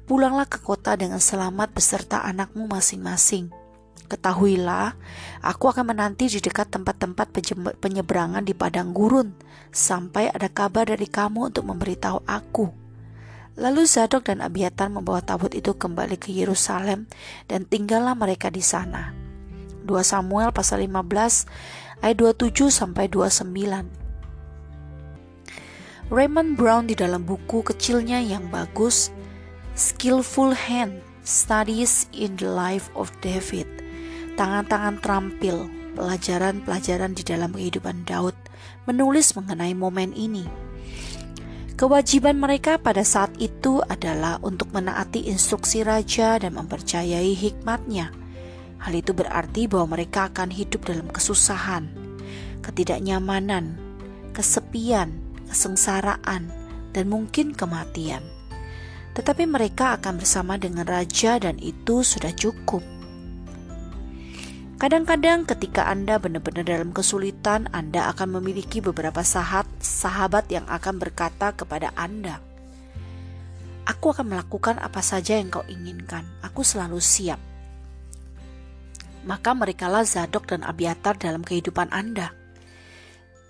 Pulanglah 0.03 0.47
ke 0.47 0.59
kota 0.59 0.99
dengan 0.99 1.23
selamat 1.23 1.71
beserta 1.71 2.23
anakmu 2.23 2.67
masing-masing. 2.67 3.51
Ketahuilah, 4.11 4.99
aku 5.39 5.71
akan 5.71 5.95
menanti 5.95 6.27
di 6.27 6.43
dekat 6.43 6.69
tempat-tempat 6.69 7.31
penyeberangan 7.79 8.43
di 8.43 8.51
padang 8.51 8.91
gurun 8.91 9.31
sampai 9.71 10.27
ada 10.29 10.51
kabar 10.51 10.91
dari 10.91 11.07
kamu 11.07 11.49
untuk 11.49 11.65
memberitahu 11.65 12.21
aku 12.27 12.83
Lalu 13.53 13.85
Zadok 13.85 14.33
dan 14.33 14.41
Abiatar 14.41 14.89
membawa 14.89 15.21
tabut 15.21 15.53
itu 15.53 15.77
kembali 15.77 16.17
ke 16.17 16.33
Yerusalem 16.33 17.05
dan 17.45 17.69
tinggallah 17.69 18.17
mereka 18.17 18.49
di 18.49 18.65
sana. 18.65 19.13
2 19.85 19.93
Samuel 20.01 20.49
pasal 20.49 20.89
15 20.89 22.01
ayat 22.01 22.17
27 22.17 22.73
sampai 22.73 23.05
29. 23.13 23.53
Raymond 26.09 26.49
Brown 26.57 26.89
di 26.89 26.97
dalam 26.97 27.29
buku 27.29 27.61
kecilnya 27.61 28.25
yang 28.25 28.49
bagus 28.49 29.13
Skillful 29.73 30.53
Hand 30.53 31.01
Studies 31.25 32.05
in 32.13 32.37
the 32.37 32.45
Life 32.45 32.93
of 32.93 33.09
David 33.25 33.65
Tangan-tangan 34.37 35.01
terampil 35.01 35.65
Pelajaran-pelajaran 35.97 37.17
di 37.17 37.25
dalam 37.25 37.49
kehidupan 37.57 38.05
Daud 38.05 38.37
Menulis 38.85 39.33
mengenai 39.33 39.73
momen 39.73 40.13
ini 40.13 40.45
Kewajiban 41.73 42.37
mereka 42.37 42.77
pada 42.77 43.01
saat 43.01 43.33
itu 43.41 43.81
adalah 43.89 44.37
untuk 44.45 44.69
menaati 44.77 45.25
instruksi 45.25 45.81
raja 45.81 46.37
dan 46.37 46.53
mempercayai 46.53 47.33
hikmatnya. 47.33 48.13
Hal 48.77 48.93
itu 48.93 49.09
berarti 49.09 49.65
bahwa 49.65 49.97
mereka 49.97 50.29
akan 50.29 50.53
hidup 50.53 50.85
dalam 50.85 51.09
kesusahan, 51.09 51.89
ketidaknyamanan, 52.61 53.81
kesepian, 54.37 55.17
kesengsaraan, 55.49 56.53
dan 56.93 57.05
mungkin 57.09 57.57
kematian. 57.57 58.21
Tetapi 59.13 59.45
mereka 59.45 59.97
akan 59.97 60.17
bersama 60.17 60.57
dengan 60.57 60.85
raja, 60.89 61.37
dan 61.37 61.61
itu 61.61 62.01
sudah 62.01 62.33
cukup. 62.33 62.81
Kadang-kadang, 64.81 65.45
ketika 65.47 65.87
Anda 65.87 66.17
benar-benar 66.17 66.65
dalam 66.65 66.91
kesulitan, 66.91 67.69
Anda 67.71 68.09
akan 68.11 68.41
memiliki 68.41 68.81
beberapa 68.81 69.21
sahabat, 69.21 69.69
sahabat 69.79 70.49
yang 70.49 70.65
akan 70.65 70.99
berkata 70.99 71.53
kepada 71.53 71.93
Anda, 71.93 72.41
"Aku 73.87 74.11
akan 74.11 74.33
melakukan 74.33 74.81
apa 74.81 74.99
saja 74.99 75.37
yang 75.39 75.53
kau 75.53 75.63
inginkan. 75.69 76.25
Aku 76.41 76.65
selalu 76.65 76.99
siap." 76.99 77.39
Maka 79.23 79.55
merekalah 79.55 80.03
Zadok 80.03 80.51
dan 80.51 80.67
Abiatar 80.67 81.15
dalam 81.15 81.47
kehidupan 81.47 81.87
Anda 81.95 82.43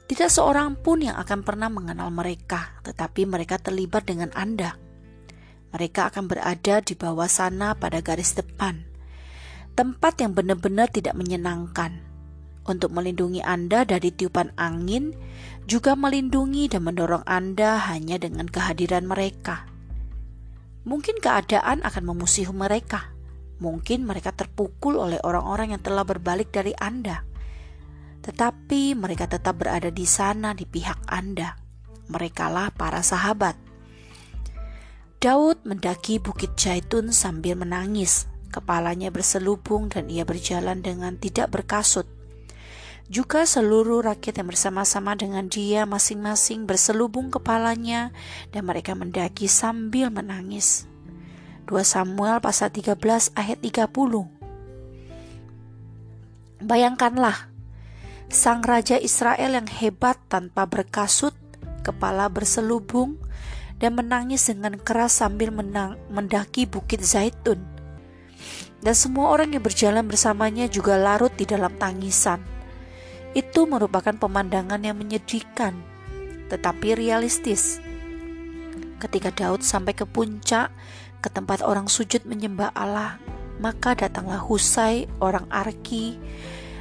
tidak 0.04 0.30
seorang 0.30 0.78
pun 0.78 1.02
yang 1.02 1.16
akan 1.16 1.42
pernah 1.42 1.72
mengenal 1.72 2.12
mereka, 2.12 2.76
tetapi 2.84 3.24
mereka 3.24 3.56
terlibat 3.58 4.04
dengan 4.06 4.30
Anda. 4.36 4.76
Mereka 5.74 6.14
akan 6.14 6.30
berada 6.30 6.80
di 6.86 6.94
bawah 6.94 7.26
sana 7.26 7.74
pada 7.74 8.00
garis 8.06 8.38
depan, 8.38 8.86
tempat 9.74 10.22
yang 10.22 10.38
benar-benar 10.38 10.94
tidak 10.94 11.18
menyenangkan. 11.18 12.06
Untuk 12.64 12.96
melindungi 12.96 13.44
Anda 13.44 13.84
dari 13.84 14.14
tiupan 14.14 14.56
angin, 14.56 15.12
juga 15.68 15.98
melindungi 15.98 16.72
dan 16.72 16.88
mendorong 16.88 17.26
Anda 17.28 17.82
hanya 17.92 18.22
dengan 18.22 18.48
kehadiran 18.48 19.04
mereka. 19.04 19.68
Mungkin 20.88 21.20
keadaan 21.20 21.84
akan 21.84 22.04
memusuhi 22.06 22.54
mereka. 22.56 23.12
Mungkin 23.60 24.08
mereka 24.08 24.32
terpukul 24.32 24.96
oleh 24.96 25.20
orang-orang 25.26 25.76
yang 25.76 25.82
telah 25.84 26.08
berbalik 26.08 26.56
dari 26.56 26.72
Anda 26.78 27.34
tetapi 28.24 28.96
mereka 28.96 29.28
tetap 29.28 29.60
berada 29.60 29.92
di 29.92 30.08
sana 30.08 30.56
di 30.56 30.64
pihak 30.64 31.12
Anda. 31.12 31.60
Merekalah 32.08 32.72
para 32.72 33.04
sahabat. 33.04 33.60
Daud 35.24 35.64
mendaki 35.64 36.20
bukit 36.20 36.60
Jaitun 36.60 37.16
sambil 37.16 37.56
menangis. 37.56 38.28
Kepalanya 38.52 39.08
berselubung 39.08 39.88
dan 39.88 40.12
ia 40.12 40.28
berjalan 40.28 40.84
dengan 40.84 41.16
tidak 41.16 41.48
berkasut. 41.48 42.04
Juga 43.08 43.48
seluruh 43.48 44.04
rakyat 44.04 44.44
yang 44.44 44.52
bersama-sama 44.52 45.16
dengan 45.16 45.48
dia 45.48 45.88
masing-masing 45.88 46.68
berselubung 46.68 47.32
kepalanya 47.32 48.12
dan 48.52 48.68
mereka 48.68 49.00
mendaki 49.00 49.48
sambil 49.48 50.12
menangis. 50.12 50.92
2 51.72 51.80
Samuel 51.88 52.44
pasal 52.44 52.76
13 52.76 53.00
ayat 53.40 53.64
30 53.64 54.28
Bayangkanlah 56.68 57.48
sang 58.28 58.60
raja 58.60 59.00
Israel 59.00 59.56
yang 59.56 59.72
hebat 59.72 60.20
tanpa 60.28 60.68
berkasut, 60.68 61.32
kepala 61.80 62.28
berselubung, 62.28 63.23
dan 63.84 64.00
menangis 64.00 64.48
dengan 64.48 64.80
keras 64.80 65.20
sambil 65.20 65.52
menang, 65.52 66.00
mendaki 66.08 66.64
bukit 66.64 67.04
Zaitun. 67.04 67.60
Dan 68.80 68.96
semua 68.96 69.36
orang 69.36 69.52
yang 69.52 69.60
berjalan 69.60 70.08
bersamanya 70.08 70.72
juga 70.72 70.96
larut 70.96 71.36
di 71.36 71.44
dalam 71.44 71.76
tangisan. 71.76 72.40
Itu 73.36 73.68
merupakan 73.68 74.16
pemandangan 74.16 74.80
yang 74.80 74.96
menyedihkan, 74.96 75.76
tetapi 76.48 76.96
realistis. 76.96 77.84
Ketika 79.04 79.36
Daud 79.36 79.68
sampai 79.68 79.92
ke 79.92 80.08
puncak, 80.08 80.72
ke 81.20 81.28
tempat 81.28 81.60
orang 81.60 81.92
sujud 81.92 82.24
menyembah 82.24 82.72
Allah, 82.72 83.20
maka 83.60 84.00
datanglah 84.00 84.40
Husai, 84.40 85.12
orang 85.20 85.44
Arki, 85.52 86.16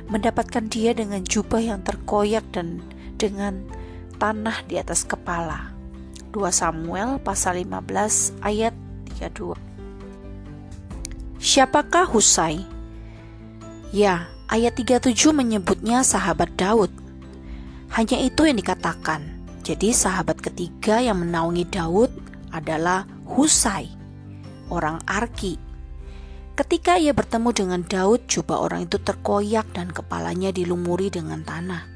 mendapatkan 0.07 0.71
dia 0.71 0.95
dengan 0.95 1.27
jubah 1.27 1.59
yang 1.59 1.83
terkoyak 1.83 2.47
dan 2.55 2.79
dengan 3.19 3.67
tanah 4.23 4.63
di 4.71 4.79
atas 4.79 5.03
kepala. 5.03 5.72
2 6.33 6.49
Samuel 6.49 7.21
pasal 7.21 7.61
15 7.63 8.41
ayat 8.41 8.75
32. 9.21 9.55
Siapakah 11.37 12.09
Husai? 12.09 12.65
Ya, 13.93 14.33
ayat 14.49 14.81
37 14.81 15.13
menyebutnya 15.37 16.01
sahabat 16.01 16.51
Daud. 16.57 16.91
Hanya 17.93 18.19
itu 18.25 18.49
yang 18.49 18.57
dikatakan. 18.57 19.45
Jadi 19.63 19.95
sahabat 19.95 20.43
ketiga 20.43 20.99
yang 20.99 21.23
menaungi 21.23 21.69
Daud 21.69 22.11
adalah 22.51 23.07
Husai, 23.29 23.87
orang 24.73 24.99
Arki 25.07 25.73
Ketika 26.53 27.01
ia 27.01 27.17
bertemu 27.17 27.49
dengan 27.57 27.81
Daud, 27.81 28.29
coba 28.29 28.61
orang 28.61 28.85
itu 28.85 29.01
terkoyak 29.01 29.73
dan 29.73 29.89
kepalanya 29.89 30.53
dilumuri 30.53 31.09
dengan 31.09 31.41
tanah. 31.41 31.92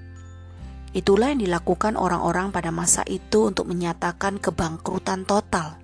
Itulah 0.97 1.36
yang 1.36 1.44
dilakukan 1.44 2.00
orang-orang 2.00 2.57
pada 2.57 2.73
masa 2.73 3.05
itu 3.05 3.52
untuk 3.52 3.68
menyatakan 3.68 4.41
kebangkrutan 4.41 5.28
total. 5.28 5.76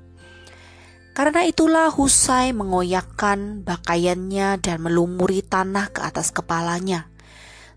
Karena 1.13 1.45
itulah 1.45 1.93
Husai 1.93 2.57
mengoyakkan 2.57 3.61
pakaiannya 3.61 4.57
dan 4.65 4.81
melumuri 4.81 5.45
tanah 5.45 5.93
ke 5.93 6.01
atas 6.01 6.33
kepalanya. 6.33 7.13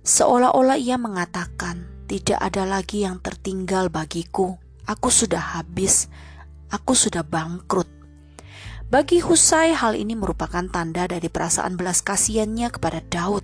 Seolah-olah 0.08 0.80
ia 0.80 0.96
mengatakan, 0.96 2.08
tidak 2.08 2.40
ada 2.40 2.64
lagi 2.64 3.04
yang 3.04 3.20
tertinggal 3.20 3.92
bagiku. 3.92 4.56
Aku 4.88 5.12
sudah 5.12 5.60
habis, 5.60 6.08
aku 6.72 6.96
sudah 6.96 7.28
bangkrut. 7.28 7.92
Bagi 8.88 9.20
Husai 9.20 9.76
hal 9.76 10.00
ini 10.00 10.16
merupakan 10.16 10.64
tanda 10.72 11.04
dari 11.04 11.28
perasaan 11.28 11.76
belas 11.76 12.00
kasihannya 12.00 12.72
kepada 12.72 13.04
Daud. 13.04 13.44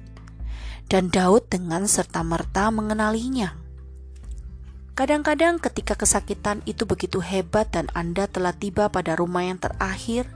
Dan 0.88 1.12
Daud 1.12 1.52
dengan 1.52 1.84
serta-merta 1.84 2.72
mengenalinya. 2.72 3.61
Kadang-kadang 4.92 5.58
ketika 5.58 5.96
kesakitan 5.96 6.60
itu 6.68 6.84
begitu 6.84 7.24
hebat 7.24 7.72
dan 7.72 7.88
Anda 7.96 8.28
telah 8.28 8.52
tiba 8.52 8.92
pada 8.92 9.16
rumah 9.16 9.48
yang 9.48 9.58
terakhir, 9.58 10.28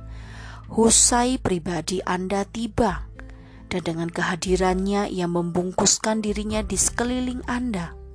Husai 0.72 1.38
pribadi 1.38 2.02
Anda 2.08 2.48
tiba. 2.48 3.06
Dan 3.70 3.82
dengan 3.84 4.10
kehadirannya 4.10 5.12
ia 5.12 5.28
membungkuskan 5.28 6.24
dirinya 6.24 6.64
di 6.64 6.78
sekeliling 6.80 7.44
Anda 7.50 8.06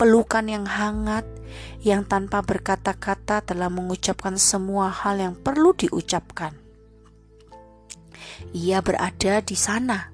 pelukan 0.00 0.48
yang 0.48 0.64
hangat, 0.64 1.28
yang 1.84 2.08
tanpa 2.08 2.40
berkata-kata 2.40 3.44
telah 3.44 3.68
mengucapkan 3.68 4.40
semua 4.40 4.88
hal 4.88 5.20
yang 5.20 5.36
perlu 5.36 5.76
diucapkan. 5.76 6.56
Ia 8.56 8.80
berada 8.80 9.44
di 9.44 9.52
sana. 9.52 10.08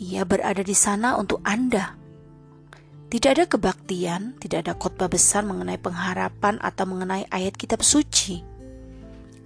Ia 0.00 0.24
berada 0.24 0.64
di 0.64 0.72
sana 0.72 1.20
untuk 1.20 1.44
Anda. 1.44 2.00
Tidak 3.12 3.28
ada 3.28 3.44
kebaktian, 3.44 4.40
tidak 4.40 4.64
ada 4.64 4.72
khotbah 4.72 5.04
besar 5.04 5.44
mengenai 5.44 5.76
pengharapan 5.76 6.56
atau 6.64 6.88
mengenai 6.88 7.28
ayat 7.28 7.52
kitab 7.60 7.84
suci. 7.84 8.40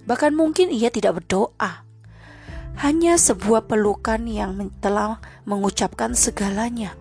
Bahkan 0.07 0.31
mungkin 0.31 0.71
ia 0.71 0.87
tidak 0.87 1.19
berdoa. 1.19 1.83
Hanya 2.79 3.19
sebuah 3.19 3.67
pelukan 3.67 4.23
yang 4.23 4.55
telah 4.79 5.19
mengucapkan 5.43 6.15
segalanya. 6.15 6.95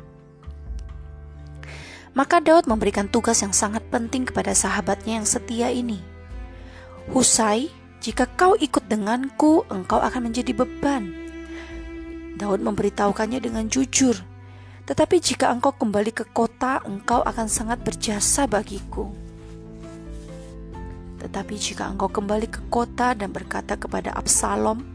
Maka 2.18 2.42
Daud 2.42 2.66
memberikan 2.66 3.06
tugas 3.06 3.46
yang 3.46 3.54
sangat 3.54 3.86
penting 3.86 4.26
kepada 4.26 4.50
sahabatnya 4.50 5.22
yang 5.22 5.28
setia 5.28 5.70
ini. 5.70 6.02
Husai, 7.14 7.70
jika 8.02 8.26
kau 8.26 8.58
ikut 8.58 8.90
denganku, 8.90 9.62
engkau 9.70 10.02
akan 10.02 10.34
menjadi 10.34 10.50
beban. 10.50 11.14
Daud 12.34 12.58
memberitahukannya 12.58 13.38
dengan 13.38 13.70
jujur, 13.70 14.18
tetapi 14.86 15.18
jika 15.18 15.50
engkau 15.50 15.74
kembali 15.74 16.14
ke 16.14 16.22
kota, 16.30 16.78
engkau 16.86 17.18
akan 17.26 17.50
sangat 17.50 17.82
berjasa 17.82 18.46
bagiku. 18.46 19.10
Tetapi 21.18 21.54
jika 21.58 21.90
engkau 21.90 22.06
kembali 22.06 22.46
ke 22.46 22.62
kota 22.70 23.18
dan 23.18 23.34
berkata 23.34 23.74
kepada 23.74 24.14
Absalom, 24.14 24.86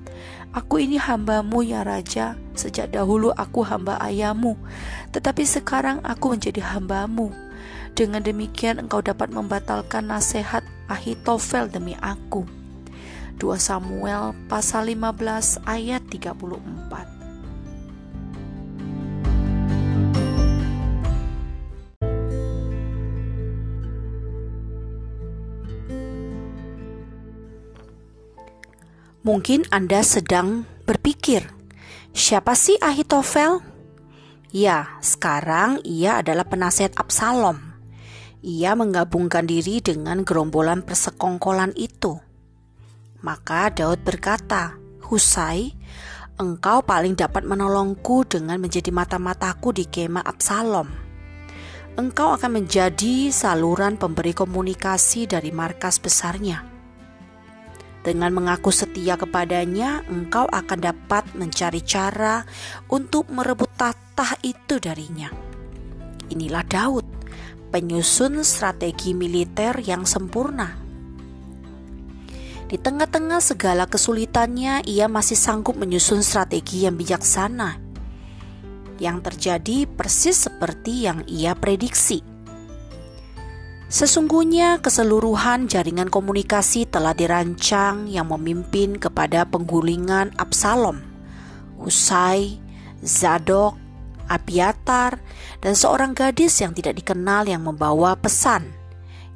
Aku 0.55 0.79
ini 0.79 0.95
hambamu 0.95 1.63
ya 1.63 1.83
Raja, 1.83 2.39
sejak 2.55 2.91
dahulu 2.95 3.31
aku 3.35 3.63
hamba 3.67 3.99
ayahmu, 4.03 4.55
tetapi 5.11 5.43
sekarang 5.47 5.99
aku 6.07 6.35
menjadi 6.35 6.59
hambamu. 6.59 7.31
Dengan 7.91 8.23
demikian 8.23 8.79
engkau 8.79 9.03
dapat 9.03 9.31
membatalkan 9.31 10.07
nasihat 10.07 10.63
Ahitofel 10.87 11.67
demi 11.67 11.99
aku. 11.99 12.47
2 13.39 13.47
Samuel 13.59 14.31
pasal 14.47 14.91
15 14.91 15.63
ayat 15.67 16.03
34 16.07 17.20
Mungkin 29.21 29.69
Anda 29.69 30.01
sedang 30.01 30.65
berpikir, 30.89 31.45
siapa 32.09 32.57
sih 32.57 32.73
Ahitofel? 32.81 33.61
Ya, 34.49 34.97
sekarang 34.97 35.77
ia 35.85 36.25
adalah 36.25 36.49
penasihat 36.49 36.97
Absalom. 36.97 37.61
Ia 38.41 38.73
menggabungkan 38.73 39.45
diri 39.45 39.77
dengan 39.77 40.25
gerombolan 40.25 40.81
persekongkolan 40.81 41.77
itu. 41.77 42.17
Maka 43.21 43.69
Daud 43.69 44.01
berkata, 44.01 44.81
Husai, 45.05 45.69
engkau 46.41 46.81
paling 46.81 47.13
dapat 47.13 47.45
menolongku 47.45 48.25
dengan 48.25 48.57
menjadi 48.57 48.89
mata-mataku 48.89 49.69
di 49.69 49.85
kemah 49.85 50.25
Absalom. 50.25 50.89
engkau 51.93 52.33
akan 52.33 52.65
menjadi 52.65 53.29
saluran 53.29 54.01
pemberi 54.01 54.33
komunikasi 54.33 55.29
dari 55.29 55.53
markas 55.53 56.01
besarnya. 56.01 56.70
Dengan 58.01 58.33
mengaku 58.33 58.73
setia 58.73 59.13
kepadanya, 59.13 60.01
engkau 60.09 60.49
akan 60.49 60.79
dapat 60.81 61.21
mencari 61.37 61.85
cara 61.85 62.41
untuk 62.89 63.29
merebut 63.29 63.69
tatah 63.77 64.41
itu 64.41 64.81
darinya. 64.81 65.29
Inilah 66.33 66.65
Daud, 66.65 67.05
penyusun 67.69 68.41
strategi 68.41 69.13
militer 69.13 69.77
yang 69.85 70.09
sempurna. 70.09 70.81
Di 72.65 72.79
tengah-tengah 72.79 73.43
segala 73.43 73.85
kesulitannya, 73.85 74.81
ia 74.87 75.05
masih 75.05 75.37
sanggup 75.37 75.77
menyusun 75.77 76.25
strategi 76.25 76.87
yang 76.87 76.97
bijaksana 76.97 77.91
yang 79.01 79.17
terjadi 79.25 79.89
persis 79.89 80.45
seperti 80.45 81.09
yang 81.09 81.25
ia 81.25 81.57
prediksi. 81.57 82.30
Sesungguhnya 83.91 84.79
keseluruhan 84.79 85.67
jaringan 85.67 86.07
komunikasi 86.07 86.87
telah 86.87 87.11
dirancang 87.11 88.07
yang 88.07 88.31
memimpin 88.31 88.95
kepada 88.95 89.43
penggulingan 89.43 90.31
Absalom, 90.39 91.03
Husai, 91.75 92.55
Zadok, 93.03 93.75
Abiatar, 94.31 95.19
dan 95.59 95.75
seorang 95.75 96.15
gadis 96.15 96.63
yang 96.63 96.71
tidak 96.71 97.03
dikenal 97.03 97.51
yang 97.51 97.67
membawa 97.67 98.15
pesan, 98.15 98.71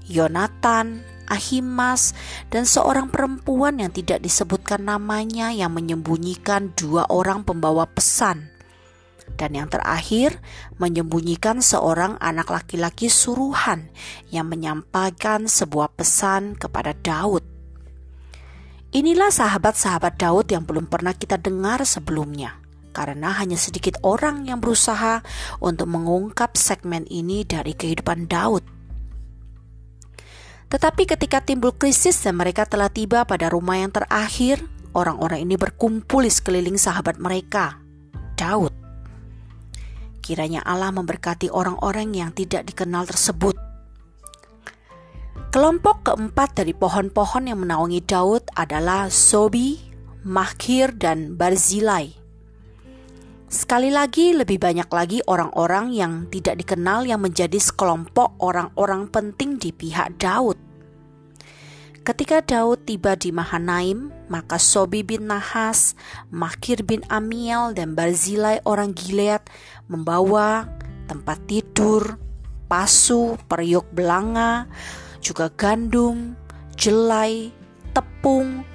Yonatan, 0.08 1.04
Ahimas, 1.28 2.16
dan 2.48 2.64
seorang 2.64 3.12
perempuan 3.12 3.84
yang 3.84 3.92
tidak 3.92 4.24
disebutkan 4.24 4.88
namanya 4.88 5.52
yang 5.52 5.76
menyembunyikan 5.76 6.72
dua 6.80 7.04
orang 7.12 7.44
pembawa 7.44 7.84
pesan, 7.92 8.55
dan 9.36 9.56
yang 9.56 9.68
terakhir, 9.68 10.40
menyembunyikan 10.80 11.60
seorang 11.60 12.16
anak 12.24 12.52
laki-laki 12.52 13.12
suruhan 13.12 13.92
yang 14.32 14.48
menyampaikan 14.48 15.48
sebuah 15.48 15.94
pesan 15.96 16.56
kepada 16.56 16.96
Daud. 16.96 17.44
Inilah 18.96 19.28
sahabat-sahabat 19.28 20.16
Daud 20.16 20.48
yang 20.56 20.64
belum 20.64 20.88
pernah 20.88 21.12
kita 21.12 21.36
dengar 21.36 21.84
sebelumnya, 21.84 22.64
karena 22.96 23.36
hanya 23.36 23.60
sedikit 23.60 24.00
orang 24.08 24.48
yang 24.48 24.64
berusaha 24.64 25.20
untuk 25.60 25.92
mengungkap 25.92 26.56
segmen 26.56 27.04
ini 27.12 27.44
dari 27.44 27.76
kehidupan 27.76 28.32
Daud. 28.32 28.64
Tetapi 30.72 31.04
ketika 31.06 31.44
timbul 31.44 31.76
krisis 31.76 32.24
dan 32.24 32.40
mereka 32.40 32.64
telah 32.64 32.88
tiba 32.88 33.28
pada 33.28 33.52
rumah 33.52 33.78
yang 33.84 33.92
terakhir, 33.92 34.64
orang-orang 34.96 35.44
ini 35.44 35.60
berkumpul 35.60 36.24
di 36.24 36.32
sekeliling 36.32 36.80
sahabat 36.80 37.20
mereka, 37.20 37.84
Daud. 38.40 38.85
Kiranya 40.26 40.66
Allah 40.66 40.90
memberkati 40.90 41.54
orang-orang 41.54 42.18
yang 42.18 42.34
tidak 42.34 42.66
dikenal 42.66 43.06
tersebut. 43.06 43.54
Kelompok 45.54 46.02
keempat 46.02 46.58
dari 46.58 46.74
pohon-pohon 46.74 47.46
yang 47.46 47.62
menaungi 47.62 48.02
Daud 48.02 48.50
adalah 48.58 49.14
Sobi, 49.14 49.78
Makhir, 50.26 50.98
dan 50.98 51.38
Barzilai. 51.38 52.18
Sekali 53.46 53.94
lagi, 53.94 54.34
lebih 54.34 54.58
banyak 54.58 54.90
lagi 54.90 55.22
orang-orang 55.30 55.94
yang 55.94 56.26
tidak 56.34 56.58
dikenal 56.58 57.06
yang 57.06 57.22
menjadi 57.22 57.62
sekelompok 57.62 58.42
orang-orang 58.42 59.06
penting 59.06 59.62
di 59.62 59.70
pihak 59.70 60.18
Daud. 60.18 60.58
Ketika 62.06 62.38
Daud 62.38 62.86
tiba 62.86 63.18
di 63.18 63.34
Mahanaim, 63.34 64.14
maka 64.30 64.62
Sobi 64.62 65.02
bin 65.02 65.26
Nahas, 65.26 65.98
Makir 66.30 66.86
bin 66.86 67.02
Amiel, 67.10 67.74
dan 67.74 67.98
Barzilai 67.98 68.62
orang 68.62 68.94
Gilead 68.94 69.42
membawa 69.88 70.66
tempat 71.06 71.38
tidur, 71.46 72.18
pasu, 72.66 73.38
periuk 73.46 73.86
belanga, 73.94 74.66
juga 75.22 75.50
gandum, 75.54 76.34
jelai, 76.78 77.54
tepung, 77.94 78.66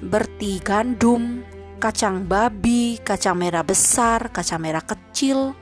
berti 0.00 0.60
gandum, 0.64 1.44
kacang 1.80 2.24
babi, 2.24 2.96
kacang 3.00 3.36
merah 3.36 3.64
besar, 3.64 4.32
kacang 4.32 4.64
merah 4.64 4.82
kecil, 4.84 5.52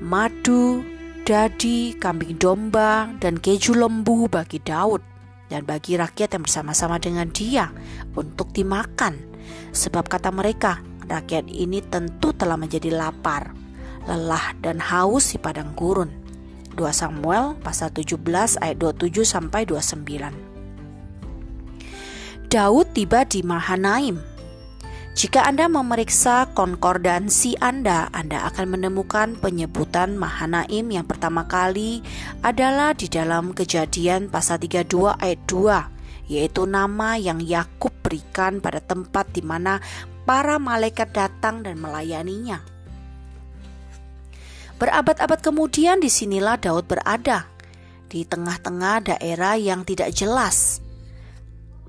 madu, 0.00 0.84
dadi, 1.24 1.96
kambing 1.96 2.36
domba, 2.36 3.08
dan 3.18 3.40
keju 3.40 3.72
lembu 3.74 4.28
bagi 4.28 4.60
Daud 4.60 5.02
dan 5.46 5.62
bagi 5.62 5.94
rakyat 5.94 6.36
yang 6.36 6.44
bersama-sama 6.44 6.98
dengan 6.98 7.30
dia 7.30 7.70
untuk 8.18 8.50
dimakan. 8.50 9.14
Sebab 9.70 10.10
kata 10.10 10.34
mereka, 10.34 10.82
rakyat 11.06 11.46
ini 11.46 11.82
tentu 11.86 12.34
telah 12.34 12.58
menjadi 12.58 12.90
lapar, 12.90 13.54
lelah 14.06 14.54
dan 14.62 14.78
haus 14.78 15.34
di 15.34 15.38
padang 15.38 15.74
gurun. 15.74 16.10
2 16.78 16.86
Samuel 16.94 17.58
pasal 17.60 17.90
17 17.90 18.62
ayat 18.62 18.78
27 18.78 19.26
sampai 19.26 19.66
29. 19.66 22.46
Daud 22.46 22.86
tiba 22.94 23.26
di 23.26 23.42
Mahanaim 23.42 24.36
jika 25.16 25.48
Anda 25.48 25.64
memeriksa 25.64 26.44
konkordansi 26.52 27.56
Anda, 27.56 28.12
Anda 28.12 28.44
akan 28.52 28.76
menemukan 28.76 29.40
penyebutan 29.40 30.20
Mahanaim 30.20 30.92
yang 30.92 31.08
pertama 31.08 31.48
kali 31.48 32.04
adalah 32.44 32.92
di 32.92 33.08
dalam 33.08 33.56
Kejadian 33.56 34.28
pasal 34.28 34.60
32 34.60 35.16
ayat 35.16 35.40
2, 35.48 36.28
yaitu 36.28 36.68
nama 36.68 37.16
yang 37.16 37.40
Yakub 37.40 37.96
berikan 38.04 38.60
pada 38.60 38.84
tempat 38.84 39.24
di 39.32 39.40
mana 39.40 39.80
para 40.28 40.60
malaikat 40.60 41.16
datang 41.16 41.64
dan 41.64 41.80
melayaninya. 41.80 42.75
Berabad-abad 44.76 45.40
kemudian 45.40 46.04
di 46.04 46.12
sinilah 46.12 46.60
Daud 46.60 46.84
berada, 46.84 47.48
di 48.12 48.28
tengah-tengah 48.28 49.08
daerah 49.08 49.56
yang 49.56 49.88
tidak 49.88 50.12
jelas, 50.12 50.84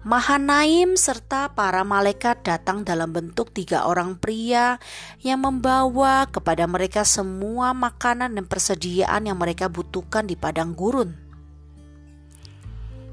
Mahanaim 0.08 0.96
serta 0.96 1.52
para 1.52 1.84
malaikat 1.84 2.40
datang 2.40 2.88
dalam 2.88 3.12
bentuk 3.12 3.52
tiga 3.52 3.84
orang 3.84 4.16
pria 4.16 4.80
yang 5.20 5.44
membawa 5.44 6.32
kepada 6.32 6.64
mereka 6.64 7.04
semua 7.04 7.76
makanan 7.76 8.40
dan 8.40 8.48
persediaan 8.48 9.28
yang 9.28 9.36
mereka 9.36 9.68
butuhkan 9.68 10.24
di 10.24 10.40
padang 10.40 10.72
gurun. 10.72 11.12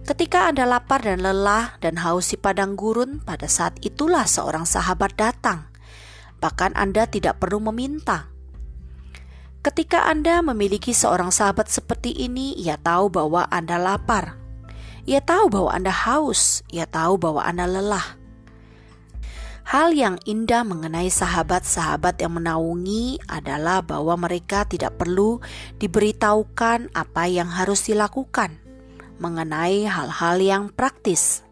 Ketika 0.06 0.52
Anda 0.52 0.70
lapar 0.70 1.02
dan 1.02 1.26
lelah 1.26 1.80
dan 1.82 1.98
haus 1.98 2.30
di 2.30 2.38
padang 2.38 2.78
gurun, 2.78 3.24
pada 3.24 3.50
saat 3.50 3.74
itulah 3.82 4.28
seorang 4.28 4.62
sahabat 4.62 5.18
datang. 5.18 5.66
Bahkan 6.38 6.78
Anda 6.78 7.10
tidak 7.10 7.42
perlu 7.42 7.58
meminta. 7.72 8.33
Ketika 9.64 10.04
Anda 10.04 10.44
memiliki 10.44 10.92
seorang 10.92 11.32
sahabat 11.32 11.72
seperti 11.72 12.12
ini, 12.12 12.52
ia 12.60 12.76
tahu 12.76 13.08
bahwa 13.08 13.48
Anda 13.48 13.80
lapar 13.80 14.44
ia 15.04 15.20
tahu 15.20 15.52
bahwa 15.52 15.70
Anda 15.76 15.92
haus, 15.92 16.64
ia 16.72 16.88
tahu 16.88 17.20
bahwa 17.20 17.44
Anda 17.44 17.68
lelah. 17.68 18.16
Hal 19.64 19.96
yang 19.96 20.16
indah 20.24 20.64
mengenai 20.64 21.08
sahabat-sahabat 21.08 22.20
yang 22.20 22.36
menaungi 22.36 23.20
adalah 23.28 23.80
bahwa 23.80 24.16
mereka 24.16 24.64
tidak 24.68 24.96
perlu 25.00 25.40
diberitahukan 25.80 26.92
apa 26.92 27.24
yang 27.28 27.48
harus 27.48 27.88
dilakukan 27.88 28.60
mengenai 29.20 29.88
hal-hal 29.88 30.36
yang 30.40 30.62
praktis. 30.72 31.44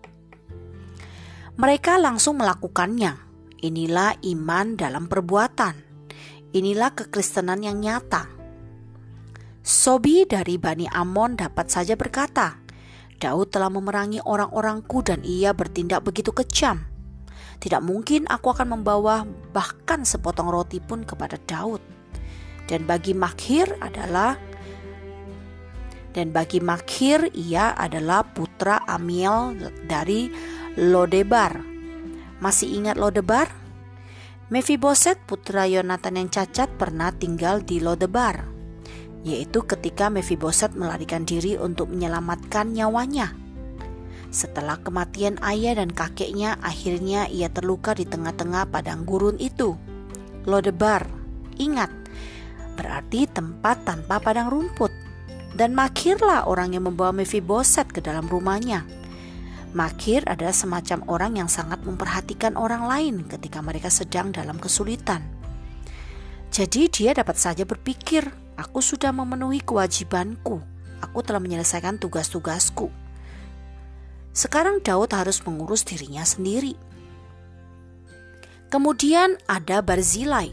Mereka 1.56 2.00
langsung 2.00 2.40
melakukannya. 2.40 3.16
Inilah 3.64 4.16
iman 4.24 4.76
dalam 4.76 5.08
perbuatan. 5.08 5.81
Inilah 6.52 6.92
kekristenan 6.92 7.64
yang 7.64 7.80
nyata. 7.80 8.28
Sobi 9.64 10.28
dari 10.28 10.60
Bani 10.60 10.84
Amon 10.84 11.32
dapat 11.32 11.72
saja 11.72 11.96
berkata, 11.96 12.60
Daud 13.16 13.48
telah 13.48 13.72
memerangi 13.72 14.20
orang-orangku 14.20 15.00
dan 15.00 15.24
ia 15.24 15.56
bertindak 15.56 16.04
begitu 16.04 16.28
kejam. 16.36 16.84
Tidak 17.56 17.80
mungkin 17.80 18.28
aku 18.28 18.52
akan 18.52 18.74
membawa 18.74 19.24
bahkan 19.56 20.04
sepotong 20.04 20.52
roti 20.52 20.76
pun 20.76 21.08
kepada 21.08 21.40
Daud. 21.40 21.80
Dan 22.68 22.84
bagi 22.84 23.16
Makhir 23.16 23.72
adalah 23.80 24.36
dan 26.12 26.36
bagi 26.36 26.60
Makhir 26.60 27.32
ia 27.32 27.72
adalah 27.72 28.28
putra 28.28 28.84
Amiel 28.84 29.56
dari 29.88 30.28
Lodebar. 30.76 31.64
Masih 32.44 32.76
ingat 32.76 33.00
Lodebar? 33.00 33.61
Mephiboset 34.52 35.16
putra 35.24 35.64
Yonatan 35.64 36.20
yang 36.20 36.28
cacat 36.28 36.68
pernah 36.76 37.08
tinggal 37.08 37.64
di 37.64 37.80
Lodebar 37.80 38.52
yaitu 39.24 39.64
ketika 39.64 40.12
Mephiboset 40.12 40.76
melarikan 40.76 41.24
diri 41.24 41.56
untuk 41.56 41.88
menyelamatkan 41.88 42.68
nyawanya. 42.76 43.32
Setelah 44.28 44.76
kematian 44.84 45.40
ayah 45.40 45.80
dan 45.80 45.88
kakeknya, 45.88 46.60
akhirnya 46.60 47.32
ia 47.32 47.48
terluka 47.48 47.96
di 47.96 48.04
tengah-tengah 48.04 48.68
padang 48.68 49.08
gurun 49.08 49.40
itu. 49.40 49.72
Lodebar, 50.44 51.08
ingat, 51.56 51.88
berarti 52.76 53.24
tempat 53.32 53.88
tanpa 53.88 54.20
padang 54.20 54.52
rumput. 54.52 54.92
Dan 55.56 55.72
Makirlah 55.72 56.44
orang 56.44 56.76
yang 56.76 56.92
membawa 56.92 57.16
Mephiboset 57.16 57.88
ke 57.88 58.04
dalam 58.04 58.28
rumahnya. 58.28 58.84
Makir 59.72 60.24
adalah 60.28 60.52
semacam 60.52 61.00
orang 61.08 61.32
yang 61.40 61.48
sangat 61.48 61.80
memperhatikan 61.84 62.60
orang 62.60 62.84
lain 62.84 63.24
ketika 63.24 63.64
mereka 63.64 63.88
sedang 63.88 64.28
dalam 64.28 64.60
kesulitan. 64.60 65.24
Jadi 66.52 66.92
dia 66.92 67.16
dapat 67.16 67.40
saja 67.40 67.64
berpikir 67.64 68.28
Aku 68.62 68.84
sudah 68.84 69.16
memenuhi 69.16 69.64
kewajibanku. 69.64 70.60
Aku 71.00 71.18
telah 71.24 71.40
menyelesaikan 71.40 71.96
tugas-tugasku. 71.96 72.92
Sekarang 74.32 74.84
Daud 74.84 75.12
harus 75.16 75.40
mengurus 75.44 75.82
dirinya 75.82 76.22
sendiri. 76.24 76.76
Kemudian 78.68 79.36
ada 79.48 79.80
Barzilai. 79.84 80.52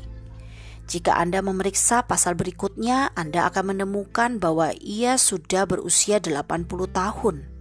Jika 0.90 1.16
Anda 1.16 1.46
memeriksa 1.46 2.02
pasal 2.04 2.34
berikutnya, 2.34 3.14
Anda 3.14 3.46
akan 3.48 3.78
menemukan 3.78 4.42
bahwa 4.42 4.74
ia 4.82 5.22
sudah 5.22 5.70
berusia 5.70 6.18
80 6.18 6.66
tahun. 6.90 7.59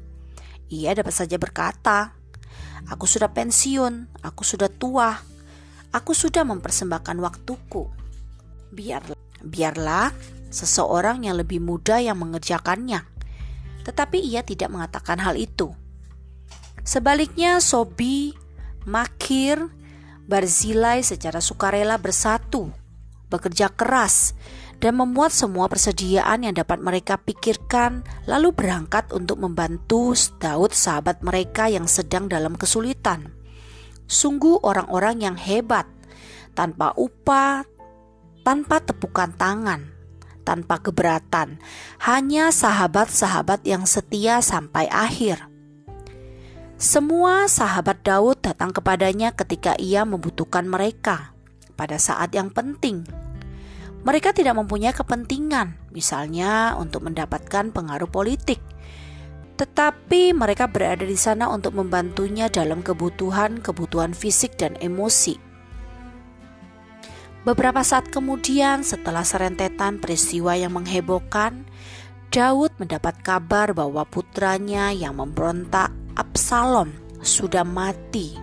Ia 0.69 0.93
dapat 0.93 1.15
saja 1.17 1.41
berkata, 1.41 2.19
Aku 2.89 3.05
sudah 3.05 3.29
pensiun, 3.29 4.25
aku 4.25 4.45
sudah 4.45 4.73
tua, 4.73 5.13
aku 5.93 6.13
sudah 6.17 6.45
mempersembahkan 6.45 7.17
waktuku. 7.21 7.85
Biarlah, 8.73 9.19
biarlah 9.45 10.09
seseorang 10.49 11.29
yang 11.29 11.37
lebih 11.37 11.61
muda 11.61 12.01
yang 12.01 12.17
mengerjakannya. 12.17 13.05
Tetapi 13.85 14.19
ia 14.21 14.41
tidak 14.45 14.73
mengatakan 14.73 15.21
hal 15.21 15.37
itu. 15.37 15.73
Sebaliknya, 16.85 17.61
Sobi, 17.61 18.33
Makir, 18.89 19.69
Barzilai 20.29 21.01
secara 21.01 21.41
sukarela 21.41 21.97
bersatu, 21.97 22.69
bekerja 23.33 23.73
keras, 23.73 24.37
dan 24.79 24.95
memuat 24.95 25.35
semua 25.35 25.67
persediaan 25.67 26.47
yang 26.47 26.55
dapat 26.55 26.79
mereka 26.79 27.19
pikirkan, 27.19 28.07
lalu 28.31 28.55
berangkat 28.55 29.11
untuk 29.11 29.43
membantu 29.43 30.15
Daud, 30.39 30.71
sahabat 30.71 31.23
mereka 31.27 31.67
yang 31.67 31.91
sedang 31.91 32.31
dalam 32.31 32.55
kesulitan. 32.55 33.35
Sungguh, 34.07 34.63
orang-orang 34.63 35.21
yang 35.23 35.37
hebat, 35.37 35.85
tanpa 36.55 36.95
upah, 36.95 37.67
tanpa 38.47 38.81
tepukan 38.81 39.35
tangan 39.35 39.99
tanpa 40.49 40.81
keberatan, 40.81 41.61
hanya 42.01 42.49
sahabat-sahabat 42.49 43.69
yang 43.69 43.85
setia 43.85 44.41
sampai 44.41 44.89
akhir. 44.89 45.45
Semua 46.81 47.45
sahabat 47.53 48.01
Daud 48.01 48.41
datang 48.41 48.73
kepadanya 48.73 49.37
ketika 49.37 49.77
ia 49.77 50.09
membutuhkan 50.09 50.65
mereka 50.65 51.37
pada 51.77 52.01
saat 52.01 52.33
yang 52.33 52.49
penting. 52.49 53.05
Mereka 54.07 54.31
tidak 54.31 54.55
mempunyai 54.55 54.95
kepentingan, 54.95 55.91
misalnya 55.91 56.79
untuk 56.79 57.07
mendapatkan 57.07 57.75
pengaruh 57.75 58.07
politik, 58.07 58.63
tetapi 59.59 60.31
mereka 60.31 60.71
berada 60.71 61.03
di 61.03 61.19
sana 61.19 61.51
untuk 61.51 61.75
membantunya 61.75 62.47
dalam 62.47 62.81
kebutuhan-kebutuhan 62.81 64.15
fisik 64.15 64.55
dan 64.55 64.79
emosi. 64.79 65.35
Beberapa 67.43 67.83
saat 67.83 68.07
kemudian, 68.15 68.87
setelah 68.87 69.27
serentetan 69.27 69.99
peristiwa 69.99 70.55
yang 70.55 70.79
menghebohkan, 70.79 71.67
Daud 72.31 72.77
mendapat 72.79 73.19
kabar 73.25 73.75
bahwa 73.75 74.07
putranya 74.07 74.95
yang 74.95 75.19
memberontak, 75.19 75.91
Absalom, 76.15 76.93
sudah 77.25 77.65
mati, 77.67 78.37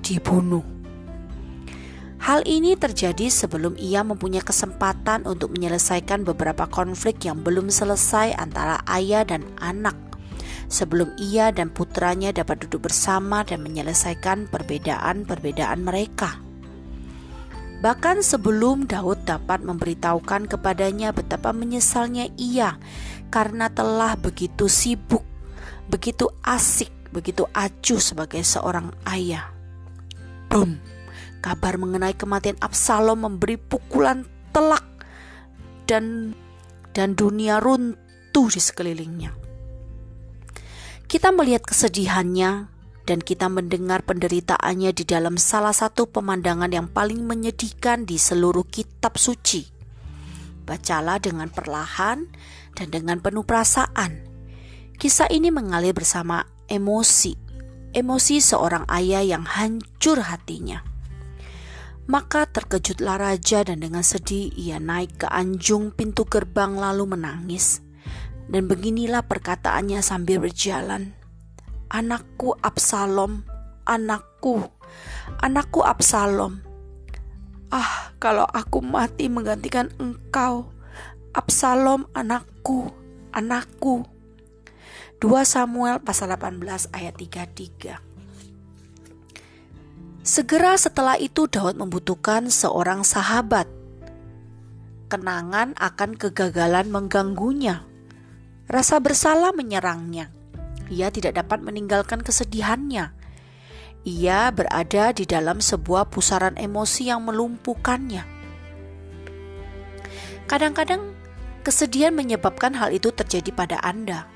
dibunuh. 0.00 0.71
Hal 2.22 2.46
ini 2.46 2.78
terjadi 2.78 3.26
sebelum 3.26 3.74
ia 3.74 4.06
mempunyai 4.06 4.46
kesempatan 4.46 5.26
untuk 5.26 5.58
menyelesaikan 5.58 6.22
beberapa 6.22 6.70
konflik 6.70 7.26
yang 7.26 7.42
belum 7.42 7.66
selesai 7.66 8.38
antara 8.38 8.78
ayah 8.86 9.26
dan 9.26 9.42
anak. 9.58 9.98
Sebelum 10.70 11.18
ia 11.18 11.50
dan 11.50 11.74
putranya 11.74 12.30
dapat 12.30 12.62
duduk 12.62 12.86
bersama 12.86 13.42
dan 13.42 13.66
menyelesaikan 13.66 14.46
perbedaan-perbedaan 14.54 15.82
mereka. 15.82 16.38
Bahkan 17.82 18.22
sebelum 18.22 18.86
Daud 18.86 19.26
dapat 19.26 19.66
memberitahukan 19.66 20.46
kepadanya 20.46 21.10
betapa 21.10 21.50
menyesalnya 21.50 22.30
ia 22.38 22.78
karena 23.34 23.66
telah 23.66 24.14
begitu 24.14 24.70
sibuk, 24.70 25.26
begitu 25.90 26.30
asik, 26.46 26.94
begitu 27.10 27.50
acuh 27.50 27.98
sebagai 27.98 28.46
seorang 28.46 28.94
ayah. 29.10 29.50
Boom! 30.46 30.91
Kabar 31.42 31.74
mengenai 31.74 32.14
kematian 32.14 32.54
Absalom 32.62 33.26
memberi 33.26 33.58
pukulan 33.58 34.22
telak 34.54 34.86
dan 35.90 36.38
dan 36.94 37.18
dunia 37.18 37.58
runtuh 37.58 38.46
di 38.46 38.60
sekelilingnya. 38.62 39.34
Kita 41.10 41.34
melihat 41.34 41.66
kesedihannya, 41.66 42.72
dan 43.02 43.18
kita 43.18 43.50
mendengar 43.50 44.06
penderitaannya 44.06 44.94
di 44.94 45.02
dalam 45.02 45.34
salah 45.34 45.74
satu 45.74 46.06
pemandangan 46.06 46.70
yang 46.70 46.86
paling 46.86 47.26
menyedihkan 47.26 48.06
di 48.06 48.16
seluruh 48.16 48.62
kitab 48.70 49.18
suci. 49.18 49.66
Bacalah 50.62 51.18
dengan 51.18 51.50
perlahan 51.50 52.30
dan 52.78 52.88
dengan 52.94 53.18
penuh 53.18 53.42
perasaan. 53.42 54.30
Kisah 54.94 55.26
ini 55.34 55.50
mengalir 55.50 55.90
bersama 55.90 56.46
emosi, 56.70 57.34
emosi 57.90 58.38
seorang 58.38 58.86
ayah 58.86 59.26
yang 59.26 59.42
hancur 59.42 60.22
hatinya. 60.22 60.91
Maka 62.12 62.44
terkejutlah 62.44 63.16
raja 63.16 63.64
dan 63.64 63.80
dengan 63.80 64.04
sedih 64.04 64.52
ia 64.52 64.76
naik 64.76 65.24
ke 65.24 65.26
anjung 65.32 65.96
pintu 65.96 66.28
gerbang 66.28 66.76
lalu 66.76 67.16
menangis. 67.16 67.80
Dan 68.52 68.68
beginilah 68.68 69.24
perkataannya 69.24 70.04
sambil 70.04 70.44
berjalan 70.44 71.16
anakku 71.92 72.56
Absalom, 72.64 73.44
anakku, 73.84 74.64
anakku 75.44 75.80
Absalom. 75.84 76.64
Ah, 77.72 78.12
kalau 78.20 78.48
aku 78.48 78.80
mati 78.80 79.28
menggantikan 79.28 79.92
engkau, 80.00 80.68
Absalom 81.36 82.08
anakku, 82.12 82.92
anakku. 83.32 84.04
2 85.20 85.48
Samuel 85.48 86.02
pasal 86.04 86.36
18 86.36 86.92
ayat 86.92 87.14
33. 87.16 88.11
Segera 90.22 90.78
setelah 90.78 91.18
itu 91.18 91.50
Daud 91.50 91.74
membutuhkan 91.74 92.46
seorang 92.46 93.02
sahabat. 93.02 93.66
Kenangan 95.10 95.74
akan 95.76 96.14
kegagalan 96.14 96.88
mengganggunya. 96.88 97.82
Rasa 98.70 99.02
bersalah 99.02 99.50
menyerangnya 99.52 100.30
ia 100.92 101.08
tidak 101.08 101.40
dapat 101.40 101.64
meninggalkan 101.64 102.20
kesedihannya. 102.20 103.16
Ia 104.04 104.52
berada 104.52 105.14
di 105.16 105.24
dalam 105.24 105.64
sebuah 105.64 106.12
pusaran 106.12 106.58
emosi 106.60 107.08
yang 107.08 107.24
melumpuhkannya. 107.24 108.28
Kadang-kadang 110.44 111.16
kesedihan 111.64 112.12
menyebabkan 112.12 112.76
hal 112.76 112.92
itu 112.92 113.08
terjadi 113.08 113.48
pada 113.56 113.80
Anda. 113.80 114.28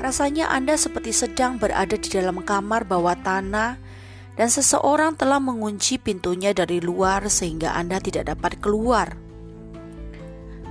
Rasanya 0.00 0.48
Anda 0.48 0.80
seperti 0.80 1.12
sedang 1.12 1.60
berada 1.60 1.98
di 1.98 2.08
dalam 2.08 2.40
kamar 2.40 2.88
bawah 2.88 3.16
tanah 3.20 3.76
dan 4.36 4.52
seseorang 4.52 5.16
telah 5.16 5.40
mengunci 5.40 5.96
pintunya 5.96 6.52
dari 6.52 6.78
luar 6.84 7.24
sehingga 7.32 7.72
Anda 7.72 7.96
tidak 7.98 8.36
dapat 8.36 8.60
keluar. 8.60 9.16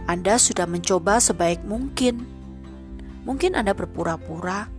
Anda 0.05 0.37
sudah 0.37 0.69
mencoba 0.69 1.17
sebaik 1.17 1.65
mungkin. 1.65 2.29
Mungkin 3.25 3.57
Anda 3.57 3.73
berpura-pura, 3.73 4.69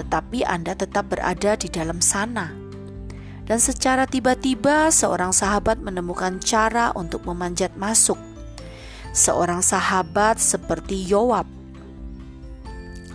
tetapi 0.00 0.48
Anda 0.48 0.72
tetap 0.72 1.12
berada 1.12 1.60
di 1.60 1.68
dalam 1.68 2.00
sana. 2.00 2.48
Dan 3.44 3.60
secara 3.60 4.08
tiba-tiba 4.08 4.88
seorang 4.88 5.36
sahabat 5.36 5.76
menemukan 5.84 6.40
cara 6.40 6.88
untuk 6.96 7.28
memanjat 7.28 7.76
masuk. 7.76 8.16
Seorang 9.12 9.60
sahabat 9.60 10.40
seperti 10.40 11.04
Yoab. 11.04 11.44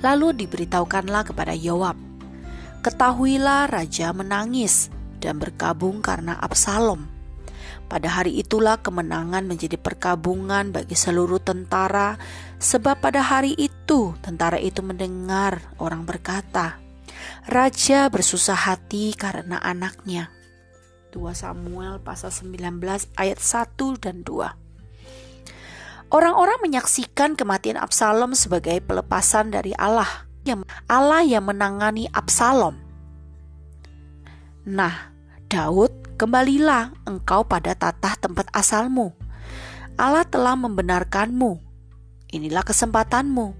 Lalu 0.05 0.45
diberitahukanlah 0.45 1.33
kepada 1.33 1.57
Yoab, 1.57 1.97
"Ketahuilah 2.85 3.65
raja 3.65 4.13
menangis 4.13 4.93
dan 5.19 5.41
berkabung 5.41 5.99
karena 6.05 6.37
Absalom." 6.37 7.17
Pada 7.87 8.11
hari 8.11 8.35
itulah 8.35 8.83
kemenangan 8.83 9.47
menjadi 9.47 9.79
perkabungan 9.79 10.75
bagi 10.75 10.91
seluruh 10.91 11.39
tentara, 11.39 12.19
sebab 12.59 12.99
pada 12.99 13.23
hari 13.23 13.55
itu 13.55 14.11
tentara 14.19 14.59
itu 14.59 14.83
mendengar 14.83 15.63
orang 15.79 16.03
berkata, 16.03 16.75
"Raja 17.47 18.11
bersusah 18.11 18.59
hati 18.59 19.15
karena 19.15 19.55
anaknya." 19.63 20.27
2 21.15 21.31
Samuel 21.31 22.03
pasal 22.03 22.35
19 22.35 23.07
ayat 23.15 23.39
1 23.39 23.95
dan 23.95 24.19
2. 24.27 24.51
Orang-orang 26.07 26.59
menyaksikan 26.63 27.35
kematian 27.35 27.75
Absalom 27.79 28.31
sebagai 28.35 28.79
pelepasan 28.83 29.51
dari 29.51 29.71
Allah, 29.75 30.27
Allah 30.87 31.23
yang 31.23 31.47
menangani 31.47 32.07
Absalom. 32.11 32.86
Nah, 34.67 35.15
Daud 35.47 36.07
Kembalilah 36.17 36.97
engkau 37.05 37.45
pada 37.45 37.77
tatah 37.77 38.17
tempat 38.17 38.49
asalmu. 38.49 39.13
Allah 40.01 40.25
telah 40.25 40.57
membenarkanmu. 40.57 41.61
Inilah 42.33 42.65
kesempatanmu. 42.65 43.53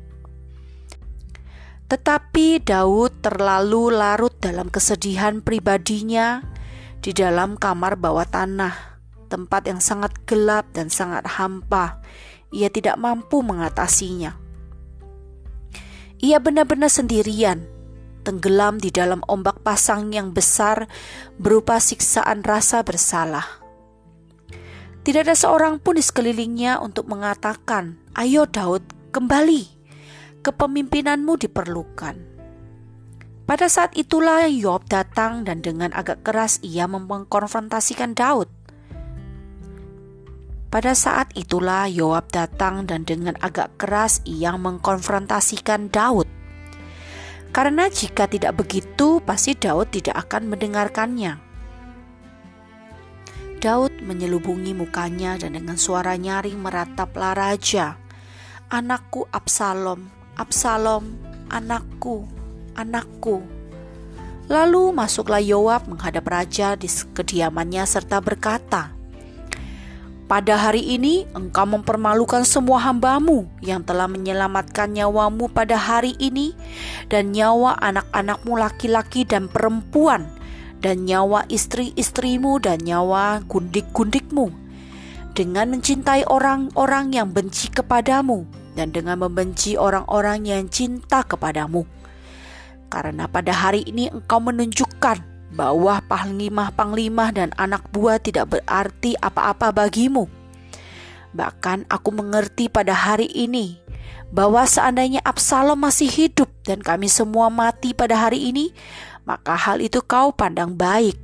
Tetapi 1.85 2.65
Daud 2.65 3.21
terlalu 3.21 3.93
larut 3.93 4.33
dalam 4.41 4.73
kesedihan 4.73 5.37
pribadinya 5.45 6.41
di 6.97 7.13
dalam 7.13 7.61
kamar 7.61 7.93
bawah 7.93 8.25
tanah. 8.25 8.97
tempat 9.27 9.67
yang 9.67 9.83
sangat 9.83 10.15
gelap 10.23 10.71
dan 10.71 10.87
sangat 10.87 11.27
hampa. 11.27 11.99
Ia 12.55 12.71
tidak 12.71 12.95
mampu 12.95 13.43
mengatasinya. 13.43 14.39
Ia 16.23 16.39
benar-benar 16.39 16.87
sendirian, 16.87 17.67
tenggelam 18.27 18.75
di 18.75 18.91
dalam 18.91 19.23
ombak 19.23 19.63
pasang 19.63 20.11
yang 20.11 20.35
besar 20.35 20.91
berupa 21.39 21.79
siksaan 21.79 22.43
rasa 22.43 22.83
bersalah. 22.83 23.63
Tidak 25.07 25.23
ada 25.23 25.39
seorang 25.39 25.79
pun 25.79 25.95
di 25.95 26.03
sekelilingnya 26.03 26.83
untuk 26.83 27.07
mengatakan, 27.07 27.95
"Ayo 28.11 28.43
Daud, 28.43 28.83
kembali. 29.15 29.63
Kepemimpinanmu 30.43 31.39
diperlukan." 31.39 32.15
Pada 33.47 33.71
saat 33.71 33.95
itulah 33.95 34.43
Yob 34.51 34.83
datang 34.91 35.47
dan 35.47 35.63
dengan 35.63 35.95
agak 35.95 36.27
keras 36.27 36.59
ia 36.59 36.83
mengkonfrontasikan 36.91 38.11
Daud. 38.11 38.51
Pada 40.67 40.91
saat 40.91 41.31
itulah 41.39 41.87
Yoab 41.87 42.27
datang 42.27 42.83
dan 42.83 43.07
dengan 43.07 43.39
agak 43.39 43.79
keras 43.79 44.19
ia 44.27 44.51
mengkonfrontasikan 44.59 45.87
Daud. 45.87 46.27
Karena 47.57 47.89
jika 47.89 48.29
tidak 48.29 48.61
begitu, 48.61 49.17
pasti 49.25 49.57
Daud 49.57 49.89
tidak 49.89 50.29
akan 50.29 50.53
mendengarkannya. 50.53 51.41
Daud 53.57 53.97
menyelubungi 54.05 54.77
mukanya 54.77 55.41
dan 55.41 55.57
dengan 55.57 55.73
suara 55.73 56.13
nyaring 56.13 56.61
merataplah 56.61 57.33
raja. 57.33 57.97
Anakku 58.69 59.25
Absalom, 59.33 60.05
Absalom, 60.37 61.17
anakku, 61.49 62.29
anakku. 62.77 63.41
Lalu 64.53 64.93
masuklah 64.93 65.41
Yoab 65.41 65.89
menghadap 65.89 66.29
raja 66.29 66.77
di 66.77 66.85
kediamannya 66.85 67.89
serta 67.89 68.21
berkata, 68.21 68.93
pada 70.27 70.59
hari 70.59 70.83
ini 70.83 71.23
engkau 71.31 71.63
mempermalukan 71.63 72.43
semua 72.43 72.83
hambamu 72.83 73.47
yang 73.63 73.87
telah 73.87 74.11
menyelamatkan 74.11 74.91
nyawamu 74.91 75.47
pada 75.47 75.79
hari 75.79 76.19
ini 76.19 76.51
dan 77.07 77.31
nyawa 77.31 77.79
anak-anakmu 77.79 78.59
laki-laki 78.59 79.23
dan 79.23 79.47
perempuan 79.47 80.27
dan 80.83 81.07
nyawa 81.07 81.47
istri-istrimu 81.47 82.59
dan 82.59 82.83
nyawa 82.83 83.39
gundik-gundikmu 83.47 84.51
dengan 85.31 85.71
mencintai 85.71 86.27
orang-orang 86.27 87.15
yang 87.15 87.31
benci 87.31 87.71
kepadamu 87.71 88.43
dan 88.75 88.91
dengan 88.91 89.23
membenci 89.23 89.79
orang-orang 89.79 90.43
yang 90.43 90.67
cinta 90.67 91.23
kepadamu. 91.23 91.87
Karena 92.91 93.31
pada 93.31 93.55
hari 93.55 93.83
ini 93.87 94.11
engkau 94.11 94.43
menunjukkan 94.43 95.36
bahwa 95.57 95.97
panglima-panglima 96.05 97.33
dan 97.33 97.49
anak 97.57 97.81
buah 97.89 98.21
tidak 98.21 98.53
berarti 98.53 99.17
apa-apa 99.17 99.73
bagimu. 99.73 100.29
Bahkan 101.33 101.89
aku 101.89 102.09
mengerti 102.13 102.69
pada 102.69 102.93
hari 102.93 103.25
ini 103.33 103.81
bahwa 104.29 104.61
seandainya 104.69 105.25
Absalom 105.25 105.81
masih 105.81 106.07
hidup 106.13 106.53
dan 106.61 106.85
kami 106.85 107.09
semua 107.09 107.49
mati 107.49 107.97
pada 107.97 108.13
hari 108.29 108.53
ini, 108.53 108.69
maka 109.25 109.57
hal 109.57 109.81
itu 109.81 109.97
kau 110.05 110.29
pandang 110.29 110.77
baik. 110.77 111.17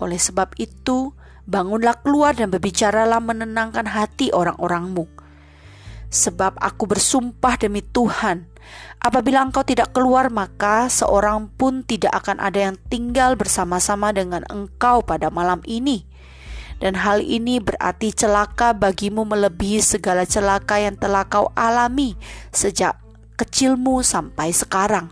Oleh 0.00 0.18
sebab 0.18 0.56
itu, 0.56 1.14
bangunlah 1.44 2.00
keluar 2.00 2.32
dan 2.32 2.48
berbicaralah 2.48 3.20
menenangkan 3.22 3.86
hati 3.86 4.32
orang-orangmu. 4.32 5.21
Sebab 6.12 6.60
aku 6.60 6.84
bersumpah 6.84 7.56
demi 7.56 7.80
Tuhan, 7.80 8.44
apabila 9.00 9.40
engkau 9.40 9.64
tidak 9.64 9.96
keluar, 9.96 10.28
maka 10.28 10.92
seorang 10.92 11.48
pun 11.48 11.80
tidak 11.80 12.12
akan 12.12 12.36
ada 12.36 12.68
yang 12.68 12.76
tinggal 12.92 13.32
bersama-sama 13.32 14.12
dengan 14.12 14.44
engkau 14.52 15.00
pada 15.00 15.32
malam 15.32 15.64
ini. 15.64 16.04
Dan 16.76 17.00
hal 17.00 17.24
ini 17.24 17.64
berarti 17.64 18.12
celaka 18.12 18.76
bagimu 18.76 19.24
melebihi 19.24 19.80
segala 19.80 20.28
celaka 20.28 20.76
yang 20.76 21.00
telah 21.00 21.24
kau 21.24 21.48
alami 21.56 22.12
sejak 22.52 22.98
kecilmu 23.40 24.04
sampai 24.04 24.52
sekarang. 24.52 25.08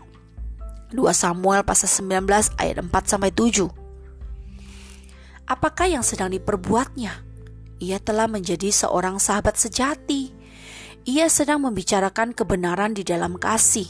2 0.93 1.01
Samuel 1.15 1.63
pasal 1.63 1.89
19 1.89 2.29
ayat 2.61 2.77
4 2.77 2.91
sampai 3.07 3.31
7. 3.33 3.71
Apakah 5.49 5.87
yang 5.89 6.03
sedang 6.05 6.29
diperbuatnya? 6.29 7.23
Ia 7.81 7.97
telah 7.97 8.27
menjadi 8.29 8.69
seorang 8.69 9.17
sahabat 9.17 9.57
sejati. 9.57 10.40
Ia 11.01 11.25
sedang 11.33 11.65
membicarakan 11.65 12.29
kebenaran 12.37 12.93
di 12.93 13.01
dalam 13.01 13.33
kasih. 13.33 13.89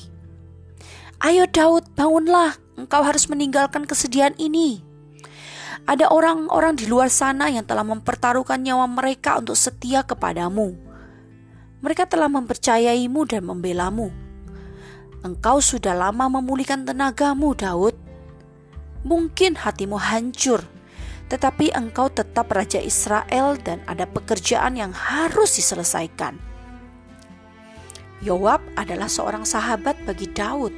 Ayo 1.19 1.43
Daud, 1.43 1.91
bangunlah. 1.91 2.55
Engkau 2.79 3.03
harus 3.03 3.27
meninggalkan 3.27 3.83
kesedihan 3.83 4.31
ini. 4.39 4.79
Ada 5.83 6.07
orang-orang 6.07 6.79
di 6.79 6.87
luar 6.87 7.11
sana 7.11 7.51
yang 7.51 7.67
telah 7.67 7.83
mempertaruhkan 7.83 8.63
nyawa 8.63 8.87
mereka 8.87 9.43
untuk 9.43 9.59
setia 9.59 10.07
kepadamu. 10.07 10.71
Mereka 11.83 12.07
telah 12.07 12.31
mempercayaimu 12.31 13.27
dan 13.27 13.43
membelamu. 13.43 14.07
Engkau 15.19 15.59
sudah 15.59 15.91
lama 15.91 16.39
memulihkan 16.39 16.87
tenagamu, 16.87 17.51
Daud. 17.59 17.93
Mungkin 19.03 19.59
hatimu 19.59 19.99
hancur, 19.99 20.63
tetapi 21.27 21.75
engkau 21.75 22.07
tetap 22.07 22.47
raja 22.55 22.79
Israel 22.79 23.59
dan 23.59 23.83
ada 23.83 24.07
pekerjaan 24.07 24.79
yang 24.79 24.95
harus 24.95 25.59
diselesaikan. 25.59 26.50
Yoab 28.21 28.61
adalah 28.77 29.09
seorang 29.09 29.43
sahabat 29.43 29.97
bagi 30.05 30.29
Daud. 30.29 30.73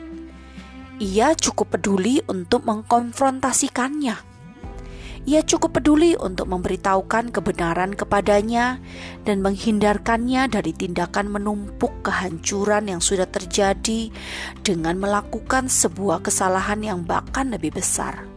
Ia 1.04 1.36
cukup 1.36 1.76
peduli 1.76 2.24
untuk 2.28 2.64
mengkonfrontasikannya 2.64 4.34
ia 5.24 5.40
cukup 5.40 5.80
peduli 5.80 6.20
untuk 6.20 6.52
memberitahukan 6.52 7.32
kebenaran 7.32 7.96
kepadanya 7.96 8.84
dan 9.24 9.40
menghindarkannya 9.40 10.52
dari 10.52 10.76
tindakan 10.76 11.32
menumpuk 11.32 12.04
kehancuran 12.04 12.92
yang 12.92 13.00
sudah 13.00 13.24
terjadi 13.24 14.12
dengan 14.68 15.00
melakukan 15.00 15.72
sebuah 15.72 16.28
kesalahan 16.28 16.84
yang 16.84 17.00
bahkan 17.08 17.48
lebih 17.56 17.72
besar. 17.72 18.28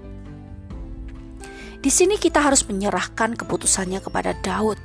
Di 1.82 1.90
sini 1.90 2.22
kita 2.22 2.38
harus 2.38 2.62
menyerahkan 2.70 3.34
keputusannya 3.34 3.98
kepada 3.98 4.38
Daud. 4.38 4.78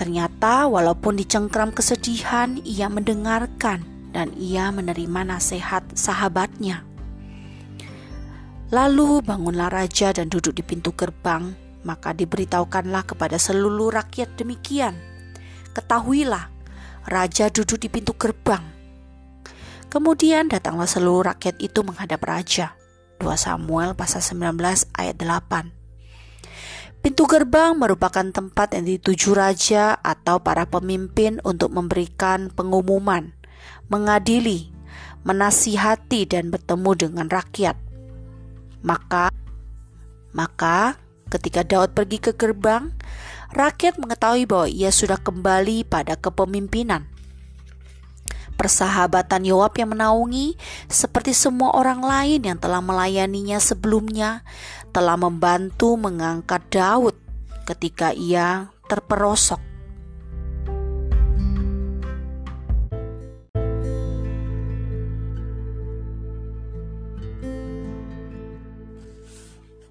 Ternyata 0.00 0.64
walaupun 0.64 1.20
dicengkram 1.20 1.76
kesedihan, 1.76 2.56
ia 2.64 2.88
mendengarkan 2.88 3.84
dan 4.16 4.32
ia 4.32 4.72
menerima 4.72 5.28
nasihat 5.28 5.84
sahabatnya. 5.92 6.88
Lalu 8.72 9.20
bangunlah 9.20 9.68
raja 9.68 10.16
dan 10.16 10.32
duduk 10.32 10.56
di 10.56 10.64
pintu 10.64 10.96
gerbang, 10.96 11.52
maka 11.84 12.16
diberitahukanlah 12.16 13.12
kepada 13.12 13.36
seluruh 13.36 13.92
rakyat 13.92 14.40
demikian. 14.40 14.96
Ketahuilah, 15.76 16.48
raja 17.04 17.52
duduk 17.52 17.84
di 17.84 17.92
pintu 17.92 18.16
gerbang. 18.16 18.64
Kemudian 19.92 20.48
datanglah 20.48 20.88
seluruh 20.88 21.28
rakyat 21.36 21.60
itu 21.60 21.84
menghadap 21.84 22.24
raja. 22.24 22.72
2 23.20 23.28
Samuel 23.36 23.92
pasal 23.92 24.24
19 24.24 24.56
ayat 24.96 25.20
8. 25.20 25.79
Pintu 27.00 27.24
gerbang 27.24 27.72
merupakan 27.80 28.28
tempat 28.28 28.76
yang 28.76 28.84
dituju 28.84 29.32
raja 29.32 29.96
atau 30.04 30.44
para 30.44 30.68
pemimpin 30.68 31.40
untuk 31.48 31.72
memberikan 31.72 32.52
pengumuman, 32.52 33.32
mengadili, 33.88 34.68
menasihati 35.24 36.28
dan 36.28 36.52
bertemu 36.52 36.90
dengan 37.00 37.26
rakyat. 37.32 37.80
Maka 38.84 39.32
maka 40.36 41.00
ketika 41.32 41.64
Daud 41.64 41.96
pergi 41.96 42.20
ke 42.20 42.36
gerbang, 42.36 42.92
rakyat 43.56 43.96
mengetahui 43.96 44.44
bahwa 44.44 44.68
ia 44.68 44.92
sudah 44.92 45.16
kembali 45.16 45.88
pada 45.88 46.20
kepemimpinan. 46.20 47.06
Persahabatan 48.60 49.48
Yoab 49.48 49.72
yang 49.80 49.96
menaungi, 49.96 50.52
seperti 50.84 51.32
semua 51.32 51.72
orang 51.72 52.04
lain 52.04 52.44
yang 52.44 52.60
telah 52.60 52.84
melayaninya 52.84 53.56
sebelumnya, 53.56 54.44
telah 54.90 55.16
membantu 55.16 55.94
mengangkat 55.94 56.62
Daud 56.70 57.16
ketika 57.66 58.10
ia 58.14 58.70
terperosok. 58.90 59.70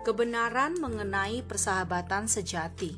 kebenaran 0.10 0.74
mengenai 0.82 1.46
persahabatan 1.46 2.26
sejati. 2.26 2.98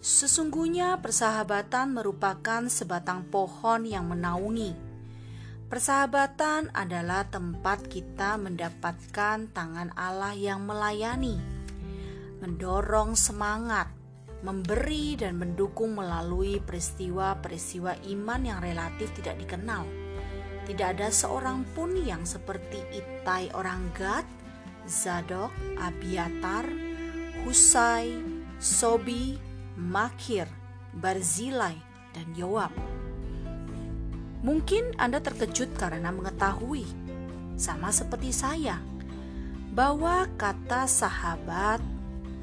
Sesungguhnya, 0.00 0.96
persahabatan 1.04 1.92
merupakan 1.92 2.64
sebatang 2.72 3.28
pohon 3.28 3.84
yang 3.84 4.08
menaungi. 4.08 4.91
Persahabatan 5.72 6.68
adalah 6.76 7.24
tempat 7.32 7.88
kita 7.88 8.36
mendapatkan 8.36 9.48
tangan 9.56 9.88
Allah 9.96 10.36
yang 10.36 10.68
melayani, 10.68 11.40
mendorong 12.44 13.16
semangat, 13.16 13.88
memberi, 14.44 15.16
dan 15.16 15.40
mendukung 15.40 15.96
melalui 15.96 16.60
peristiwa-peristiwa 16.60 18.04
iman 18.04 18.40
yang 18.44 18.60
relatif 18.60 19.16
tidak 19.16 19.40
dikenal. 19.40 19.88
Tidak 20.68 20.92
ada 20.92 21.08
seorang 21.08 21.64
pun 21.72 21.96
yang 21.96 22.28
seperti 22.28 22.76
Itai 22.92 23.48
orang 23.56 23.88
Gad 23.96 24.28
Zadok, 24.84 25.56
Abiatar, 25.80 26.68
Husai, 27.48 28.20
Sobi, 28.60 29.40
Makir, 29.80 30.52
Barzilai, 31.00 31.80
dan 32.12 32.28
Yoab. 32.36 33.01
Mungkin 34.42 34.98
Anda 34.98 35.22
terkejut 35.22 35.78
karena 35.78 36.10
mengetahui, 36.10 36.82
sama 37.54 37.94
seperti 37.94 38.34
saya, 38.34 38.82
bahwa 39.70 40.26
kata 40.34 40.90
sahabat, 40.90 41.78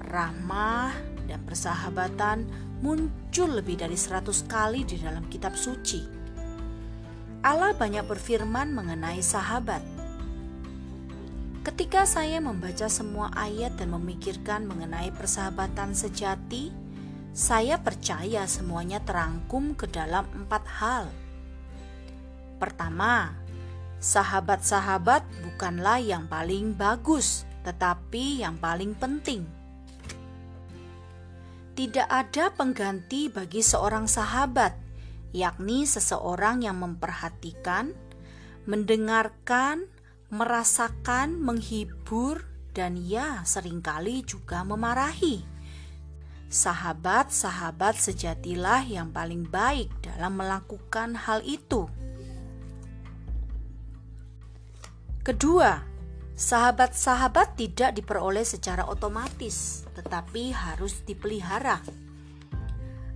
ramah, 0.07 0.95
dan 1.27 1.43
persahabatan 1.43 2.47
muncul 2.79 3.51
lebih 3.51 3.83
dari 3.83 3.99
seratus 3.99 4.47
kali 4.47 4.87
di 4.87 4.95
dalam 4.95 5.27
kitab 5.27 5.59
suci. 5.59 5.99
Allah 7.43 7.75
banyak 7.75 8.07
berfirman 8.07 8.71
mengenai 8.71 9.19
sahabat. 9.19 9.83
Ketika 11.67 12.07
saya 12.07 12.39
membaca 12.39 12.87
semua 12.87 13.27
ayat 13.35 13.75
dan 13.75 13.91
memikirkan 13.91 14.63
mengenai 14.71 15.11
persahabatan 15.11 15.91
sejati, 15.91 16.71
saya 17.35 17.75
percaya 17.75 18.47
semuanya 18.47 19.03
terangkum 19.03 19.75
ke 19.75 19.83
dalam 19.91 20.23
empat 20.31 20.63
hal– 20.79 21.11
Pertama, 22.59 23.33
sahabat-sahabat 24.03 25.23
bukanlah 25.47 26.03
yang 26.03 26.27
paling 26.27 26.75
bagus, 26.75 27.47
tetapi 27.63 28.43
yang 28.43 28.59
paling 28.59 28.91
penting. 28.99 29.47
Tidak 31.79 32.11
ada 32.11 32.51
pengganti 32.51 33.31
bagi 33.31 33.63
seorang 33.63 34.11
sahabat, 34.11 34.75
yakni 35.31 35.87
seseorang 35.87 36.67
yang 36.67 36.83
memperhatikan, 36.83 37.95
mendengarkan, 38.67 39.87
merasakan, 40.27 41.39
menghibur, 41.39 42.43
dan 42.75 42.99
ya, 42.99 43.47
sering 43.47 43.79
kali 43.79 44.27
juga 44.27 44.67
memarahi. 44.67 45.41
Sahabat-sahabat 46.49 47.95
sejatilah 47.95 48.83
yang 48.83 49.13
paling 49.13 49.45
baik 49.45 49.87
dalam 50.01 50.35
melakukan 50.35 51.13
hal 51.15 51.45
itu. 51.45 51.85
Kedua, 55.29 55.77
sahabat-sahabat 56.33 57.53
tidak 57.53 57.93
diperoleh 57.93 58.41
secara 58.41 58.89
otomatis, 58.89 59.85
tetapi 59.93 60.49
harus 60.49 61.05
dipelihara. 61.05 61.85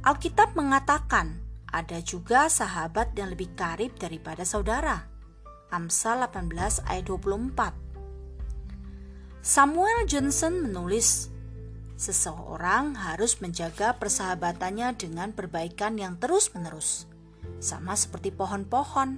Alkitab 0.06 0.54
mengatakan 0.54 1.42
ada 1.74 1.98
juga 2.06 2.54
sahabat 2.54 3.18
yang 3.18 3.34
lebih 3.34 3.58
karib 3.58 3.98
daripada 3.98 4.46
saudara. 4.46 5.10
Amsal 5.74 6.22
18 6.30 6.86
ayat 6.86 7.02
24. 7.10 7.74
Samuel 9.42 10.06
Johnson 10.06 10.70
menulis, 10.70 11.34
seseorang 11.98 12.94
harus 12.94 13.42
menjaga 13.42 13.98
persahabatannya 13.98 15.02
dengan 15.02 15.34
perbaikan 15.34 15.98
yang 15.98 16.22
terus-menerus. 16.22 17.10
Sama 17.58 17.98
seperti 17.98 18.30
pohon-pohon, 18.30 19.18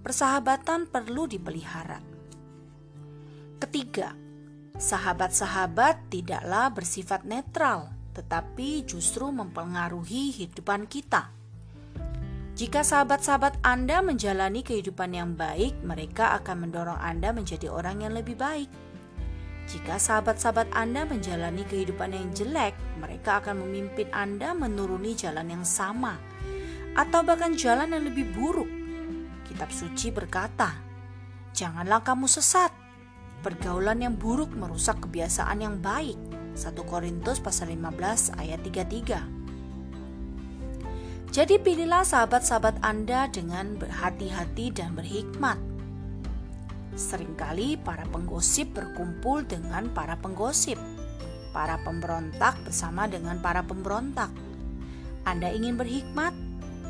persahabatan 0.00 0.88
perlu 0.88 1.28
dipelihara. 1.28 2.13
Ketiga, 3.64 4.12
sahabat-sahabat 4.76 6.12
tidaklah 6.12 6.68
bersifat 6.68 7.24
netral, 7.24 7.96
tetapi 8.12 8.84
justru 8.84 9.24
mempengaruhi 9.32 10.36
kehidupan 10.36 10.84
kita. 10.84 11.32
Jika 12.60 12.84
sahabat-sahabat 12.84 13.64
Anda 13.64 14.04
menjalani 14.04 14.60
kehidupan 14.60 15.16
yang 15.16 15.32
baik, 15.32 15.80
mereka 15.80 16.36
akan 16.36 16.68
mendorong 16.68 17.00
Anda 17.00 17.32
menjadi 17.32 17.72
orang 17.72 18.04
yang 18.04 18.12
lebih 18.12 18.36
baik. 18.36 18.68
Jika 19.72 19.96
sahabat-sahabat 19.96 20.68
Anda 20.76 21.08
menjalani 21.08 21.64
kehidupan 21.64 22.12
yang 22.12 22.36
jelek, 22.36 22.76
mereka 23.00 23.40
akan 23.40 23.64
memimpin 23.64 24.12
Anda 24.12 24.52
menuruni 24.52 25.16
jalan 25.16 25.48
yang 25.48 25.64
sama, 25.64 26.20
atau 27.00 27.24
bahkan 27.24 27.56
jalan 27.56 27.96
yang 27.96 28.12
lebih 28.12 28.28
buruk. 28.28 28.68
Kitab 29.48 29.72
suci 29.72 30.12
berkata, 30.12 30.68
"Janganlah 31.56 32.04
kamu 32.04 32.28
sesat, 32.28 32.83
Pergaulan 33.44 34.00
yang 34.00 34.16
buruk 34.16 34.56
merusak 34.56 35.04
kebiasaan 35.04 35.60
yang 35.60 35.76
baik. 35.84 36.16
1 36.56 36.72
Korintus 36.88 37.44
pasal 37.44 37.76
15 37.76 38.40
ayat 38.40 38.64
33. 38.64 39.20
Jadi 41.28 41.60
pilihlah 41.60 42.08
sahabat-sahabat 42.08 42.80
Anda 42.80 43.28
dengan 43.28 43.76
berhati-hati 43.76 44.72
dan 44.72 44.96
berhikmat. 44.96 45.60
Seringkali 46.96 47.76
para 47.84 48.08
penggosip 48.08 48.72
berkumpul 48.72 49.44
dengan 49.44 49.92
para 49.92 50.16
penggosip, 50.16 50.80
para 51.52 51.76
pemberontak 51.84 52.56
bersama 52.64 53.04
dengan 53.04 53.44
para 53.44 53.60
pemberontak. 53.60 54.32
Anda 55.28 55.52
ingin 55.52 55.76
berhikmat? 55.76 56.32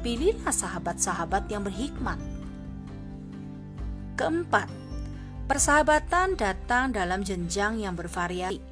Pilihlah 0.06 0.54
sahabat-sahabat 0.54 1.50
yang 1.50 1.66
berhikmat. 1.66 2.22
Keempat, 4.14 4.70
Persahabatan 5.44 6.40
datang 6.40 6.88
dalam 6.88 7.20
jenjang 7.20 7.76
yang 7.76 7.92
bervariasi. 7.92 8.64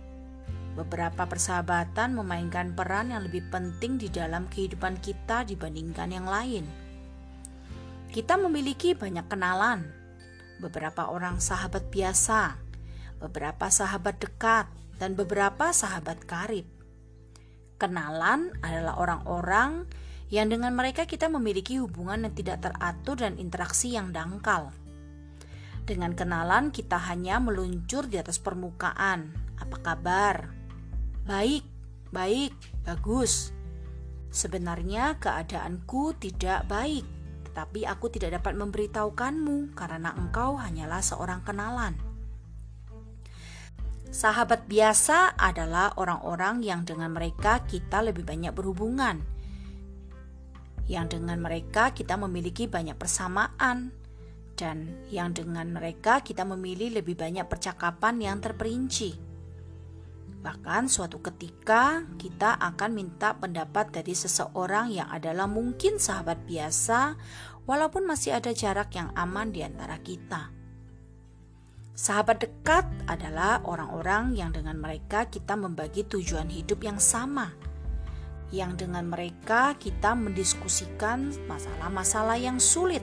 Beberapa 0.72 1.28
persahabatan 1.28 2.16
memainkan 2.16 2.72
peran 2.72 3.12
yang 3.12 3.28
lebih 3.28 3.44
penting 3.52 4.00
di 4.00 4.08
dalam 4.08 4.48
kehidupan 4.48 4.96
kita 5.04 5.44
dibandingkan 5.44 6.08
yang 6.08 6.24
lain. 6.24 6.64
Kita 8.08 8.40
memiliki 8.40 8.96
banyak 8.96 9.28
kenalan, 9.28 9.84
beberapa 10.64 11.12
orang 11.12 11.44
sahabat 11.44 11.92
biasa, 11.92 12.56
beberapa 13.20 13.68
sahabat 13.68 14.16
dekat, 14.16 14.64
dan 14.96 15.12
beberapa 15.12 15.76
sahabat 15.76 16.24
karib. 16.24 16.64
Kenalan 17.76 18.48
adalah 18.64 18.96
orang-orang 18.96 19.84
yang 20.32 20.48
dengan 20.48 20.72
mereka 20.72 21.04
kita 21.04 21.28
memiliki 21.28 21.76
hubungan 21.76 22.24
yang 22.24 22.32
tidak 22.32 22.64
teratur 22.64 23.20
dan 23.20 23.36
interaksi 23.36 23.92
yang 23.92 24.08
dangkal. 24.08 24.72
Dengan 25.82 26.14
kenalan 26.14 26.70
kita 26.70 26.94
hanya 27.10 27.42
meluncur 27.42 28.06
di 28.06 28.14
atas 28.14 28.38
permukaan. 28.38 29.34
Apa 29.58 29.76
kabar? 29.82 30.54
Baik, 31.26 31.66
baik, 32.14 32.54
bagus. 32.86 33.50
Sebenarnya 34.32 35.18
keadaanku 35.18 36.16
tidak 36.22 36.70
baik, 36.70 37.04
tetapi 37.50 37.84
aku 37.84 38.08
tidak 38.08 38.40
dapat 38.40 38.56
memberitahukanmu 38.56 39.76
karena 39.76 40.14
engkau 40.14 40.56
hanyalah 40.56 41.04
seorang 41.04 41.44
kenalan. 41.44 41.98
Sahabat 44.12 44.68
biasa 44.68 45.34
adalah 45.40 45.96
orang-orang 45.96 46.60
yang 46.60 46.84
dengan 46.84 47.12
mereka 47.16 47.64
kita 47.64 48.04
lebih 48.04 48.28
banyak 48.28 48.52
berhubungan, 48.52 49.24
yang 50.84 51.08
dengan 51.08 51.40
mereka 51.40 51.96
kita 51.96 52.20
memiliki 52.20 52.68
banyak 52.68 52.96
persamaan, 52.96 53.92
dan 54.62 54.86
yang 55.10 55.34
dengan 55.34 55.74
mereka 55.74 56.22
kita 56.22 56.46
memilih 56.46 57.02
lebih 57.02 57.18
banyak 57.18 57.42
percakapan 57.50 58.22
yang 58.22 58.38
terperinci. 58.38 59.18
Bahkan 60.38 60.86
suatu 60.86 61.18
ketika 61.18 62.06
kita 62.14 62.62
akan 62.62 62.94
minta 62.94 63.34
pendapat 63.34 63.90
dari 63.90 64.14
seseorang 64.14 64.94
yang 64.94 65.10
adalah 65.10 65.50
mungkin 65.50 65.98
sahabat 65.98 66.46
biasa 66.46 67.18
walaupun 67.66 68.06
masih 68.06 68.38
ada 68.38 68.54
jarak 68.54 68.94
yang 68.94 69.10
aman 69.18 69.50
di 69.50 69.66
antara 69.66 69.98
kita. 69.98 70.54
Sahabat 71.98 72.46
dekat 72.46 72.86
adalah 73.10 73.66
orang-orang 73.66 74.38
yang 74.38 74.54
dengan 74.54 74.78
mereka 74.78 75.26
kita 75.26 75.58
membagi 75.58 76.06
tujuan 76.06 76.46
hidup 76.50 76.86
yang 76.86 77.02
sama. 77.02 77.50
Yang 78.54 78.86
dengan 78.86 79.10
mereka 79.10 79.74
kita 79.78 80.14
mendiskusikan 80.14 81.34
masalah-masalah 81.46 82.38
yang 82.38 82.58
sulit 82.58 83.02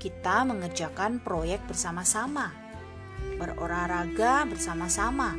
kita 0.00 0.48
mengerjakan 0.48 1.20
proyek 1.20 1.60
bersama-sama, 1.68 2.56
berolahraga 3.36 4.48
bersama-sama, 4.48 5.36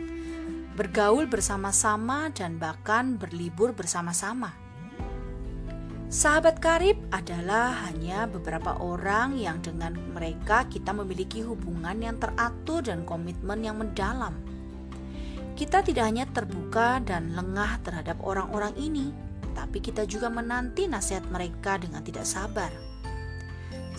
bergaul 0.77 1.25
bersama-sama, 1.25 2.29
dan 2.29 2.61
bahkan 2.61 3.17
berlibur 3.17 3.73
bersama-sama. 3.73 4.53
Sahabat 6.11 6.59
karib 6.59 6.99
adalah 7.09 7.87
hanya 7.87 8.27
beberapa 8.27 8.75
orang 8.83 9.39
yang 9.39 9.63
dengan 9.63 9.95
mereka 10.11 10.67
kita 10.67 10.91
memiliki 10.91 11.39
hubungan 11.39 12.03
yang 12.03 12.19
teratur 12.19 12.83
dan 12.83 13.07
komitmen 13.07 13.63
yang 13.63 13.79
mendalam. 13.79 14.35
Kita 15.55 15.79
tidak 15.79 16.05
hanya 16.11 16.27
terbuka 16.27 16.99
dan 17.01 17.31
lengah 17.31 17.79
terhadap 17.81 18.19
orang-orang 18.27 18.75
ini, 18.75 19.15
tapi 19.55 19.79
kita 19.79 20.03
juga 20.03 20.27
menanti 20.27 20.83
nasihat 20.91 21.23
mereka 21.31 21.79
dengan 21.79 22.03
tidak 22.03 22.27
sabar. 22.27 22.90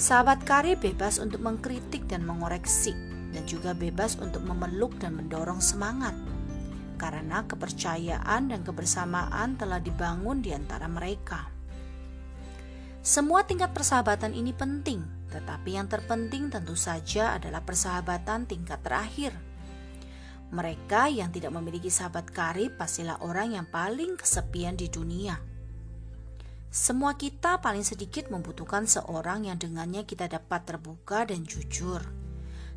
Sahabat 0.00 0.42
karib 0.48 0.80
bebas 0.80 1.20
untuk 1.20 1.44
mengkritik 1.44 2.08
dan 2.08 2.24
mengoreksi, 2.24 2.96
dan 3.32 3.44
juga 3.44 3.76
bebas 3.76 4.16
untuk 4.16 4.40
memeluk 4.44 4.96
dan 4.96 5.16
mendorong 5.16 5.60
semangat, 5.60 6.16
karena 6.96 7.44
kepercayaan 7.44 8.48
dan 8.48 8.60
kebersamaan 8.64 9.60
telah 9.60 9.78
dibangun 9.78 10.40
di 10.40 10.56
antara 10.56 10.88
mereka. 10.88 11.52
Semua 13.02 13.42
tingkat 13.42 13.74
persahabatan 13.74 14.32
ini 14.32 14.54
penting, 14.54 15.02
tetapi 15.28 15.74
yang 15.74 15.90
terpenting 15.90 16.48
tentu 16.48 16.78
saja 16.78 17.34
adalah 17.34 17.60
persahabatan 17.66 18.46
tingkat 18.46 18.78
terakhir. 18.80 19.34
Mereka 20.52 21.08
yang 21.08 21.32
tidak 21.32 21.50
memiliki 21.50 21.88
sahabat 21.88 22.28
karib 22.30 22.76
pastilah 22.78 23.18
orang 23.24 23.56
yang 23.56 23.66
paling 23.66 24.14
kesepian 24.20 24.76
di 24.76 24.86
dunia. 24.86 25.51
Semua 26.72 27.20
kita 27.20 27.60
paling 27.60 27.84
sedikit 27.84 28.32
membutuhkan 28.32 28.88
seorang 28.88 29.44
yang 29.44 29.60
dengannya 29.60 30.08
kita 30.08 30.24
dapat 30.24 30.64
terbuka 30.64 31.28
dan 31.28 31.44
jujur. 31.44 32.00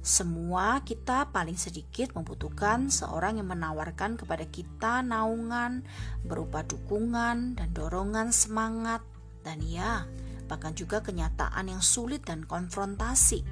Semua 0.03 0.83
kita 0.83 1.31
paling 1.31 1.55
sedikit 1.55 2.11
membutuhkan 2.11 2.91
seorang 2.91 3.39
yang 3.39 3.47
menawarkan 3.47 4.19
kepada 4.19 4.43
kita 4.51 4.99
naungan 4.99 5.87
berupa 6.27 6.67
dukungan 6.67 7.55
dan 7.55 7.69
dorongan 7.71 8.35
semangat 8.35 8.99
dan 9.47 9.63
ya, 9.63 10.03
bahkan 10.51 10.75
juga 10.75 10.99
kenyataan 10.99 11.71
yang 11.71 11.79
sulit 11.79 12.27
dan 12.27 12.43
konfrontasi. 12.43 13.47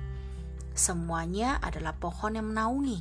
Semuanya 0.75 1.55
adalah 1.63 1.95
pohon 1.95 2.35
yang 2.35 2.51
menaungi. 2.51 2.99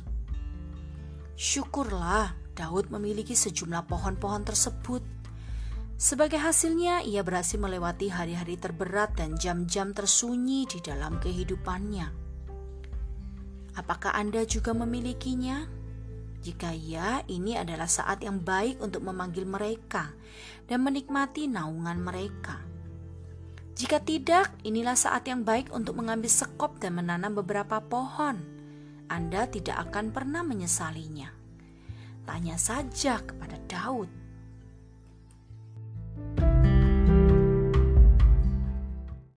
Syukurlah 1.35 2.39
Daud 2.55 2.87
memiliki 2.87 3.35
sejumlah 3.35 3.83
pohon-pohon 3.91 4.47
tersebut. 4.47 5.12
Sebagai 5.95 6.41
hasilnya, 6.41 7.05
ia 7.05 7.23
berhasil 7.23 7.55
melewati 7.55 8.11
hari-hari 8.11 8.59
terberat 8.59 9.15
dan 9.15 9.37
jam-jam 9.39 9.93
tersunyi 9.95 10.67
di 10.67 10.83
dalam 10.83 11.21
kehidupannya. 11.21 12.07
Apakah 13.73 14.13
Anda 14.13 14.45
juga 14.45 14.75
memilikinya? 14.77 15.65
Jika 16.43 16.75
ya, 16.75 17.23
ini 17.31 17.55
adalah 17.55 17.87
saat 17.87 18.19
yang 18.21 18.43
baik 18.43 18.83
untuk 18.83 19.01
memanggil 19.07 19.47
mereka 19.47 20.11
dan 20.67 20.83
menikmati 20.83 21.47
naungan 21.47 22.03
mereka. 22.03 22.59
Jika 23.73 24.03
tidak, 24.03 24.53
inilah 24.61 24.93
saat 24.93 25.25
yang 25.25 25.41
baik 25.41 25.73
untuk 25.73 25.97
mengambil 25.97 26.29
sekop 26.29 26.77
dan 26.77 26.99
menanam 26.99 27.33
beberapa 27.33 27.81
pohon. 27.81 28.37
Anda 29.09 29.49
tidak 29.49 29.89
akan 29.89 30.13
pernah 30.13 30.45
menyesalinya. 30.45 31.31
Tanya 32.27 32.59
saja 32.61 33.17
kepada 33.23 33.57
Daud. 33.65 34.22